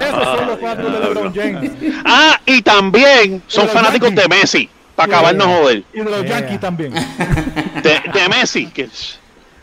Esos 0.00 0.24
son 0.24 0.46
los 0.46 0.60
fanáticos 0.60 0.92
de 0.92 1.00
LeBron 1.00 1.34
James. 1.34 1.70
Ah, 2.04 2.38
y 2.46 2.62
también 2.62 3.42
son 3.46 3.68
fanáticos 3.68 4.14
de 4.14 4.28
Messi, 4.28 4.70
para 4.94 5.12
acabarnos 5.16 5.46
joder. 5.46 5.82
Y 5.92 5.98
de 5.98 6.04
los 6.04 6.22
Yeah. 6.24 6.40
Yankees 6.40 6.60
también. 6.60 6.92
De, 6.94 8.02
de 8.12 8.28
Messi, 8.28 8.66
que 8.66 8.82
es- 8.82 9.18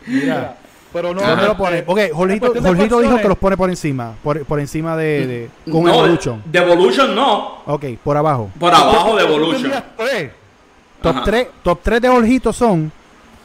Mira, 0.06 0.56
pero 0.96 1.14
no. 1.14 1.20
¿Dónde 1.20 1.44
lo 1.46 1.56
pone? 1.56 1.84
Ok, 1.86 1.98
Jorgito, 2.12 2.52
Jorgito 2.62 3.00
dijo 3.00 3.16
que 3.18 3.28
los 3.28 3.36
pone 3.38 3.56
por 3.56 3.68
encima. 3.68 4.14
Por, 4.22 4.44
por 4.46 4.58
encima 4.60 4.96
de. 4.96 5.26
de 5.26 5.70
con 5.70 5.84
no, 5.84 5.90
Evolution. 5.92 6.42
De 6.46 6.58
Evolution 6.58 7.14
no, 7.14 7.58
Ok, 7.66 7.84
por 8.02 8.16
abajo. 8.16 8.50
por 8.58 8.74
abajo 8.74 9.14
de 9.16 9.24
Evolution. 9.24 9.72
Top 11.02 11.16
Ajá. 11.16 11.24
3 11.24 11.48
top 11.62 11.80
tres 11.82 12.00
de 12.00 12.08
Jorgito 12.08 12.52
son 12.52 12.90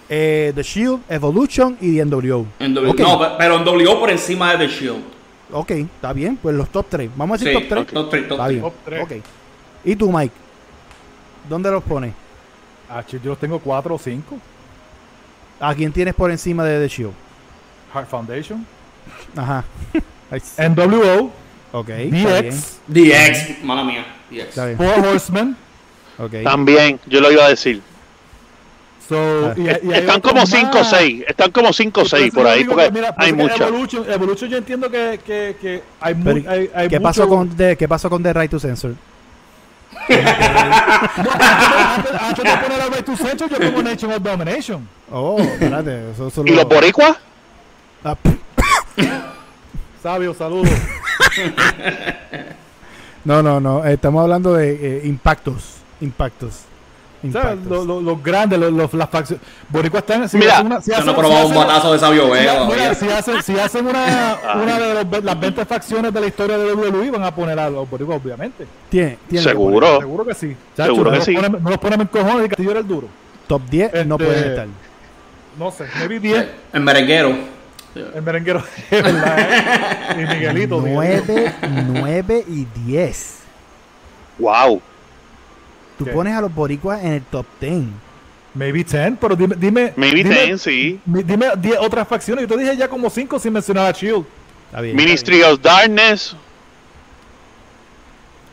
eh, 0.10 0.52
The 0.56 0.64
Shield, 0.64 1.02
Evolution 1.10 1.78
y 1.82 1.98
The 1.98 2.06
NWO. 2.06 2.46
En 2.60 2.74
W- 2.74 2.92
Ok. 2.94 3.00
No, 3.02 3.20
pe- 3.20 3.36
pero 3.38 3.58
en 3.58 3.66
W 3.66 3.96
por 3.98 4.10
encima 4.10 4.52
de 4.56 4.66
The 4.66 4.68
Shield. 4.74 5.04
Ok, 5.52 5.72
está 5.72 6.14
bien. 6.14 6.38
Pues 6.42 6.56
los 6.56 6.70
top 6.70 6.86
3. 6.90 7.10
Vamos 7.16 7.36
a 7.42 7.44
decir 7.44 7.58
Sí, 7.62 7.68
top 7.68 7.86
3. 7.86 7.94
top 7.94 8.10
tres, 8.10 8.28
top 8.28 8.32
Está 8.32 8.46
tres. 8.46 8.50
bien. 8.50 8.62
Top 8.64 8.74
tres. 8.86 9.04
Ok. 9.04 9.12
¿Y 9.84 9.96
tú, 9.98 10.12
Mike? 10.12 10.34
¿Dónde 11.50 11.70
los 11.70 11.84
pones? 11.84 12.14
Ah, 12.90 13.04
yo 13.10 13.20
los 13.24 13.38
tengo 13.38 13.60
cuatro 13.60 13.96
o 13.96 14.00
cinco. 14.00 14.38
¿A 15.60 15.76
quién 15.76 15.92
tienes 15.92 16.14
por 16.16 16.32
encima 16.32 16.64
de 16.64 16.80
The 16.80 16.88
Shield? 16.88 17.14
Heart 17.94 18.08
Foundation. 18.10 18.66
Ajá. 19.36 19.64
NWO. 20.58 21.32
ok. 21.74 21.88
DX. 21.90 22.80
DX, 22.88 23.64
mala 23.64 23.84
mía. 23.84 24.06
DX. 24.30 24.78
Four 24.78 25.06
Horsemen. 25.08 25.56
También, 26.44 27.00
yo 27.08 27.20
lo 27.20 27.32
iba 27.32 27.46
a 27.46 27.50
decir. 27.50 27.82
So, 29.10 29.54
y- 29.58 29.62
y 29.64 29.68
hay 29.92 30.00
Están 30.02 30.22
como 30.22 30.46
5 30.46 30.70
o 30.72 30.80
más. 30.80 30.90
6, 30.90 31.24
están 31.28 31.52
como 31.52 31.74
5 31.74 32.02
o 32.02 32.06
6 32.06 32.24
Entonces, 32.24 32.34
por 32.34 32.48
ahí, 32.48 32.60
digo 32.60 32.74
porque 32.74 32.92
mira, 32.92 33.14
hay 33.18 33.34
muchas. 33.34 33.60
Evolution, 33.60 34.10
Evolution 34.10 34.50
yo 34.50 34.58
entiendo 34.58 34.90
que, 34.90 35.20
que, 35.26 35.58
que 35.60 35.84
hay, 36.00 36.14
mu- 36.14 36.24
Pero, 36.24 36.50
hay, 36.50 36.70
hay 36.74 36.88
¿Qué 36.88 36.98
mucho- 37.00 37.04
pasó 37.10 37.28
con 37.28 37.50
The, 37.50 37.76
qué 37.76 37.88
pasó 37.90 38.10
con 38.10 38.24
The 38.24 38.32
Right 38.34 38.52
to 38.52 38.60
Censor? 38.60 38.94
antes, 40.08 40.22
antes 42.22 42.44
de 42.46 42.58
poner 42.58 42.82
a 42.82 42.86
Right 42.88 43.06
to 43.06 43.18
Censor, 43.18 43.50
yo 43.50 43.58
pongo 43.58 43.84
Nation 43.84 44.12
of 44.14 44.22
Domination. 44.22 44.88
Oh, 45.12 45.40
espérate, 45.40 46.12
eso 46.12 46.30
solo 46.30 46.50
¿Y 46.52 46.56
los 46.56 46.66
boricuas? 46.66 47.18
Ah. 48.04 48.16
Sabio, 50.04 50.34
saludos. 50.34 50.70
No, 53.24 53.44
no, 53.44 53.60
no, 53.60 53.86
eh, 53.86 53.94
estamos 53.94 54.24
hablando 54.24 54.54
de 54.56 54.72
eh, 54.98 55.02
impactos, 55.06 55.76
impactos. 56.02 56.62
O 57.24 57.32
sea, 57.32 57.52
impactos. 57.54 57.86
los 57.86 58.24
grandes, 58.24 58.58
los, 58.58 58.92
las 58.96 59.10
facciones. 59.12 59.46
Boricua 59.70 60.00
están. 60.00 60.28
Si 60.28 60.38
Mira, 60.38 60.54
hacen 60.56 60.66
una, 60.66 60.82
si 60.82 60.90
Yo 60.90 60.96
hacen, 60.98 61.06
no 61.06 61.12
he 61.12 61.16
probado 61.16 61.42
si 61.46 61.52
un 61.52 61.52
hacen- 61.58 61.68
batazo 61.68 61.94
de 61.94 62.00
Sabio 62.00 62.26
si, 62.26 62.32
Vega 62.32 62.66
mira, 62.66 62.94
si 62.96 63.08
hacen, 63.10 63.44
si 63.44 63.60
hacen 63.60 63.86
una, 63.86 64.38
una 64.56 64.80
de 64.80 65.04
los- 65.04 65.24
las 65.24 65.40
20 65.40 65.66
facciones 65.66 66.12
de 66.12 66.20
la 66.20 66.26
historia 66.26 66.58
de 66.58 66.74
WWE, 66.74 67.12
van 67.12 67.24
a 67.24 67.36
poner 67.36 67.60
a 67.60 67.70
los 67.70 67.88
boricuas, 67.88 68.20
obviamente. 68.24 68.66
Tiene, 68.90 69.20
tiene 69.30 69.44
que 69.44 69.50
Seguro. 69.52 70.00
Seguro 70.00 70.26
que 70.26 70.34
sí. 70.34 70.58
Seguro 70.76 71.04
no 71.04 71.10
que 71.12 71.16
los 71.18 71.26
sí. 71.26 71.36
ponen- 71.36 71.62
no 71.62 71.70
los 71.70 71.78
ponen 71.78 72.02
en 72.02 72.08
cojones 72.08 72.46
y 72.46 72.50
Castillo 72.50 72.72
era 72.72 72.80
el 72.80 72.88
duro. 72.88 73.08
top 73.46 73.62
10, 73.70 74.08
no 74.08 74.16
Este- 74.16 74.26
pueden 74.26 74.50
estar. 74.50 74.68
No 75.60 75.70
sé, 75.72 75.86
maybe 76.00 76.20
10. 76.20 76.48
El 76.74 76.82
merenguero. 76.82 77.36
El 77.96 78.22
merenguero, 78.22 78.64
es 78.90 79.04
¿verdad? 79.04 79.40
eh? 79.40 80.24
Y 80.24 80.36
Miguelito. 80.36 80.80
Miguelito. 80.80 81.34
9, 81.34 81.54
9 81.88 82.46
y 82.48 82.66
10. 82.86 83.40
Wow. 84.40 84.82
Tú 85.98 86.06
¿Qué? 86.06 86.12
pones 86.12 86.34
a 86.34 86.42
los 86.42 86.54
boricuas 86.54 87.04
en 87.04 87.14
el 87.14 87.22
top 87.24 87.46
10. 87.60 87.84
Maybe 88.54 88.84
10, 88.84 89.14
pero 89.20 89.36
dime. 89.36 89.56
dime 89.58 89.94
Maybe 89.96 90.24
dime, 90.24 90.46
10, 90.48 90.62
sí. 90.62 91.00
Dime 91.06 91.48
10 91.58 91.78
otras 91.80 92.08
facciones. 92.08 92.48
Yo 92.48 92.56
te 92.56 92.62
dije 92.62 92.76
ya 92.78 92.88
como 92.88 93.10
5 93.10 93.40
sin 93.40 93.54
mencionar 93.54 93.88
a 93.88 93.92
Shield. 93.98 94.26
Está 94.68 94.82
bien. 94.82 94.96
Ministry 94.96 95.42
of 95.44 95.62
Darkness. 95.62 96.36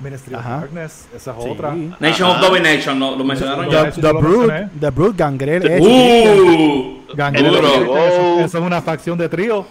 Ministry 0.00 0.34
of 0.34 0.40
Ajá. 0.40 0.50
Darkness, 0.60 1.06
esa 1.14 1.30
es 1.36 1.42
Sí. 1.44 1.50
otra. 1.50 1.74
Nation 1.98 2.30
Ajá. 2.30 2.40
of 2.40 2.46
Domination, 2.46 2.98
¿no? 2.98 3.16
lo 3.16 3.24
mencionaron 3.24 3.66
The- 3.66 3.72
ya. 3.72 3.90
The, 3.90 4.00
the 4.00 4.12
lo 4.12 4.20
Brood. 4.20 4.52
The 4.80 4.90
Brood, 4.90 5.14
Gangrel, 5.16 5.80
Uh, 5.80 7.14
Gangrel, 7.14 7.44
Duro. 7.52 7.96
eso, 7.98 8.40
eso 8.44 8.58
es 8.58 8.64
una 8.64 8.80
facción 8.80 9.18
de 9.18 9.28
trío. 9.28 9.66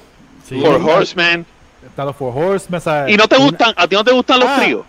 Sí. 0.47 0.59
Four 0.59 0.81
Horsemen. 0.83 1.45
Está 1.85 2.03
los 2.05 2.15
Four 2.15 2.33
Horsemen. 2.35 2.81
¿sabes? 2.81 3.13
¿Y 3.13 3.17
no 3.17 3.27
te 3.27 3.37
gustan? 3.37 3.73
¿A 3.77 3.87
ti 3.87 3.95
no 3.95 4.03
te 4.03 4.11
gustan 4.11 4.39
los 4.41 4.49
Ah. 4.49 4.57
tríos? 4.59 4.81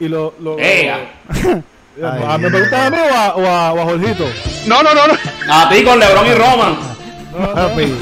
Y 0.00 0.08
lo, 0.08 0.34
lo, 0.40 0.56
lo- 0.56 0.62
¿A 2.28 2.38
mí 2.38 2.50
me 2.50 2.60
gusta 2.60 2.86
a 2.86 2.90
mí 2.90 2.96
o 2.98 3.14
a, 3.16 3.34
o 3.36 3.46
a, 3.46 3.72
o 3.72 3.80
a 3.80 3.84
Jorgito? 3.84 4.24
No, 4.66 4.82
no, 4.82 4.94
no. 4.94 5.06
no. 5.06 5.14
A 5.52 5.68
ti 5.68 5.84
con 5.84 5.98
LeBron 5.98 6.26
y 6.26 6.32
Roman. 6.34 6.76
Papi, 7.54 7.84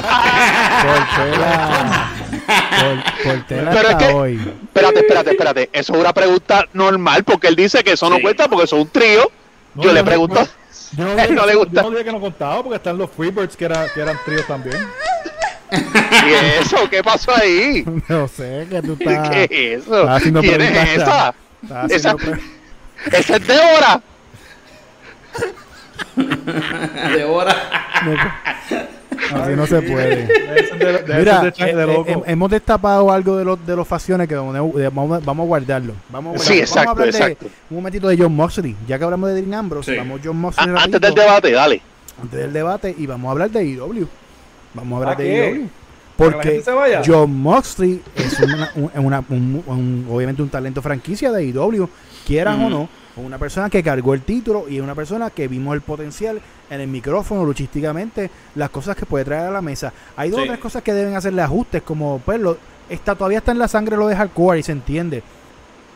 portela, 0.83 2.09
por, 2.47 3.25
portela 3.25 3.71
Pero 3.71 3.89
es 3.91 3.97
que- 3.97 4.13
hoy. 4.15 4.55
Espérate, 4.65 4.99
espérate, 5.01 5.31
espérate. 5.31 5.71
Eso 5.73 5.93
es 5.95 5.99
una 6.01 6.13
pregunta 6.13 6.67
normal 6.73 7.25
porque 7.25 7.49
él 7.49 7.57
dice 7.57 7.83
que 7.85 7.93
eso 7.93 8.09
no 8.11 8.17
Sí. 8.17 8.23
cuenta 8.23 8.49
porque 8.49 8.65
eso 8.65 8.77
es 8.77 8.83
un 8.83 8.89
trío. 8.91 9.31
No, 9.75 9.83
Yo 9.83 9.89
no, 9.89 9.95
le 9.95 10.05
pregunto. 10.05 10.41
no. 10.41 10.47
Yo 10.97 11.05
no, 11.05 11.15
dije 11.17 11.31
No 11.33 11.47
le 11.47 11.55
gusta. 11.55 11.73
yo 11.83 11.83
no 11.85 11.91
dije 11.91 12.05
que 12.05 12.13
no 12.13 12.21
contaba 12.21 12.63
porque 12.63 12.77
están 12.77 12.99
los 12.99 13.11
Freebirds 13.11 13.57
que, 13.57 13.65
era, 13.65 13.89
que 13.89 14.01
eran 14.01 14.19
tríos 14.27 14.47
también. 14.47 14.77
¿Y 15.73 16.61
eso? 16.61 16.77
¿Qué 16.91 17.03
pasó 17.03 17.35
ahí? 17.35 17.83
No 18.09 18.29
sé, 18.29 18.67
que 18.69 18.83
tú 18.83 18.97
estás, 19.01 19.31
¿Qué 19.31 19.45
es 19.75 19.83
eso? 19.83 20.07
¿Quién 20.41 20.61
es 20.61 20.89
esa? 20.99 21.35
Esa- 21.89 22.17
Esa 23.11 23.37
es 23.37 23.47
Débora. 23.47 24.03
De 27.15 27.25
hora. 27.25 27.57
Así 29.31 29.53
no 29.57 29.67
se 29.67 29.83
puede. 29.83 30.27
De, 30.27 31.19
Mira, 31.19 31.41
de, 31.43 31.49
eh, 31.49 32.05
eh, 32.07 32.23
hemos 32.27 32.51
destapado 32.51 33.11
algo 33.13 33.37
de 33.37 33.45
los 33.45 33.65
de 33.67 33.77
los 33.77 33.87
facciones 33.87 34.27
que 34.29 34.35
vamos, 34.35 34.55
a- 34.57 34.89
vamos, 34.91 35.25
vamos 35.25 35.45
a 35.45 35.47
guardarlo. 35.47 35.95
Vamos 36.11 36.37
a 36.37 36.39
Sí, 36.45 36.59
exacto, 36.59 36.91
vamos 36.91 37.01
a 37.01 37.03
hablar 37.05 37.09
exacto. 37.23 37.45
de 37.47 37.51
un 37.71 37.77
momentito 37.77 38.09
de 38.09 38.17
John 38.19 38.35
Moxley. 38.35 38.77
Ya 38.89 38.99
que 38.99 39.05
hablamos 39.05 39.31
de 39.31 39.37
Dean 39.43 39.55
Ambrose, 39.55 39.93
Sí. 39.93 39.99
vamos 39.99 40.21
John 40.25 40.37
Moxley 40.39 40.69
A- 40.75 40.83
Antes 40.83 41.01
del 41.01 41.15
debate, 41.15 41.53
dale. 41.53 41.83
antes 42.21 42.41
del 42.41 42.53
debate 42.53 42.95
y 42.99 43.07
vamos 43.07 43.29
a 43.29 43.33
hablar 43.33 43.51
de 43.51 43.65
IW. 43.65 44.07
Vamos 44.75 44.93
a 44.95 44.97
hablar 45.03 45.15
¿A 45.21 45.23
de? 45.23 45.51
IW. 45.51 45.69
¿Para 46.17 46.41
que 46.41 46.59
la 46.59 46.65
Porque? 46.65 47.03
John 47.07 47.35
Moxley 47.35 48.03
es 48.15 48.39
una, 48.41 48.71
un- 48.77 48.91
una- 49.07 49.25
un- 49.31 49.63
un- 49.67 50.07
obviamente 50.11 50.43
un 50.43 50.49
talento 50.51 50.83
franquicia 50.83 51.33
de 51.33 51.45
IW, 51.47 51.89
quieran 52.27 52.61
o 52.61 52.67
Ujú. 52.67 52.71
no, 52.71 52.89
una 53.17 53.39
persona 53.39 53.69
que 53.69 53.83
cargó 53.83 54.15
el 54.15 54.23
título 54.23 54.67
y 54.69 54.77
es 54.77 54.83
una 54.83 54.95
persona 54.95 55.31
que 55.31 55.47
vimos 55.49 55.75
el 55.75 55.83
potencial 55.83 56.41
en 56.71 56.81
el 56.81 56.89
micrófono, 56.89 57.45
luchísticamente, 57.45 58.31
las 58.55 58.71
cosas 58.71 58.97
que 58.97 59.05
puede 59.05 59.25
traer 59.25 59.49
a 59.49 59.51
la 59.51 59.61
mesa. 59.63 59.93
Hay 60.17 60.31
dos 60.31 60.41
o 60.41 60.43
Sí. 60.43 60.49
tres 60.49 60.61
cosas 60.61 60.83
que 60.83 60.93
deben 60.95 61.15
hacerle 61.15 61.43
ajustes, 61.43 61.83
como 61.83 62.21
pues 62.25 62.41
lo, 62.41 62.57
está, 62.89 63.15
todavía 63.15 63.39
está 63.39 63.53
en 63.53 63.59
la 63.59 63.69
sangre 63.69 63.97
lo 63.97 64.09
de 64.09 64.17
hardcore 64.17 64.59
y 64.59 64.63
se 64.63 64.73
entiende. 64.73 65.23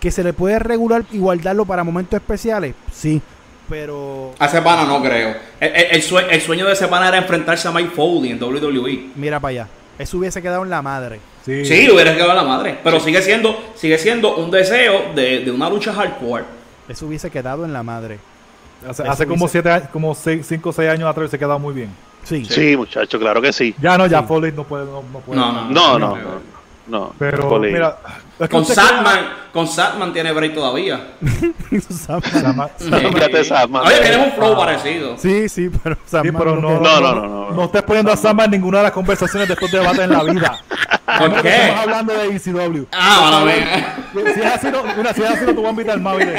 Que 0.00 0.10
se 0.10 0.22
le 0.22 0.34
puede 0.34 0.58
regular 0.58 1.04
y 1.10 1.18
guardarlo 1.18 1.64
para 1.64 1.82
momentos 1.82 2.18
especiales, 2.20 2.74
sí, 2.92 3.20
pero 3.68 4.32
A 4.38 4.46
ese 4.46 4.60
pana 4.62 4.84
no 4.84 5.02
creo. 5.02 5.34
El, 5.58 5.68
el- 5.74 5.86
el 5.92 6.02
sue- 6.02 6.26
el 6.30 6.40
sueño 6.42 6.66
de 6.66 6.74
ese 6.74 6.86
pana 6.86 7.08
era 7.08 7.18
enfrentarse 7.18 7.66
a 7.66 7.72
Mike 7.72 7.90
Foley 7.94 8.30
en 8.32 8.38
WWE. 8.42 9.10
mira 9.16 9.40
para 9.40 9.50
allá, 9.50 9.68
eso 9.98 10.18
hubiese 10.18 10.42
quedado 10.42 10.62
en 10.64 10.70
la 10.70 10.82
madre. 10.82 11.18
Sí. 11.44 11.64
Sí, 11.64 11.90
hubiera 11.90 12.14
quedado 12.14 12.34
la 12.34 12.42
madre. 12.42 12.78
Pero 12.84 13.00
sigue 13.00 13.22
siendo 13.22 13.56
sigue 13.74 13.96
siendo 13.98 14.36
un 14.36 14.50
deseo 14.50 15.12
de, 15.14 15.40
de 15.44 15.50
una 15.50 15.70
lucha 15.70 15.92
hardcore. 15.94 16.44
Eso 16.88 17.06
hubiese 17.06 17.30
quedado 17.30 17.64
en 17.64 17.72
la 17.72 17.82
madre. 17.82 18.18
Hace, 18.88 19.26
como 19.26 19.46
dice- 19.46 19.52
siete 19.52 19.70
años, 19.70 19.88
como 19.92 20.14
5 20.14 20.68
o 20.68 20.72
6 20.72 20.90
años 20.90 21.08
atrás 21.08 21.30
se 21.30 21.38
quedado 21.38 21.58
muy 21.58 21.74
bien. 21.74 21.90
Sí, 22.24 22.44
Sí, 22.44 22.76
muchacho, 22.76 23.18
claro 23.18 23.40
que 23.40 23.52
sí. 23.52 23.74
Ya 23.80 23.96
no, 23.96 24.06
ya 24.06 24.20
Sí. 24.20 24.26
Foley 24.26 24.52
no 24.52 24.64
puede. 24.64 24.84
No, 24.84 25.02
no 25.12 25.18
puede. 25.20 25.40
No, 25.40 25.52
no, 25.52 25.70
No, 25.70 25.98
no, 25.98 26.16
no. 26.86 27.12
Pero, 27.18 27.48
Foley. 27.48 27.72
mira, 27.72 27.96
es 28.38 28.48
que 28.48 28.54
Con 28.54 28.64
Satman, 28.64 29.18
con 29.52 29.66
Satman 29.66 30.12
tiene 30.12 30.32
break 30.32 30.54
todavía. 30.54 31.00
Sama- 31.90 32.68
Fíjate, 32.78 33.44
Satman. 33.44 33.86
Oye, 33.86 33.96
tenemos 34.00 34.26
un 34.28 34.32
flow 34.34 34.56
parecido. 34.56 35.16
sí, 35.18 35.48
sí, 35.48 35.70
pero 35.82 35.96
Sí, 35.96 36.00
Sam 36.06 36.22
pero 36.36 36.56
no 36.56 36.70
no, 36.72 36.80
No, 36.80 37.00
no, 37.00 37.14
no, 37.14 37.26
no. 37.26 37.50
No 37.50 37.64
estés 37.64 37.82
poniendo 37.82 38.12
a 38.12 38.16
Sama 38.16 38.44
en 38.44 38.50
ninguna 38.52 38.78
de 38.78 38.84
las 38.84 38.92
conversaciones 38.92 39.48
de 39.48 39.54
estos 39.54 39.70
debates 39.70 39.98
en 40.00 40.10
la 40.12 40.22
vida. 40.22 40.58
¿Por 41.06 41.14
Estamos 41.14 41.42
qué? 41.42 41.72
hablando 41.76 42.12
de 42.12 42.36
ECW. 42.36 42.84
Ah, 42.92 43.40
bueno. 44.12 44.34
Si 44.34 44.40
es 44.40 44.46
así, 44.46 44.66
no, 44.70 44.82
mira, 44.96 45.14
si 45.14 45.22
es 45.22 45.30
así, 45.30 45.40
no 45.44 45.46
te 45.48 45.52
voy 45.54 45.66
a 45.66 45.70
invitar 45.70 46.00
más, 46.00 46.16
¿viste? 46.18 46.34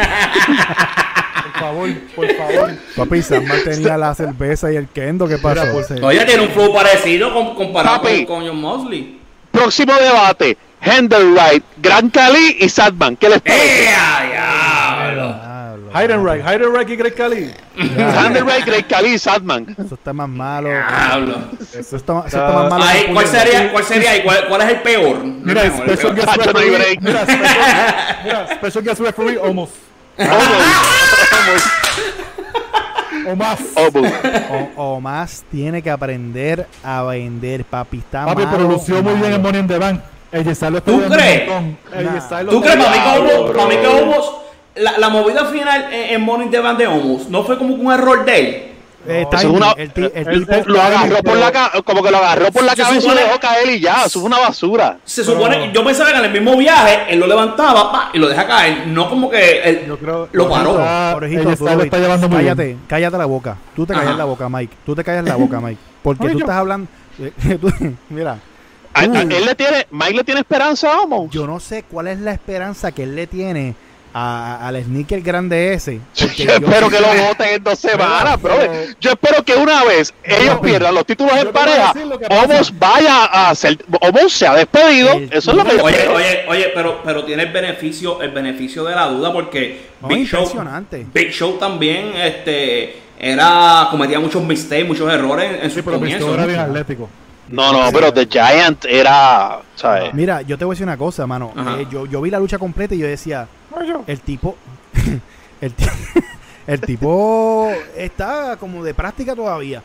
Por 1.54 1.62
favor, 1.62 1.90
por 2.16 2.28
favor. 2.36 2.72
Papi, 2.96 3.22
Samman 3.22 3.64
tenía 3.64 3.98
la 3.98 4.14
cerveza 4.14 4.72
y 4.72 4.76
el 4.76 4.88
kendo, 4.90 5.28
¿qué 5.28 5.38
Sí. 5.38 5.94
Oye, 6.04 6.24
tiene 6.26 6.44
un 6.44 6.50
flow 6.50 6.74
parecido 6.74 7.34
con, 7.34 7.56
comparado 7.56 8.02
Papi. 8.02 8.26
con, 8.26 8.40
con 8.42 8.48
John 8.48 8.62
Mosley. 8.62 9.17
Próximo 9.58 9.94
debate. 9.94 10.58
Henderwright, 10.82 11.64
Gran 11.78 12.10
Cali 12.12 12.58
y 12.60 12.70
Satman. 12.70 13.16
¿Qué 13.16 13.30
les 13.30 13.42
parece? 13.42 13.66
¡Eh, 13.66 13.82
diablo! 13.88 15.34
Diablo, 15.34 15.90
Heidenreich, 16.00 16.46
Heidenreich 16.46 16.90
y 16.90 16.96
Greg 16.96 17.16
Khali. 17.16 17.52
Henderwright, 17.76 18.64
Gran 18.66 18.84
Cali 18.84 19.14
y 19.16 19.20
Satman. 19.20 19.76
Eso 19.84 19.96
está 19.96 20.14
más 20.14 20.30
malo. 20.30 20.70
Diablo. 20.70 21.38
Eso 21.74 21.96
está, 21.98 22.20
eso 22.20 22.28
está 22.28 22.52
más 22.54 22.70
malo. 22.70 22.84
Ay, 22.88 23.06
que 23.08 23.14
¿cuál 23.14 23.28
sería, 23.28 23.72
cuál 23.72 23.84
sería 23.84 24.18
y 24.18 24.22
cuál, 24.22 24.46
cuál 24.48 24.62
es 24.62 24.70
el 24.70 24.82
peor? 24.82 25.18
No 25.26 25.34
Mira, 25.44 25.64
el 25.64 25.72
special 25.72 25.98
peor. 25.98 26.16
guest 26.16 26.28
no 26.28 26.34
hay 26.60 26.70
referee. 26.70 26.78
break. 26.78 27.02
Mira, 27.02 27.24
special, 27.24 27.56
mira, 28.24 28.48
special 28.58 28.84
guest 28.84 29.02
referee, 29.02 29.40
almost. 29.44 29.74
O 33.28 33.36
más. 33.36 33.60
O, 34.78 34.84
o 34.96 35.02
más 35.02 35.44
tiene 35.52 35.82
que 35.82 35.90
aprender 35.92 36.68
a 36.84 37.04
vender, 37.04 37.66
papi. 37.66 37.98
Está 37.98 38.26
Papi, 38.26 38.44
malo, 38.44 38.58
pero 38.58 38.70
lució 38.70 39.04
muy 39.04 39.14
bien 39.16 39.34
en. 39.34 39.42
Money 39.42 39.62
in 39.62 39.68
the 39.68 39.78
Bank. 39.78 40.02
El 40.32 40.44
¿Tú 40.44 41.02
crees? 41.10 41.48
¿Tú 41.48 42.50
¿Tú 42.50 42.62
crees, 42.62 42.76
para 42.76 42.92
mí 42.92 42.98
que 43.00 43.20
hubo, 43.20 43.54
para 43.54 43.68
mí 43.68 43.76
que 43.78 43.88
hubo 43.88 44.44
la, 44.76 44.98
la 44.98 45.10
movida 45.10 45.46
final 45.46 45.94
en, 45.94 46.16
en 46.16 46.22
Money 46.22 46.46
in 46.48 46.52
the 46.52 46.60
Bank 46.60 46.78
de 46.78 46.88
Homos 46.88 47.30
no 47.30 47.44
fue 47.44 47.58
como 47.58 47.74
un 47.76 47.92
error 47.92 48.26
de 48.26 48.40
él? 48.40 48.72
Eh, 49.08 49.26
No, 49.32 49.38
timing, 49.38 49.56
una- 49.56 49.72
el, 49.72 49.92
el 49.96 50.28
el- 50.28 50.40
tipo, 50.46 50.54
el- 50.54 50.64
Lo 50.66 50.82
agarró 50.82 51.18
por 51.24 51.38
la 51.38 51.52
ca- 51.52 51.72
como 51.86 52.04
que 52.04 52.12
lo 52.12 52.18
agarró 52.18 52.52
por 52.52 52.64
la 52.64 52.72
Se 52.76 52.82
cabeza 52.82 52.92
y 52.94 52.96
lo 52.96 53.02
supone- 53.12 53.22
dejó 53.24 53.40
caer 53.40 53.70
y 53.70 53.80
ya. 53.80 54.04
Eso 54.06 54.20
fue 54.20 54.28
una 54.28 54.40
basura. 54.40 54.98
Se 55.06 55.24
supone, 55.24 55.72
yo 55.74 55.86
pensaba 55.86 56.12
que 56.12 56.18
en 56.18 56.26
el 56.26 56.32
mismo 56.32 56.58
viaje 56.58 57.06
él 57.14 57.20
lo 57.20 57.28
levantaba 57.28 57.92
pa, 57.92 58.10
y 58.14 58.18
lo 58.18 58.28
deja 58.28 58.46
caer, 58.48 58.88
no 58.88 59.10
como 59.10 59.30
que 59.30 59.62
él 59.62 59.84
Yo 59.88 59.98
creo- 59.98 60.30
lo 60.32 60.50
paró. 60.50 60.74
Orejito, 61.16 61.52
está- 61.52 61.76
lo 61.76 61.84
está 61.84 61.98
llevando 62.00 62.28
muy 62.28 62.38
cállate, 62.40 62.66
bien. 62.66 62.82
cállate 62.88 63.18
la 63.18 63.26
boca. 63.26 63.58
Tú 63.76 63.86
te 63.86 63.94
callas 63.94 64.10
Ajá. 64.10 64.18
la 64.18 64.26
boca, 64.26 64.50
Mike. 64.50 64.76
Tú 64.86 64.96
te 64.96 65.04
callas 65.04 65.24
la 65.26 65.36
boca, 65.36 65.60
Mike. 65.62 65.80
Porque 66.02 66.24
Ay, 66.28 66.34
tú 66.34 66.40
yo- 66.40 66.46
estás 66.46 66.58
hablando. 66.58 66.90
eh, 67.20 67.32
tú- 67.62 67.72
mira, 68.10 68.40
A- 68.94 69.02
a- 69.02 69.04
él 69.06 69.46
le 69.46 69.56
tiene, 69.56 69.88
Mike 69.92 70.14
le 70.16 70.24
tiene 70.24 70.42
esperanza 70.42 70.94
a 70.94 71.02
Homos. 71.02 71.30
yo 71.30 71.46
no 71.48 71.60
sé 71.60 71.84
cuál 71.90 72.08
es 72.08 72.20
la 72.20 72.32
esperanza 72.34 72.92
que 72.92 73.04
él 73.04 73.16
le 73.16 73.28
tiene 73.28 73.76
a- 74.20 74.68
al 74.68 74.84
sneaker 74.84 75.22
grande 75.22 75.74
ese. 75.74 76.00
Yo, 76.16 76.28
porque 76.28 76.44
yo- 76.46 76.52
espero 76.54 76.90
que 76.90 77.00
lo 77.00 77.08
voten 77.08 77.48
en 77.56 77.64
dos 77.64 77.78
semanas, 77.80 78.38
Pero- 78.42 78.56
bro. 78.56 78.74
Yo 79.00 79.12
espero 79.12 79.44
que 79.44 79.54
una 79.56 79.84
vez 79.84 80.14
ellos 80.24 80.60
pierdan 80.62 80.96
los 80.96 81.06
títulos 81.06 81.34
en 81.38 81.52
pareja. 81.52 81.94
Homos 82.30 82.74
vaya 82.80 83.26
a 83.26 83.54
ser, 83.56 83.78
Homos 84.02 84.34
se 84.34 84.48
ha 84.48 84.56
despedido. 84.56 85.12
El- 85.14 85.30
Eso 85.32 85.52
es 85.52 85.58
lo 85.58 85.64
que 85.66 85.78
yo 85.78 85.84
Oye, 85.84 85.96
espero. 85.96 86.16
oye, 86.16 86.46
oye, 86.50 86.72
pero, 86.74 87.02
pero 87.04 87.26
tiene 87.26 87.44
el 87.44 87.52
beneficio, 87.52 88.22
el 88.22 88.32
beneficio 88.32 88.84
de 88.86 88.96
la 88.96 89.08
duda 89.08 89.32
porque 89.32 89.88
No, 90.02 90.08
Big 90.08 90.28
Show, 90.28 90.42
impresionante. 90.42 91.06
Big 91.14 91.30
Show 91.32 91.58
también, 91.60 92.14
este, 92.16 92.98
era 93.20 93.88
cometía 93.92 94.20
muchos 94.20 94.44
mistakes, 94.44 94.86
muchos 94.86 95.12
errores 95.12 95.50
en, 95.52 95.64
en 95.66 95.72
Sí, 95.72 95.82
pero 95.84 95.98
comienzos. 95.98 96.28
Mysterio 96.30 96.34
era 96.36 96.46
bien 96.46 96.60
atlético. 96.60 97.10
No, 97.50 97.72
no, 97.72 97.90
pero 97.94 98.12
The 98.14 98.28
Giant 98.28 98.84
era, 98.86 99.60
¿sabes? 99.76 100.14
Mira, 100.14 100.42
yo 100.42 100.58
te 100.58 100.66
voy 100.66 100.74
a 100.74 100.76
decir 100.76 100.86
una 100.86 100.98
cosa, 100.98 101.26
mano. 101.26 101.54
Eh, 101.80 101.88
yo, 101.90 102.06
yo 102.06 102.20
vi 102.22 102.30
la 102.30 102.40
lucha 102.40 102.58
completa 102.58 102.94
y 102.94 102.98
yo 103.00 103.08
decía, 103.08 103.48
el 104.08 104.20
tipo, 104.22 104.56
el, 105.62 105.74
el 106.68 106.82
tipo 106.82 107.72
está 107.96 108.58
como 108.58 108.84
de 108.84 108.94
práctica 108.94 109.36
todavía. 109.36 109.82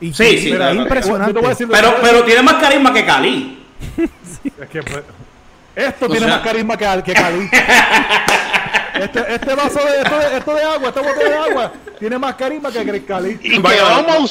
Y 0.00 0.12
Sí, 0.12 0.24
y- 0.24 0.38
sí, 0.38 0.50
pero 0.50 0.68
es 0.68 0.76
impresionante. 0.76 1.40
Pero, 1.70 1.94
pero 2.02 2.24
tiene 2.24 2.42
más 2.42 2.54
carisma 2.54 2.92
que 2.92 3.04
Cali. 3.06 3.66
Es 4.60 4.68
que, 4.68 4.82
pues, 4.82 5.02
esto 5.74 6.06
O 6.06 6.08
tiene 6.08 6.26
sea- 6.26 6.36
más 6.36 6.44
carisma 6.46 6.76
que, 6.76 7.02
que 7.04 7.12
Cali. 7.14 7.50
Este, 8.96 9.34
este 9.34 9.54
vaso 9.54 9.78
de 9.78 10.00
esto, 10.02 10.18
de 10.18 10.38
esto 10.38 10.54
de 10.54 10.62
agua, 10.62 10.88
este 10.88 11.00
bote 11.00 11.28
de 11.28 11.36
agua, 11.36 11.72
tiene 11.98 12.18
más 12.18 12.34
carisma 12.34 12.72
que 12.72 13.04
Cali. 13.04 13.38
Y 13.42 13.50
que 13.50 13.60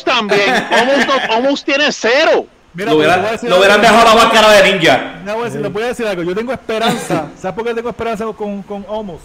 también. 0.05 0.41
No- 0.71 1.33
Almost 1.35 1.65
tiene 1.65 1.91
cero. 1.91 2.47
Mira, 2.75 2.91
Lo 2.91 2.97
hubieran, 2.97 3.21
lo 3.21 3.57
hubieran 3.57 3.79
algo. 3.79 3.81
dejado 3.81 4.05
la 4.15 4.23
máscara 4.23 4.51
de 4.51 4.71
ninja. 4.73 5.13
Le 5.25 5.31
voy 5.33 5.41
a 5.41 5.45
decir, 5.45 5.61
le 5.61 5.67
voy 5.69 5.83
a 5.83 5.87
decir 5.87 6.05
algo. 6.07 6.23
Yo 6.23 6.35
tengo 6.35 6.51
esperanza. 6.53 7.27
¿Sabes 7.39 7.55
por 7.55 7.63
qué 7.65 7.73
tengo 7.73 7.89
esperanza 7.89 8.25
con, 8.25 8.61
con 8.63 8.85
Omos? 8.87 9.21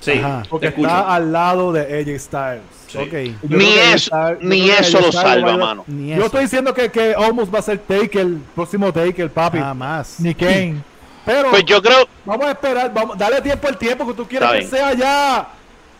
Sí, 0.00 0.12
Ajá. 0.12 0.42
Porque 0.48 0.66
escucho. 0.68 0.88
está 0.88 1.14
al 1.14 1.32
lado 1.32 1.72
de 1.72 1.80
AJ 1.82 2.18
Styles. 2.20 2.62
Sí. 2.88 2.98
Ok. 2.98 3.12
Yo 3.48 3.56
Ni 3.58 3.74
yo 3.74 4.36
ni 4.40 4.70
eso 4.70 5.00
lo 5.00 5.12
salva, 5.12 5.56
mano. 5.56 5.84
Ni 5.86 6.10
Yo 6.10 6.16
eso. 6.16 6.26
estoy 6.26 6.42
diciendo 6.42 6.74
que, 6.74 6.90
que 6.90 7.14
Omos 7.16 7.52
va 7.54 7.58
a 7.60 7.62
ser 7.62 7.78
Take, 7.78 8.20
el 8.20 8.38
próximo 8.54 8.92
Take, 8.92 9.22
el 9.22 9.30
papi. 9.30 9.58
Jamás. 9.58 10.16
Ni 10.18 10.34
Kane. 10.34 10.76
Pero 11.24 11.50
Pues 11.50 11.64
yo 11.64 11.80
creo. 11.80 12.06
vamos 12.24 12.46
a 12.46 12.50
esperar, 12.50 12.92
vamos, 12.92 13.16
dale 13.16 13.40
tiempo 13.40 13.68
al 13.68 13.78
tiempo 13.78 14.06
que 14.08 14.14
tú 14.14 14.26
quieres 14.26 14.48
Está 14.48 14.58
que 14.58 14.76
sea 14.76 14.92
ya 14.94 15.48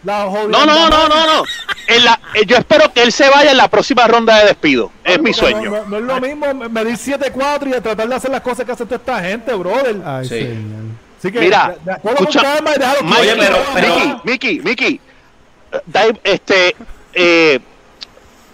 la. 0.04 0.24
No, 0.24 0.48
no, 0.48 0.66
no, 0.66 1.08
no, 1.08 1.26
no. 1.26 1.44
En 1.88 2.04
la- 2.04 2.18
eh, 2.34 2.46
yo 2.46 2.56
espero 2.56 2.92
que 2.92 3.02
él 3.02 3.10
se 3.12 3.28
vaya 3.28 3.50
en 3.50 3.56
la 3.56 3.68
próxima 3.68 4.06
ronda 4.06 4.38
de 4.38 4.46
despido. 4.46 4.92
Es 5.04 5.20
mi 5.20 5.32
sueño. 5.34 5.68
No, 5.70 5.84
no- 5.84 5.86
no 5.88 5.96
es 5.98 6.02
lo 6.04 6.20
mismo 6.20 6.54
medir 6.70 6.96
7-4 6.96 7.76
y 7.76 7.80
tratar 7.80 8.08
de 8.08 8.14
hacer 8.14 8.30
las 8.30 8.40
cosas 8.40 8.64
que 8.64 8.72
hace 8.72 8.84
toda 8.84 8.96
esta 8.96 9.20
gente, 9.20 9.52
brother. 9.54 9.96
Ay, 10.04 10.24
Sí. 10.28 10.38
señor. 10.40 10.82
Así 11.18 11.32
que, 11.32 11.40
Mira, 11.40 11.74
cógelo 11.84 12.00
con 12.02 12.12
escucha, 12.28 12.42
calma 12.42 12.70
y 12.74 13.04
Mike, 13.04 13.34
pero- 13.38 13.58
pero- 13.74 13.94
Mickey, 13.94 14.20
Mickey, 14.24 14.60
Mickey. 14.60 15.00
eh, 15.72 15.80
Dave, 15.86 16.20
este. 16.24 16.76
Eh, 17.14 17.60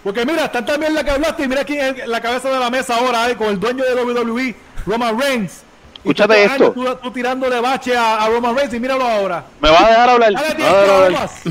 Porque 0.03 0.25
mira, 0.25 0.45
está 0.45 0.65
también 0.65 0.93
la 0.93 1.03
que 1.03 1.11
hablaste 1.11 1.43
y 1.43 1.47
mira 1.47 1.63
quién 1.63 1.95
es 1.97 2.07
la 2.07 2.21
cabeza 2.21 2.49
de 2.49 2.59
la 2.59 2.69
mesa 2.69 2.95
ahora, 2.95 3.29
eh, 3.29 3.35
con 3.35 3.47
el 3.47 3.59
dueño 3.59 3.83
de 3.83 3.93
WWE, 3.95 4.55
Roman 4.87 5.19
Reigns. 5.19 5.61
Escúchate 5.99 6.43
esto. 6.45 6.71
Tú, 6.71 6.85
tú, 6.95 7.11
tirándole 7.11 7.59
bache 7.59 7.95
a, 7.95 8.23
a, 8.23 8.29
Roman 8.29 8.55
Reigns 8.55 8.73
y 8.73 8.79
míralo 8.79 9.05
ahora. 9.05 9.43
Me 9.61 9.69
va 9.69 9.85
a 9.85 9.89
dejar 9.89 10.09
hablar. 10.09 10.31
Me, 10.31 10.39
va 10.39 10.47
a 10.47 10.81
dejar 10.81 10.89
hablar. 10.89 11.29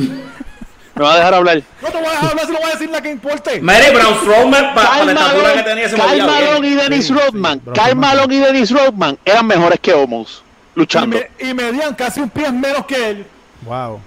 me 0.94 1.04
va 1.04 1.12
a 1.12 1.16
dejar 1.16 1.34
hablar. 1.34 1.62
No 1.82 1.88
te 1.88 1.98
voy 1.98 2.06
a 2.06 2.10
dejar 2.10 2.30
hablar, 2.30 2.46
se 2.46 2.52
lo 2.52 2.58
voy 2.58 2.68
a 2.68 2.72
decir 2.72 2.90
la 2.90 3.02
que 3.02 3.10
importe. 3.10 3.60
Mary 3.60 3.94
Brown 3.94 4.14
Strowman, 4.20 4.74
para 4.74 5.04
la 5.04 5.12
estatura 5.12 5.52
que 5.52 5.62
tenía 5.62 5.84
ese 5.84 5.96
Kyle 5.96 6.24
Malone 6.24 6.68
y 6.68 6.74
Dennis 6.74 7.10
Rodman. 7.10 7.60
Kyle 7.74 7.94
Malone 7.94 8.34
y 8.34 8.38
Dennis 8.38 8.70
Rodman 8.70 9.18
eran 9.24 9.46
mejores 9.46 9.80
que 9.80 9.92
Omos 9.92 10.42
luchando. 10.74 11.18
Y, 11.38 11.52
me, 11.52 11.54
medían 11.54 11.94
casi 11.94 12.20
un 12.20 12.30
pie 12.30 12.50
menos 12.50 12.86
que 12.86 13.10
él. 13.10 13.26
Wow. 13.62 14.00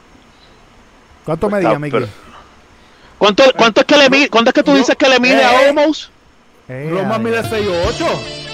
¿Cuánto 1.24 1.50
pues 1.50 1.64
medía, 1.64 1.78
Miguel? 1.78 2.10
¿Cuánto, 3.20 3.44
¿Cuánto, 3.56 3.82
es 3.82 3.86
que 3.86 3.98
le, 3.98 4.30
¿Cuánto 4.30 4.50
es 4.50 4.54
que 4.56 4.64
tú 4.64 4.74
dices 4.74 4.96
que 4.96 5.08
le 5.08 5.20
mide 5.20 5.42
eh, 5.42 5.44
a 5.44 5.70
Omos? 5.70 6.10
Eh, 6.68 6.90
Roman 6.92 7.22
mide 7.22 7.44
6 7.48 7.68
o 7.68 7.88
8. 7.90 8.51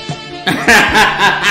A 0.48 1.42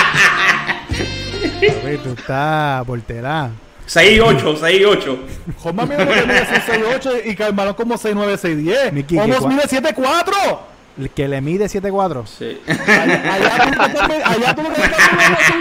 tú 2.02 2.14
estás 2.16 2.86
volterá. 2.86 3.50
6 3.86 4.16
y 4.16 4.20
8, 4.20 4.56
6 4.60 4.80
y 4.80 4.84
8. 4.84 5.18
Joma 5.58 5.86
mide 5.86 6.46
6 6.66 6.78
y 6.78 6.82
8 6.94 7.12
y 7.24 7.36
Carmalón 7.36 7.74
como 7.74 7.94
6-9, 7.94 8.36
6-10. 8.36 9.20
Homos 9.20 9.46
mide 9.46 9.62
7 9.68 9.88
y 9.90 9.92
4? 9.92 10.34
El 10.98 11.10
que 11.10 11.28
le 11.28 11.40
mide 11.40 11.68
7 11.68 11.86
y 11.86 11.90
4? 11.90 12.26
Sí. 12.26 12.60
Allá, 12.66 14.24
allá 14.24 14.54
tú 14.54 14.62
lo 14.62 14.72
que 14.72 14.82
estás 14.82 15.12
mirando 15.12 15.38
tú. 15.46 15.52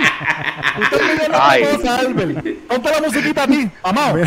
Usted 0.82 1.02
mide 1.02 1.30
la 1.30 1.60
cosa, 1.72 2.00
Albert. 2.00 2.46
Ponte 2.68 2.92
la 2.92 3.02
musiquita 3.02 3.44
a 3.44 3.48
ti, 3.48 3.70
amado. 3.84 4.16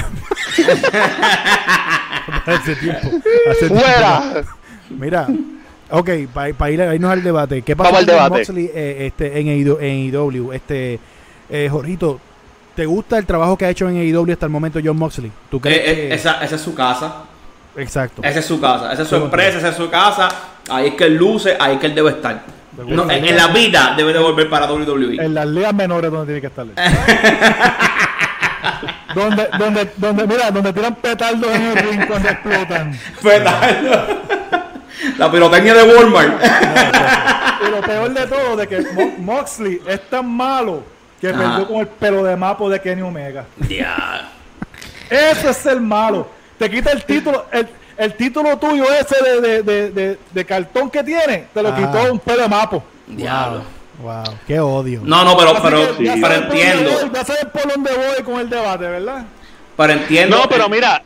hace 2.46 2.76
tiempo. 2.76 3.10
Hace 3.50 3.68
tiempo. 3.68 3.80
¡Fuera! 3.80 4.44
Mira, 4.90 5.26
ok, 5.90 6.10
para 6.32 6.70
ir 6.70 6.82
a 6.82 6.94
irnos 6.94 7.10
al 7.10 7.22
debate. 7.22 7.62
¿Qué 7.62 7.74
pasa 7.76 7.90
Vamos 7.90 8.00
al 8.00 8.06
debate. 8.06 8.38
Moxley 8.38 8.70
eh, 8.74 9.06
este, 9.06 9.38
en, 9.40 9.48
AEW, 9.48 9.78
en 9.80 10.14
AEW? 10.14 10.52
Este, 10.52 10.98
eh, 11.50 11.68
Jorgito, 11.70 12.20
¿te 12.74 12.86
gusta 12.86 13.18
el 13.18 13.26
trabajo 13.26 13.56
que 13.56 13.64
ha 13.66 13.70
hecho 13.70 13.88
en 13.88 13.96
AEW 13.98 14.32
hasta 14.32 14.46
el 14.46 14.52
momento 14.52 14.78
John 14.84 14.96
Moxley? 14.98 15.30
¿Tú 15.50 15.60
crees 15.60 15.78
Eh, 15.78 15.82
eh, 15.86 15.94
que- 16.08 16.14
esa, 16.14 16.44
esa 16.44 16.54
es 16.56 16.60
su 16.60 16.74
casa. 16.74 17.24
Exacto. 17.76 18.22
Esa 18.24 18.38
es 18.40 18.44
su 18.46 18.60
casa. 18.60 18.92
Esa 18.92 19.02
es 19.02 19.08
su 19.08 19.16
Sí, 19.16 19.22
empresa, 19.22 19.58
esa 19.58 19.68
es 19.68 19.76
su 19.76 19.88
casa. 19.88 20.28
Ahí 20.70 20.88
es 20.88 20.94
que 20.94 21.04
él 21.04 21.16
luce, 21.16 21.56
ahí 21.60 21.74
es 21.74 21.80
que 21.80 21.86
él 21.86 21.94
debe 21.94 22.10
estar. 22.10 22.42
No, 22.86 23.10
en, 23.10 23.24
en 23.24 23.36
la 23.36 23.48
vida 23.48 23.94
debe 23.96 24.12
de 24.12 24.18
volver 24.20 24.48
para 24.48 24.70
WWE. 24.70 25.16
En 25.24 25.34
las 25.34 25.46
ligas 25.46 25.74
menores 25.74 26.10
donde 26.10 26.26
tiene 26.26 26.40
que 26.40 26.46
estar. 26.48 26.66
donde, 29.14 29.48
donde, 29.58 29.90
donde, 29.96 30.26
mira, 30.26 30.50
donde 30.50 30.72
tiran 30.72 30.94
petardos 30.96 31.50
en 31.54 31.62
el 31.62 31.76
ring 31.76 32.06
cuando 32.06 32.28
explotan. 32.28 32.92
Fetal. 33.22 34.20
La 35.16 35.30
pirotecnia 35.30 35.74
de 35.74 35.82
Walmart. 35.94 36.42
Y 37.60 37.70
lo 37.70 37.80
peor 37.80 38.10
de 38.14 38.26
todo, 38.28 38.56
de 38.56 38.68
que 38.68 38.80
Mo- 38.92 39.14
Moxley 39.18 39.80
es 39.86 40.08
tan 40.08 40.28
malo 40.30 40.84
que 41.20 41.28
Ajá. 41.30 41.38
perdió 41.38 41.66
con 41.66 41.76
el 41.80 41.88
pelo 41.88 42.22
de 42.22 42.36
mapo 42.36 42.70
de 42.70 42.80
Kenny 42.80 43.02
Omega. 43.02 43.44
Ya. 43.68 44.28
Ese 45.10 45.50
es 45.50 45.66
el 45.66 45.80
malo. 45.80 46.28
Te 46.56 46.70
quita 46.70 46.92
el 46.92 47.04
título, 47.04 47.46
el, 47.50 47.68
el 47.96 48.14
título 48.14 48.56
tuyo 48.58 48.84
ese 48.92 49.16
de, 49.24 49.40
de, 49.40 49.62
de, 49.64 49.90
de, 49.90 50.18
de 50.30 50.44
cartón 50.44 50.88
que 50.88 51.02
tiene, 51.02 51.46
te 51.52 51.60
lo 51.62 51.70
Ah. 51.70 51.76
quitó 51.76 52.12
un 52.12 52.20
pelo 52.20 52.42
de 52.42 52.48
mapo. 52.48 52.84
Diablo. 53.08 53.62
Wow, 54.00 54.22
qué 54.46 54.60
odio. 54.60 55.00
No, 55.02 55.24
no, 55.24 55.36
pero, 55.36 55.50
Así 55.50 55.60
pero, 55.64 55.98
ya 55.98 56.14
pero 56.22 56.34
entiendo. 56.34 56.90
voy, 56.92 57.10
Ya 57.12 57.24
sabes 57.24 57.44
por 57.46 57.66
dónde 57.72 57.90
voy 57.92 58.22
con 58.24 58.38
el 58.40 58.48
debate, 58.48 58.86
¿verdad? 58.86 59.24
Pero 59.76 59.92
entiendo. 59.94 60.36
No, 60.36 60.48
pero 60.48 60.68
mira, 60.68 61.02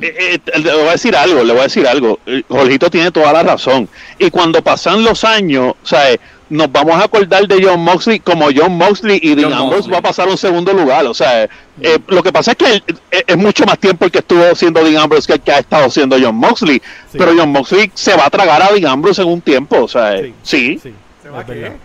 eh, 0.00 0.38
eh, 0.52 0.58
le 0.60 0.72
voy 0.74 0.88
a 0.88 0.92
decir 0.92 1.16
algo, 1.16 1.42
le 1.44 1.52
voy 1.52 1.60
a 1.60 1.64
decir 1.64 1.86
algo. 1.86 2.18
Eh, 2.26 2.42
Jorgito 2.48 2.90
tiene 2.90 3.10
toda 3.10 3.32
la 3.32 3.42
razón. 3.42 3.88
Y 4.18 4.30
cuando 4.30 4.62
pasan 4.62 5.02
los 5.04 5.24
años, 5.24 5.74
o 5.82 5.86
sea, 5.86 6.10
eh, 6.12 6.20
nos 6.50 6.70
vamos 6.70 6.94
a 6.96 7.04
acordar 7.04 7.48
de 7.48 7.64
John 7.64 7.80
Moxley 7.80 8.20
como 8.20 8.48
John 8.54 8.76
Moxley 8.76 9.18
y 9.22 9.34
Dean 9.34 9.50
John 9.50 9.60
Ambrose 9.62 9.76
Moxley. 9.88 9.92
va 9.92 9.98
a 9.98 10.02
pasar 10.02 10.28
a 10.28 10.30
un 10.30 10.36
segundo 10.38 10.72
lugar. 10.72 11.06
O 11.06 11.14
sea, 11.14 11.44
eh, 11.44 11.98
lo 12.06 12.22
que 12.22 12.32
pasa 12.32 12.52
es 12.52 12.56
que 12.58 12.72
él, 12.74 12.84
eh, 13.10 13.24
es 13.26 13.36
mucho 13.36 13.64
más 13.64 13.78
tiempo 13.78 14.04
el 14.04 14.10
que 14.10 14.18
estuvo 14.18 14.54
siendo 14.54 14.84
Dean 14.84 15.02
Ambrose 15.02 15.26
que 15.26 15.32
el 15.34 15.40
que 15.40 15.52
ha 15.52 15.58
estado 15.58 15.90
siendo 15.90 16.16
John 16.20 16.36
Moxley. 16.36 16.80
Sí. 17.10 17.18
Pero 17.18 17.32
John 17.36 17.50
Moxley 17.50 17.90
se 17.94 18.14
va 18.16 18.26
a 18.26 18.30
tragar 18.30 18.62
a 18.62 18.72
Dean 18.72 18.86
Ambrose 18.92 19.22
en 19.22 19.28
un 19.28 19.40
tiempo. 19.40 19.82
O 19.84 19.88
sea, 19.88 20.18
sí, 20.42 20.78
Sí, 20.82 20.92
¿Se 21.22 21.30
va 21.30 21.40
a 21.40 21.46
qué? 21.46 21.54
verdad. 21.54 21.76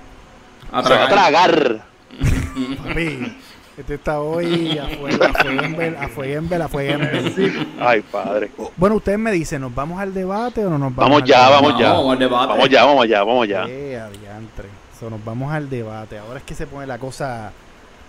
A 0.72 0.84
se 0.84 0.90
va 0.90 1.04
a 1.06 1.08
tragar. 1.08 1.52
tragar. 1.52 1.86
Papi, 2.84 3.38
este 3.80 3.94
está 3.96 4.20
hoy 4.20 4.78
a 4.78 4.88
fuego, 4.98 5.24
a 5.24 5.34
fueguembel, 5.42 5.96
a 5.98 6.08
fueguembel, 6.10 6.62
a 6.62 6.68
fueguembel. 6.68 7.68
Ay, 7.80 8.02
padre. 8.02 8.52
Bueno, 8.76 8.96
ustedes 8.98 9.18
me 9.18 9.32
dicen, 9.32 9.62
¿nos 9.62 9.74
vamos 9.74 10.00
al 10.02 10.14
debate 10.14 10.66
o 10.66 10.70
no 10.70 10.78
nos 10.78 10.94
vamos 10.96 11.12
Vamos 11.22 11.30
ya, 11.30 11.50
vamos 11.50 11.80
ya. 11.80 11.94
Vamos 11.94 12.14
al 12.14 12.20
debate. 12.20 12.48
Vamos 12.48 12.70
ya, 12.70 12.86
vamos 12.86 13.08
ya, 13.08 13.24
vamos 13.24 13.48
ya. 13.48 13.66
Eh, 13.70 13.98
adiantre. 14.00 14.66
So, 15.00 15.10
nos 15.10 15.24
vamos 15.24 15.52
al 15.54 15.70
debate. 15.70 16.18
Ahora 16.18 16.40
es 16.40 16.44
que 16.46 16.56
se 16.56 16.68
pone 16.68 16.86
la 16.88 16.98
cosa. 16.98 17.52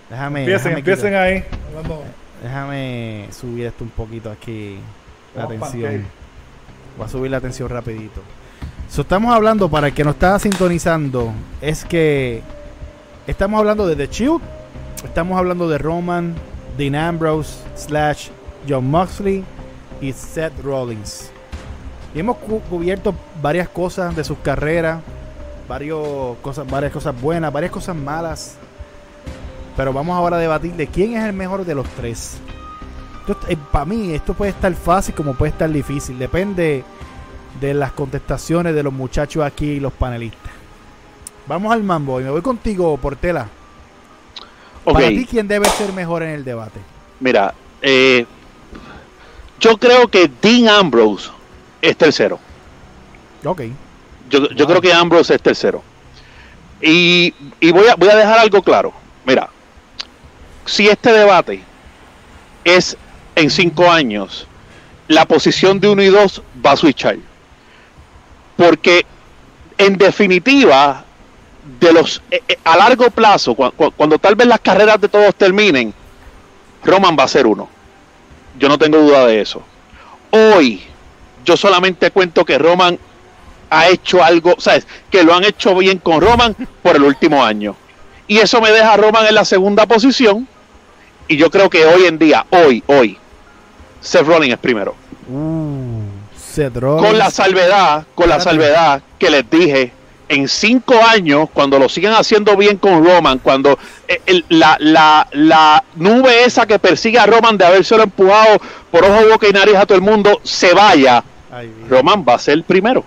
Déjame. 0.09 0.41
Empiecen, 0.41 0.75
déjame, 0.75 0.79
empiecen 0.79 1.09
quitar- 1.11 1.21
ahí. 1.23 1.43
Déjame 2.43 3.27
subir 3.31 3.67
esto 3.67 3.83
un 3.85 3.91
poquito 3.91 4.29
aquí. 4.29 4.77
La 5.35 5.45
Vamos, 5.45 5.69
atención. 5.69 5.91
pancake. 5.91 6.11
Voy 6.97 7.05
a 7.05 7.09
subir 7.09 7.31
la 7.31 7.37
atención 7.37 7.69
rapidito. 7.69 8.21
So, 8.89 9.03
estamos 9.03 9.33
hablando, 9.33 9.69
para 9.69 9.87
el 9.87 9.93
que 9.93 10.03
nos 10.03 10.15
está 10.15 10.37
sintonizando, 10.37 11.31
es 11.61 11.85
que 11.85 12.41
estamos 13.25 13.57
hablando 13.57 13.87
de 13.87 13.95
The 13.95 14.07
Shield, 14.13 14.41
estamos 15.03 15.37
hablando 15.37 15.67
de 15.69 15.77
Roman, 15.77 16.35
Dean 16.77 16.95
Ambrose, 16.95 17.59
slash 17.75 18.29
John 18.67 18.89
Moxley 18.89 19.43
y 20.01 20.13
Seth 20.13 20.53
Rollins. 20.63 21.31
Y 22.13 22.19
hemos 22.19 22.37
cu- 22.37 22.61
cubierto 22.69 23.13
varias 23.41 23.69
cosas 23.69 24.15
de 24.15 24.23
sus 24.23 24.37
carreras, 24.39 25.01
varias 25.67 25.95
cosas 26.93 27.21
buenas, 27.21 27.51
varias 27.53 27.71
cosas 27.71 27.95
malas. 27.95 28.55
Pero 29.77 29.93
vamos 29.93 30.15
ahora 30.17 30.35
a 30.37 30.39
debatir 30.39 30.73
de 30.73 30.87
quién 30.87 31.15
es 31.15 31.23
el 31.23 31.33
mejor 31.33 31.65
de 31.65 31.75
los 31.75 31.87
tres. 31.89 32.37
Para 33.71 33.85
mí 33.85 34.11
esto 34.13 34.33
puede 34.33 34.51
estar 34.51 34.73
fácil 34.73 35.15
como 35.15 35.33
puede 35.35 35.51
estar 35.51 35.71
difícil. 35.71 36.19
Depende 36.19 36.83
de 37.61 37.73
las 37.73 37.91
contestaciones 37.93 38.75
de 38.75 38.83
los 38.83 38.91
muchachos 38.91 39.43
aquí 39.45 39.65
y 39.65 39.79
los 39.79 39.93
panelistas. 39.93 40.51
Vamos 41.47 41.71
al 41.71 41.83
mambo 41.83 42.19
y 42.19 42.25
me 42.25 42.29
voy 42.29 42.41
contigo, 42.41 42.97
Portela. 42.97 43.47
Ok. 44.83 44.93
Para 44.93 45.07
ti, 45.09 45.25
¿quién 45.29 45.47
debe 45.47 45.69
ser 45.69 45.93
mejor 45.93 46.23
en 46.23 46.29
el 46.29 46.43
debate? 46.43 46.79
Mira, 47.19 47.53
eh, 47.81 48.25
yo 49.59 49.77
creo 49.77 50.07
que 50.07 50.29
Dean 50.41 50.67
Ambrose 50.69 51.29
es 51.81 51.95
tercero. 51.97 52.39
Ok. 53.45 53.61
Yo, 54.29 54.49
yo 54.49 54.65
Wow. 54.65 54.67
creo 54.67 54.81
que 54.81 54.93
Ambrose 54.93 55.35
es 55.35 55.41
tercero. 55.41 55.83
Y, 56.81 57.33
y 57.59 57.71
voy, 57.71 57.87
a, 57.87 57.95
voy 57.95 58.09
a 58.09 58.15
dejar 58.15 58.39
algo 58.39 58.61
claro. 58.63 58.93
Mira, 59.25 59.49
si 60.65 60.87
este 60.87 61.11
debate 61.11 61.61
es 62.63 62.97
en 63.35 63.49
cinco 63.49 63.89
años, 63.91 64.47
la 65.07 65.25
posición 65.25 65.79
de 65.79 65.89
uno 65.89 66.01
y 66.01 66.07
dos 66.07 66.41
va 66.65 66.71
a 66.71 66.77
switchar. 66.77 67.17
Porque 68.57 69.05
en 69.77 69.97
definitiva, 69.97 71.05
de 71.79 71.93
los 71.93 72.21
eh, 72.31 72.41
eh, 72.47 72.57
a 72.63 72.77
largo 72.77 73.09
plazo, 73.11 73.55
cua- 73.55 73.71
cua- 73.77 73.93
cuando 73.95 74.17
tal 74.19 74.35
vez 74.35 74.47
las 74.47 74.59
carreras 74.59 74.99
de 74.99 75.07
todos 75.09 75.35
terminen, 75.35 75.93
Roman 76.83 77.15
va 77.17 77.23
a 77.23 77.27
ser 77.27 77.45
uno. 77.47 77.69
Yo 78.59 78.67
no 78.67 78.77
tengo 78.77 78.97
duda 78.97 79.25
de 79.27 79.41
eso. 79.41 79.61
Hoy, 80.31 80.81
yo 81.45 81.55
solamente 81.57 82.11
cuento 82.11 82.43
que 82.45 82.57
Roman 82.57 82.97
ha 83.69 83.87
hecho 83.89 84.23
algo, 84.23 84.55
¿sabes? 84.57 84.85
Que 85.09 85.23
lo 85.23 85.33
han 85.33 85.43
hecho 85.43 85.75
bien 85.75 85.97
con 85.99 86.19
Roman 86.21 86.55
por 86.81 86.95
el 86.95 87.03
último 87.03 87.43
año. 87.43 87.75
Y 88.27 88.37
eso 88.39 88.61
me 88.61 88.71
deja 88.71 88.93
a 88.93 88.97
Roman 88.97 89.25
en 89.27 89.35
la 89.35 89.45
segunda 89.45 89.85
posición. 89.85 90.47
Y 91.27 91.37
yo 91.37 91.49
creo 91.49 91.69
que 91.69 91.85
hoy 91.85 92.05
en 92.05 92.17
día, 92.17 92.45
hoy, 92.49 92.83
hoy, 92.87 93.17
Seth 94.01 94.25
Rollins 94.25 94.53
es 94.53 94.59
primero. 94.59 94.95
Uh, 95.29 96.01
Seth 96.37 96.75
Rollins. 96.75 97.07
Con 97.07 97.17
la 97.17 97.29
salvedad, 97.31 98.05
con 98.15 98.27
la 98.29 98.39
salvedad 98.39 99.01
que 99.17 99.29
les 99.29 99.49
dije, 99.49 99.93
en 100.31 100.47
cinco 100.47 100.95
años, 101.03 101.49
cuando 101.53 101.77
lo 101.77 101.89
sigan 101.89 102.13
haciendo 102.13 102.55
bien 102.55 102.77
con 102.77 103.03
Roman, 103.05 103.39
cuando 103.39 103.77
eh, 104.07 104.21
el- 104.25 104.45
la, 104.49 104.77
la, 104.79 105.27
la 105.33 105.83
nube 105.95 106.45
esa 106.45 106.65
que 106.65 106.79
persigue 106.79 107.19
a 107.19 107.25
Roman 107.25 107.57
de 107.57 107.65
habérselo 107.65 108.03
empujado 108.03 108.57
por 108.89 109.03
ojo, 109.03 109.27
boca 109.29 109.47
y 109.47 109.51
nariz 109.51 109.75
a 109.75 109.85
todo 109.85 109.97
el 109.97 110.03
mundo, 110.03 110.39
se 110.43 110.73
vaya, 110.73 111.23
Ay. 111.51 111.71
Roman 111.89 112.23
va 112.27 112.35
a 112.35 112.39
ser 112.39 112.55
el 112.55 112.63
primero. 112.63 113.03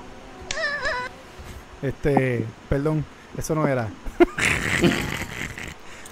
Este, 1.83 2.45
perdón, 2.69 3.05
eso 3.37 3.55
no 3.55 3.67
era. 3.67 3.89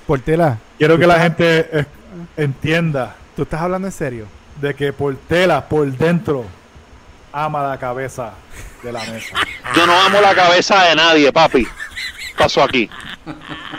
Portela, 0.07 0.59
Quiero 0.79 0.99
que 0.99 1.07
la 1.07 1.21
gente 1.21 1.69
eh, 1.73 1.85
entienda 2.37 3.15
¿tú 3.37 3.43
estás 3.43 3.61
hablando 3.61 3.89
en 3.89 3.93
serio? 3.93 4.27
de 4.61 4.75
que 4.75 4.93
Portela 4.93 5.69
por 5.69 5.91
dentro 5.93 6.45
ama 7.33 7.63
la 7.63 7.79
cabeza 7.79 8.33
de 8.83 8.93
la 8.93 9.01
mesa. 9.05 9.35
Yo 9.75 9.87
no 9.87 9.99
amo 10.01 10.21
la 10.21 10.35
cabeza 10.35 10.85
de 10.85 10.95
nadie, 10.95 11.33
papi. 11.33 11.67
Pasó 12.37 12.63
aquí. 12.63 12.89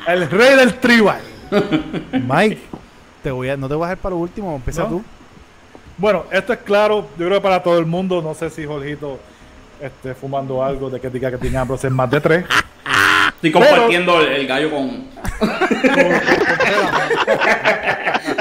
El 0.07 0.29
rey 0.29 0.55
del 0.55 0.79
tribal. 0.79 1.21
Mike, 2.11 2.61
te 3.21 3.31
voy 3.31 3.49
a, 3.49 3.57
no 3.57 3.67
te 3.67 3.75
voy 3.75 3.85
a 3.85 3.89
dejar 3.89 4.01
para 4.01 4.15
lo 4.15 4.21
último, 4.21 4.55
empieza 4.55 4.83
¿No? 4.83 4.89
tú. 4.89 5.03
Bueno, 5.97 6.25
esto 6.31 6.53
es 6.53 6.59
claro, 6.59 7.09
yo 7.17 7.25
creo 7.27 7.37
que 7.37 7.43
para 7.43 7.61
todo 7.61 7.77
el 7.77 7.85
mundo, 7.85 8.21
no 8.21 8.33
sé 8.33 8.49
si 8.49 8.65
Jorgito 8.65 9.19
esté 9.79 10.15
fumando 10.15 10.63
algo 10.63 10.89
de 10.89 10.99
que 10.99 11.09
diga 11.09 11.29
que 11.29 11.37
tiene 11.37 11.57
Ambrose 11.57 11.87
en 11.87 11.93
más 11.93 12.09
de 12.09 12.21
tres. 12.21 12.45
Estoy 13.35 13.51
compartiendo 13.51 14.21
el, 14.21 14.27
el 14.29 14.47
gallo 14.47 14.71
con. 14.71 15.07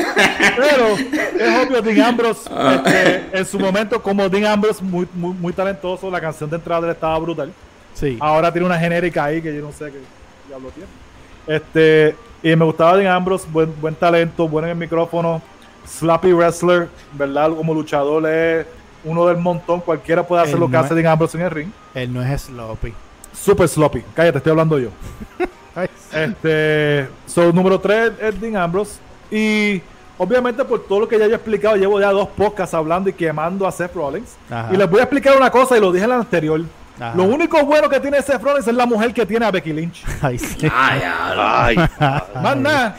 Pero 0.57 0.96
es 0.96 1.66
obvio, 1.66 1.82
Dean 1.82 2.00
Ambrose, 2.09 2.50
este, 2.74 3.38
en 3.38 3.44
su 3.46 3.59
momento, 3.59 4.03
como 4.03 4.28
Dean 4.28 4.46
Ambrose, 4.46 4.82
muy, 4.82 5.07
muy, 5.14 5.32
muy 5.34 5.53
talentoso, 5.53 6.11
la 6.11 6.20
canción 6.20 6.48
de 6.50 6.57
entrada 6.57 6.86
él 6.86 6.92
estaba 6.92 7.18
brutal. 7.18 7.53
Sí. 7.94 8.16
Ahora 8.20 8.50
tiene 8.53 8.66
una 8.66 8.78
genérica 8.78 9.24
ahí 9.24 9.40
que 9.42 9.55
yo 9.55 9.62
no 9.62 9.72
sé 9.72 9.86
qué 9.92 9.98
diablo 10.48 10.70
tiene. 10.70 10.88
Este, 11.46 12.16
y 12.42 12.55
me 12.57 12.64
gustaba 12.64 12.96
Dean 12.96 13.12
Ambrose, 13.12 13.46
buen, 13.50 13.72
buen 13.80 13.94
talento, 13.94 14.48
bueno 14.48 14.66
en 14.68 14.72
el 14.72 14.78
micrófono, 14.78 15.40
slappy 15.86 16.32
wrestler, 16.32 16.88
¿verdad? 17.12 17.50
Como 17.55 17.74
luchador 17.74 18.26
es 18.26 18.66
uno 19.05 19.26
del 19.26 19.36
montón, 19.38 19.80
cualquiera 19.80 20.22
puede 20.26 20.42
hacer 20.42 20.55
Él 20.55 20.61
lo 20.61 20.66
que 20.66 20.72
no 20.72 20.78
hace 20.80 20.94
es- 20.94 20.96
Dean 20.96 21.12
Ambrose 21.12 21.36
en 21.38 21.44
el 21.44 21.50
ring. 21.50 21.70
Él 21.94 22.12
no 22.12 22.22
es 22.22 22.42
sloppy. 22.42 22.94
Super 23.32 23.68
sloppy, 23.68 24.03
cállate, 24.14 24.38
estoy 24.38 24.50
hablando 24.50 24.78
yo. 24.78 24.90
Este, 26.12 27.09
so, 27.26 27.50
número 27.53 27.80
3 27.80 28.12
es 28.20 28.38
Dean 28.38 28.57
Ambrose. 28.57 28.98
Y 29.30 29.80
obviamente 30.22 30.64
por 30.64 30.84
todo 30.86 31.00
lo 31.00 31.08
que 31.08 31.18
ya 31.18 31.26
yo 31.26 31.32
he 31.32 31.36
explicado, 31.36 31.76
llevo 31.76 32.00
ya 32.00 32.10
dos 32.10 32.28
podcasts 32.28 32.74
hablando 32.74 33.10
y 33.10 33.12
quemando 33.12 33.66
a 33.66 33.72
Seth 33.72 33.94
Rollins. 33.94 34.36
Ajá. 34.50 34.68
Y 34.72 34.76
les 34.76 34.88
voy 34.88 35.00
a 35.00 35.02
explicar 35.04 35.36
una 35.36 35.50
cosa, 35.50 35.76
y 35.76 35.80
lo 35.80 35.90
dije 35.92 36.04
en 36.04 36.10
la 36.10 36.16
anterior. 36.16 36.60
Ajá. 37.00 37.14
Lo 37.16 37.24
único 37.24 37.62
bueno 37.64 37.88
que 37.88 37.98
tiene 38.00 38.20
Seth 38.22 38.42
Rollins 38.42 38.66
es 38.68 38.74
la 38.74 38.86
mujer 38.86 39.12
que 39.12 39.24
tiene 39.26 39.46
a 39.46 39.50
Becky 39.50 39.72
Lynch. 39.72 40.04
Ay, 40.22 40.38
sí. 40.38 40.68
Ay, 40.72 41.00
ya. 41.00 41.64
Ay, 41.64 41.76
Más 42.42 42.56
nada. 42.56 42.96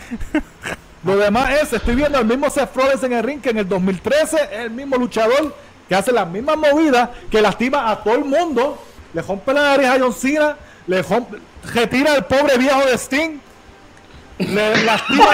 Lo 1.04 1.18
demás 1.18 1.50
es, 1.62 1.74
estoy 1.74 1.96
viendo 1.96 2.18
al 2.18 2.26
mismo 2.26 2.50
Seth 2.50 2.76
Rollins 2.76 3.04
en 3.04 3.14
el 3.14 3.24
ring 3.24 3.42
que 3.42 3.50
en 3.50 3.58
el 3.58 3.68
2013 3.68 4.38
es 4.52 4.60
el 4.60 4.72
mismo 4.72 4.96
luchador 4.96 5.54
que 5.90 5.96
hace 5.96 6.14
las 6.14 6.28
mismas 6.28 6.56
movidas, 6.58 7.10
que 7.30 7.42
lastima 7.42 7.90
a 7.92 8.02
todo 8.02 8.16
el 8.16 8.24
mundo, 8.24 8.82
le 9.14 9.22
rompe 9.22 9.54
la 9.54 9.62
nariz 9.76 9.88
a 9.90 9.98
John 10.00 10.14
Cena, 10.14 10.56
le 10.88 11.04
rompe- 11.04 11.40
retira 11.74 12.14
al 12.14 12.26
pobre 12.26 12.58
viejo 12.58 12.86
de 12.86 12.94
Sting, 12.98 13.38
le 14.40 14.84
lastima... 14.84 15.26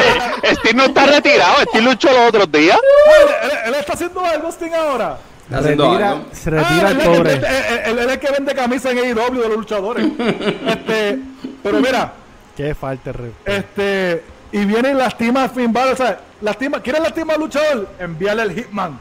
Steve 0.43 0.73
no 0.75 0.83
está 0.85 1.05
retirado. 1.05 1.61
Steve 1.69 1.83
luchó 1.83 2.09
los 2.11 2.29
otros 2.29 2.51
días. 2.51 2.77
él, 2.77 3.49
él- 3.51 3.57
él 3.67 3.73
está 3.75 3.93
haciendo 3.93 4.23
algo 4.25 4.49
Sting 4.51 4.71
ahora. 4.73 5.17
Haciendo 5.51 5.89
Retira, 5.91 6.09
algo. 6.11 6.25
se 6.31 6.49
retira 6.51 6.69
Ah, 6.87 6.91
el 6.91 6.95
él, 6.95 6.99
es 7.01 7.05
el 7.07 7.11
que 7.11 7.17
pobre. 7.17 7.31
vende- 7.33 7.47
él- 7.47 7.79
él 7.85 7.99
es 7.99 8.07
el 8.13 8.19
que 8.19 8.31
vende 8.31 8.55
camisas 8.55 8.91
en 8.91 8.97
AEW 8.99 9.41
de 9.41 9.47
los 9.49 9.57
luchadores. 9.57 10.05
este, 10.67 11.19
pero 11.63 11.79
mira, 11.79 12.13
Qué 12.55 12.75
falta 12.75 13.11
respeto. 13.13 13.51
Este, 13.51 14.23
y 14.51 14.65
viene 14.65 14.91
y 14.91 14.93
lastima 14.93 15.45
a 15.45 15.49
Finn 15.49 15.71
Balor. 15.71 15.93
O 15.93 15.97
sea, 15.97 16.19
lastima, 16.41 16.81
¿quieres 16.81 17.01
lastimar 17.01 17.35
al 17.37 17.41
luchador? 17.41 17.89
Envíale 17.99 18.43
el 18.43 18.51
Hitman. 18.53 18.99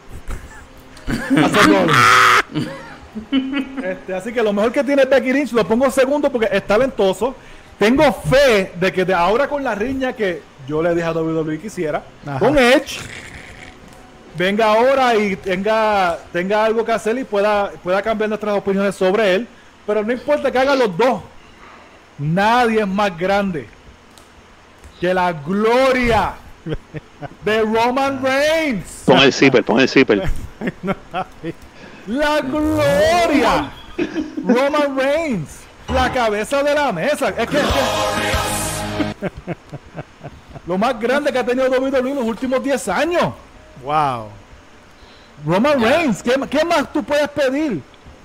Este, 3.82 4.14
así 4.14 4.32
que 4.32 4.42
lo 4.42 4.52
mejor 4.52 4.70
que 4.70 4.84
tiene 4.84 5.04
Becky 5.04 5.32
Lynch 5.32 5.52
lo 5.52 5.66
pongo 5.66 5.90
segundo 5.90 6.30
porque 6.30 6.48
es 6.52 6.64
talentoso. 6.66 7.34
Tengo 7.78 8.12
fe 8.12 8.72
de 8.78 8.92
que 8.92 9.04
de 9.04 9.14
ahora 9.14 9.48
con 9.48 9.62
la 9.62 9.74
riña 9.74 10.12
que 10.12 10.42
yo 10.66 10.82
le 10.82 10.94
dije 10.94 11.06
a 11.06 11.12
WWE 11.12 11.58
que 11.60 11.68
hiciera, 11.68 12.02
Ajá. 12.26 12.38
con 12.38 12.58
Edge, 12.58 12.98
venga 14.36 14.66
ahora 14.72 15.14
y 15.16 15.36
tenga, 15.36 16.18
tenga 16.32 16.64
algo 16.64 16.84
que 16.84 16.92
hacer 16.92 17.16
y 17.18 17.24
pueda, 17.24 17.70
pueda 17.82 18.02
cambiar 18.02 18.28
nuestras 18.28 18.56
opiniones 18.56 18.94
sobre 18.94 19.34
él. 19.34 19.48
Pero 19.86 20.02
no 20.04 20.12
importa 20.12 20.50
que 20.50 20.58
hagan 20.58 20.78
los 20.78 20.96
dos. 20.96 21.22
Nadie 22.18 22.80
es 22.80 22.86
más 22.86 23.16
grande 23.16 23.68
que 25.00 25.14
la 25.14 25.32
gloria 25.32 26.32
de 27.44 27.62
Roman 27.62 28.20
Reigns. 28.22 29.04
Pon 29.06 29.18
el 29.20 29.32
zipper, 29.32 29.64
pon 29.64 29.80
el 29.80 29.88
zipper. 29.88 30.28
La 32.08 32.40
gloria. 32.40 33.70
Roman 34.46 34.96
Reigns. 34.96 35.60
La 35.92 36.12
cabeza 36.12 36.62
de 36.62 36.74
la 36.74 36.92
mesa. 36.92 37.28
Es 37.30 37.34
que, 37.48 37.56
es 37.58 37.64
que- 39.20 39.28
lo 40.66 40.76
más 40.76 40.98
grande 41.00 41.32
que 41.32 41.38
ha 41.38 41.44
tenido 41.46 41.68
WWE 41.70 42.10
en 42.10 42.16
los 42.16 42.24
últimos 42.24 42.62
10 42.62 42.88
años. 42.88 43.32
Wow. 43.82 44.26
Roman 45.46 45.80
Reigns. 45.80 46.22
¿Qué, 46.22 46.34
qué 46.50 46.64
más 46.64 46.92
tú 46.92 47.02
puedes 47.02 47.28
pedir? 47.28 47.80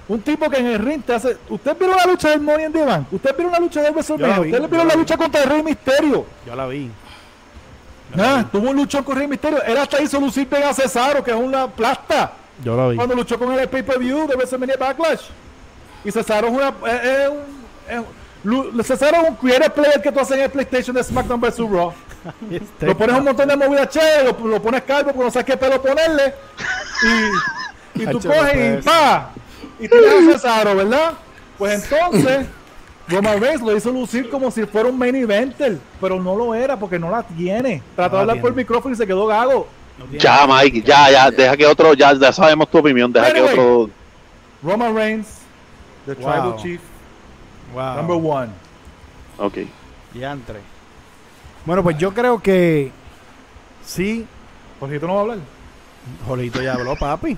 Un 0.08 0.22
tipo 0.22 0.50
que 0.50 0.58
en 0.58 0.66
el 0.68 0.80
ring 0.80 1.02
te 1.04 1.14
hace. 1.14 1.38
¿Usted 1.48 1.78
vio 1.78 1.96
la 1.96 2.06
lucha 2.06 2.30
del 2.32 2.42
Money 2.42 2.70
the 2.72 2.84
Bank? 2.84 3.08
¿Usted 3.14 3.36
vio 3.38 3.48
una 3.48 3.60
lucha 3.60 3.82
la 3.82 3.92
WrestleMania? 3.92 4.42
¿Usted 4.42 4.62
yo 4.62 4.68
vio 4.68 4.84
la 4.84 4.96
lucha 4.96 5.16
contra 5.18 5.44
el 5.44 5.50
Rey 5.50 5.64
Misterio? 5.64 6.26
Yo 6.46 6.56
la 6.56 6.68
vi. 6.68 6.92
Ah, 8.20 8.44
tuvo 8.52 8.70
un 8.72 8.76
luchón 8.76 9.04
con 9.04 9.16
Rey 9.16 9.28
Misterio. 9.28 9.64
Él 9.64 9.78
hasta 9.78 10.02
hizo 10.02 10.20
lucir 10.20 10.48
bien 10.50 10.64
a 10.64 10.74
Cesaro, 10.74 11.24
que 11.24 11.32
es 11.32 11.38
una 11.38 11.68
plasta. 11.68 12.34
Yo 12.64 12.76
la 12.76 12.90
vi. 12.90 12.98
Cuando 12.98 13.16
luchó 13.16 13.40
con 13.40 13.54
el 13.58 13.70
pay-per-view 13.70 14.28
de 14.28 14.36
WrestleMania 14.36 14.76
Backlash. 14.78 15.22
Y 16.04 16.12
Cesaro 16.12 16.48
es 16.48 16.54
una. 16.54 16.68
Es, 16.70 17.30
un, 17.30 18.04
es- 18.80 18.88
Cesaro 18.88 19.18
es 19.24 19.30
un 19.30 19.36
creative 19.36 19.70
player 19.70 20.02
que 20.02 20.12
tú 20.12 20.20
haces 20.20 20.38
en 20.38 20.44
el 20.44 20.50
PlayStation 20.50 20.96
de 20.96 21.04
SmackDown 21.04 21.40
vs. 21.40 21.60
Raw. 21.60 21.94
Lo 22.82 22.98
pones 22.98 23.18
un 23.18 23.24
montón 23.24 23.48
de 23.48 23.56
movidas 23.56 23.90
chéveres, 23.90 24.34
lo, 24.40 24.48
lo 24.48 24.62
pones 24.62 24.82
calvo 24.84 25.12
porque 25.12 25.24
no 25.26 25.32
sabes 25.32 25.46
qué 25.46 25.56
pelo 25.58 25.82
ponerle. 25.82 26.34
Y, 27.96 28.02
y 28.04 28.06
tú 28.08 28.20
coges 28.22 28.80
y 28.80 28.84
pa. 28.84 29.32
Y 29.80 29.88
tienes 29.88 30.30
a 30.30 30.32
Cesaro, 30.34 30.76
¿verdad? 30.76 31.14
Pues 31.58 31.84
entonces, 31.84 32.48
Roman 33.08 33.40
Reigns 33.42 33.62
lo 33.62 33.76
hizo 33.76 33.92
lucir 33.92 34.30
como 34.30 34.52
si 34.52 34.66
fuera 34.66 34.90
un 34.90 34.98
main 34.98 35.16
eventer, 35.16 35.78
pero 36.02 36.22
no 36.22 36.36
lo 36.36 36.54
era 36.56 36.78
porque 36.78 37.00
no 37.00 37.10
la 37.10 37.24
tiene. 37.24 37.82
Trató 37.96 38.16
No 38.16 38.20
de 38.22 38.26
la 38.26 38.32
hablar 38.34 38.42
por 38.42 38.50
el 38.52 38.56
micrófono 38.58 38.94
y 38.94 38.98
se 38.98 39.08
quedó 39.08 39.26
gago. 39.26 39.68
No 39.98 40.18
Ya, 40.18 40.46
Mike, 40.48 40.82
ya, 40.82 41.12
ya, 41.12 41.32
deja 41.32 41.56
que 41.56 41.66
otro, 41.66 41.94
ya, 41.94 42.14
ya 42.14 42.34
sabemos 42.34 42.70
tu 42.70 42.78
opinión, 42.78 43.12
deja 43.14 43.32
que 43.32 43.42
otro. 43.42 43.90
Roman 44.64 44.96
Reigns, 44.96 45.28
the 46.06 46.14
Wow. 46.16 46.32
Tribal 46.32 46.56
Chief, 46.62 46.82
Wow. 47.74 47.96
number 47.98 48.16
one. 48.18 48.50
Ok. 49.38 49.58
Diantre. 50.14 50.60
Bueno, 51.66 51.82
pues 51.84 51.98
yo 51.98 52.14
creo 52.14 52.40
que 52.42 52.92
sí. 53.86 54.26
Jorgito 54.80 55.08
no 55.08 55.14
va 55.14 55.20
a 55.20 55.22
hablar. 55.24 55.38
Jolito 56.28 56.62
ya 56.62 56.74
habló, 56.74 56.96
papi. 56.98 57.38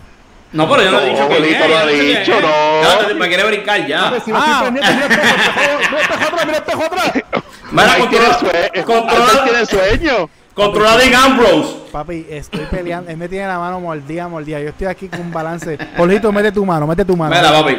No, 0.51 0.69
pero 0.69 0.83
yo 0.83 0.91
no 0.91 0.99
he 0.99 1.05
No, 1.05 1.11
dicho 1.13 1.27
que 1.27 1.67
lo 1.67 1.77
ha 1.77 1.85
dicho, 1.85 2.31
no. 2.41 3.15
Me 3.19 3.27
quiere 3.27 3.43
brincar 3.45 3.85
ya. 3.87 4.19
Si 4.23 4.31
Ah. 4.33 4.63
estoy 4.65 4.81
pendiente, 4.81 5.07
mira 5.09 6.43
el 6.43 6.55
espejo, 6.55 6.81
mira 6.89 7.11
mira. 7.13 7.25
Mira, 7.71 8.09
tiene 8.09 8.25
controla, 8.25 8.39
sueño. 8.39 8.85
controla, 8.85 9.25
Albert 9.25 9.43
tiene 9.43 9.65
sueño. 9.65 10.29
controla 10.53 10.93
a 10.93 10.97
Dean 10.97 11.15
Ambrose. 11.15 11.75
Papi, 11.91 12.25
estoy 12.29 12.65
peleando. 12.71 13.11
Él 13.11 13.17
me 13.17 13.27
tiene 13.27 13.47
la 13.47 13.59
mano 13.59 13.79
mordida, 13.79 14.27
mordida. 14.27 14.59
Yo 14.61 14.69
estoy 14.69 14.87
aquí 14.87 15.07
con 15.09 15.19
un 15.21 15.31
balance. 15.31 15.77
Jolito, 15.97 16.31
mete 16.31 16.51
tu 16.51 16.65
mano, 16.65 16.87
mete 16.87 17.03
tu 17.05 17.15
mano. 17.17 17.35
Mira, 17.35 17.51
papi. 17.51 17.77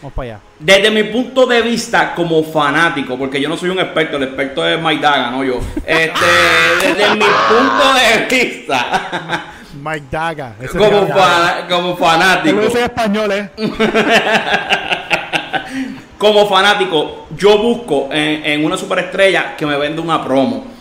Vamos 0.00 0.14
para 0.14 0.28
allá. 0.28 0.40
Desde 0.60 0.92
mi 0.92 1.02
punto 1.04 1.44
de 1.46 1.60
vista 1.60 2.14
como 2.14 2.44
fanático, 2.44 3.18
porque 3.18 3.40
yo 3.40 3.48
no 3.48 3.56
soy 3.56 3.70
un 3.70 3.80
experto, 3.80 4.16
el 4.16 4.22
experto 4.24 4.66
es 4.66 4.80
Mike 4.80 5.02
Daga, 5.02 5.30
no 5.30 5.42
yo. 5.42 5.58
Este, 5.84 6.24
desde 6.82 7.14
mi 7.16 7.24
punto 7.24 7.94
de 7.94 8.26
vista, 8.30 9.52
Mike 9.82 10.06
Daga. 10.08 10.54
ese 10.60 10.78
como, 10.78 11.08
como 11.68 11.96
fanático. 11.96 12.56
lo 12.56 12.62
dice 12.62 12.78
en 12.78 12.84
español, 12.84 13.32
¿eh? 13.32 13.50
como 16.18 16.48
fanático, 16.48 17.26
yo 17.36 17.58
busco 17.58 18.08
en, 18.12 18.44
en 18.44 18.64
una 18.64 18.76
superestrella 18.76 19.56
que 19.56 19.66
me 19.66 19.76
venda 19.76 20.00
una 20.00 20.22
promo. 20.24 20.78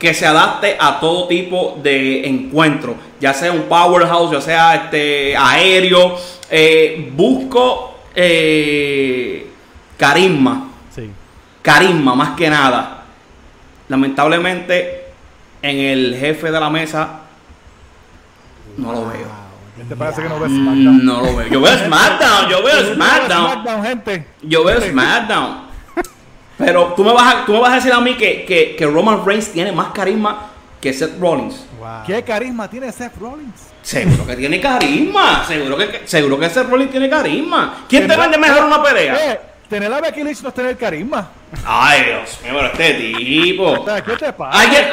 Que 0.00 0.14
se 0.14 0.26
adapte 0.26 0.76
a 0.78 1.00
todo 1.00 1.26
tipo 1.26 1.76
de 1.82 2.24
encuentro. 2.28 2.94
Ya 3.20 3.34
sea 3.34 3.50
un 3.50 3.62
powerhouse, 3.62 4.30
ya 4.30 4.40
sea 4.40 4.74
este 4.76 5.36
aéreo. 5.36 6.16
Eh, 6.48 7.10
busco 7.14 7.97
eh, 8.20 9.46
carisma. 9.96 10.68
Sí. 10.90 11.08
Carisma 11.62 12.16
más 12.16 12.30
que 12.30 12.50
nada. 12.50 13.04
Lamentablemente, 13.88 15.12
en 15.62 15.78
el 15.78 16.16
jefe 16.18 16.50
de 16.50 16.58
la 16.58 16.68
mesa, 16.68 17.20
no 18.76 18.92
lo 18.92 19.06
veo. 19.06 19.38
¿Te 19.88 19.94
parece 19.94 20.22
que 20.22 20.28
no 20.28 20.40
ves 20.40 20.50
SmackDown? 20.50 21.04
No 21.04 21.20
lo 21.22 21.36
veo. 21.36 21.48
Yo 21.48 21.60
veo 21.60 21.78
SmackDown, 21.78 22.50
yo 22.50 22.62
veo 22.64 22.94
SmackDown. 22.94 23.52
SmackDown, 23.52 23.84
gente. 23.84 24.26
Yo 24.42 24.64
veo 24.64 24.80
SmackDown. 24.80 25.68
Pero 26.58 26.94
tú 26.94 27.04
me 27.04 27.12
vas 27.12 27.34
a, 27.34 27.46
tú 27.46 27.52
me 27.52 27.60
vas 27.60 27.70
a 27.70 27.74
decir 27.76 27.92
a 27.92 28.00
mí 28.00 28.16
que, 28.16 28.44
que, 28.44 28.74
que 28.74 28.86
Roman 28.86 29.24
Reigns 29.24 29.52
tiene 29.52 29.70
más 29.70 29.92
carisma 29.92 30.50
que 30.80 30.92
Seth 30.92 31.20
Rollins. 31.20 31.64
Wow. 31.78 31.88
¿Qué 32.04 32.22
carisma 32.24 32.68
tiene 32.68 32.90
Seth 32.90 33.16
Rollins? 33.16 33.68
Seguro 33.88 34.26
que 34.26 34.36
tiene 34.36 34.60
carisma. 34.60 35.44
Seguro 35.46 35.78
que, 35.78 36.02
seguro 36.04 36.38
que 36.38 36.50
Seth 36.50 36.68
Rollins 36.68 36.90
tiene 36.90 37.08
carisma. 37.08 37.84
¿Quién 37.88 38.06
te 38.06 38.16
vende 38.18 38.36
mejor 38.36 38.64
una 38.64 38.82
pelea? 38.82 39.14
Eh, 39.32 39.40
tener 39.66 39.90
a 39.90 39.98
Becky 40.02 40.22
Lynch 40.24 40.42
no 40.42 40.50
es 40.50 40.54
tener 40.54 40.76
carisma. 40.76 41.30
Ay, 41.64 42.02
Dios 42.04 42.38
mío, 42.44 42.52
pero 42.54 42.66
este 42.66 42.92
tipo. 42.94 43.86
¿Qué 44.04 44.16
te 44.18 44.32
pasa? 44.34 44.60
Alguien- 44.60 44.90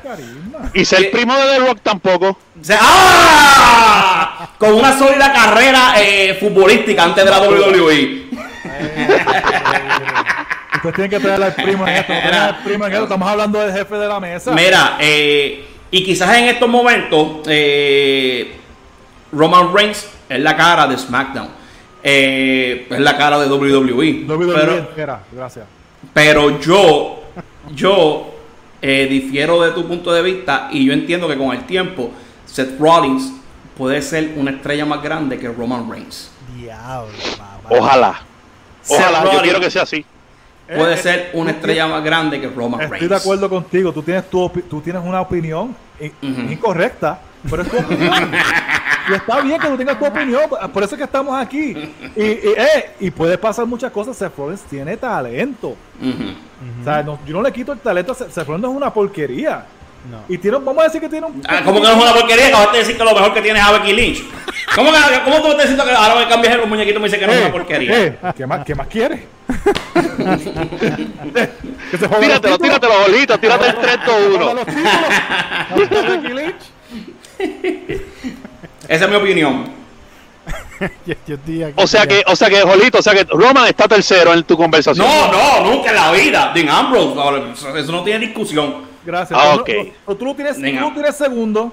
carisma. 0.00 0.70
Y 0.74 0.84
ser 0.84 1.00
¿Qué? 1.00 1.06
primo 1.08 1.34
de 1.36 1.42
The 1.54 1.58
Rock 1.58 1.78
tampoco. 1.82 2.38
Se- 2.62 2.78
¡Ah! 2.80 4.48
Con 4.58 4.74
una 4.74 4.96
sólida 4.96 5.32
carrera 5.32 5.94
eh, 5.98 6.36
futbolística 6.38 7.02
antes 7.02 7.24
de 7.24 7.30
la. 7.32 7.40
WWE. 7.40 8.26
Ustedes 10.76 10.94
tienen 10.94 11.10
que 11.10 11.18
traer 11.18 11.42
al 11.42 11.52
primo 11.54 11.84
en 11.88 11.94
esto. 11.96 12.12
No 12.12 12.40
al 12.42 12.58
primo 12.62 12.86
en 12.86 12.92
esto. 12.92 13.04
Estamos 13.04 13.28
hablando 13.28 13.58
del 13.60 13.72
jefe 13.72 13.96
de 13.96 14.06
la 14.06 14.20
mesa. 14.20 14.52
Mira, 14.52 14.96
eh, 15.00 15.66
y 15.90 16.04
quizás 16.04 16.36
en 16.36 16.44
estos 16.46 16.68
momentos 16.68 17.42
eh, 17.46 18.56
Roman 19.32 19.74
Reigns 19.74 20.08
es 20.28 20.40
la 20.40 20.56
cara 20.56 20.86
de 20.86 20.98
SmackDown. 20.98 21.48
Eh, 22.02 22.86
es 22.90 23.00
la 23.00 23.16
cara 23.16 23.38
de 23.38 23.48
WWE. 23.48 24.24
WWE 24.26 24.54
pero. 24.54 25.18
Gracias. 25.32 25.66
pero 26.12 26.60
yo, 26.60 27.24
yo 27.74 28.34
eh, 28.80 29.06
difiero 29.08 29.62
de 29.62 29.72
tu 29.72 29.86
punto 29.86 30.12
de 30.12 30.22
vista 30.22 30.68
y 30.70 30.84
yo 30.84 30.92
entiendo 30.92 31.28
que 31.28 31.36
con 31.36 31.56
el 31.56 31.64
tiempo 31.64 32.10
Seth 32.44 32.78
Rollins 32.78 33.32
puede 33.76 34.02
ser 34.02 34.34
una 34.36 34.52
estrella 34.52 34.84
más 34.84 35.02
grande 35.02 35.38
que 35.38 35.48
Roman 35.48 35.90
Reigns. 35.90 36.30
Diablo, 36.56 37.12
papá. 37.36 37.68
Ojalá. 37.68 38.20
Seth 38.82 39.00
Ojalá, 39.00 39.18
yo 39.18 39.24
Rollins 39.24 39.42
quiero 39.42 39.60
que 39.60 39.70
sea 39.70 39.82
así. 39.82 40.04
Puede 40.66 40.94
Eh, 40.94 40.96
ser 40.96 41.30
una 41.34 41.52
tú 41.52 41.56
estrella 41.58 41.86
más 41.86 42.02
grande 42.02 42.40
que 42.40 42.48
Roman 42.48 42.80
Estoy 42.80 42.98
Reigns. 42.98 43.10
de 43.10 43.16
acuerdo 43.16 43.48
contigo. 43.48 43.92
Tú 43.92 44.02
tienes, 44.02 44.28
tu 44.28 44.48
tú 44.68 44.80
tienes 44.80 45.02
una 45.04 45.20
opinión 45.20 45.74
incorrecta, 46.50 47.20
pero 47.48 47.62
es 47.62 47.68
tu 47.70 47.76
opinión. 47.78 48.12
y 49.08 49.14
está 49.14 49.40
bien 49.40 49.60
que 49.60 49.68
tú 49.68 49.76
tengas 49.76 49.98
tu 49.98 50.04
opinión. 50.06 50.42
Por 50.72 50.82
eso 50.82 50.94
es 50.94 50.98
que 50.98 51.04
estamos 51.04 51.38
aquí. 51.40 51.76
Y, 52.16 52.22
y, 52.22 52.40
eh, 52.56 52.90
y 53.00 53.10
puede 53.10 53.38
pasar 53.38 53.66
muchas 53.66 53.92
cosas. 53.92 54.16
Seth 54.16 54.36
Rollins 54.36 54.62
tiene 54.62 54.96
talento. 54.96 55.68
Ujú. 56.00 56.80
O 56.80 56.84
sea, 56.84 57.02
no- 57.02 57.18
yo 57.26 57.34
no 57.34 57.42
le 57.42 57.52
quito 57.52 57.72
el 57.72 57.78
talento. 57.78 58.14
Seth 58.14 58.30
Seth 58.30 58.46
Rollins 58.46 58.62
no 58.62 58.70
es 58.72 58.76
una 58.76 58.92
porquería. 58.92 59.64
No. 60.10 60.22
Y 60.28 60.38
tiene, 60.38 60.58
vamos 60.58 60.78
a 60.78 60.84
decir 60.84 61.00
que 61.00 61.08
tiene 61.08 61.26
un. 61.26 61.42
Ah, 61.48 61.62
¿Cómo 61.64 61.80
que 61.80 61.86
no 61.86 61.92
es 61.94 62.02
una 62.02 62.12
porquería? 62.12 62.46
Acabaste 62.48 62.72
de 62.72 62.78
decir 62.82 62.96
que 62.96 63.04
lo 63.04 63.12
mejor 63.14 63.34
que 63.34 63.42
tiene 63.42 63.58
es 63.58 63.64
a 63.64 63.72
Becky 63.72 63.92
Lynch. 63.92 64.22
¿Cómo, 64.74 64.90
que, 64.92 64.98
¿Cómo 65.24 65.36
tú 65.40 65.48
estás 65.48 65.62
diciendo 65.62 65.84
que 65.84 65.90
ahora 65.92 66.14
me 66.16 66.28
cambias 66.28 66.54
el 66.54 66.66
muñequito 66.66 66.98
y 66.98 67.02
me 67.02 67.08
dice 67.08 67.18
que 67.18 67.26
no 67.26 67.32
es 67.32 67.40
una 67.40 67.52
porquería? 67.52 68.04
eh, 68.04 68.18
¿qué, 68.36 68.46
más, 68.46 68.64
¿Qué 68.64 68.74
más 68.74 68.86
quieres? 68.88 69.20
que 71.90 71.98
se 71.98 72.08
Tíratelo, 72.08 72.58
tíratelo, 72.58 72.98
bolito, 73.00 73.38
tírate 73.38 73.66
el 73.68 73.74
3 73.76 73.90
Se 73.92 73.98
jodan 74.38 74.42
1 74.42 74.54
los 74.54 74.66
títulos. 74.66 74.90
¿No 75.70 75.76
viste 75.76 75.98
a 75.98 76.02
Becky 76.02 76.32
Lynch? 76.34 76.62
Esa 78.88 79.04
es 79.04 79.10
mi 79.10 79.16
opinión. 79.16 79.85
Yo- 81.06 81.14
yo 81.26 81.36
O 81.76 81.86
sea 81.86 82.06
que, 82.06 82.22
o 82.26 82.36
sea 82.36 82.48
que, 82.48 82.60
Jolito, 82.60 82.98
o 82.98 83.02
sea 83.02 83.14
que 83.14 83.24
Roman 83.24 83.66
está 83.66 83.88
tercero 83.88 84.32
en 84.34 84.44
tu 84.44 84.56
conversación. 84.56 85.06
No, 85.06 85.32
no, 85.32 85.70
nunca 85.72 85.90
en 85.90 85.96
la 85.96 86.12
vida. 86.12 86.52
Dean 86.54 86.68
Ambrose, 86.68 87.14
no, 87.14 87.76
eso, 87.76 87.92
no 87.92 88.04
tiene 88.04 88.26
discusión. 88.26 88.84
Gracias. 89.04 89.38
Ah, 89.40 89.50
Pero 89.52 89.62
ok. 89.62 89.68
no- 89.68 89.84
no- 89.84 89.90
pero 90.06 90.18
tú 90.18 90.24
lo 90.26 90.34
tienes, 90.34 90.56
tú 90.56 90.62
lo 90.80 90.92
tienes 90.92 91.16
segundo. 91.16 91.72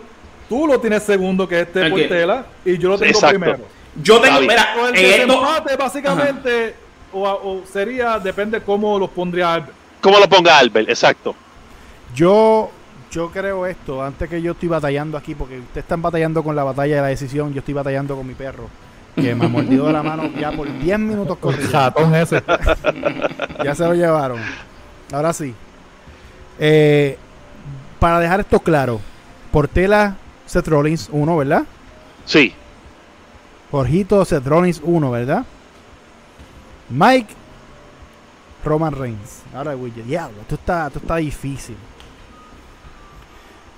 Tú 0.49 0.67
lo 0.67 0.79
tienes 0.79 1.03
segundo, 1.03 1.47
que 1.47 1.61
es 1.61 1.67
este. 1.67 1.89
Portela. 1.89 2.45
Y 2.65 2.77
yo 2.77 2.89
lo 2.89 2.97
tengo 2.97 3.11
Exacto. 3.11 3.39
primero. 3.39 3.59
Yo 4.01 4.19
tengo, 4.21 4.39
mira, 4.41 4.75
el 4.89 4.95
esto, 4.95 5.27
desempate, 5.27 5.75
básicamente, 5.75 6.75
o, 7.11 7.21
o 7.23 7.63
sería, 7.71 8.17
depende 8.19 8.61
cómo 8.61 8.97
los 8.97 9.09
pondría 9.09 9.53
Albert. 9.53 9.73
¿Cómo 10.01 10.19
lo 10.19 10.27
ponga 10.27 10.57
Albert? 10.57 10.89
Exacto. 10.89 11.35
Yo, 12.15 12.69
yo 13.13 13.29
creo 13.29 13.67
esto, 13.67 14.03
antes 14.03 14.27
que 14.27 14.41
yo 14.41 14.53
estoy 14.53 14.69
batallando 14.69 15.17
aquí, 15.19 15.35
porque 15.35 15.59
ustedes 15.59 15.83
están 15.83 16.01
batallando 16.01 16.43
con 16.43 16.55
la 16.55 16.63
batalla 16.63 16.95
de 16.95 17.01
la 17.03 17.07
decisión, 17.09 17.53
yo 17.53 17.59
estoy 17.59 17.75
batallando 17.75 18.15
con 18.15 18.25
mi 18.25 18.33
perro, 18.33 18.67
que 19.15 19.35
me 19.35 19.45
ha 19.45 19.49
mordido 19.49 19.85
de 19.85 19.93
la 19.93 20.01
mano 20.01 20.31
ya 20.39 20.51
por 20.51 20.67
10 20.79 20.97
minutos 20.97 21.37
corridos. 21.37 21.93
ese. 22.15 22.43
Ya 23.63 23.75
se 23.75 23.83
lo 23.83 23.93
llevaron. 23.93 24.39
Ahora 25.11 25.31
sí. 25.31 25.53
Eh, 26.57 27.17
para 27.99 28.19
dejar 28.19 28.39
esto 28.39 28.59
claro, 28.59 28.99
Portela, 29.51 30.15
Seth 30.47 30.67
Rollins 30.67 31.07
1, 31.11 31.37
¿verdad? 31.37 31.65
Sí. 32.25 32.51
Jorgito, 33.69 34.25
Seth 34.25 34.45
Rollins 34.47 34.81
1, 34.83 35.11
¿verdad? 35.11 35.45
Mike, 36.89 37.31
Roman 38.65 38.93
Reigns. 38.93 39.43
Ahora, 39.53 39.75
güey, 39.75 39.91
diablo, 39.91 40.41
esto 40.41 40.55
está, 40.55 40.87
esto 40.87 40.97
está 40.97 41.17
difícil. 41.17 41.77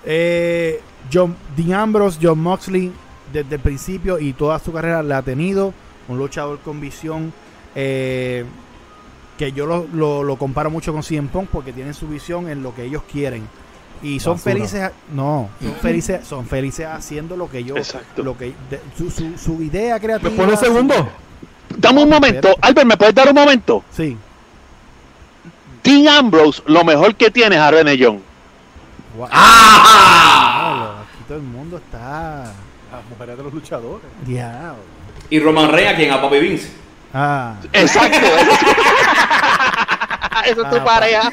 Eh, 0.06 0.80
John, 1.12 1.36
Dean 1.56 1.74
Ambrose, 1.74 2.18
John 2.22 2.38
Moxley, 2.40 2.92
desde 3.32 3.56
el 3.56 3.60
principio 3.60 4.18
y 4.18 4.32
toda 4.32 4.58
su 4.58 4.72
carrera 4.72 5.02
la 5.02 5.18
ha 5.18 5.22
tenido. 5.22 5.74
Un 6.08 6.18
luchador 6.18 6.60
con 6.60 6.80
visión. 6.80 7.32
eh, 7.74 8.44
que 9.36 9.52
yo 9.52 9.66
lo, 9.66 9.86
lo- 9.92 10.22
lo 10.22 10.36
comparo 10.36 10.70
mucho 10.70 10.94
con 10.94 11.02
CM 11.02 11.28
Punk 11.28 11.50
porque 11.52 11.70
tienen 11.70 11.92
su 11.92 12.08
visión 12.08 12.48
en 12.48 12.62
lo 12.62 12.74
que 12.74 12.84
ellos 12.84 13.02
quieren. 13.12 13.46
Y 14.02 14.18
son 14.18 14.34
Basura. 14.36 14.54
felices. 14.54 14.90
No, 15.14 15.50
son 15.60 15.74
felices, 15.74 16.26
son 16.26 16.46
felices 16.46 16.86
haciendo 16.86 17.36
lo 17.36 17.50
que 17.50 17.58
ellos. 17.58 17.76
Exacto. 17.76 18.22
Lo 18.22 18.38
que, 18.38 18.54
de- 18.70 18.80
su, 18.96 19.10
su, 19.10 19.36
su 19.36 19.60
idea 19.62 19.96
¿Me 19.96 20.00
creativa. 20.00 20.30
pone 20.34 20.56
segundo? 20.56 20.94
Dame 21.76 22.02
un 22.02 22.08
momento. 22.08 22.48
Albert, 22.62 22.86
¿me 22.86 22.96
puedes 22.96 23.14
dar 23.14 23.28
un 23.28 23.34
momento? 23.34 23.84
Sí. 23.94 24.16
Dean 25.84 26.08
Ambrose, 26.08 26.62
lo 26.66 26.82
mejor 26.84 27.14
que 27.14 27.30
tiene 27.30 27.56
es 27.56 27.60
a 27.62 27.70
René 27.70 27.96
Young. 27.98 28.20
¡Ah! 29.30 30.62
Diablo, 30.66 30.90
aquí 31.02 31.24
todo 31.28 31.36
el 31.38 31.44
mundo 31.44 31.76
está. 31.78 32.52
Las 32.92 33.04
mujeres 33.10 33.36
de 33.36 33.42
los 33.42 33.52
luchadores. 33.52 34.06
Diablo. 34.22 34.82
Y 35.30 35.40
Roman 35.40 35.70
Reigns, 35.72 35.92
¿a 35.92 35.96
quién? 35.96 36.12
A 36.12 36.16
Bobby 36.18 36.38
Vince. 36.40 36.70
Ah. 37.12 37.54
Exacto. 37.72 38.18
Esa 40.46 40.62
es 40.62 40.70
tu 40.70 40.76
Ah, 40.76 40.84
pareja. 40.84 41.30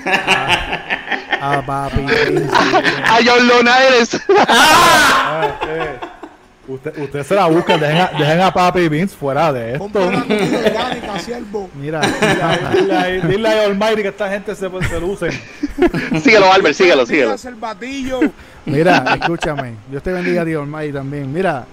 Ah, 1.42 1.62
papi. 1.66 2.06
A 3.06 3.18
John 3.24 3.48
Lonares. 3.48 4.20
Ah, 4.48 5.48
eh. 5.68 6.00
Usted, 6.66 6.98
usted 6.98 7.24
se 7.24 7.36
la 7.36 7.48
buscan, 7.48 7.78
dejen 7.78 7.98
a, 7.98 8.08
dejen 8.18 8.40
a 8.40 8.54
Papi 8.54 8.88
Vince 8.88 9.14
fuera 9.16 9.52
de 9.52 9.74
esto. 9.74 9.84
Orgánica, 9.84 11.20
siervo. 11.20 11.70
Mira. 11.76 12.00
Dile 12.74 13.22
dile 13.28 13.48
a 13.50 13.66
Almighty 13.66 14.02
que 14.02 14.08
esta 14.08 14.30
gente 14.30 14.56
se, 14.56 14.70
se 14.70 15.00
lucen. 15.00 15.32
síguelo, 16.22 16.52
Albert, 16.52 16.76
síguelo, 16.76 17.06
síguelo. 17.06 17.36
Mira, 18.66 19.04
escúchame. 19.20 19.74
Dios 19.90 20.02
te 20.02 20.14
bendiga, 20.14 20.46
Dios 20.46 20.62
Almighty 20.62 20.94
también. 20.94 21.34
Mira, 21.34 21.66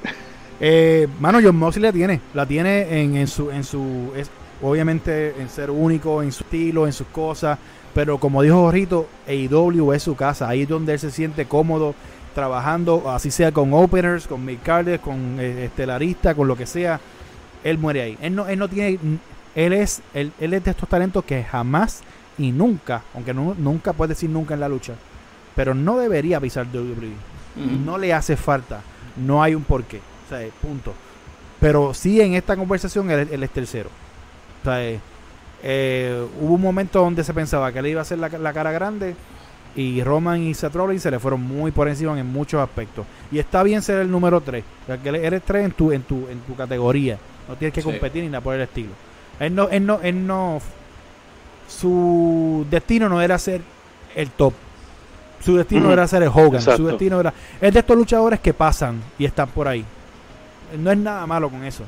eh, 0.61 1.07
mano, 1.21 1.39
John 1.41 1.57
Moxley 1.57 1.85
la 1.85 1.93
tiene. 1.93 2.21
La 2.35 2.45
tiene 2.45 3.01
en, 3.01 3.17
en 3.17 3.29
su, 3.29 3.51
en 3.53 3.62
su, 3.62 4.12
es, 4.17 4.29
obviamente 4.61 5.35
en 5.41 5.49
ser 5.49 5.71
único, 5.71 6.21
en 6.21 6.33
su 6.33 6.43
estilo, 6.43 6.87
en 6.87 6.93
sus 6.93 7.07
cosas. 7.09 7.59
Pero 7.95 8.19
como 8.19 8.43
dijo 8.43 8.57
Jorrito, 8.57 9.09
AEW 9.29 9.93
es 9.93 10.03
su 10.03 10.17
casa. 10.17 10.49
Ahí 10.49 10.62
es 10.62 10.69
donde 10.69 10.95
él 10.95 10.99
se 10.99 11.12
siente 11.12 11.45
cómodo 11.47 11.95
trabajando, 12.35 13.11
así 13.11 13.31
sea 13.31 13.52
con 13.52 13.73
openers, 13.74 14.27
con 14.27 14.44
mid 14.44 14.59
carders, 14.62 15.01
con 15.02 15.36
eh, 15.40 15.65
estelarista, 15.66 16.35
con 16.35 16.48
lo 16.48 16.57
que 16.57 16.66
sea. 16.66 17.01
Él 17.65 17.78
muere 17.78 18.02
ahí. 18.02 18.19
Él 18.23 18.35
no, 18.35 18.47
él 18.48 18.59
no 18.59 18.69
tiene, 18.69 18.98
él 19.55 19.73
es, 19.73 20.02
él, 20.15 20.32
él 20.40 20.55
es 20.55 20.65
de 20.65 20.70
estos 20.70 20.89
talentos 20.89 21.24
que 21.24 21.43
jamás 21.44 22.02
y 22.39 22.52
nunca, 22.52 23.02
aunque 23.15 23.35
nu- 23.35 23.55
nunca 23.59 23.93
puede 23.93 24.11
decir 24.11 24.31
nunca 24.31 24.55
en 24.55 24.61
la 24.61 24.69
lucha, 24.69 24.94
pero 25.55 25.74
no 25.74 25.98
debería 25.98 26.40
pisar 26.40 26.66
WWE. 26.73 27.12
No 27.85 27.98
le 27.98 28.15
hace 28.15 28.36
falta. 28.36 28.81
No 29.16 29.43
hay 29.43 29.55
un 29.55 29.65
porqué. 29.65 29.98
O 30.27 30.28
sea, 30.28 30.48
punto. 30.62 30.94
Pero 31.59 31.93
sí 31.93 32.20
en 32.20 32.35
esta 32.35 32.57
conversación 32.57 33.11
él, 33.11 33.28
él 33.31 33.43
es 33.43 33.51
tercero. 33.51 33.90
O 34.62 34.65
sea, 34.65 34.82
eh, 34.85 35.01
eh, 35.62 36.27
hubo 36.40 36.55
un 36.55 36.62
momento 36.62 37.01
donde 37.01 37.23
se 37.24 37.35
pensaba 37.35 37.70
que 37.73 37.81
él 37.81 37.89
iba 37.89 38.01
a 38.01 38.02
hacer 38.02 38.19
la, 38.19 38.28
la 38.28 38.52
cara 38.55 38.73
grande 38.73 39.15
Y 39.77 40.03
Roman 40.03 40.43
y 40.43 40.53
Seth 40.55 40.75
Rollins 40.75 41.03
se 41.03 41.11
le 41.11 41.19
fueron 41.19 41.43
muy 41.43 41.71
por 41.71 41.89
encima 41.89 42.19
en 42.19 42.27
muchos 42.27 42.61
aspectos. 42.61 43.07
Y 43.31 43.39
está 43.39 43.63
bien 43.63 43.83
ser 43.83 43.99
el 44.01 44.11
número 44.11 44.41
3. 44.41 44.65
Que 45.03 45.09
eres 45.11 45.43
3 45.45 45.67
en 45.67 45.73
tu, 45.73 45.93
en 45.93 46.03
tu, 46.03 46.27
en 46.29 46.41
tu 46.41 46.55
categoría. 46.57 47.19
No 47.49 47.55
tienes 47.57 47.73
que 47.75 47.81
Sí. 47.83 47.87
competir 47.89 48.23
ni 48.25 48.29
nada 48.31 48.41
por 48.43 48.55
el 48.55 48.63
estilo. 48.63 48.91
Él 49.39 49.55
no, 49.55 49.69
él 49.69 49.87
no, 49.87 50.01
él 50.03 50.27
no. 50.27 50.61
Su 51.69 52.67
destino 52.71 53.09
no 53.09 53.21
era 53.21 53.39
ser 53.39 53.61
el 54.15 54.31
top. 54.31 54.53
Su 55.45 55.57
destino 55.57 55.91
era 55.93 56.07
ser 56.07 56.23
el 56.23 56.29
Hogan. 56.29 56.61
Su 56.61 56.71
Exacto. 56.71 56.87
destino 56.89 57.21
era. 57.21 57.33
Es 57.61 57.73
de 57.73 57.81
estos 57.81 57.97
luchadores 57.97 58.41
que 58.41 58.53
pasan 58.53 59.01
y 59.19 59.25
están 59.25 59.49
por 59.49 59.69
ahí. 59.69 59.85
No 60.79 60.91
es 60.91 60.99
nada 60.99 61.27
malo 61.27 61.49
con 61.49 61.65
eso. 61.65 61.85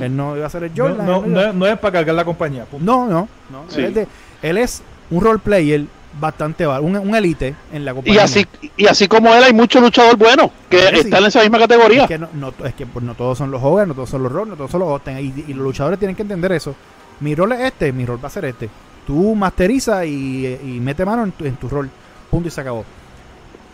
Él 0.00 0.16
no 0.16 0.36
iba 0.36 0.46
a 0.46 0.50
ser 0.50 0.64
el 0.64 0.74
No, 0.74 0.84
Jordan. 0.88 1.06
no, 1.06 1.22
no 1.26 1.52
no 1.52 1.66
es 1.66 1.78
para 1.78 1.92
cargar 1.92 2.14
la 2.14 2.24
compañía. 2.24 2.64
punto. 2.64 2.84
no, 2.84 3.06
no, 3.06 3.28
no. 3.50 3.64
Sí. 3.68 3.80
Él, 3.80 3.84
es 3.86 3.94
de- 3.94 4.08
él 4.42 4.58
es 4.58 4.82
un 5.10 5.22
role 5.22 5.38
player 5.38 5.84
bastante 6.20 6.66
un, 6.66 6.96
un 6.96 7.14
elite 7.14 7.54
en 7.72 7.84
la 7.84 7.92
Y 7.92 7.94
compañía. 7.94 8.24
así, 8.24 8.46
y 8.76 8.86
así 8.86 9.08
como 9.08 9.34
él, 9.34 9.42
hay 9.42 9.52
muchos 9.52 9.82
luchadores 9.82 10.18
buenos 10.18 10.50
que 10.70 10.78
Sí, 10.78 10.86
sí. 10.92 11.00
están 11.00 11.22
en 11.22 11.28
esa 11.28 11.40
misma 11.42 11.58
categoría. 11.58 12.02
Es 12.02 12.08
que, 12.08 12.18
no, 12.18 12.28
no- 12.32 12.52
es 12.64 12.74
que 12.74 12.86
pues, 12.86 13.04
no 13.04 13.14
todos 13.14 13.36
son 13.38 13.50
los 13.50 13.62
Hogan, 13.62 13.88
no 13.88 13.94
todos 13.94 14.10
son 14.10 14.22
los 14.22 14.30
Roll, 14.32 14.48
no 14.48 14.56
todos 14.56 14.70
son 14.70 14.80
los 14.80 14.88
Austin. 14.90 15.18
Y, 15.18 15.50
y 15.50 15.54
los 15.54 15.64
luchadores 15.64 15.98
tienen 15.98 16.14
que 16.16 16.22
entender 16.22 16.52
eso. 16.52 16.74
Mi 17.20 17.34
rol 17.34 17.52
es 17.52 17.60
este, 17.60 17.92
mi 17.92 18.04
rol 18.06 18.18
va 18.22 18.28
a 18.28 18.30
ser 18.30 18.44
este. 18.46 18.68
Tú 19.06 19.34
masteriza 19.34 20.04
y, 20.06 20.46
y 20.64 20.80
mete 20.80 21.04
mano 21.04 21.24
en 21.24 21.32
tu, 21.32 21.44
en 21.44 21.56
tu 21.56 21.68
rol. 21.68 21.90
Punto 22.30 22.48
y 22.48 22.50
se 22.50 22.60
acabó. 22.60 22.84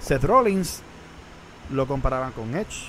Seth 0.01 0.25
Rollins 0.25 0.83
lo 1.73 1.87
comparaban 1.87 2.33
con 2.33 2.55
Edge, 2.57 2.89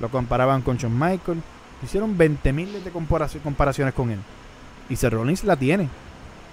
lo 0.00 0.08
comparaban 0.08 0.62
con 0.62 0.76
Shawn 0.76 0.98
Michael. 0.98 1.42
Hicieron 1.82 2.16
20.000 2.16 2.82
de 2.84 2.92
comparaci- 2.92 3.40
comparaciones 3.42 3.92
con 3.94 4.10
él. 4.10 4.18
Y 4.88 4.96
Seth 4.96 5.12
Rollins 5.12 5.42
la 5.44 5.56
tiene. 5.56 5.88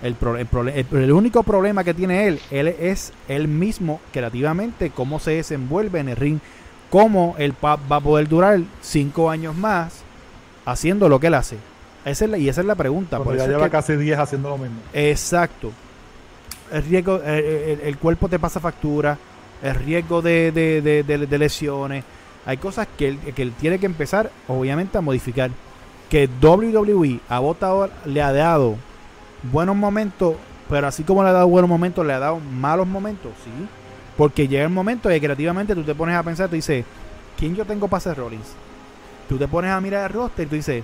El, 0.02 0.16
pro- 0.16 0.38
el 0.38 0.48
prole- 0.50 0.74
el- 0.92 0.98
el 1.04 1.12
único 1.12 1.44
problema 1.44 1.84
que 1.84 1.94
tiene 1.94 2.28
él, 2.28 2.40
él 2.52 2.68
es 2.70 3.12
él 3.28 3.48
mismo 3.48 4.00
creativamente, 4.14 4.92
cómo 4.92 5.20
se 5.20 5.32
desenvuelve 5.32 6.00
en 6.00 6.10
el 6.10 6.16
ring, 6.16 6.40
cómo 6.90 7.36
él 7.38 7.54
pa- 7.54 7.76
va 7.76 7.98
a 7.98 8.02
poder 8.02 8.28
durar 8.30 8.60
cinco 8.82 9.30
años 9.30 9.56
más 9.56 10.02
haciendo 10.66 11.10
lo 11.10 11.20
que 11.20 11.28
él 11.28 11.34
hace. 11.34 11.58
Esa 12.06 12.26
es 12.26 12.32
la- 12.32 12.38
y 12.38 12.48
esa 12.48 12.62
es 12.62 12.68
la 12.68 12.76
pregunta. 12.76 13.18
Cuando 13.18 13.32
por 13.32 13.38
ya 13.38 13.48
lleva 13.48 13.66
que- 13.66 13.72
casi 13.72 13.96
10 13.98 14.18
haciendo 14.18 14.50
lo 14.50 14.58
mismo. 14.58 14.78
Exacto. 14.94 15.72
El 16.72 16.84
riesgo, 16.84 17.20
eh, 17.26 17.78
el, 17.82 17.88
el 17.88 17.98
cuerpo 17.98 18.30
te 18.30 18.40
pasa 18.40 18.60
factura, 18.60 19.18
el 19.62 19.76
riesgo 19.76 20.22
de, 20.22 20.52
de- 20.54 20.82
de- 21.04 21.38
lesiones. 21.38 22.06
Hay 22.46 22.56
cosas 22.58 22.88
que 22.98 23.10
él, 23.10 23.20
que 23.36 23.42
él 23.42 23.52
tiene 23.60 23.80
que 23.80 23.86
empezar, 23.86 24.32
obviamente, 24.48 24.98
a 24.98 25.02
modificar. 25.02 25.52
Que 26.10 26.30
WWE 26.42 27.20
a 27.28 27.40
votado 27.40 27.90
le 28.06 28.22
ha 28.22 28.32
dado 28.32 28.78
buenos 29.44 29.76
momentos, 29.76 30.36
pero 30.70 30.88
así 30.88 31.04
como 31.04 31.24
le 31.24 31.30
ha 31.30 31.34
dado 31.34 31.48
buenos 31.48 31.70
momentos, 31.70 32.06
le 32.06 32.14
ha 32.14 32.20
dado 32.20 32.40
malos 32.40 32.88
momentos, 32.88 33.32
sí. 33.44 33.52
Porque 34.18 34.48
llega 34.48 34.64
el 34.64 34.70
momento 34.70 35.08
que 35.10 35.20
creativamente 35.20 35.74
tú 35.76 35.84
te 35.84 35.96
pones 35.96 36.16
a 36.16 36.24
pensar, 36.24 36.50
tú 36.50 36.56
dices, 36.56 36.84
¿quién 37.38 37.56
yo 37.56 37.66
tengo 37.66 37.88
para 37.88 38.00
hacer 38.00 38.18
Rollins? 38.18 38.54
Tú 39.30 39.38
te 39.38 39.48
pones 39.48 39.72
a 39.72 39.80
mirar 39.80 40.10
el 40.10 40.14
roster 40.18 40.46
y 40.46 40.50
tú 40.50 40.56
dices, 40.56 40.84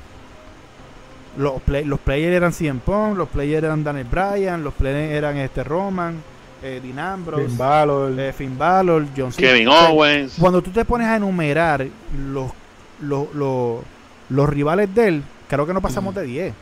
los, 1.38 1.62
play- 1.62 1.84
los 1.84 2.00
players 2.00 2.34
eran 2.36 2.54
CM 2.54 2.80
Punk, 2.80 3.18
los 3.18 3.28
players 3.30 3.64
eran 3.64 3.84
Daniel 3.84 4.08
Bryan, 4.10 4.64
los 4.64 4.74
players 4.74 5.12
eran 5.12 5.38
este 5.38 5.64
Roman, 5.64 6.16
eh, 6.64 6.80
Dean 6.82 6.98
Ambrose, 7.00 7.48
Finn 7.48 7.58
Balor, 7.58 8.20
eh, 8.20 8.34
Finn 8.34 8.58
Balor, 8.58 9.06
John 9.16 9.32
Cena. 9.34 9.48
Kevin 9.50 9.68
Owens. 9.68 10.36
Cuando 10.40 10.62
tú 10.62 10.72
te 10.72 10.86
pones 10.86 11.08
a 11.08 11.18
enumerar 11.18 11.86
los, 12.32 12.52
los, 13.02 13.34
los, 13.36 13.80
los 14.30 14.50
rivales 14.50 14.94
de 14.96 15.08
él, 15.10 15.24
creo 15.50 15.68
que 15.68 15.74
no 15.74 15.82
pasamos 15.82 16.16
de 16.16 16.24
10. 16.24 16.54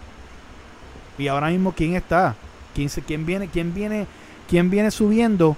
Y 1.18 1.28
ahora 1.28 1.48
mismo, 1.50 1.74
¿quién 1.76 1.96
está? 1.96 2.36
¿Quién, 2.74 2.90
quién, 3.06 3.26
viene, 3.26 3.48
quién, 3.48 3.74
viene, 3.74 4.08
¿Quién 4.50 4.70
viene 4.70 4.92
subiendo? 4.92 5.56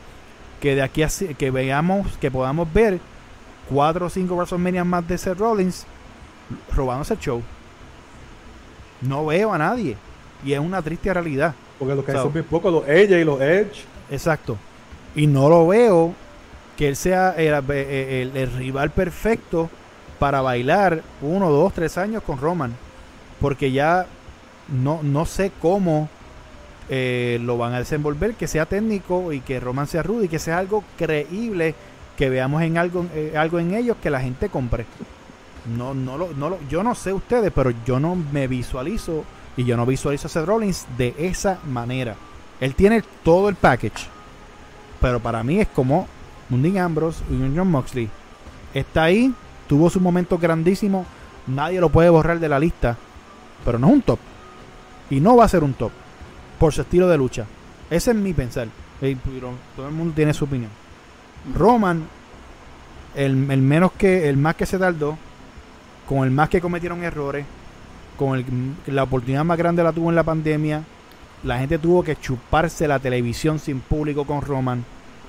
Que 0.62 0.76
de 0.76 0.82
aquí 0.82 1.04
a 1.04 1.10
que 1.38 1.52
veamos, 1.52 2.08
que 2.18 2.30
podamos 2.32 2.72
ver 2.74 3.00
cuatro 3.70 4.06
o 4.06 4.10
cinco 4.10 4.36
WrestleMania 4.36 4.84
más 4.84 5.08
de 5.08 5.18
Seth 5.18 5.38
Rollins 5.38 5.86
robándose 6.76 7.14
el 7.16 7.20
show. 7.20 7.42
No 9.02 9.26
veo 9.26 9.54
a 9.54 9.58
nadie. 9.58 9.98
Y 10.44 10.54
es 10.54 10.60
una 10.60 10.82
triste 10.82 11.14
realidad. 11.14 11.54
porque 11.80 11.96
los 11.96 12.06
que 12.06 12.12
hay 12.12 12.18
so- 12.18 12.24
son 12.24 12.34
bien 12.34 12.46
pocos, 12.46 12.72
los 12.72 12.84
AJ 12.84 13.20
y 13.20 13.24
los 13.24 13.42
Edge. 13.42 13.84
Exacto. 14.10 14.58
Y 15.16 15.28
no 15.28 15.50
lo 15.50 15.68
veo 15.68 16.14
que 16.78 16.88
él 16.90 16.96
sea 16.96 17.32
el, 17.38 17.54
el- 17.72 18.36
el 18.36 18.52
rival 18.54 18.92
perfecto 18.92 19.70
para 20.20 20.42
bailar 20.42 21.02
uno, 21.22 21.50
dos, 21.50 21.74
tres 21.74 21.98
años 21.98 22.24
con 22.24 22.40
Roman. 22.40 22.74
Porque 23.42 23.72
ya 23.72 24.06
no, 24.68 25.02
no 25.04 25.26
sé 25.26 25.52
cómo 25.62 26.10
eh, 26.90 27.40
lo 27.42 27.58
van 27.58 27.74
a 27.74 27.80
desenvolver, 27.80 28.36
que 28.36 28.48
sea 28.48 28.66
técnico 28.66 29.34
y 29.34 29.42
que 29.42 29.60
Roman 29.60 29.88
sea 29.88 30.04
rudo 30.04 30.24
y 30.24 30.28
que 30.28 30.40
sea 30.40 30.60
algo 30.60 30.84
creíble, 30.98 31.76
que 32.18 32.30
veamos 32.30 32.62
en 32.62 32.78
algo, 32.78 33.06
eh, 33.14 33.34
algo 33.36 33.60
en 33.60 33.74
ellos 33.74 33.98
que 34.02 34.10
la 34.10 34.22
gente 34.22 34.50
compre. 34.50 34.86
No, 35.76 35.94
no 35.94 36.18
lo, 36.18 36.34
no 36.34 36.50
lo, 36.50 36.60
yo 36.70 36.84
no 36.84 36.94
sé 36.94 37.12
ustedes, 37.12 37.52
pero 37.54 37.72
yo 37.86 38.00
no 38.00 38.16
me 38.16 38.48
visualizo 38.48 39.24
y 39.58 39.64
yo 39.64 39.78
no 39.78 39.86
visualizo 39.86 40.28
a 40.28 40.30
Seth 40.30 40.46
Rollins 40.46 40.86
de 40.98 41.16
esa 41.18 41.60
manera. 41.66 42.16
Él 42.60 42.76
tiene 42.76 43.04
todo 43.24 43.50
el 43.50 43.56
package. 43.56 44.08
Pero 45.02 45.20
para 45.20 45.44
mí 45.44 45.60
es 45.60 45.68
como 45.68 46.08
un 46.50 46.78
Ambrose 46.78 47.24
y 47.30 47.34
un 47.34 47.56
John 47.56 47.70
Moxley. 47.70 48.10
Está 48.74 49.04
ahí, 49.04 49.34
tuvo 49.68 49.90
su 49.90 50.00
momento 50.00 50.38
grandísimo. 50.38 51.06
Nadie 51.48 51.80
lo 51.80 51.90
puede 51.90 52.10
borrar 52.10 52.40
de 52.40 52.50
la 52.50 52.60
lista. 52.60 52.98
Pero 53.64 53.80
no 53.80 53.88
es 53.88 53.94
un 53.94 54.02
top. 54.02 54.20
Y 55.10 55.20
no 55.20 55.36
va 55.36 55.46
a 55.46 55.50
ser 55.50 55.64
un 55.64 55.74
top. 55.74 55.92
Por 56.60 56.74
su 56.74 56.82
estilo 56.82 57.08
de 57.08 57.18
lucha. 57.18 57.46
Ese 57.90 58.12
es 58.12 58.18
mi 58.18 58.34
pensar. 58.34 58.68
Eh, 59.02 59.16
Todo 59.76 59.88
el 59.88 59.94
mundo 59.94 60.14
tiene 60.16 60.34
su 60.34 60.46
opinión. 60.46 60.72
Roman, 61.54 62.04
el, 63.16 63.50
el 63.52 63.62
menos 63.62 63.92
que, 63.94 64.28
el 64.30 64.38
más 64.38 64.56
que 64.56 64.66
se 64.66 64.78
tardó, 64.80 65.18
con 66.08 66.24
el 66.24 66.32
más 66.32 66.50
que 66.50 66.62
cometieron 66.62 67.04
errores, 67.04 67.46
con 68.18 68.38
el- 68.38 68.46
la 68.88 69.04
oportunidad 69.04 69.44
más 69.44 69.58
grande 69.58 69.84
la 69.84 69.92
tuvo 69.92 70.10
en 70.10 70.16
la 70.16 70.24
pandemia, 70.24 70.84
la 71.44 71.60
gente 71.60 71.78
tuvo 71.78 72.04
que 72.04 72.16
chuparse 72.16 72.88
la 72.88 73.00
televisión 73.00 73.60
sin 73.60 73.80
público 73.82 74.26
con 74.26 74.42
Roman. 74.42 74.84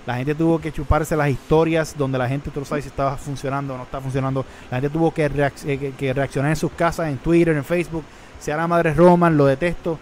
La 0.07 0.17
gente 0.17 0.35
tuvo 0.37 0.61
que 0.61 0.71
chuparse 0.73 1.17
las 1.17 1.29
historias 1.29 1.95
donde 1.99 2.17
la 2.17 2.29
gente, 2.29 2.51
tú 2.53 2.61
no 2.61 2.67
sabes 2.67 2.85
si 2.85 2.89
estaba 2.91 3.17
funcionando 3.17 3.75
o 3.75 3.77
no 3.77 3.83
está 3.83 4.01
funcionando. 4.01 4.47
La 4.71 4.81
gente 4.81 4.91
tuvo 4.91 5.13
eh, 5.17 5.41
que- 5.79 5.93
que 5.99 6.13
reaccionar 6.15 6.51
en 6.53 6.57
sus 6.57 6.71
casas, 6.73 7.09
en 7.09 7.19
Twitter, 7.19 7.57
en 7.57 7.65
Facebook. 7.65 8.05
Sea 8.41 8.57
la 8.57 8.67
madre 8.67 8.95
Roman, 8.95 9.37
lo 9.37 9.47
detesto. 9.47 9.99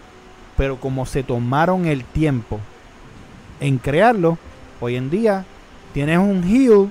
Pero 0.57 0.79
como 0.79 1.05
se 1.05 1.23
tomaron 1.23 1.85
el 1.85 2.03
tiempo 2.05 2.59
en 3.59 3.77
crearlo, 3.77 4.37
hoy 4.79 4.95
en 4.95 5.09
día 5.09 5.45
tienes 5.93 6.17
un 6.17 6.43
heel 6.43 6.89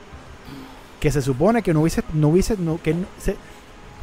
que 1.00 1.10
se 1.10 1.22
supone 1.22 1.62
que 1.62 1.74
no 1.74 1.80
hubiese, 1.80 2.02
no 2.12 2.28
hubiese, 2.28 2.56
que 2.82 2.96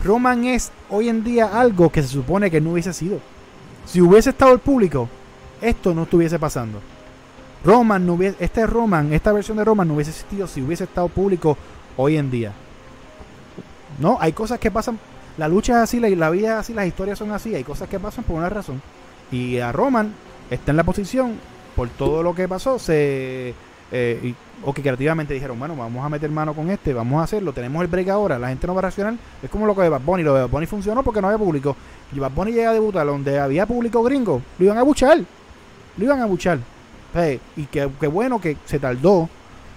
Roman 0.04 0.46
es 0.46 0.72
hoy 0.90 1.10
en 1.10 1.24
día 1.24 1.60
algo 1.60 1.92
que 1.92 2.02
se 2.02 2.08
supone 2.08 2.52
que 2.52 2.62
no 2.62 2.72
hubiese 2.72 2.94
sido. 2.94 3.20
Si 3.86 4.02
hubiese 4.02 4.32
estado 4.32 4.54
el 4.54 4.60
público, 4.60 5.10
esto 5.62 5.94
no 5.94 6.04
estuviese 6.04 6.40
pasando. 6.40 6.80
Roman 7.64 8.06
no 8.06 8.14
hubiese, 8.14 8.44
este 8.44 8.66
Roman, 8.66 9.14
esta 9.14 9.32
versión 9.32 9.58
de 9.58 9.66
Roman 9.66 9.88
no 9.88 9.96
hubiese 9.96 10.12
existido 10.12 10.48
si 10.48 10.62
hubiese 10.62 10.86
estado 10.86 11.08
público 11.08 11.58
hoy 11.98 12.18
en 12.18 12.32
día. 12.32 12.52
No, 14.00 14.18
hay 14.20 14.34
cosas 14.34 14.60
que 14.60 14.72
pasan, 14.72 15.00
la 15.38 15.48
lucha 15.48 15.74
es 15.74 15.80
así, 15.80 16.00
la, 16.00 16.30
vida 16.30 16.54
es 16.54 16.60
así, 16.60 16.74
las 16.74 16.88
historias 16.88 17.18
son 17.20 17.32
así, 17.32 17.56
hay 17.56 17.64
cosas 17.64 17.90
que 17.90 18.00
pasan 18.00 18.24
por 18.24 18.38
una 18.38 18.50
razón. 18.50 18.82
Y 19.32 19.60
a 19.60 19.72
Roman 19.72 20.14
está 20.50 20.72
en 20.72 20.78
la 20.78 20.84
posición 20.84 21.36
por 21.76 21.90
todo 21.90 22.22
lo 22.24 22.36
que 22.36 22.48
pasó, 22.48 22.78
se 22.80 23.54
eh, 23.94 24.20
y- 24.24 24.36
o 24.64 24.74
que 24.74 24.82
creativamente 24.82 25.34
dijeron, 25.34 25.58
bueno, 25.58 25.76
vamos 25.76 26.06
a 26.06 26.10
meter 26.10 26.30
mano 26.30 26.54
con 26.54 26.70
este, 26.70 26.94
vamos 26.94 27.20
a 27.20 27.24
hacerlo, 27.24 27.52
tenemos 27.52 27.82
el 27.82 27.88
break 27.88 28.10
ahora, 28.10 28.38
la 28.38 28.50
gente 28.50 28.68
no 28.68 28.74
va 28.76 28.80
a 28.80 28.84
reaccionar. 28.84 29.16
Es 29.42 29.50
como 29.50 29.66
lo 29.66 29.76
que 29.76 29.82
de 29.82 29.90
Bad 29.90 30.02
Bunny, 30.02 30.24
lo 30.24 30.36
de 30.36 30.42
Bad 30.42 30.50
Bunny 30.50 30.66
funcionó 30.68 31.04
porque 31.04 31.20
no 31.22 31.28
había 31.28 31.40
público. 31.40 31.76
Y 32.14 32.20
Bad 32.20 32.32
Bunny 32.32 32.52
llega 32.52 32.70
a 32.70 32.74
debutar 32.74 33.08
donde 33.08 33.40
había 33.40 33.66
público 33.66 34.04
gringo, 34.04 34.42
lo 34.60 34.66
iban 34.66 34.78
a 34.78 34.84
buchar, 34.84 35.20
lo 35.98 36.04
iban 36.06 36.22
a 36.22 36.26
buchar. 36.26 36.60
Y 37.58 37.66
qué 37.66 37.90
qué 38.00 38.08
bueno 38.08 38.40
que 38.40 38.56
se 38.66 38.80
tardó 38.80 39.28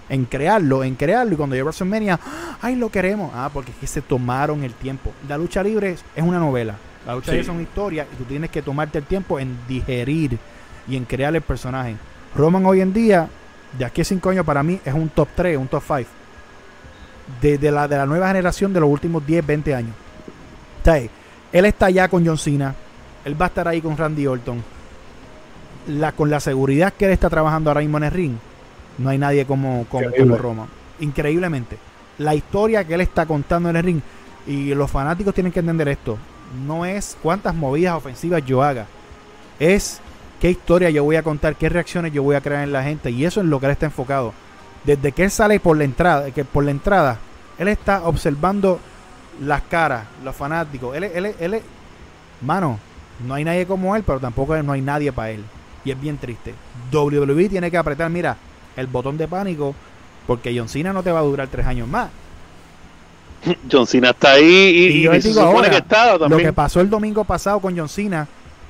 en 0.09 0.25
crearlo, 0.27 0.85
en 0.85 0.95
crearlo. 0.95 1.35
Y 1.35 1.37
cuando 1.37 1.55
llegó 1.57 1.67
WrestleMania, 1.67 2.19
¡ay, 2.61 2.77
lo 2.77 2.91
queremos! 2.91 3.31
Ah, 3.35 3.51
porque 3.53 3.71
es 3.73 3.77
que 3.79 3.87
se 3.87 4.03
tomaron 4.03 4.63
el 4.65 4.73
tiempo. 4.75 5.13
La 5.29 5.37
lucha 5.39 5.63
libre 5.63 5.91
es, 5.93 6.05
es 6.15 6.23
una 6.23 6.39
novela. 6.39 6.75
La 7.07 7.15
lucha 7.15 7.27
Sí. 7.27 7.31
libre 7.33 7.43
es 7.43 7.49
una 7.49 7.63
historia 7.63 8.07
y 8.13 8.17
tú 8.17 8.25
tienes 8.25 8.51
que 8.51 8.63
tomarte 8.63 8.99
el 8.99 9.05
tiempo 9.05 9.39
en 9.39 9.57
digerir 9.69 10.39
y 10.89 10.97
en 10.97 11.05
crear 11.05 11.35
el 11.35 11.43
personaje. 11.43 11.97
Roman 12.35 12.65
hoy 12.67 12.81
en 12.81 12.93
día, 12.93 13.29
de 13.79 13.85
aquí 13.85 14.01
a 14.01 14.05
5 14.05 14.31
años, 14.31 14.45
para 14.45 14.63
mí 14.63 14.81
es 14.85 14.93
un 14.95 15.09
top 15.09 15.29
3, 15.35 15.57
un 15.59 15.69
top 15.69 15.83
5. 15.87 16.09
De, 17.41 17.57
de 17.57 17.71
la, 17.71 17.89
de 17.89 17.97
la 17.97 18.05
nueva 18.05 18.29
generación 18.29 18.73
de 18.73 18.81
los 18.81 18.89
últimos 18.91 19.27
10, 19.27 19.47
20 19.47 19.75
años. 19.75 19.93
O 20.83 20.85
sea, 20.85 20.97
él 21.53 21.65
está 21.65 21.89
ya 21.89 22.09
con 22.09 22.27
John 22.27 22.37
Cena. 22.37 22.75
Él 23.25 23.41
va 23.41 23.47
a 23.47 23.49
estar 23.49 23.67
ahí 23.67 23.81
con 23.81 23.97
Randy 23.97 24.27
Orton. 24.27 24.63
La, 25.89 26.13
con 26.13 26.29
la 26.31 26.41
seguridad 26.41 26.93
que 26.93 27.07
él 27.07 27.13
está 27.13 27.29
trabajando 27.31 27.71
ahora 27.71 27.81
mismo 27.81 27.97
en 27.99 28.05
el 28.05 28.11
ring, 28.11 28.37
no 28.99 29.11
hay 29.11 29.19
nadie 29.19 29.45
como, 29.47 29.87
como, 29.89 30.37
Roman. 30.37 30.69
Increíblemente. 31.01 31.79
La 32.19 32.35
historia 32.35 32.85
que 32.85 32.95
él 32.95 33.01
está 33.01 33.27
contando 33.27 33.71
en 33.71 33.77
el 33.77 33.83
ring, 33.83 34.01
y 34.47 34.75
los 34.75 34.91
fanáticos 34.91 35.35
tienen 35.35 35.53
que 35.53 35.61
entender 35.61 35.89
esto, 35.89 36.19
no 36.67 36.85
es 36.85 37.17
cuántas 37.23 37.55
movidas 37.55 37.95
ofensivas 37.97 38.45
yo 38.45 38.63
haga, 38.63 38.87
es 39.59 40.01
qué 40.41 40.51
historia 40.51 40.91
yo 40.91 41.03
voy 41.05 41.17
a 41.17 41.23
contar, 41.23 41.57
qué 41.57 41.69
reacciones 41.69 42.13
yo 42.13 42.23
voy 42.23 42.37
a 42.37 42.41
crear 42.41 42.63
en 42.63 42.73
la 42.73 42.83
gente. 42.83 43.11
Y 43.11 43.25
eso 43.25 43.41
es 43.41 43.47
lo 43.47 43.59
que 43.59 43.67
él 43.67 43.73
está 43.73 43.87
enfocado. 43.87 44.33
Desde 44.85 45.13
que 45.13 45.25
él 45.25 45.31
sale 45.31 45.59
por 45.61 45.77
la 45.77 45.85
entrada, 45.85 46.31
que 46.31 46.45
por 46.45 46.65
la 46.65 46.71
entrada, 46.71 47.19
él 47.59 47.69
está 47.69 48.05
observando 48.05 48.79
las 49.41 49.63
caras, 49.63 50.05
los 50.23 50.37
fanáticos. 50.37 50.95
Él, 50.97 51.05
él, 51.05 51.35
él, 51.39 51.55
es- 51.55 51.63
mano, 52.43 52.79
no 53.27 53.35
hay 53.35 53.45
nadie 53.45 53.67
como 53.67 53.97
él, 53.97 54.03
pero 54.05 54.21
tampoco 54.21 54.61
no 54.63 54.73
hay 54.73 54.83
nadie 54.83 55.13
para 55.13 55.31
él. 55.31 55.45
Y 55.85 55.91
es 55.91 56.01
bien 56.01 56.19
triste. 56.19 56.55
WWE 56.93 57.49
tiene 57.49 57.71
que 57.71 57.79
apretar, 57.79 58.11
mira, 58.11 58.37
el 58.77 58.87
botón 58.87 59.17
de 59.17 59.29
pánico, 59.29 59.75
porque 60.27 60.57
John 60.57 60.69
Cena 60.69 60.93
no 60.93 61.03
te 61.03 61.13
va 61.13 61.21
a 61.21 61.23
durar 61.23 61.49
tres 61.49 61.67
años 61.67 61.89
más. 61.89 62.11
John 63.71 63.87
Cena 63.87 64.11
está 64.11 64.33
ahí 64.33 64.45
y, 64.45 64.87
Y 64.87 65.03
yo 65.03 65.11
y 65.11 65.15
les 65.15 65.23
se 65.23 65.29
digo 65.31 65.41
supone 65.41 65.59
ahora, 65.59 65.71
que 65.71 65.77
está 65.77 66.17
lo 66.29 66.37
que 66.37 66.53
pasó 66.53 66.81
el 66.81 66.91
domingo 66.91 67.25
pasado 67.25 67.61
con 67.61 67.77
John 67.77 67.89
Cena, 67.89 68.27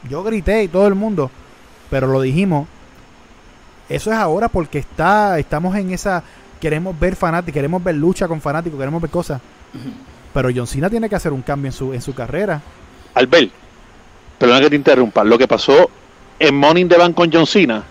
yo 0.08 0.22
grité 0.22 0.64
y 0.64 0.68
todo 0.68 0.86
el 0.86 0.94
mundo, 0.94 1.30
pero 1.90 2.06
lo 2.06 2.20
dijimos. 2.20 2.68
Eso 3.88 4.10
es 4.10 4.16
ahora 4.16 4.48
porque 4.48 4.78
está, 4.78 5.38
estamos 5.38 5.76
en 5.76 5.92
esa, 5.92 6.22
queremos 6.60 6.98
ver 6.98 7.16
fanáticos, 7.16 7.54
queremos 7.54 7.84
ver 7.84 7.94
lucha 7.94 8.26
con 8.26 8.40
fanáticos, 8.40 8.78
queremos 8.78 9.00
ver 9.00 9.10
cosas. 9.10 9.40
Pero 10.32 10.48
John 10.54 10.66
Cena 10.66 10.88
tiene 10.88 11.08
que 11.08 11.16
hacer 11.16 11.32
un 11.32 11.42
cambio 11.42 11.68
en 11.68 11.72
su, 11.72 11.92
en 11.92 12.00
su 12.00 12.14
carrera. 12.14 12.60
Albert, 13.14 13.52
perdona 14.38 14.60
que 14.60 14.70
te 14.70 14.76
interrumpa. 14.76 15.22
Lo 15.22 15.38
que 15.38 15.46
pasó 15.46 15.90
en 16.38 16.78
in 16.78 16.88
the 16.88 16.96
Bank 16.96 17.14
con 17.14 17.30
John 17.32 17.46
Cena, 17.46 17.84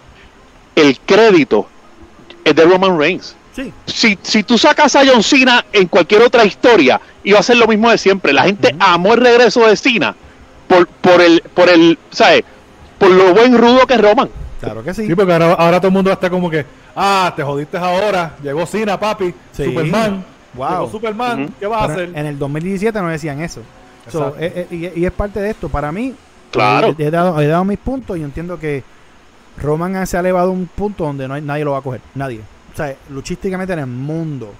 el 0.76 1.00
crédito 1.00 1.68
es 2.44 2.56
de 2.56 2.64
Roman 2.66 2.98
Reigns. 2.98 3.36
Sí. 3.56 3.72
Si, 3.86 4.18
si 4.24 4.44
tú 4.44 4.58
sacas 4.58 4.96
a 4.96 5.04
John 5.06 5.22
Cena 5.22 5.64
en 5.72 5.88
cualquier 5.88 6.24
otra 6.24 6.44
historia, 6.44 7.00
iba 7.24 7.40
a 7.40 7.44
ser 7.44 7.58
lo 7.58 7.68
mismo 7.68 7.90
de 7.92 7.98
siempre. 7.98 8.34
La 8.34 8.44
gente 8.44 8.76
amó 8.80 9.14
el 9.14 9.22
regreso 9.22 9.68
de 9.68 9.76
Cena 9.76 10.16
por, 10.68 10.88
por 10.88 11.22
el, 11.22 11.42
por 11.54 11.70
el, 11.70 12.00
¿sabes? 12.10 12.44
Por 12.98 13.12
lo 13.12 13.34
buen 13.34 13.56
rudo 13.58 13.86
que 13.86 13.94
es 13.94 14.02
Roman. 14.02 14.30
Claro 14.60 14.84
que 14.84 14.94
sí. 14.94 15.06
Sí, 15.06 15.14
porque 15.14 15.34
ahora, 15.34 15.54
ahora 15.54 15.78
todo 15.80 15.90
el 15.90 15.94
mundo 15.94 16.12
está 16.12 16.30
como 16.30 16.50
que, 16.50 16.66
ah, 16.96 17.32
te 17.36 17.44
jodiste 17.44 17.78
ahora, 17.78 18.36
llegó 18.42 18.66
Cena, 18.66 19.00
papi, 19.00 19.34
Sí. 19.52 19.66
Superman, 19.66 20.26
Wow. 20.56 20.70
llegó 20.70 20.92
Superman. 20.92 21.54
¿qué 21.60 21.68
vas 21.68 21.82
a 21.90 21.94
hacer? 21.94 22.12
en 22.16 22.26
el 22.26 22.40
2017 22.40 23.02
no 23.02 23.10
decían 23.10 23.42
eso. 23.42 23.62
So, 24.10 24.30
Exacto. 24.30 24.40
eh, 24.40 24.68
eh, 24.72 24.92
y, 24.96 25.02
y 25.02 25.06
es 25.06 25.12
parte 25.12 25.40
de 25.40 25.52
esto. 25.52 25.70
Para 25.70 25.92
mí, 25.92 26.16
Claro. 26.52 26.90
eh, 26.90 26.96
he, 26.98 27.12
dado, 27.12 27.40
he 27.42 27.48
dado 27.48 27.66
mis 27.66 27.78
puntos 27.80 28.18
y 28.18 28.24
entiendo 28.24 28.58
que 28.60 28.84
Roman 29.58 30.06
se 30.08 30.18
ha 30.18 30.20
elevado 30.20 30.50
a 30.50 30.52
un 30.52 30.66
punto 30.68 31.04
donde 31.06 31.28
no 31.28 31.34
hay, 31.36 31.42
nadie 31.42 31.64
lo 31.66 31.72
va 31.72 31.80
a 31.80 31.82
coger. 31.82 32.02
Nadie. 32.16 32.42
O 32.74 32.76
sea, 32.76 32.96
luchísticamente 33.10 33.74
en 33.74 33.80
el 33.80 33.88
mundo. 33.88 34.52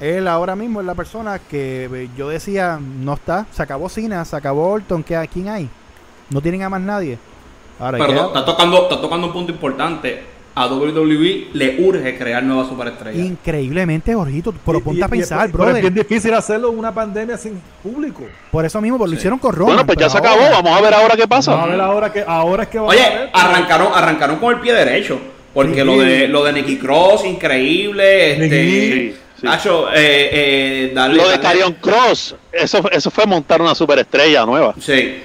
Él 0.00 0.26
ahora 0.26 0.56
mismo 0.56 0.80
es 0.80 0.86
la 0.86 0.94
persona 0.94 1.38
que 1.38 1.84
eh, 1.92 2.08
yo 2.16 2.28
decía, 2.28 2.78
no 2.80 3.14
está. 3.14 3.46
Se 3.52 3.62
acabó 3.62 3.88
Cena, 3.88 4.24
se 4.24 4.34
acabó 4.34 4.70
Orton. 4.70 5.02
¿qué, 5.04 5.28
¿Quién 5.32 5.48
hay? 5.48 5.68
No 6.30 6.40
tienen 6.40 6.62
a 6.62 6.68
más 6.68 6.80
nadie. 6.80 7.18
Queda- 8.06 8.26
está 8.26 8.44
tocando, 8.44 8.82
está 8.82 9.00
tocando 9.00 9.26
un 9.28 9.32
punto 9.32 9.52
importante. 9.52 10.24
A 10.54 10.66
WWE 10.66 11.48
le 11.54 11.76
urge 11.82 12.18
crear 12.18 12.42
nuevas 12.42 12.68
superestrellas. 12.68 13.24
increíblemente, 13.24 14.14
Jorgito. 14.14 14.52
Pero 14.66 14.78
Y- 14.78 14.82
ponte 14.82 15.00
y- 15.00 15.02
a 15.02 15.06
y- 15.06 15.08
pensar, 15.08 15.46
pero 15.50 15.64
brother. 15.64 15.76
Es 15.76 15.82
bien 15.82 15.94
difícil 15.94 16.34
hacerlo 16.34 16.70
en 16.70 16.78
una 16.78 16.92
pandemia 16.92 17.38
sin 17.38 17.60
público. 17.82 18.24
Por 18.50 18.64
eso 18.64 18.80
mismo, 18.80 18.98
porque 18.98 19.10
lo 19.12 19.16
Sí. 19.16 19.20
hicieron 19.20 19.38
con 19.38 19.54
Roman. 19.54 19.76
bueno, 19.76 19.86
pues 19.86 19.98
ya 19.98 20.10
se 20.10 20.18
acabó. 20.18 20.40
ahora- 20.42 20.56
Vamos 20.62 20.78
a 20.78 20.80
ver 20.82 20.94
ahora 20.94 21.16
qué 21.16 21.26
pasa. 21.26 21.52
Vamos 21.52 21.68
a 21.68 21.70
ver 21.72 21.80
ahora 21.80 22.12
que 22.12 22.24
ahora 22.26 22.62
es 22.64 22.68
que 22.68 22.78
vamos 22.78 22.94
a 22.94 22.96
Oye, 22.98 23.08
ver. 23.18 23.30
arrancaron, 23.32 23.88
arrancaron 23.94 24.36
con 24.36 24.54
el 24.54 24.60
pie 24.60 24.72
derecho. 24.74 25.18
Porque 25.54 25.80
Sí. 25.80 25.84
lo 25.84 25.98
de 26.00 26.28
lo 26.28 26.44
de 26.44 26.52
Nicky 26.54 26.76
Cross, 26.78 27.24
increíble. 27.26 28.32
Este, 28.44 28.48
Sí, 28.62 29.14
sí. 29.40 29.46
Nacho, 29.46 29.88
eh, 29.92 30.90
eh, 30.92 30.92
Lo 31.12 31.28
de 31.28 31.40
Carion 31.40 31.74
Cross, 31.74 32.36
eso, 32.52 32.90
eso 32.90 33.10
fue 33.10 33.26
montar 33.26 33.60
una 33.60 33.74
superestrella 33.74 34.44
nueva. 34.46 34.74
Sí. 34.80 35.22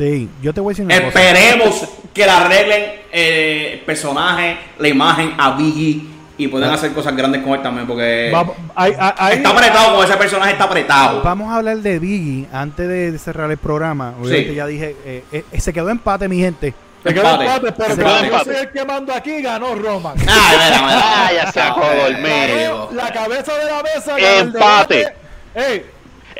Sí, 0.00 0.28
yo 0.40 0.54
te 0.54 0.60
voy 0.62 0.70
a 0.70 0.72
decir 0.72 0.84
una 0.86 0.94
cosa. 1.02 1.08
Esperemos 1.30 1.88
que 2.14 2.24
le 2.24 2.30
arreglen 2.30 2.82
eh, 3.12 3.70
el 3.74 3.80
personaje, 3.80 4.56
la 4.78 4.88
imagen 4.88 5.34
a 5.36 5.50
Biggie 5.56 6.06
y 6.38 6.48
puedan 6.48 6.70
hacer 6.72 6.92
cosas 6.92 7.14
grandes 7.14 7.42
con 7.42 7.52
él 7.52 7.60
también. 7.62 7.86
Porque 7.86 8.32
hay- 8.74 8.94
hay- 9.18 9.34
está 9.34 9.50
apretado 9.50 9.94
con 9.96 10.04
ese 10.06 10.16
personaje, 10.16 10.52
está 10.52 10.64
apretado. 10.64 11.20
Vamos 11.22 11.52
a 11.52 11.56
hablar 11.56 11.76
de 11.76 11.98
Biggie 11.98 12.46
antes 12.50 12.88
de 12.88 13.18
cerrar 13.18 13.50
el 13.50 13.58
programa. 13.58 14.14
Obviamente 14.18 14.50
Sí. 14.50 14.54
ya 14.56 14.66
dije, 14.66 14.96
eh, 15.04 15.24
eh, 15.32 15.60
se 15.60 15.70
quedó 15.72 15.90
empate, 15.90 16.28
mi 16.28 16.38
gente. 16.40 16.72
Se 17.04 17.12
quedó 17.14 17.22
Empate. 17.30 17.44
empate, 17.44 17.72
pero 17.72 17.94
Se 17.94 18.00
como 18.02 18.06
quedó 18.08 18.18
yo 18.20 18.24
empate. 18.24 18.44
soy 18.44 18.56
el 18.56 18.70
que 18.72 18.84
mando 18.86 19.12
aquí, 19.14 19.42
ganó 19.42 19.74
Roman. 19.74 20.14
Ah, 20.28 20.50
mira, 20.50 20.82
mira. 20.82 21.00
Ah, 21.04 21.30
ya 21.34 21.52
se 21.52 21.60
acabó 21.60 22.06
el 22.06 22.18
medio. 22.18 22.86
Ganó 22.88 22.92
la 23.02 23.12
cabeza 23.12 23.52
de 23.58 23.64
la 23.66 23.82
mesa. 23.82 24.16
el 24.18 24.46
Empate. 24.46 24.94
debate. 24.96 25.14
Ey, 25.54 25.84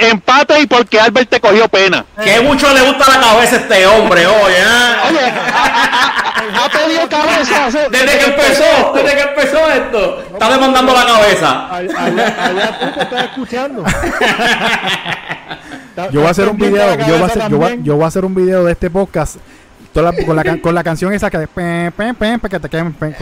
Empate 0.09 0.61
y 0.61 0.67
porque 0.67 0.99
Albert 1.01 1.29
te 1.31 1.41
cogió 1.41 1.69
pena. 1.69 2.05
Que 2.23 2.41
mucho 2.41 2.73
le 2.73 2.81
gusta 2.83 3.09
la 3.13 3.21
cabeza 3.21 3.57
a 3.57 3.59
este 3.59 3.87
hombre, 3.87 4.27
oye. 4.27 4.57
¿eh? 4.59 4.97
Oye, 5.09 5.21
ha 6.59 6.69
pedido 6.71 7.09
cabeza. 7.09 7.89
Desde 7.91 8.19
que 8.19 8.25
empezó, 8.25 8.93
desde 8.95 9.15
que 9.17 9.23
empezó 9.23 9.71
esto, 9.71 10.23
está 10.33 10.51
demandando 10.51 10.93
la 10.95 11.05
cabeza. 11.07 11.69
allá, 11.77 12.79
tú 12.95 13.01
estás 13.01 13.25
escuchando. 13.25 13.85
Yo 16.13 16.21
voy 16.21 16.29
a 16.29 16.31
hacer 16.31 16.49
un 16.49 16.57
video, 16.57 16.89
de 16.91 16.97
la 16.97 17.07
yo 17.07 17.15
voy 17.15 17.15
a 17.17 17.19
cabeza 17.19 17.27
hacer, 17.41 17.51
yo 17.51 17.57
voy, 17.59 17.67
a- 17.67 17.69
también. 17.69 17.85
yo 17.85 17.95
voy 17.97 18.05
a 18.05 18.07
hacer 18.09 18.25
un 18.25 18.35
video 18.35 18.65
de 18.65 18.73
este 18.73 18.89
podcast 18.89 19.37
toda 19.93 20.13
la- 20.13 20.25
con, 20.25 20.37
la, 20.37 20.57
con 20.61 20.75
la 20.75 20.85
canción 20.85 21.13
esa 21.13 21.31
que 21.31 21.39
de 21.39 21.47
que 21.49 22.61
te 22.61 22.69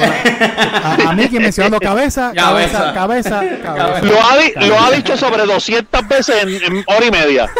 la- 0.06 0.88
a, 1.06 1.10
a 1.10 1.12
mí 1.14 1.28
quien 1.28 1.42
mencionando 1.42 1.78
cabeza, 1.80 2.32
cabeza, 2.34 2.92
cabeza, 2.94 3.40
cabeza. 3.64 4.02
Lo 4.02 4.22
ha, 4.22 4.36
di- 4.38 4.68
lo 4.68 4.78
ha 4.80 4.90
dicho 4.90 5.16
sobre 5.16 5.44
200 5.46 6.08
veces 6.08 6.42
en, 6.42 6.48
en 6.76 6.84
hora 6.86 7.06
y 7.06 7.10
media. 7.10 7.46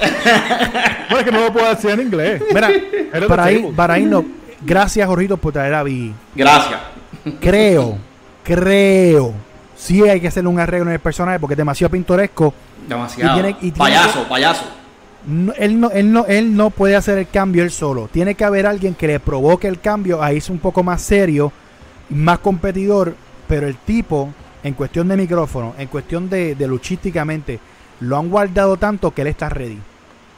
Bueno, 1.11 1.21
es 1.21 1.25
que 1.25 1.33
no 1.33 1.41
lo 1.41 1.53
puedo 1.55 1.67
decir 1.71 1.89
en 1.91 2.01
inglés. 2.03 2.43
Mira, 2.53 2.71
para 3.27 3.45
table. 3.45 3.73
para 3.75 3.99
irnos, 3.99 4.25
gracias 4.61 5.07
Jorgito 5.09 5.39
por 5.39 5.55
traer 5.55 5.73
a 5.73 5.83
Biggie. 5.83 6.13
Gracias. 6.35 6.79
Creo, 7.41 7.97
creo, 8.45 9.33
sí 9.75 10.03
hay 10.03 10.21
que 10.21 10.29
hacerle 10.29 10.51
un 10.51 10.61
arreglo 10.61 10.87
en 10.89 10.93
el 10.93 11.01
personaje 11.01 11.39
porque 11.41 11.55
es 11.55 11.59
demasiado 11.59 11.91
pintoresco. 11.91 12.53
Demasiado. 12.87 13.31
Y 13.31 13.35
tiene- 13.43 13.57
y 13.59 13.71
tiene 13.73 13.79
payaso, 13.79 14.25
payaso. 14.29 14.65
No, 15.29 15.53
él, 15.59 15.79
no, 15.79 15.91
él, 15.91 16.11
no, 16.13 16.25
él 16.27 16.57
no 16.57 16.71
puede 16.71 16.97
hacer 16.97 17.19
el 17.19 17.29
cambio 17.29 17.63
él 17.63 17.71
solo. 17.71 18.09
Tiene 18.11 18.35
que 18.35 18.45
haber 18.45 18.67
alguien 18.67 18.95
que 18.95 19.07
le 19.07 19.21
provoque 19.21 19.69
el 19.69 19.79
cambio. 19.81 20.23
Ahí 20.23 20.39
es 20.39 20.49
un 20.49 20.59
poco 20.59 20.83
más 20.83 21.03
serio, 21.03 21.53
más 22.09 22.39
competidor. 22.39 23.15
Pero 23.47 23.67
el 23.67 23.77
tipo, 23.77 24.31
en 24.63 24.75
cuestión 24.75 25.09
de 25.09 25.17
micrófono, 25.17 25.75
en 25.79 25.89
cuestión 25.89 26.31
de, 26.31 26.55
de 26.55 26.67
luchísticamente, 26.67 27.61
lo 28.01 28.17
han 28.17 28.29
guardado 28.31 28.77
tanto 28.79 29.11
que 29.11 29.23
él 29.23 29.29
está 29.29 29.49
ready. 29.51 29.79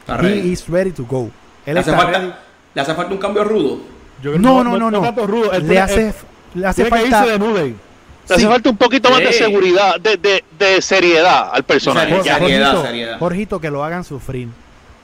Está 0.01 0.15
He 0.15 0.21
ready. 0.21 0.51
is 0.51 0.67
ready 0.67 0.91
to 0.91 1.05
go. 1.05 1.29
Él 1.65 1.73
¿Le 1.75 1.79
hace, 1.79 1.91
está 1.91 2.03
ready. 2.05 2.13
falta, 2.13 2.39
¿Le 2.73 2.81
hace 2.81 2.93
falta 2.93 3.13
un 3.13 3.19
cambio 3.19 3.43
rudo? 3.45 3.79
Yo 4.21 4.31
creo- 4.31 4.39
No, 4.41 4.63
no, 4.63 4.77
no, 4.77 4.91
no. 4.91 5.01
tanto 5.01 5.25
rudo. 5.25 5.51
Él 5.53 5.67
Le 5.67 5.79
hace, 5.79 6.13
le 6.53 6.73
que 6.73 6.85
falta. 6.85 7.25
irse 7.25 7.37
de. 7.39 7.39
Le 7.39 8.35
hace 8.35 8.41
Sí. 8.41 8.47
falta 8.47 8.69
un 8.69 8.77
poquito 8.77 9.09
más 9.09 9.19
de 9.19 9.33
seguridad, 9.33 9.99
de, 9.99 10.15
de, 10.17 10.43
de 10.57 10.81
seriedad 10.81 11.49
al 11.53 11.63
personaje. 11.63 12.11
Jorgito, 12.13 12.81
seriedad. 12.83 13.19
Jorgito, 13.19 13.59
que 13.59 13.69
lo 13.71 13.83
hagan 13.83 14.03
sufrir. 14.03 14.47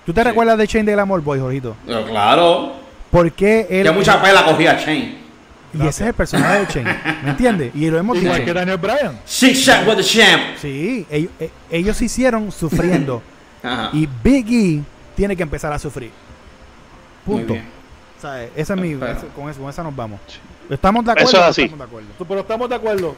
¿Tú 0.08 0.14
te 0.14 0.22
Sí. 0.22 0.28
recuerdas 0.28 0.58
de 0.58 0.68
Chain 0.68 0.86
de 0.86 0.94
Glamour 0.94 1.22
Boy, 1.22 1.40
Jorgito? 1.40 1.76
Pero 1.86 2.06
claro. 2.08 2.74
¿Por 3.12 3.32
qué 3.34 3.68
él.? 3.70 3.84
Que 3.86 3.92
mucha 3.92 4.20
pela 4.22 4.44
cogía 4.44 4.74
Shane. 4.80 5.18
Y 5.74 5.82
ese 5.82 5.88
es 6.04 6.08
el 6.10 6.14
personaje 6.14 6.60
de 6.62 6.68
Chain. 6.68 6.88
¿Me 7.26 7.30
entiendes? 7.32 7.76
Y 7.76 7.90
lo 7.90 8.00
hemos 8.00 8.18
Igual 8.18 8.36
dicho. 8.36 8.46
que 8.46 8.54
Daniel 8.54 8.78
Bryan. 8.78 9.20
Six 9.26 9.60
shot 9.60 9.86
with 9.88 9.98
the 9.98 10.04
champ. 10.04 10.42
Sí, 10.62 11.06
ellos, 11.12 11.32
eh, 11.40 11.52
ellos 11.70 11.98
se 11.98 12.06
hicieron 12.06 12.52
sufriendo. 12.52 13.22
Ajá. 13.64 13.90
y 13.92 14.08
Big 14.24 14.48
E 14.50 14.82
tiene 15.16 15.36
que 15.36 15.44
empezar 15.44 15.74
a 15.74 15.78
sufrir. 15.80 16.10
Muy 17.26 17.40
Punto. 17.40 17.54
bien. 17.54 17.66
O 18.18 18.22
sea, 18.22 18.44
esa 18.56 18.74
es 18.76 18.80
mi, 18.80 18.92
esa- 18.94 19.26
con, 19.36 19.50
eso, 19.50 19.60
con 19.62 19.70
esa 19.70 19.84
nos 19.84 19.96
vamos. 19.96 20.20
¿Estamos 20.70 21.04
de 21.06 21.12
acuerdo? 21.12 21.30
Eso 21.30 21.38
es 21.40 21.44
así. 21.44 21.62
estamos 21.64 21.80
de 21.80 21.86
acuerdo? 21.86 22.08
Tú- 22.18 22.26
Pero 22.26 22.40
estamos 22.42 22.70
de 22.70 22.76
acuerdo. 22.76 23.16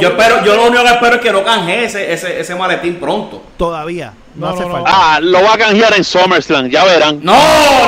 Yo 0.00 0.08
espero, 0.08 0.44
yo 0.44 0.56
lo 0.56 0.66
único 0.66 0.82
que 0.82 0.90
espero 0.90 1.16
es 1.16 1.20
que 1.22 1.32
no 1.32 1.44
canje 1.44 1.84
ese, 1.84 2.12
ese, 2.12 2.40
ese 2.40 2.54
maletín 2.54 2.96
pronto. 2.96 3.42
Todavía. 3.56 4.12
No, 4.34 4.46
No, 4.48 4.52
hace 4.54 4.64
no, 4.66 4.72
falta. 4.72 4.90
Ah, 4.92 5.18
lo 5.20 5.42
va 5.42 5.54
a 5.54 5.58
canjear 5.58 5.94
en 5.96 6.04
SummerSlam, 6.04 6.68
ya 6.68 6.84
verán. 6.84 7.20
No, 7.22 7.34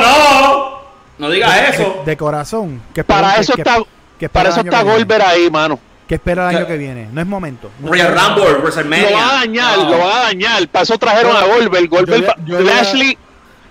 no. 0.00 0.70
No 1.18 1.30
digas 1.30 1.74
eso. 1.74 2.02
De 2.06 2.16
corazón. 2.16 2.82
Que 2.94 3.04
Para 3.04 3.36
eso 3.36 3.54
que- 3.54 3.60
está, 3.62 3.78
que 4.18 4.28
para 4.28 4.48
eso 4.50 4.60
está. 4.60 4.82
Goldberg 4.82 5.22
ahí, 5.22 5.50
mano. 5.50 5.78
Que 6.08 6.16
espera 6.16 6.50
el 6.50 6.56
año 6.56 6.66
Que- 6.66 6.76
viene. 6.76 7.08
No 7.12 7.20
es 7.20 7.26
momento. 7.26 7.70
No 7.78 7.88
Royal. 7.90 8.08
Rumble, 8.18 8.50
Lo 8.52 8.58
WrestleMania. 8.62 9.10
van 9.12 9.28
a 9.30 9.32
dañar, 9.34 9.78
lo 9.78 9.98
van 9.98 10.10
a 10.16 10.20
dañar. 10.22 10.68
Para 10.68 10.82
eso 10.82 10.98
trajeron 10.98 11.36
a 11.36 11.44
Goldberg. 11.44 11.88
Goldberg 11.88 12.20
yo 12.22 12.26
va- 12.26 12.36
yo 12.46 12.60
Lashley, 12.60 13.18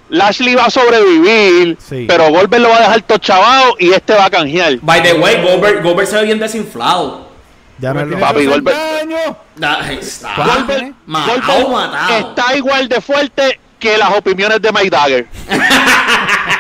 Lashley 0.10 0.56
va 0.56 0.66
a 0.66 0.70
sobrevivir, 0.70 1.78
Sí. 1.80 2.06
pero 2.08 2.30
Goldberg 2.30 2.62
lo 2.64 2.70
va 2.70 2.78
a 2.78 2.82
dejar 2.82 3.02
todo 3.02 3.18
chavado 3.18 3.76
y 3.78 3.92
este 3.92 4.14
va 4.14 4.26
a 4.26 4.30
canjear. 4.30 4.78
By 4.82 5.04
the 5.04 5.14
way, 5.14 5.42
Goldberg, 5.44 5.84
Goldberg 5.84 6.08
se 6.08 6.16
ve 6.18 6.24
bien 6.26 6.40
desinflado. 6.40 7.29
Ya 7.82 7.94
no 7.94 8.02
es 8.02 8.08
lo- 8.08 8.20
Papi, 8.20 8.40
60 8.40 8.52
Goldberg. 8.56 8.78
años. 9.02 9.36
Da- 9.56 9.92
está. 9.92 10.36
Está 12.20 12.56
igual 12.56 12.90
de 12.90 13.02
fuerte 13.02 13.60
que 13.80 13.98
las 13.98 14.10
opiniones 14.18 14.62
de 14.62 14.72
Mike 14.72 14.90
Dagger. 14.90 15.28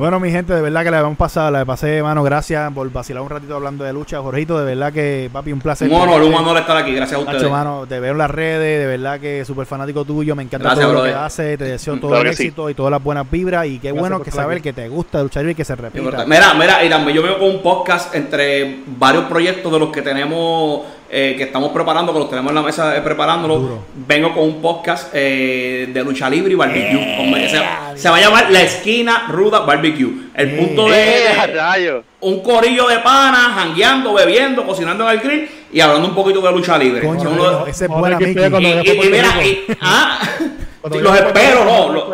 Bueno, 0.00 0.18
mi 0.18 0.30
gente, 0.30 0.54
de 0.54 0.62
verdad 0.62 0.82
que 0.82 0.90
la 0.90 1.00
hemos 1.00 1.18
pasado, 1.18 1.50
la 1.50 1.62
pasé, 1.66 2.02
mano, 2.02 2.22
gracias 2.22 2.72
por 2.72 2.90
vacilar 2.90 3.22
un 3.22 3.28
ratito 3.28 3.54
hablando 3.54 3.84
de 3.84 3.92
lucha. 3.92 4.18
Jorgito, 4.22 4.58
de 4.58 4.64
verdad 4.64 4.90
que, 4.94 5.28
papi, 5.30 5.52
un 5.52 5.60
placer. 5.60 5.90
Un 5.90 5.94
honor, 6.00 6.22
un 6.22 6.32
honor 6.32 6.56
estar 6.56 6.74
aquí, 6.78 6.94
gracias 6.94 7.20
a 7.20 7.22
Nacho, 7.24 7.36
ustedes. 7.36 7.52
mano, 7.52 7.84
te 7.86 8.00
veo 8.00 8.12
en 8.12 8.18
las 8.18 8.30
redes, 8.30 8.80
de 8.80 8.86
verdad 8.86 9.20
que 9.20 9.44
súper 9.44 9.66
fanático 9.66 10.06
tuyo, 10.06 10.34
me 10.34 10.42
encanta 10.42 10.68
Gracias, 10.68 10.86
todo 10.86 10.94
lo 10.94 11.02
que 11.02 11.10
brother. 11.10 11.26
haces, 11.26 11.58
te 11.58 11.64
deseo 11.64 11.98
todo 12.00 12.12
Claro 12.12 12.22
el 12.24 12.30
que 12.30 12.36
sí. 12.36 12.42
éxito 12.44 12.70
y 12.70 12.74
todas 12.74 12.90
las 12.90 13.02
buenas 13.02 13.30
vibras 13.30 13.66
y 13.66 13.78
qué 13.78 13.88
Gracias 13.88 14.00
bueno 14.00 14.22
que 14.22 14.30
saber 14.30 14.54
aquí. 14.56 14.62
que 14.62 14.72
te 14.72 14.88
gusta 14.88 15.22
luchar 15.22 15.46
y 15.46 15.54
que 15.54 15.66
se 15.66 15.76
repita. 15.76 16.24
Mira, 16.24 16.54
mira, 16.54 16.82
y 16.82 16.88
también 16.88 17.16
yo 17.16 17.22
vengo 17.22 17.38
con 17.38 17.48
un 17.50 17.62
podcast 17.62 18.14
entre 18.14 18.80
varios 18.98 19.24
proyectos 19.24 19.70
de 19.70 19.78
los 19.80 19.90
que 19.90 20.00
tenemos, 20.00 20.80
eh, 21.12 21.34
que 21.36 21.42
estamos 21.44 21.72
preparando, 21.72 22.12
que 22.12 22.18
los 22.20 22.30
tenemos 22.30 22.50
en 22.50 22.54
la 22.54 22.62
mesa 22.62 22.96
eh, 22.96 23.00
preparándolo. 23.00 23.56
Duro. 23.58 23.78
Vengo 24.06 24.32
con 24.32 24.44
un 24.44 24.62
podcast 24.62 25.10
eh, 25.12 25.88
de 25.92 26.04
lucha 26.04 26.30
libre 26.30 26.52
y 26.52 26.54
barbecue. 26.54 27.16
Como 27.16 27.36
se, 27.36 27.60
se 27.96 28.08
va 28.10 28.16
a 28.16 28.20
llamar 28.20 28.50
La 28.50 28.62
Esquina 28.62 29.26
Ruda 29.28 29.60
Barbecue. 29.60 30.28
El 30.34 30.48
Eh. 30.50 30.56
punto 30.56 30.88
de, 30.88 31.26
¡Eh, 31.26 32.02
un 32.20 32.40
corillo 32.42 32.86
de 32.88 32.98
panas, 33.00 33.54
jangueando, 33.54 34.14
bebiendo, 34.14 34.64
cocinando 34.64 35.04
en 35.10 35.18
el 35.18 35.20
grill 35.24 35.48
y 35.72 35.80
hablando 35.80 36.08
un 36.08 36.14
poquito 36.14 36.40
de 36.40 36.52
lucha 36.52 36.78
libre. 36.78 37.06
Coño, 37.06 37.30
uno- 37.30 37.66
ese 37.66 37.84
es 37.86 37.90
buena 37.90 38.16
y, 38.20 38.24
y- 38.24 38.90
y 38.90 39.10
mira, 39.10 39.44
y- 39.44 39.64
ah, 39.80 40.18
los 40.90 41.16
espero, 41.18 41.64
no, 41.64 41.92
los. 41.92 42.04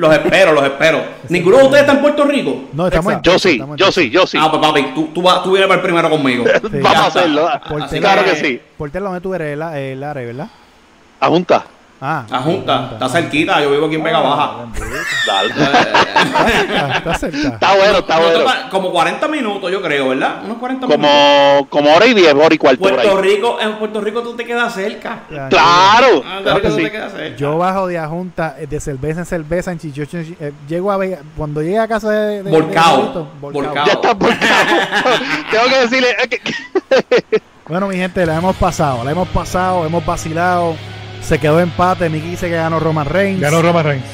Los 0.00 0.12
espero, 0.12 0.52
los 0.52 0.64
espero. 0.64 1.02
Ninguno 1.28 1.58
de 1.58 1.62
ustedes 1.64 1.82
está 1.82 1.92
en 1.92 2.00
Puerto 2.02 2.24
Rico. 2.24 2.64
No, 2.72 2.86
estamos 2.86 3.12
en. 3.12 3.22
Yo 3.22 3.38
sí, 3.38 3.50
estamos 3.52 3.74
en 3.74 3.78
yo 3.86 3.92
sí, 3.92 4.10
yo 4.10 4.26
sí. 4.26 4.38
Ah, 4.40 4.48
pues 4.50 4.62
papi, 4.62 4.82
tú, 4.94 5.08
tú, 5.14 5.22
vas, 5.22 5.42
tú 5.42 5.50
vienes 5.52 5.68
para 5.68 5.80
el 5.80 5.84
primero 5.86 6.08
conmigo. 6.10 6.44
Vamos 6.62 6.94
a 6.96 7.06
hacerlo. 7.06 7.48
Por 7.68 7.82
Así 7.82 7.98
Claro 8.00 8.24
que- 8.24 8.36
sí. 8.36 8.60
Portela, 8.76 9.06
donde 9.06 9.20
tú 9.20 9.34
eres? 9.34 9.56
La, 9.58 9.78
el 9.78 10.02
área, 10.02 10.24
¿verdad? 10.26 10.48
A 11.20 11.28
junta. 11.28 11.64
Ah, 12.02 12.24
La 12.30 12.38
Junta, 12.38 12.90
está 12.94 13.08
cerquita, 13.10 13.60
yo 13.60 13.70
vivo 13.72 13.84
aquí 13.86 13.96
en 13.96 14.02
Vega 14.02 14.20
Baja. 14.20 14.52
Dale. 15.26 15.50
Está 16.96 17.14
cerca, 17.18 17.38
está 17.48 17.74
bueno, 17.76 17.98
está 17.98 18.16
No 18.18 18.22
bueno. 18.42 18.50
Como 18.70 18.90
40 18.90 19.28
minutos, 19.28 19.70
yo 19.70 19.82
creo, 19.82 20.08
¿verdad? 20.08 20.36
Unos 20.44 20.56
40 20.56 20.86
minutos. 20.86 21.06
Como, 21.10 21.66
como 21.68 21.94
hora 21.94 22.06
y 22.06 22.14
diez, 22.14 22.32
hora 22.32 22.54
y 22.54 22.58
cuarto 22.58 22.80
Puerto. 22.80 23.20
Rico, 23.20 23.58
en 23.60 23.72
Puerto 23.74 24.00
Rico 24.00 24.22
tú 24.22 24.34
te 24.34 24.46
quedas 24.46 24.72
cerca. 24.72 25.24
Ya, 25.30 25.48
Claro, 25.50 26.22
Ah, 26.26 26.38
claro 26.42 26.62
que 26.62 26.68
tú 26.70 26.76
te 26.76 26.84
sí. 26.86 26.90
quedas 26.90 27.12
cerca. 27.12 27.36
Yo 27.36 27.58
bajo 27.58 27.86
de 27.86 27.98
Ajunta 27.98 28.56
eh, 28.58 28.66
de 28.66 28.80
cerveza 28.80 29.20
en 29.20 29.26
cerveza 29.26 29.70
en 29.72 29.78
chichocho. 29.78 30.18
eh, 30.18 30.52
llego 30.68 30.90
a 30.90 30.96
Vega, 30.96 31.18
cuando 31.36 31.60
llegue 31.60 31.78
a 31.80 31.86
casa 31.88 32.10
de, 32.10 32.42
de-. 32.42 32.50
Jorgito, 32.50 33.28
Volcao. 33.42 33.74
Ya 33.86 33.92
está 33.92 34.14
por 34.14 34.30
Tengo 35.50 35.64
que 35.68 35.80
decirle. 35.80 36.08
eh, 36.20 37.40
Bueno, 37.68 37.88
mi 37.88 37.96
gente, 37.96 38.24
la 38.24 38.36
hemos 38.36 38.56
pasado, 38.56 39.04
la 39.04 39.10
hemos 39.12 39.28
pasado, 39.28 39.84
hemos 39.84 40.04
vacilado. 40.04 40.74
Se 41.22 41.38
quedó 41.38 41.60
empate. 41.60 42.08
Miki 42.08 42.28
dice 42.30 42.48
que 42.48 42.56
ganó 42.56 42.80
Roman 42.80 43.06
Reigns. 43.06 43.40
Ganó 43.40 43.62
Roman 43.62 43.84
Reigns. 43.84 44.04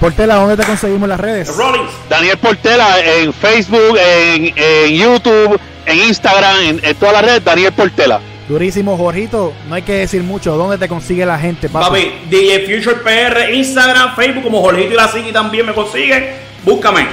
Portela, 0.00 0.34
¿dónde 0.36 0.56
te 0.56 0.64
conseguimos 0.64 1.04
en 1.04 1.08
las 1.10 1.20
redes? 1.20 1.56
Rollins. 1.56 1.90
Daniel 2.10 2.36
Portela 2.38 3.00
en 3.00 3.32
Facebook, 3.32 3.96
en, 3.98 4.52
en 4.54 4.90
YouTube, 4.94 5.58
en 5.86 5.98
Instagram, 5.98 6.56
en, 6.64 6.80
en 6.84 6.94
todas 6.96 7.14
las 7.14 7.24
redes. 7.24 7.44
Daniel 7.44 7.72
Portela. 7.72 8.20
Durísimo, 8.48 8.96
Jorgito. 8.96 9.52
No 9.68 9.74
hay 9.74 9.82
que 9.82 9.92
decir 9.94 10.22
mucho. 10.22 10.56
¿Dónde 10.56 10.78
te 10.78 10.86
consigue 10.86 11.24
la 11.26 11.38
gente, 11.38 11.68
papi? 11.68 11.86
Papi, 11.86 12.12
DJ 12.30 12.60
Future 12.66 12.96
PR, 13.02 13.52
Instagram, 13.54 14.14
Facebook, 14.14 14.44
como 14.44 14.60
Jorgito 14.60 14.92
y 14.92 14.96
la 14.96 15.08
Siki 15.08 15.32
también 15.32 15.66
me 15.66 15.72
consiguen. 15.74 16.26
Búscame. 16.62 17.06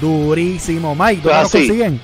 Durísimo, 0.00 0.94
Mike. 0.94 1.22
¿Dónde 1.22 1.38
Ah, 1.38 1.42
nos 1.42 1.50
sí. 1.50 1.66
consiguen? 1.66 2.00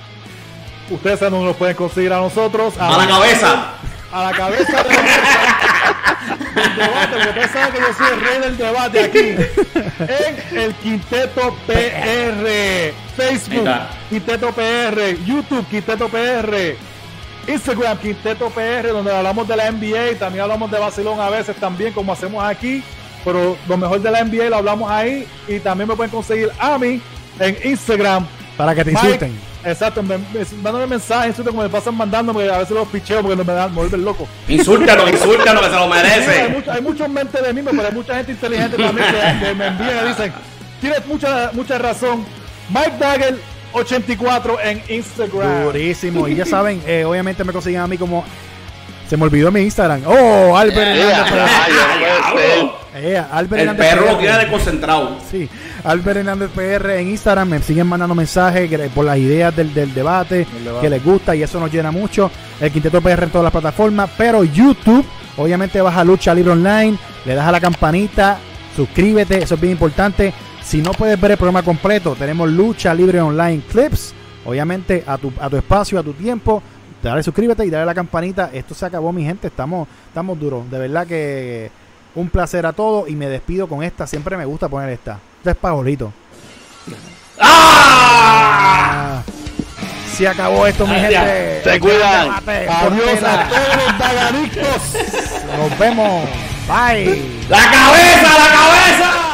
Ustedes 0.90 1.20
dónde 1.20 1.44
nos 1.44 1.57
pueden 1.57 1.77
conseguir 1.77 2.12
a 2.12 2.16
nosotros. 2.16 2.74
A 2.78 2.97
la 2.99 3.07
cabeza. 3.07 3.65
A 4.12 4.24
la 4.24 4.32
cabeza 4.32 4.82
de 4.82 4.90
la 4.90 6.52
del 6.55 6.76
debate, 6.76 7.09
porque 7.12 7.28
ustedes 7.28 7.51
saben 7.51 7.72
que 7.72 7.80
yo 7.80 7.94
soy 7.97 8.06
el 8.12 8.20
rey 8.20 8.40
del 8.40 8.56
debate 8.59 9.05
aquí. 9.05 9.18
En 10.52 10.59
el 10.59 10.74
Quinteto 10.74 11.56
PR. 11.66 12.94
Facebook. 13.16 13.68
Quinteto 14.10 14.52
PR. 14.52 15.16
YouTube, 15.24 15.66
Quinteto 15.68 16.09
PR. 16.09 16.76
Instagram, 17.48 17.98
Quinteto 17.98 18.51
PR, 18.51 18.89
donde 18.89 19.14
hablamos 19.14 19.48
de 19.48 19.56
la 19.56 19.70
NBA. 19.70 20.18
También 20.18 20.43
hablamos 20.43 20.70
de 20.70 20.78
Barcelona 20.78 21.26
a 21.26 21.30
veces 21.30 21.56
también, 21.56 21.93
como 21.93 22.12
hacemos 22.12 22.44
aquí. 22.44 22.82
Pero 23.24 23.56
lo 23.68 23.76
mejor 23.76 24.01
de 24.01 24.10
la 24.10 24.24
NBA 24.24 24.51
lo 24.51 24.56
hablamos 24.56 24.90
ahí. 24.90 25.26
Y 25.48 25.59
también 25.60 25.89
me 25.89 25.97
pueden 25.97 26.10
conseguir 26.10 26.51
a 26.59 26.78
mí 26.78 27.01
en 27.39 27.56
Instagram. 27.64 28.26
Para 28.56 28.74
que 28.74 28.84
te 28.84 28.90
Mike, 28.90 29.06
insulten. 29.06 29.52
Exacto, 29.64 30.02
me, 30.02 30.18
me, 30.18 30.24
mándame 30.62 30.86
mensajes, 30.89 31.28
insulten 31.28 31.52
como 31.52 31.62
me 31.62 31.68
pasan 31.68 31.97
mandando, 31.97 32.32
porque 32.32 32.51
a 32.51 32.59
veces 32.59 32.70
los 32.72 32.89
picheo 32.89 33.20
porque 33.22 33.36
no 33.36 33.44
me 33.44 33.52
dan, 33.52 33.70
me 33.70 33.76
vuelven 33.76 34.05
loco. 34.05 34.26
Insúltanos, 34.48 35.10
insúltanos, 35.12 35.62
que 35.62 35.68
se 35.70 35.74
lo 35.76 35.84
Sí, 35.86 35.93
hay, 35.93 36.02
merece. 36.02 36.48
mucho- 36.48 36.72
hay 36.72 36.82
muchos 36.82 37.09
mentes 37.09 37.43
de 37.43 37.52
mí, 37.52 37.62
pero 37.64 37.82
hay 37.86 37.93
mucha 37.94 38.14
gente 38.16 38.32
inteligente 38.32 38.76
también 38.76 39.06
que, 39.09 39.47
que 39.47 39.55
me 39.55 39.66
envían 39.68 40.05
y 40.05 40.09
dicen, 40.09 40.32
tienes 40.80 41.06
mucha, 41.06 41.51
mucha 41.52 41.78
razón. 41.78 42.24
Mike 42.70 42.93
Dagger 42.98 43.39
84 43.72 44.59
en 44.62 44.82
Instagram. 44.89 45.64
Durísimo. 45.64 46.28
Y 46.28 46.34
ya 46.36 46.44
saben, 46.47 46.82
eh, 46.86 47.05
obviamente 47.05 47.44
me 47.44 47.52
consiguen 47.52 47.80
a 47.80 47.86
mí 47.86 47.97
como. 47.98 48.24
Se 49.12 49.18
me 49.18 49.24
olvidó 49.24 49.52
mi 49.52 49.60
Instagram. 49.60 50.05
Oh, 50.06 50.56
Albert 50.56 50.97
Eh, 50.97 51.02
Hernández. 51.02 52.70
Eh, 52.94 53.22
Albert 53.30 53.60
El 53.62 53.68
Hernández 53.68 53.90
perro 53.90 54.06
lo 54.06 54.12
PR. 54.12 54.20
tiene 54.20 54.39
desconcentrado. 54.39 55.18
Sí, 55.30 55.51
Albert 55.84 56.16
Hernández 56.20 56.48
PR 56.55 56.98
en 56.98 57.09
Instagram. 57.10 57.47
Me 57.51 57.60
siguen 57.60 57.89
mandando 57.89 58.14
mensajes 58.14 58.70
por 58.94 59.05
las 59.05 59.18
ideas 59.18 59.55
del, 59.55 59.74
del 59.74 59.93
debate, 59.93 60.47
que 60.80 60.89
les 60.89 61.05
gusta 61.05 61.36
y 61.36 61.43
eso 61.43 61.60
nos 61.60 61.70
llena 61.70 61.90
mucho. 61.90 62.30
El 62.59 62.70
Quinteto 62.72 63.02
PR 63.02 63.24
en 63.24 63.28
todas 63.28 63.43
las 63.44 63.52
plataformas. 63.52 64.09
Pero 64.16 64.44
YouTube, 64.44 65.05
obviamente 65.36 65.82
vas 65.82 65.94
a 65.98 66.05
Lucha 66.05 66.32
Libre 66.34 66.52
Online, 66.52 66.97
le 67.26 67.34
das 67.34 67.47
a 67.47 67.52
la 67.52 67.60
campanita, 67.60 68.39
suscríbete, 68.74 69.43
eso 69.43 69.56
es 69.56 69.60
bien 69.60 69.72
importante. 69.72 70.32
Si 70.64 70.80
no 70.80 70.93
puedes 70.93 71.20
ver 71.20 71.32
el 71.32 71.36
programa 71.36 71.62
completo, 71.62 72.16
tenemos 72.18 72.48
Lucha 72.51 72.94
Libre 72.94 73.20
Online 73.20 73.60
Clips. 73.70 74.14
Obviamente 74.47 75.05
a 75.06 75.18
tu, 75.18 75.30
a 75.39 75.51
tu 75.51 75.56
espacio, 75.59 75.98
a 75.98 76.02
tu 76.02 76.14
tiempo. 76.14 76.62
Dale 77.03 77.23
suscríbete 77.23 77.66
y 77.66 77.70
dale 77.70 77.83
a 77.83 77.87
la 77.87 77.95
campanita. 77.95 78.51
Esto 78.53 78.74
se 78.74 78.87
acabó, 78.87 79.12
mi 79.12 79.24
gente. 79.24 79.49
Estamos, 79.49 79.89
estamos 80.07 80.39
duros. 80.39 80.70
De 80.70 80.79
verdad 80.79 81.07
que 81.07 81.70
un 82.15 82.29
placer 82.29 82.65
a 82.66 82.73
todos 82.73 83.09
y 83.09 83.16
me 83.16 83.29
despido 83.29 83.69
con 83.69 83.83
esta. 83.83 84.07
Siempre 84.07 84.37
me 84.37 84.45
gusta 84.45 84.69
poner 84.69 84.91
esta. 84.91 85.19
Esta 85.39 85.51
es 85.51 85.57
Paolito. 85.57 86.12
¡Ah! 87.41 89.23
Se 90.15 90.29
acabó 90.29 90.66
esto, 90.66 90.87
mi 90.87 90.95
gente. 90.95 91.62
Se 91.65 91.81
cuidan. 91.81 92.31
Adiós 92.47 93.23
a 93.24 93.49
todos 93.49 93.77
los 93.77 93.99
dagaricos. 93.99 94.66
Nos 95.59 95.79
vemos. 95.79 96.29
Bye. 96.69 97.45
¡La 97.49 97.59
cabeza, 97.59 98.39
la 98.39 98.49
cabeza! 98.53 99.31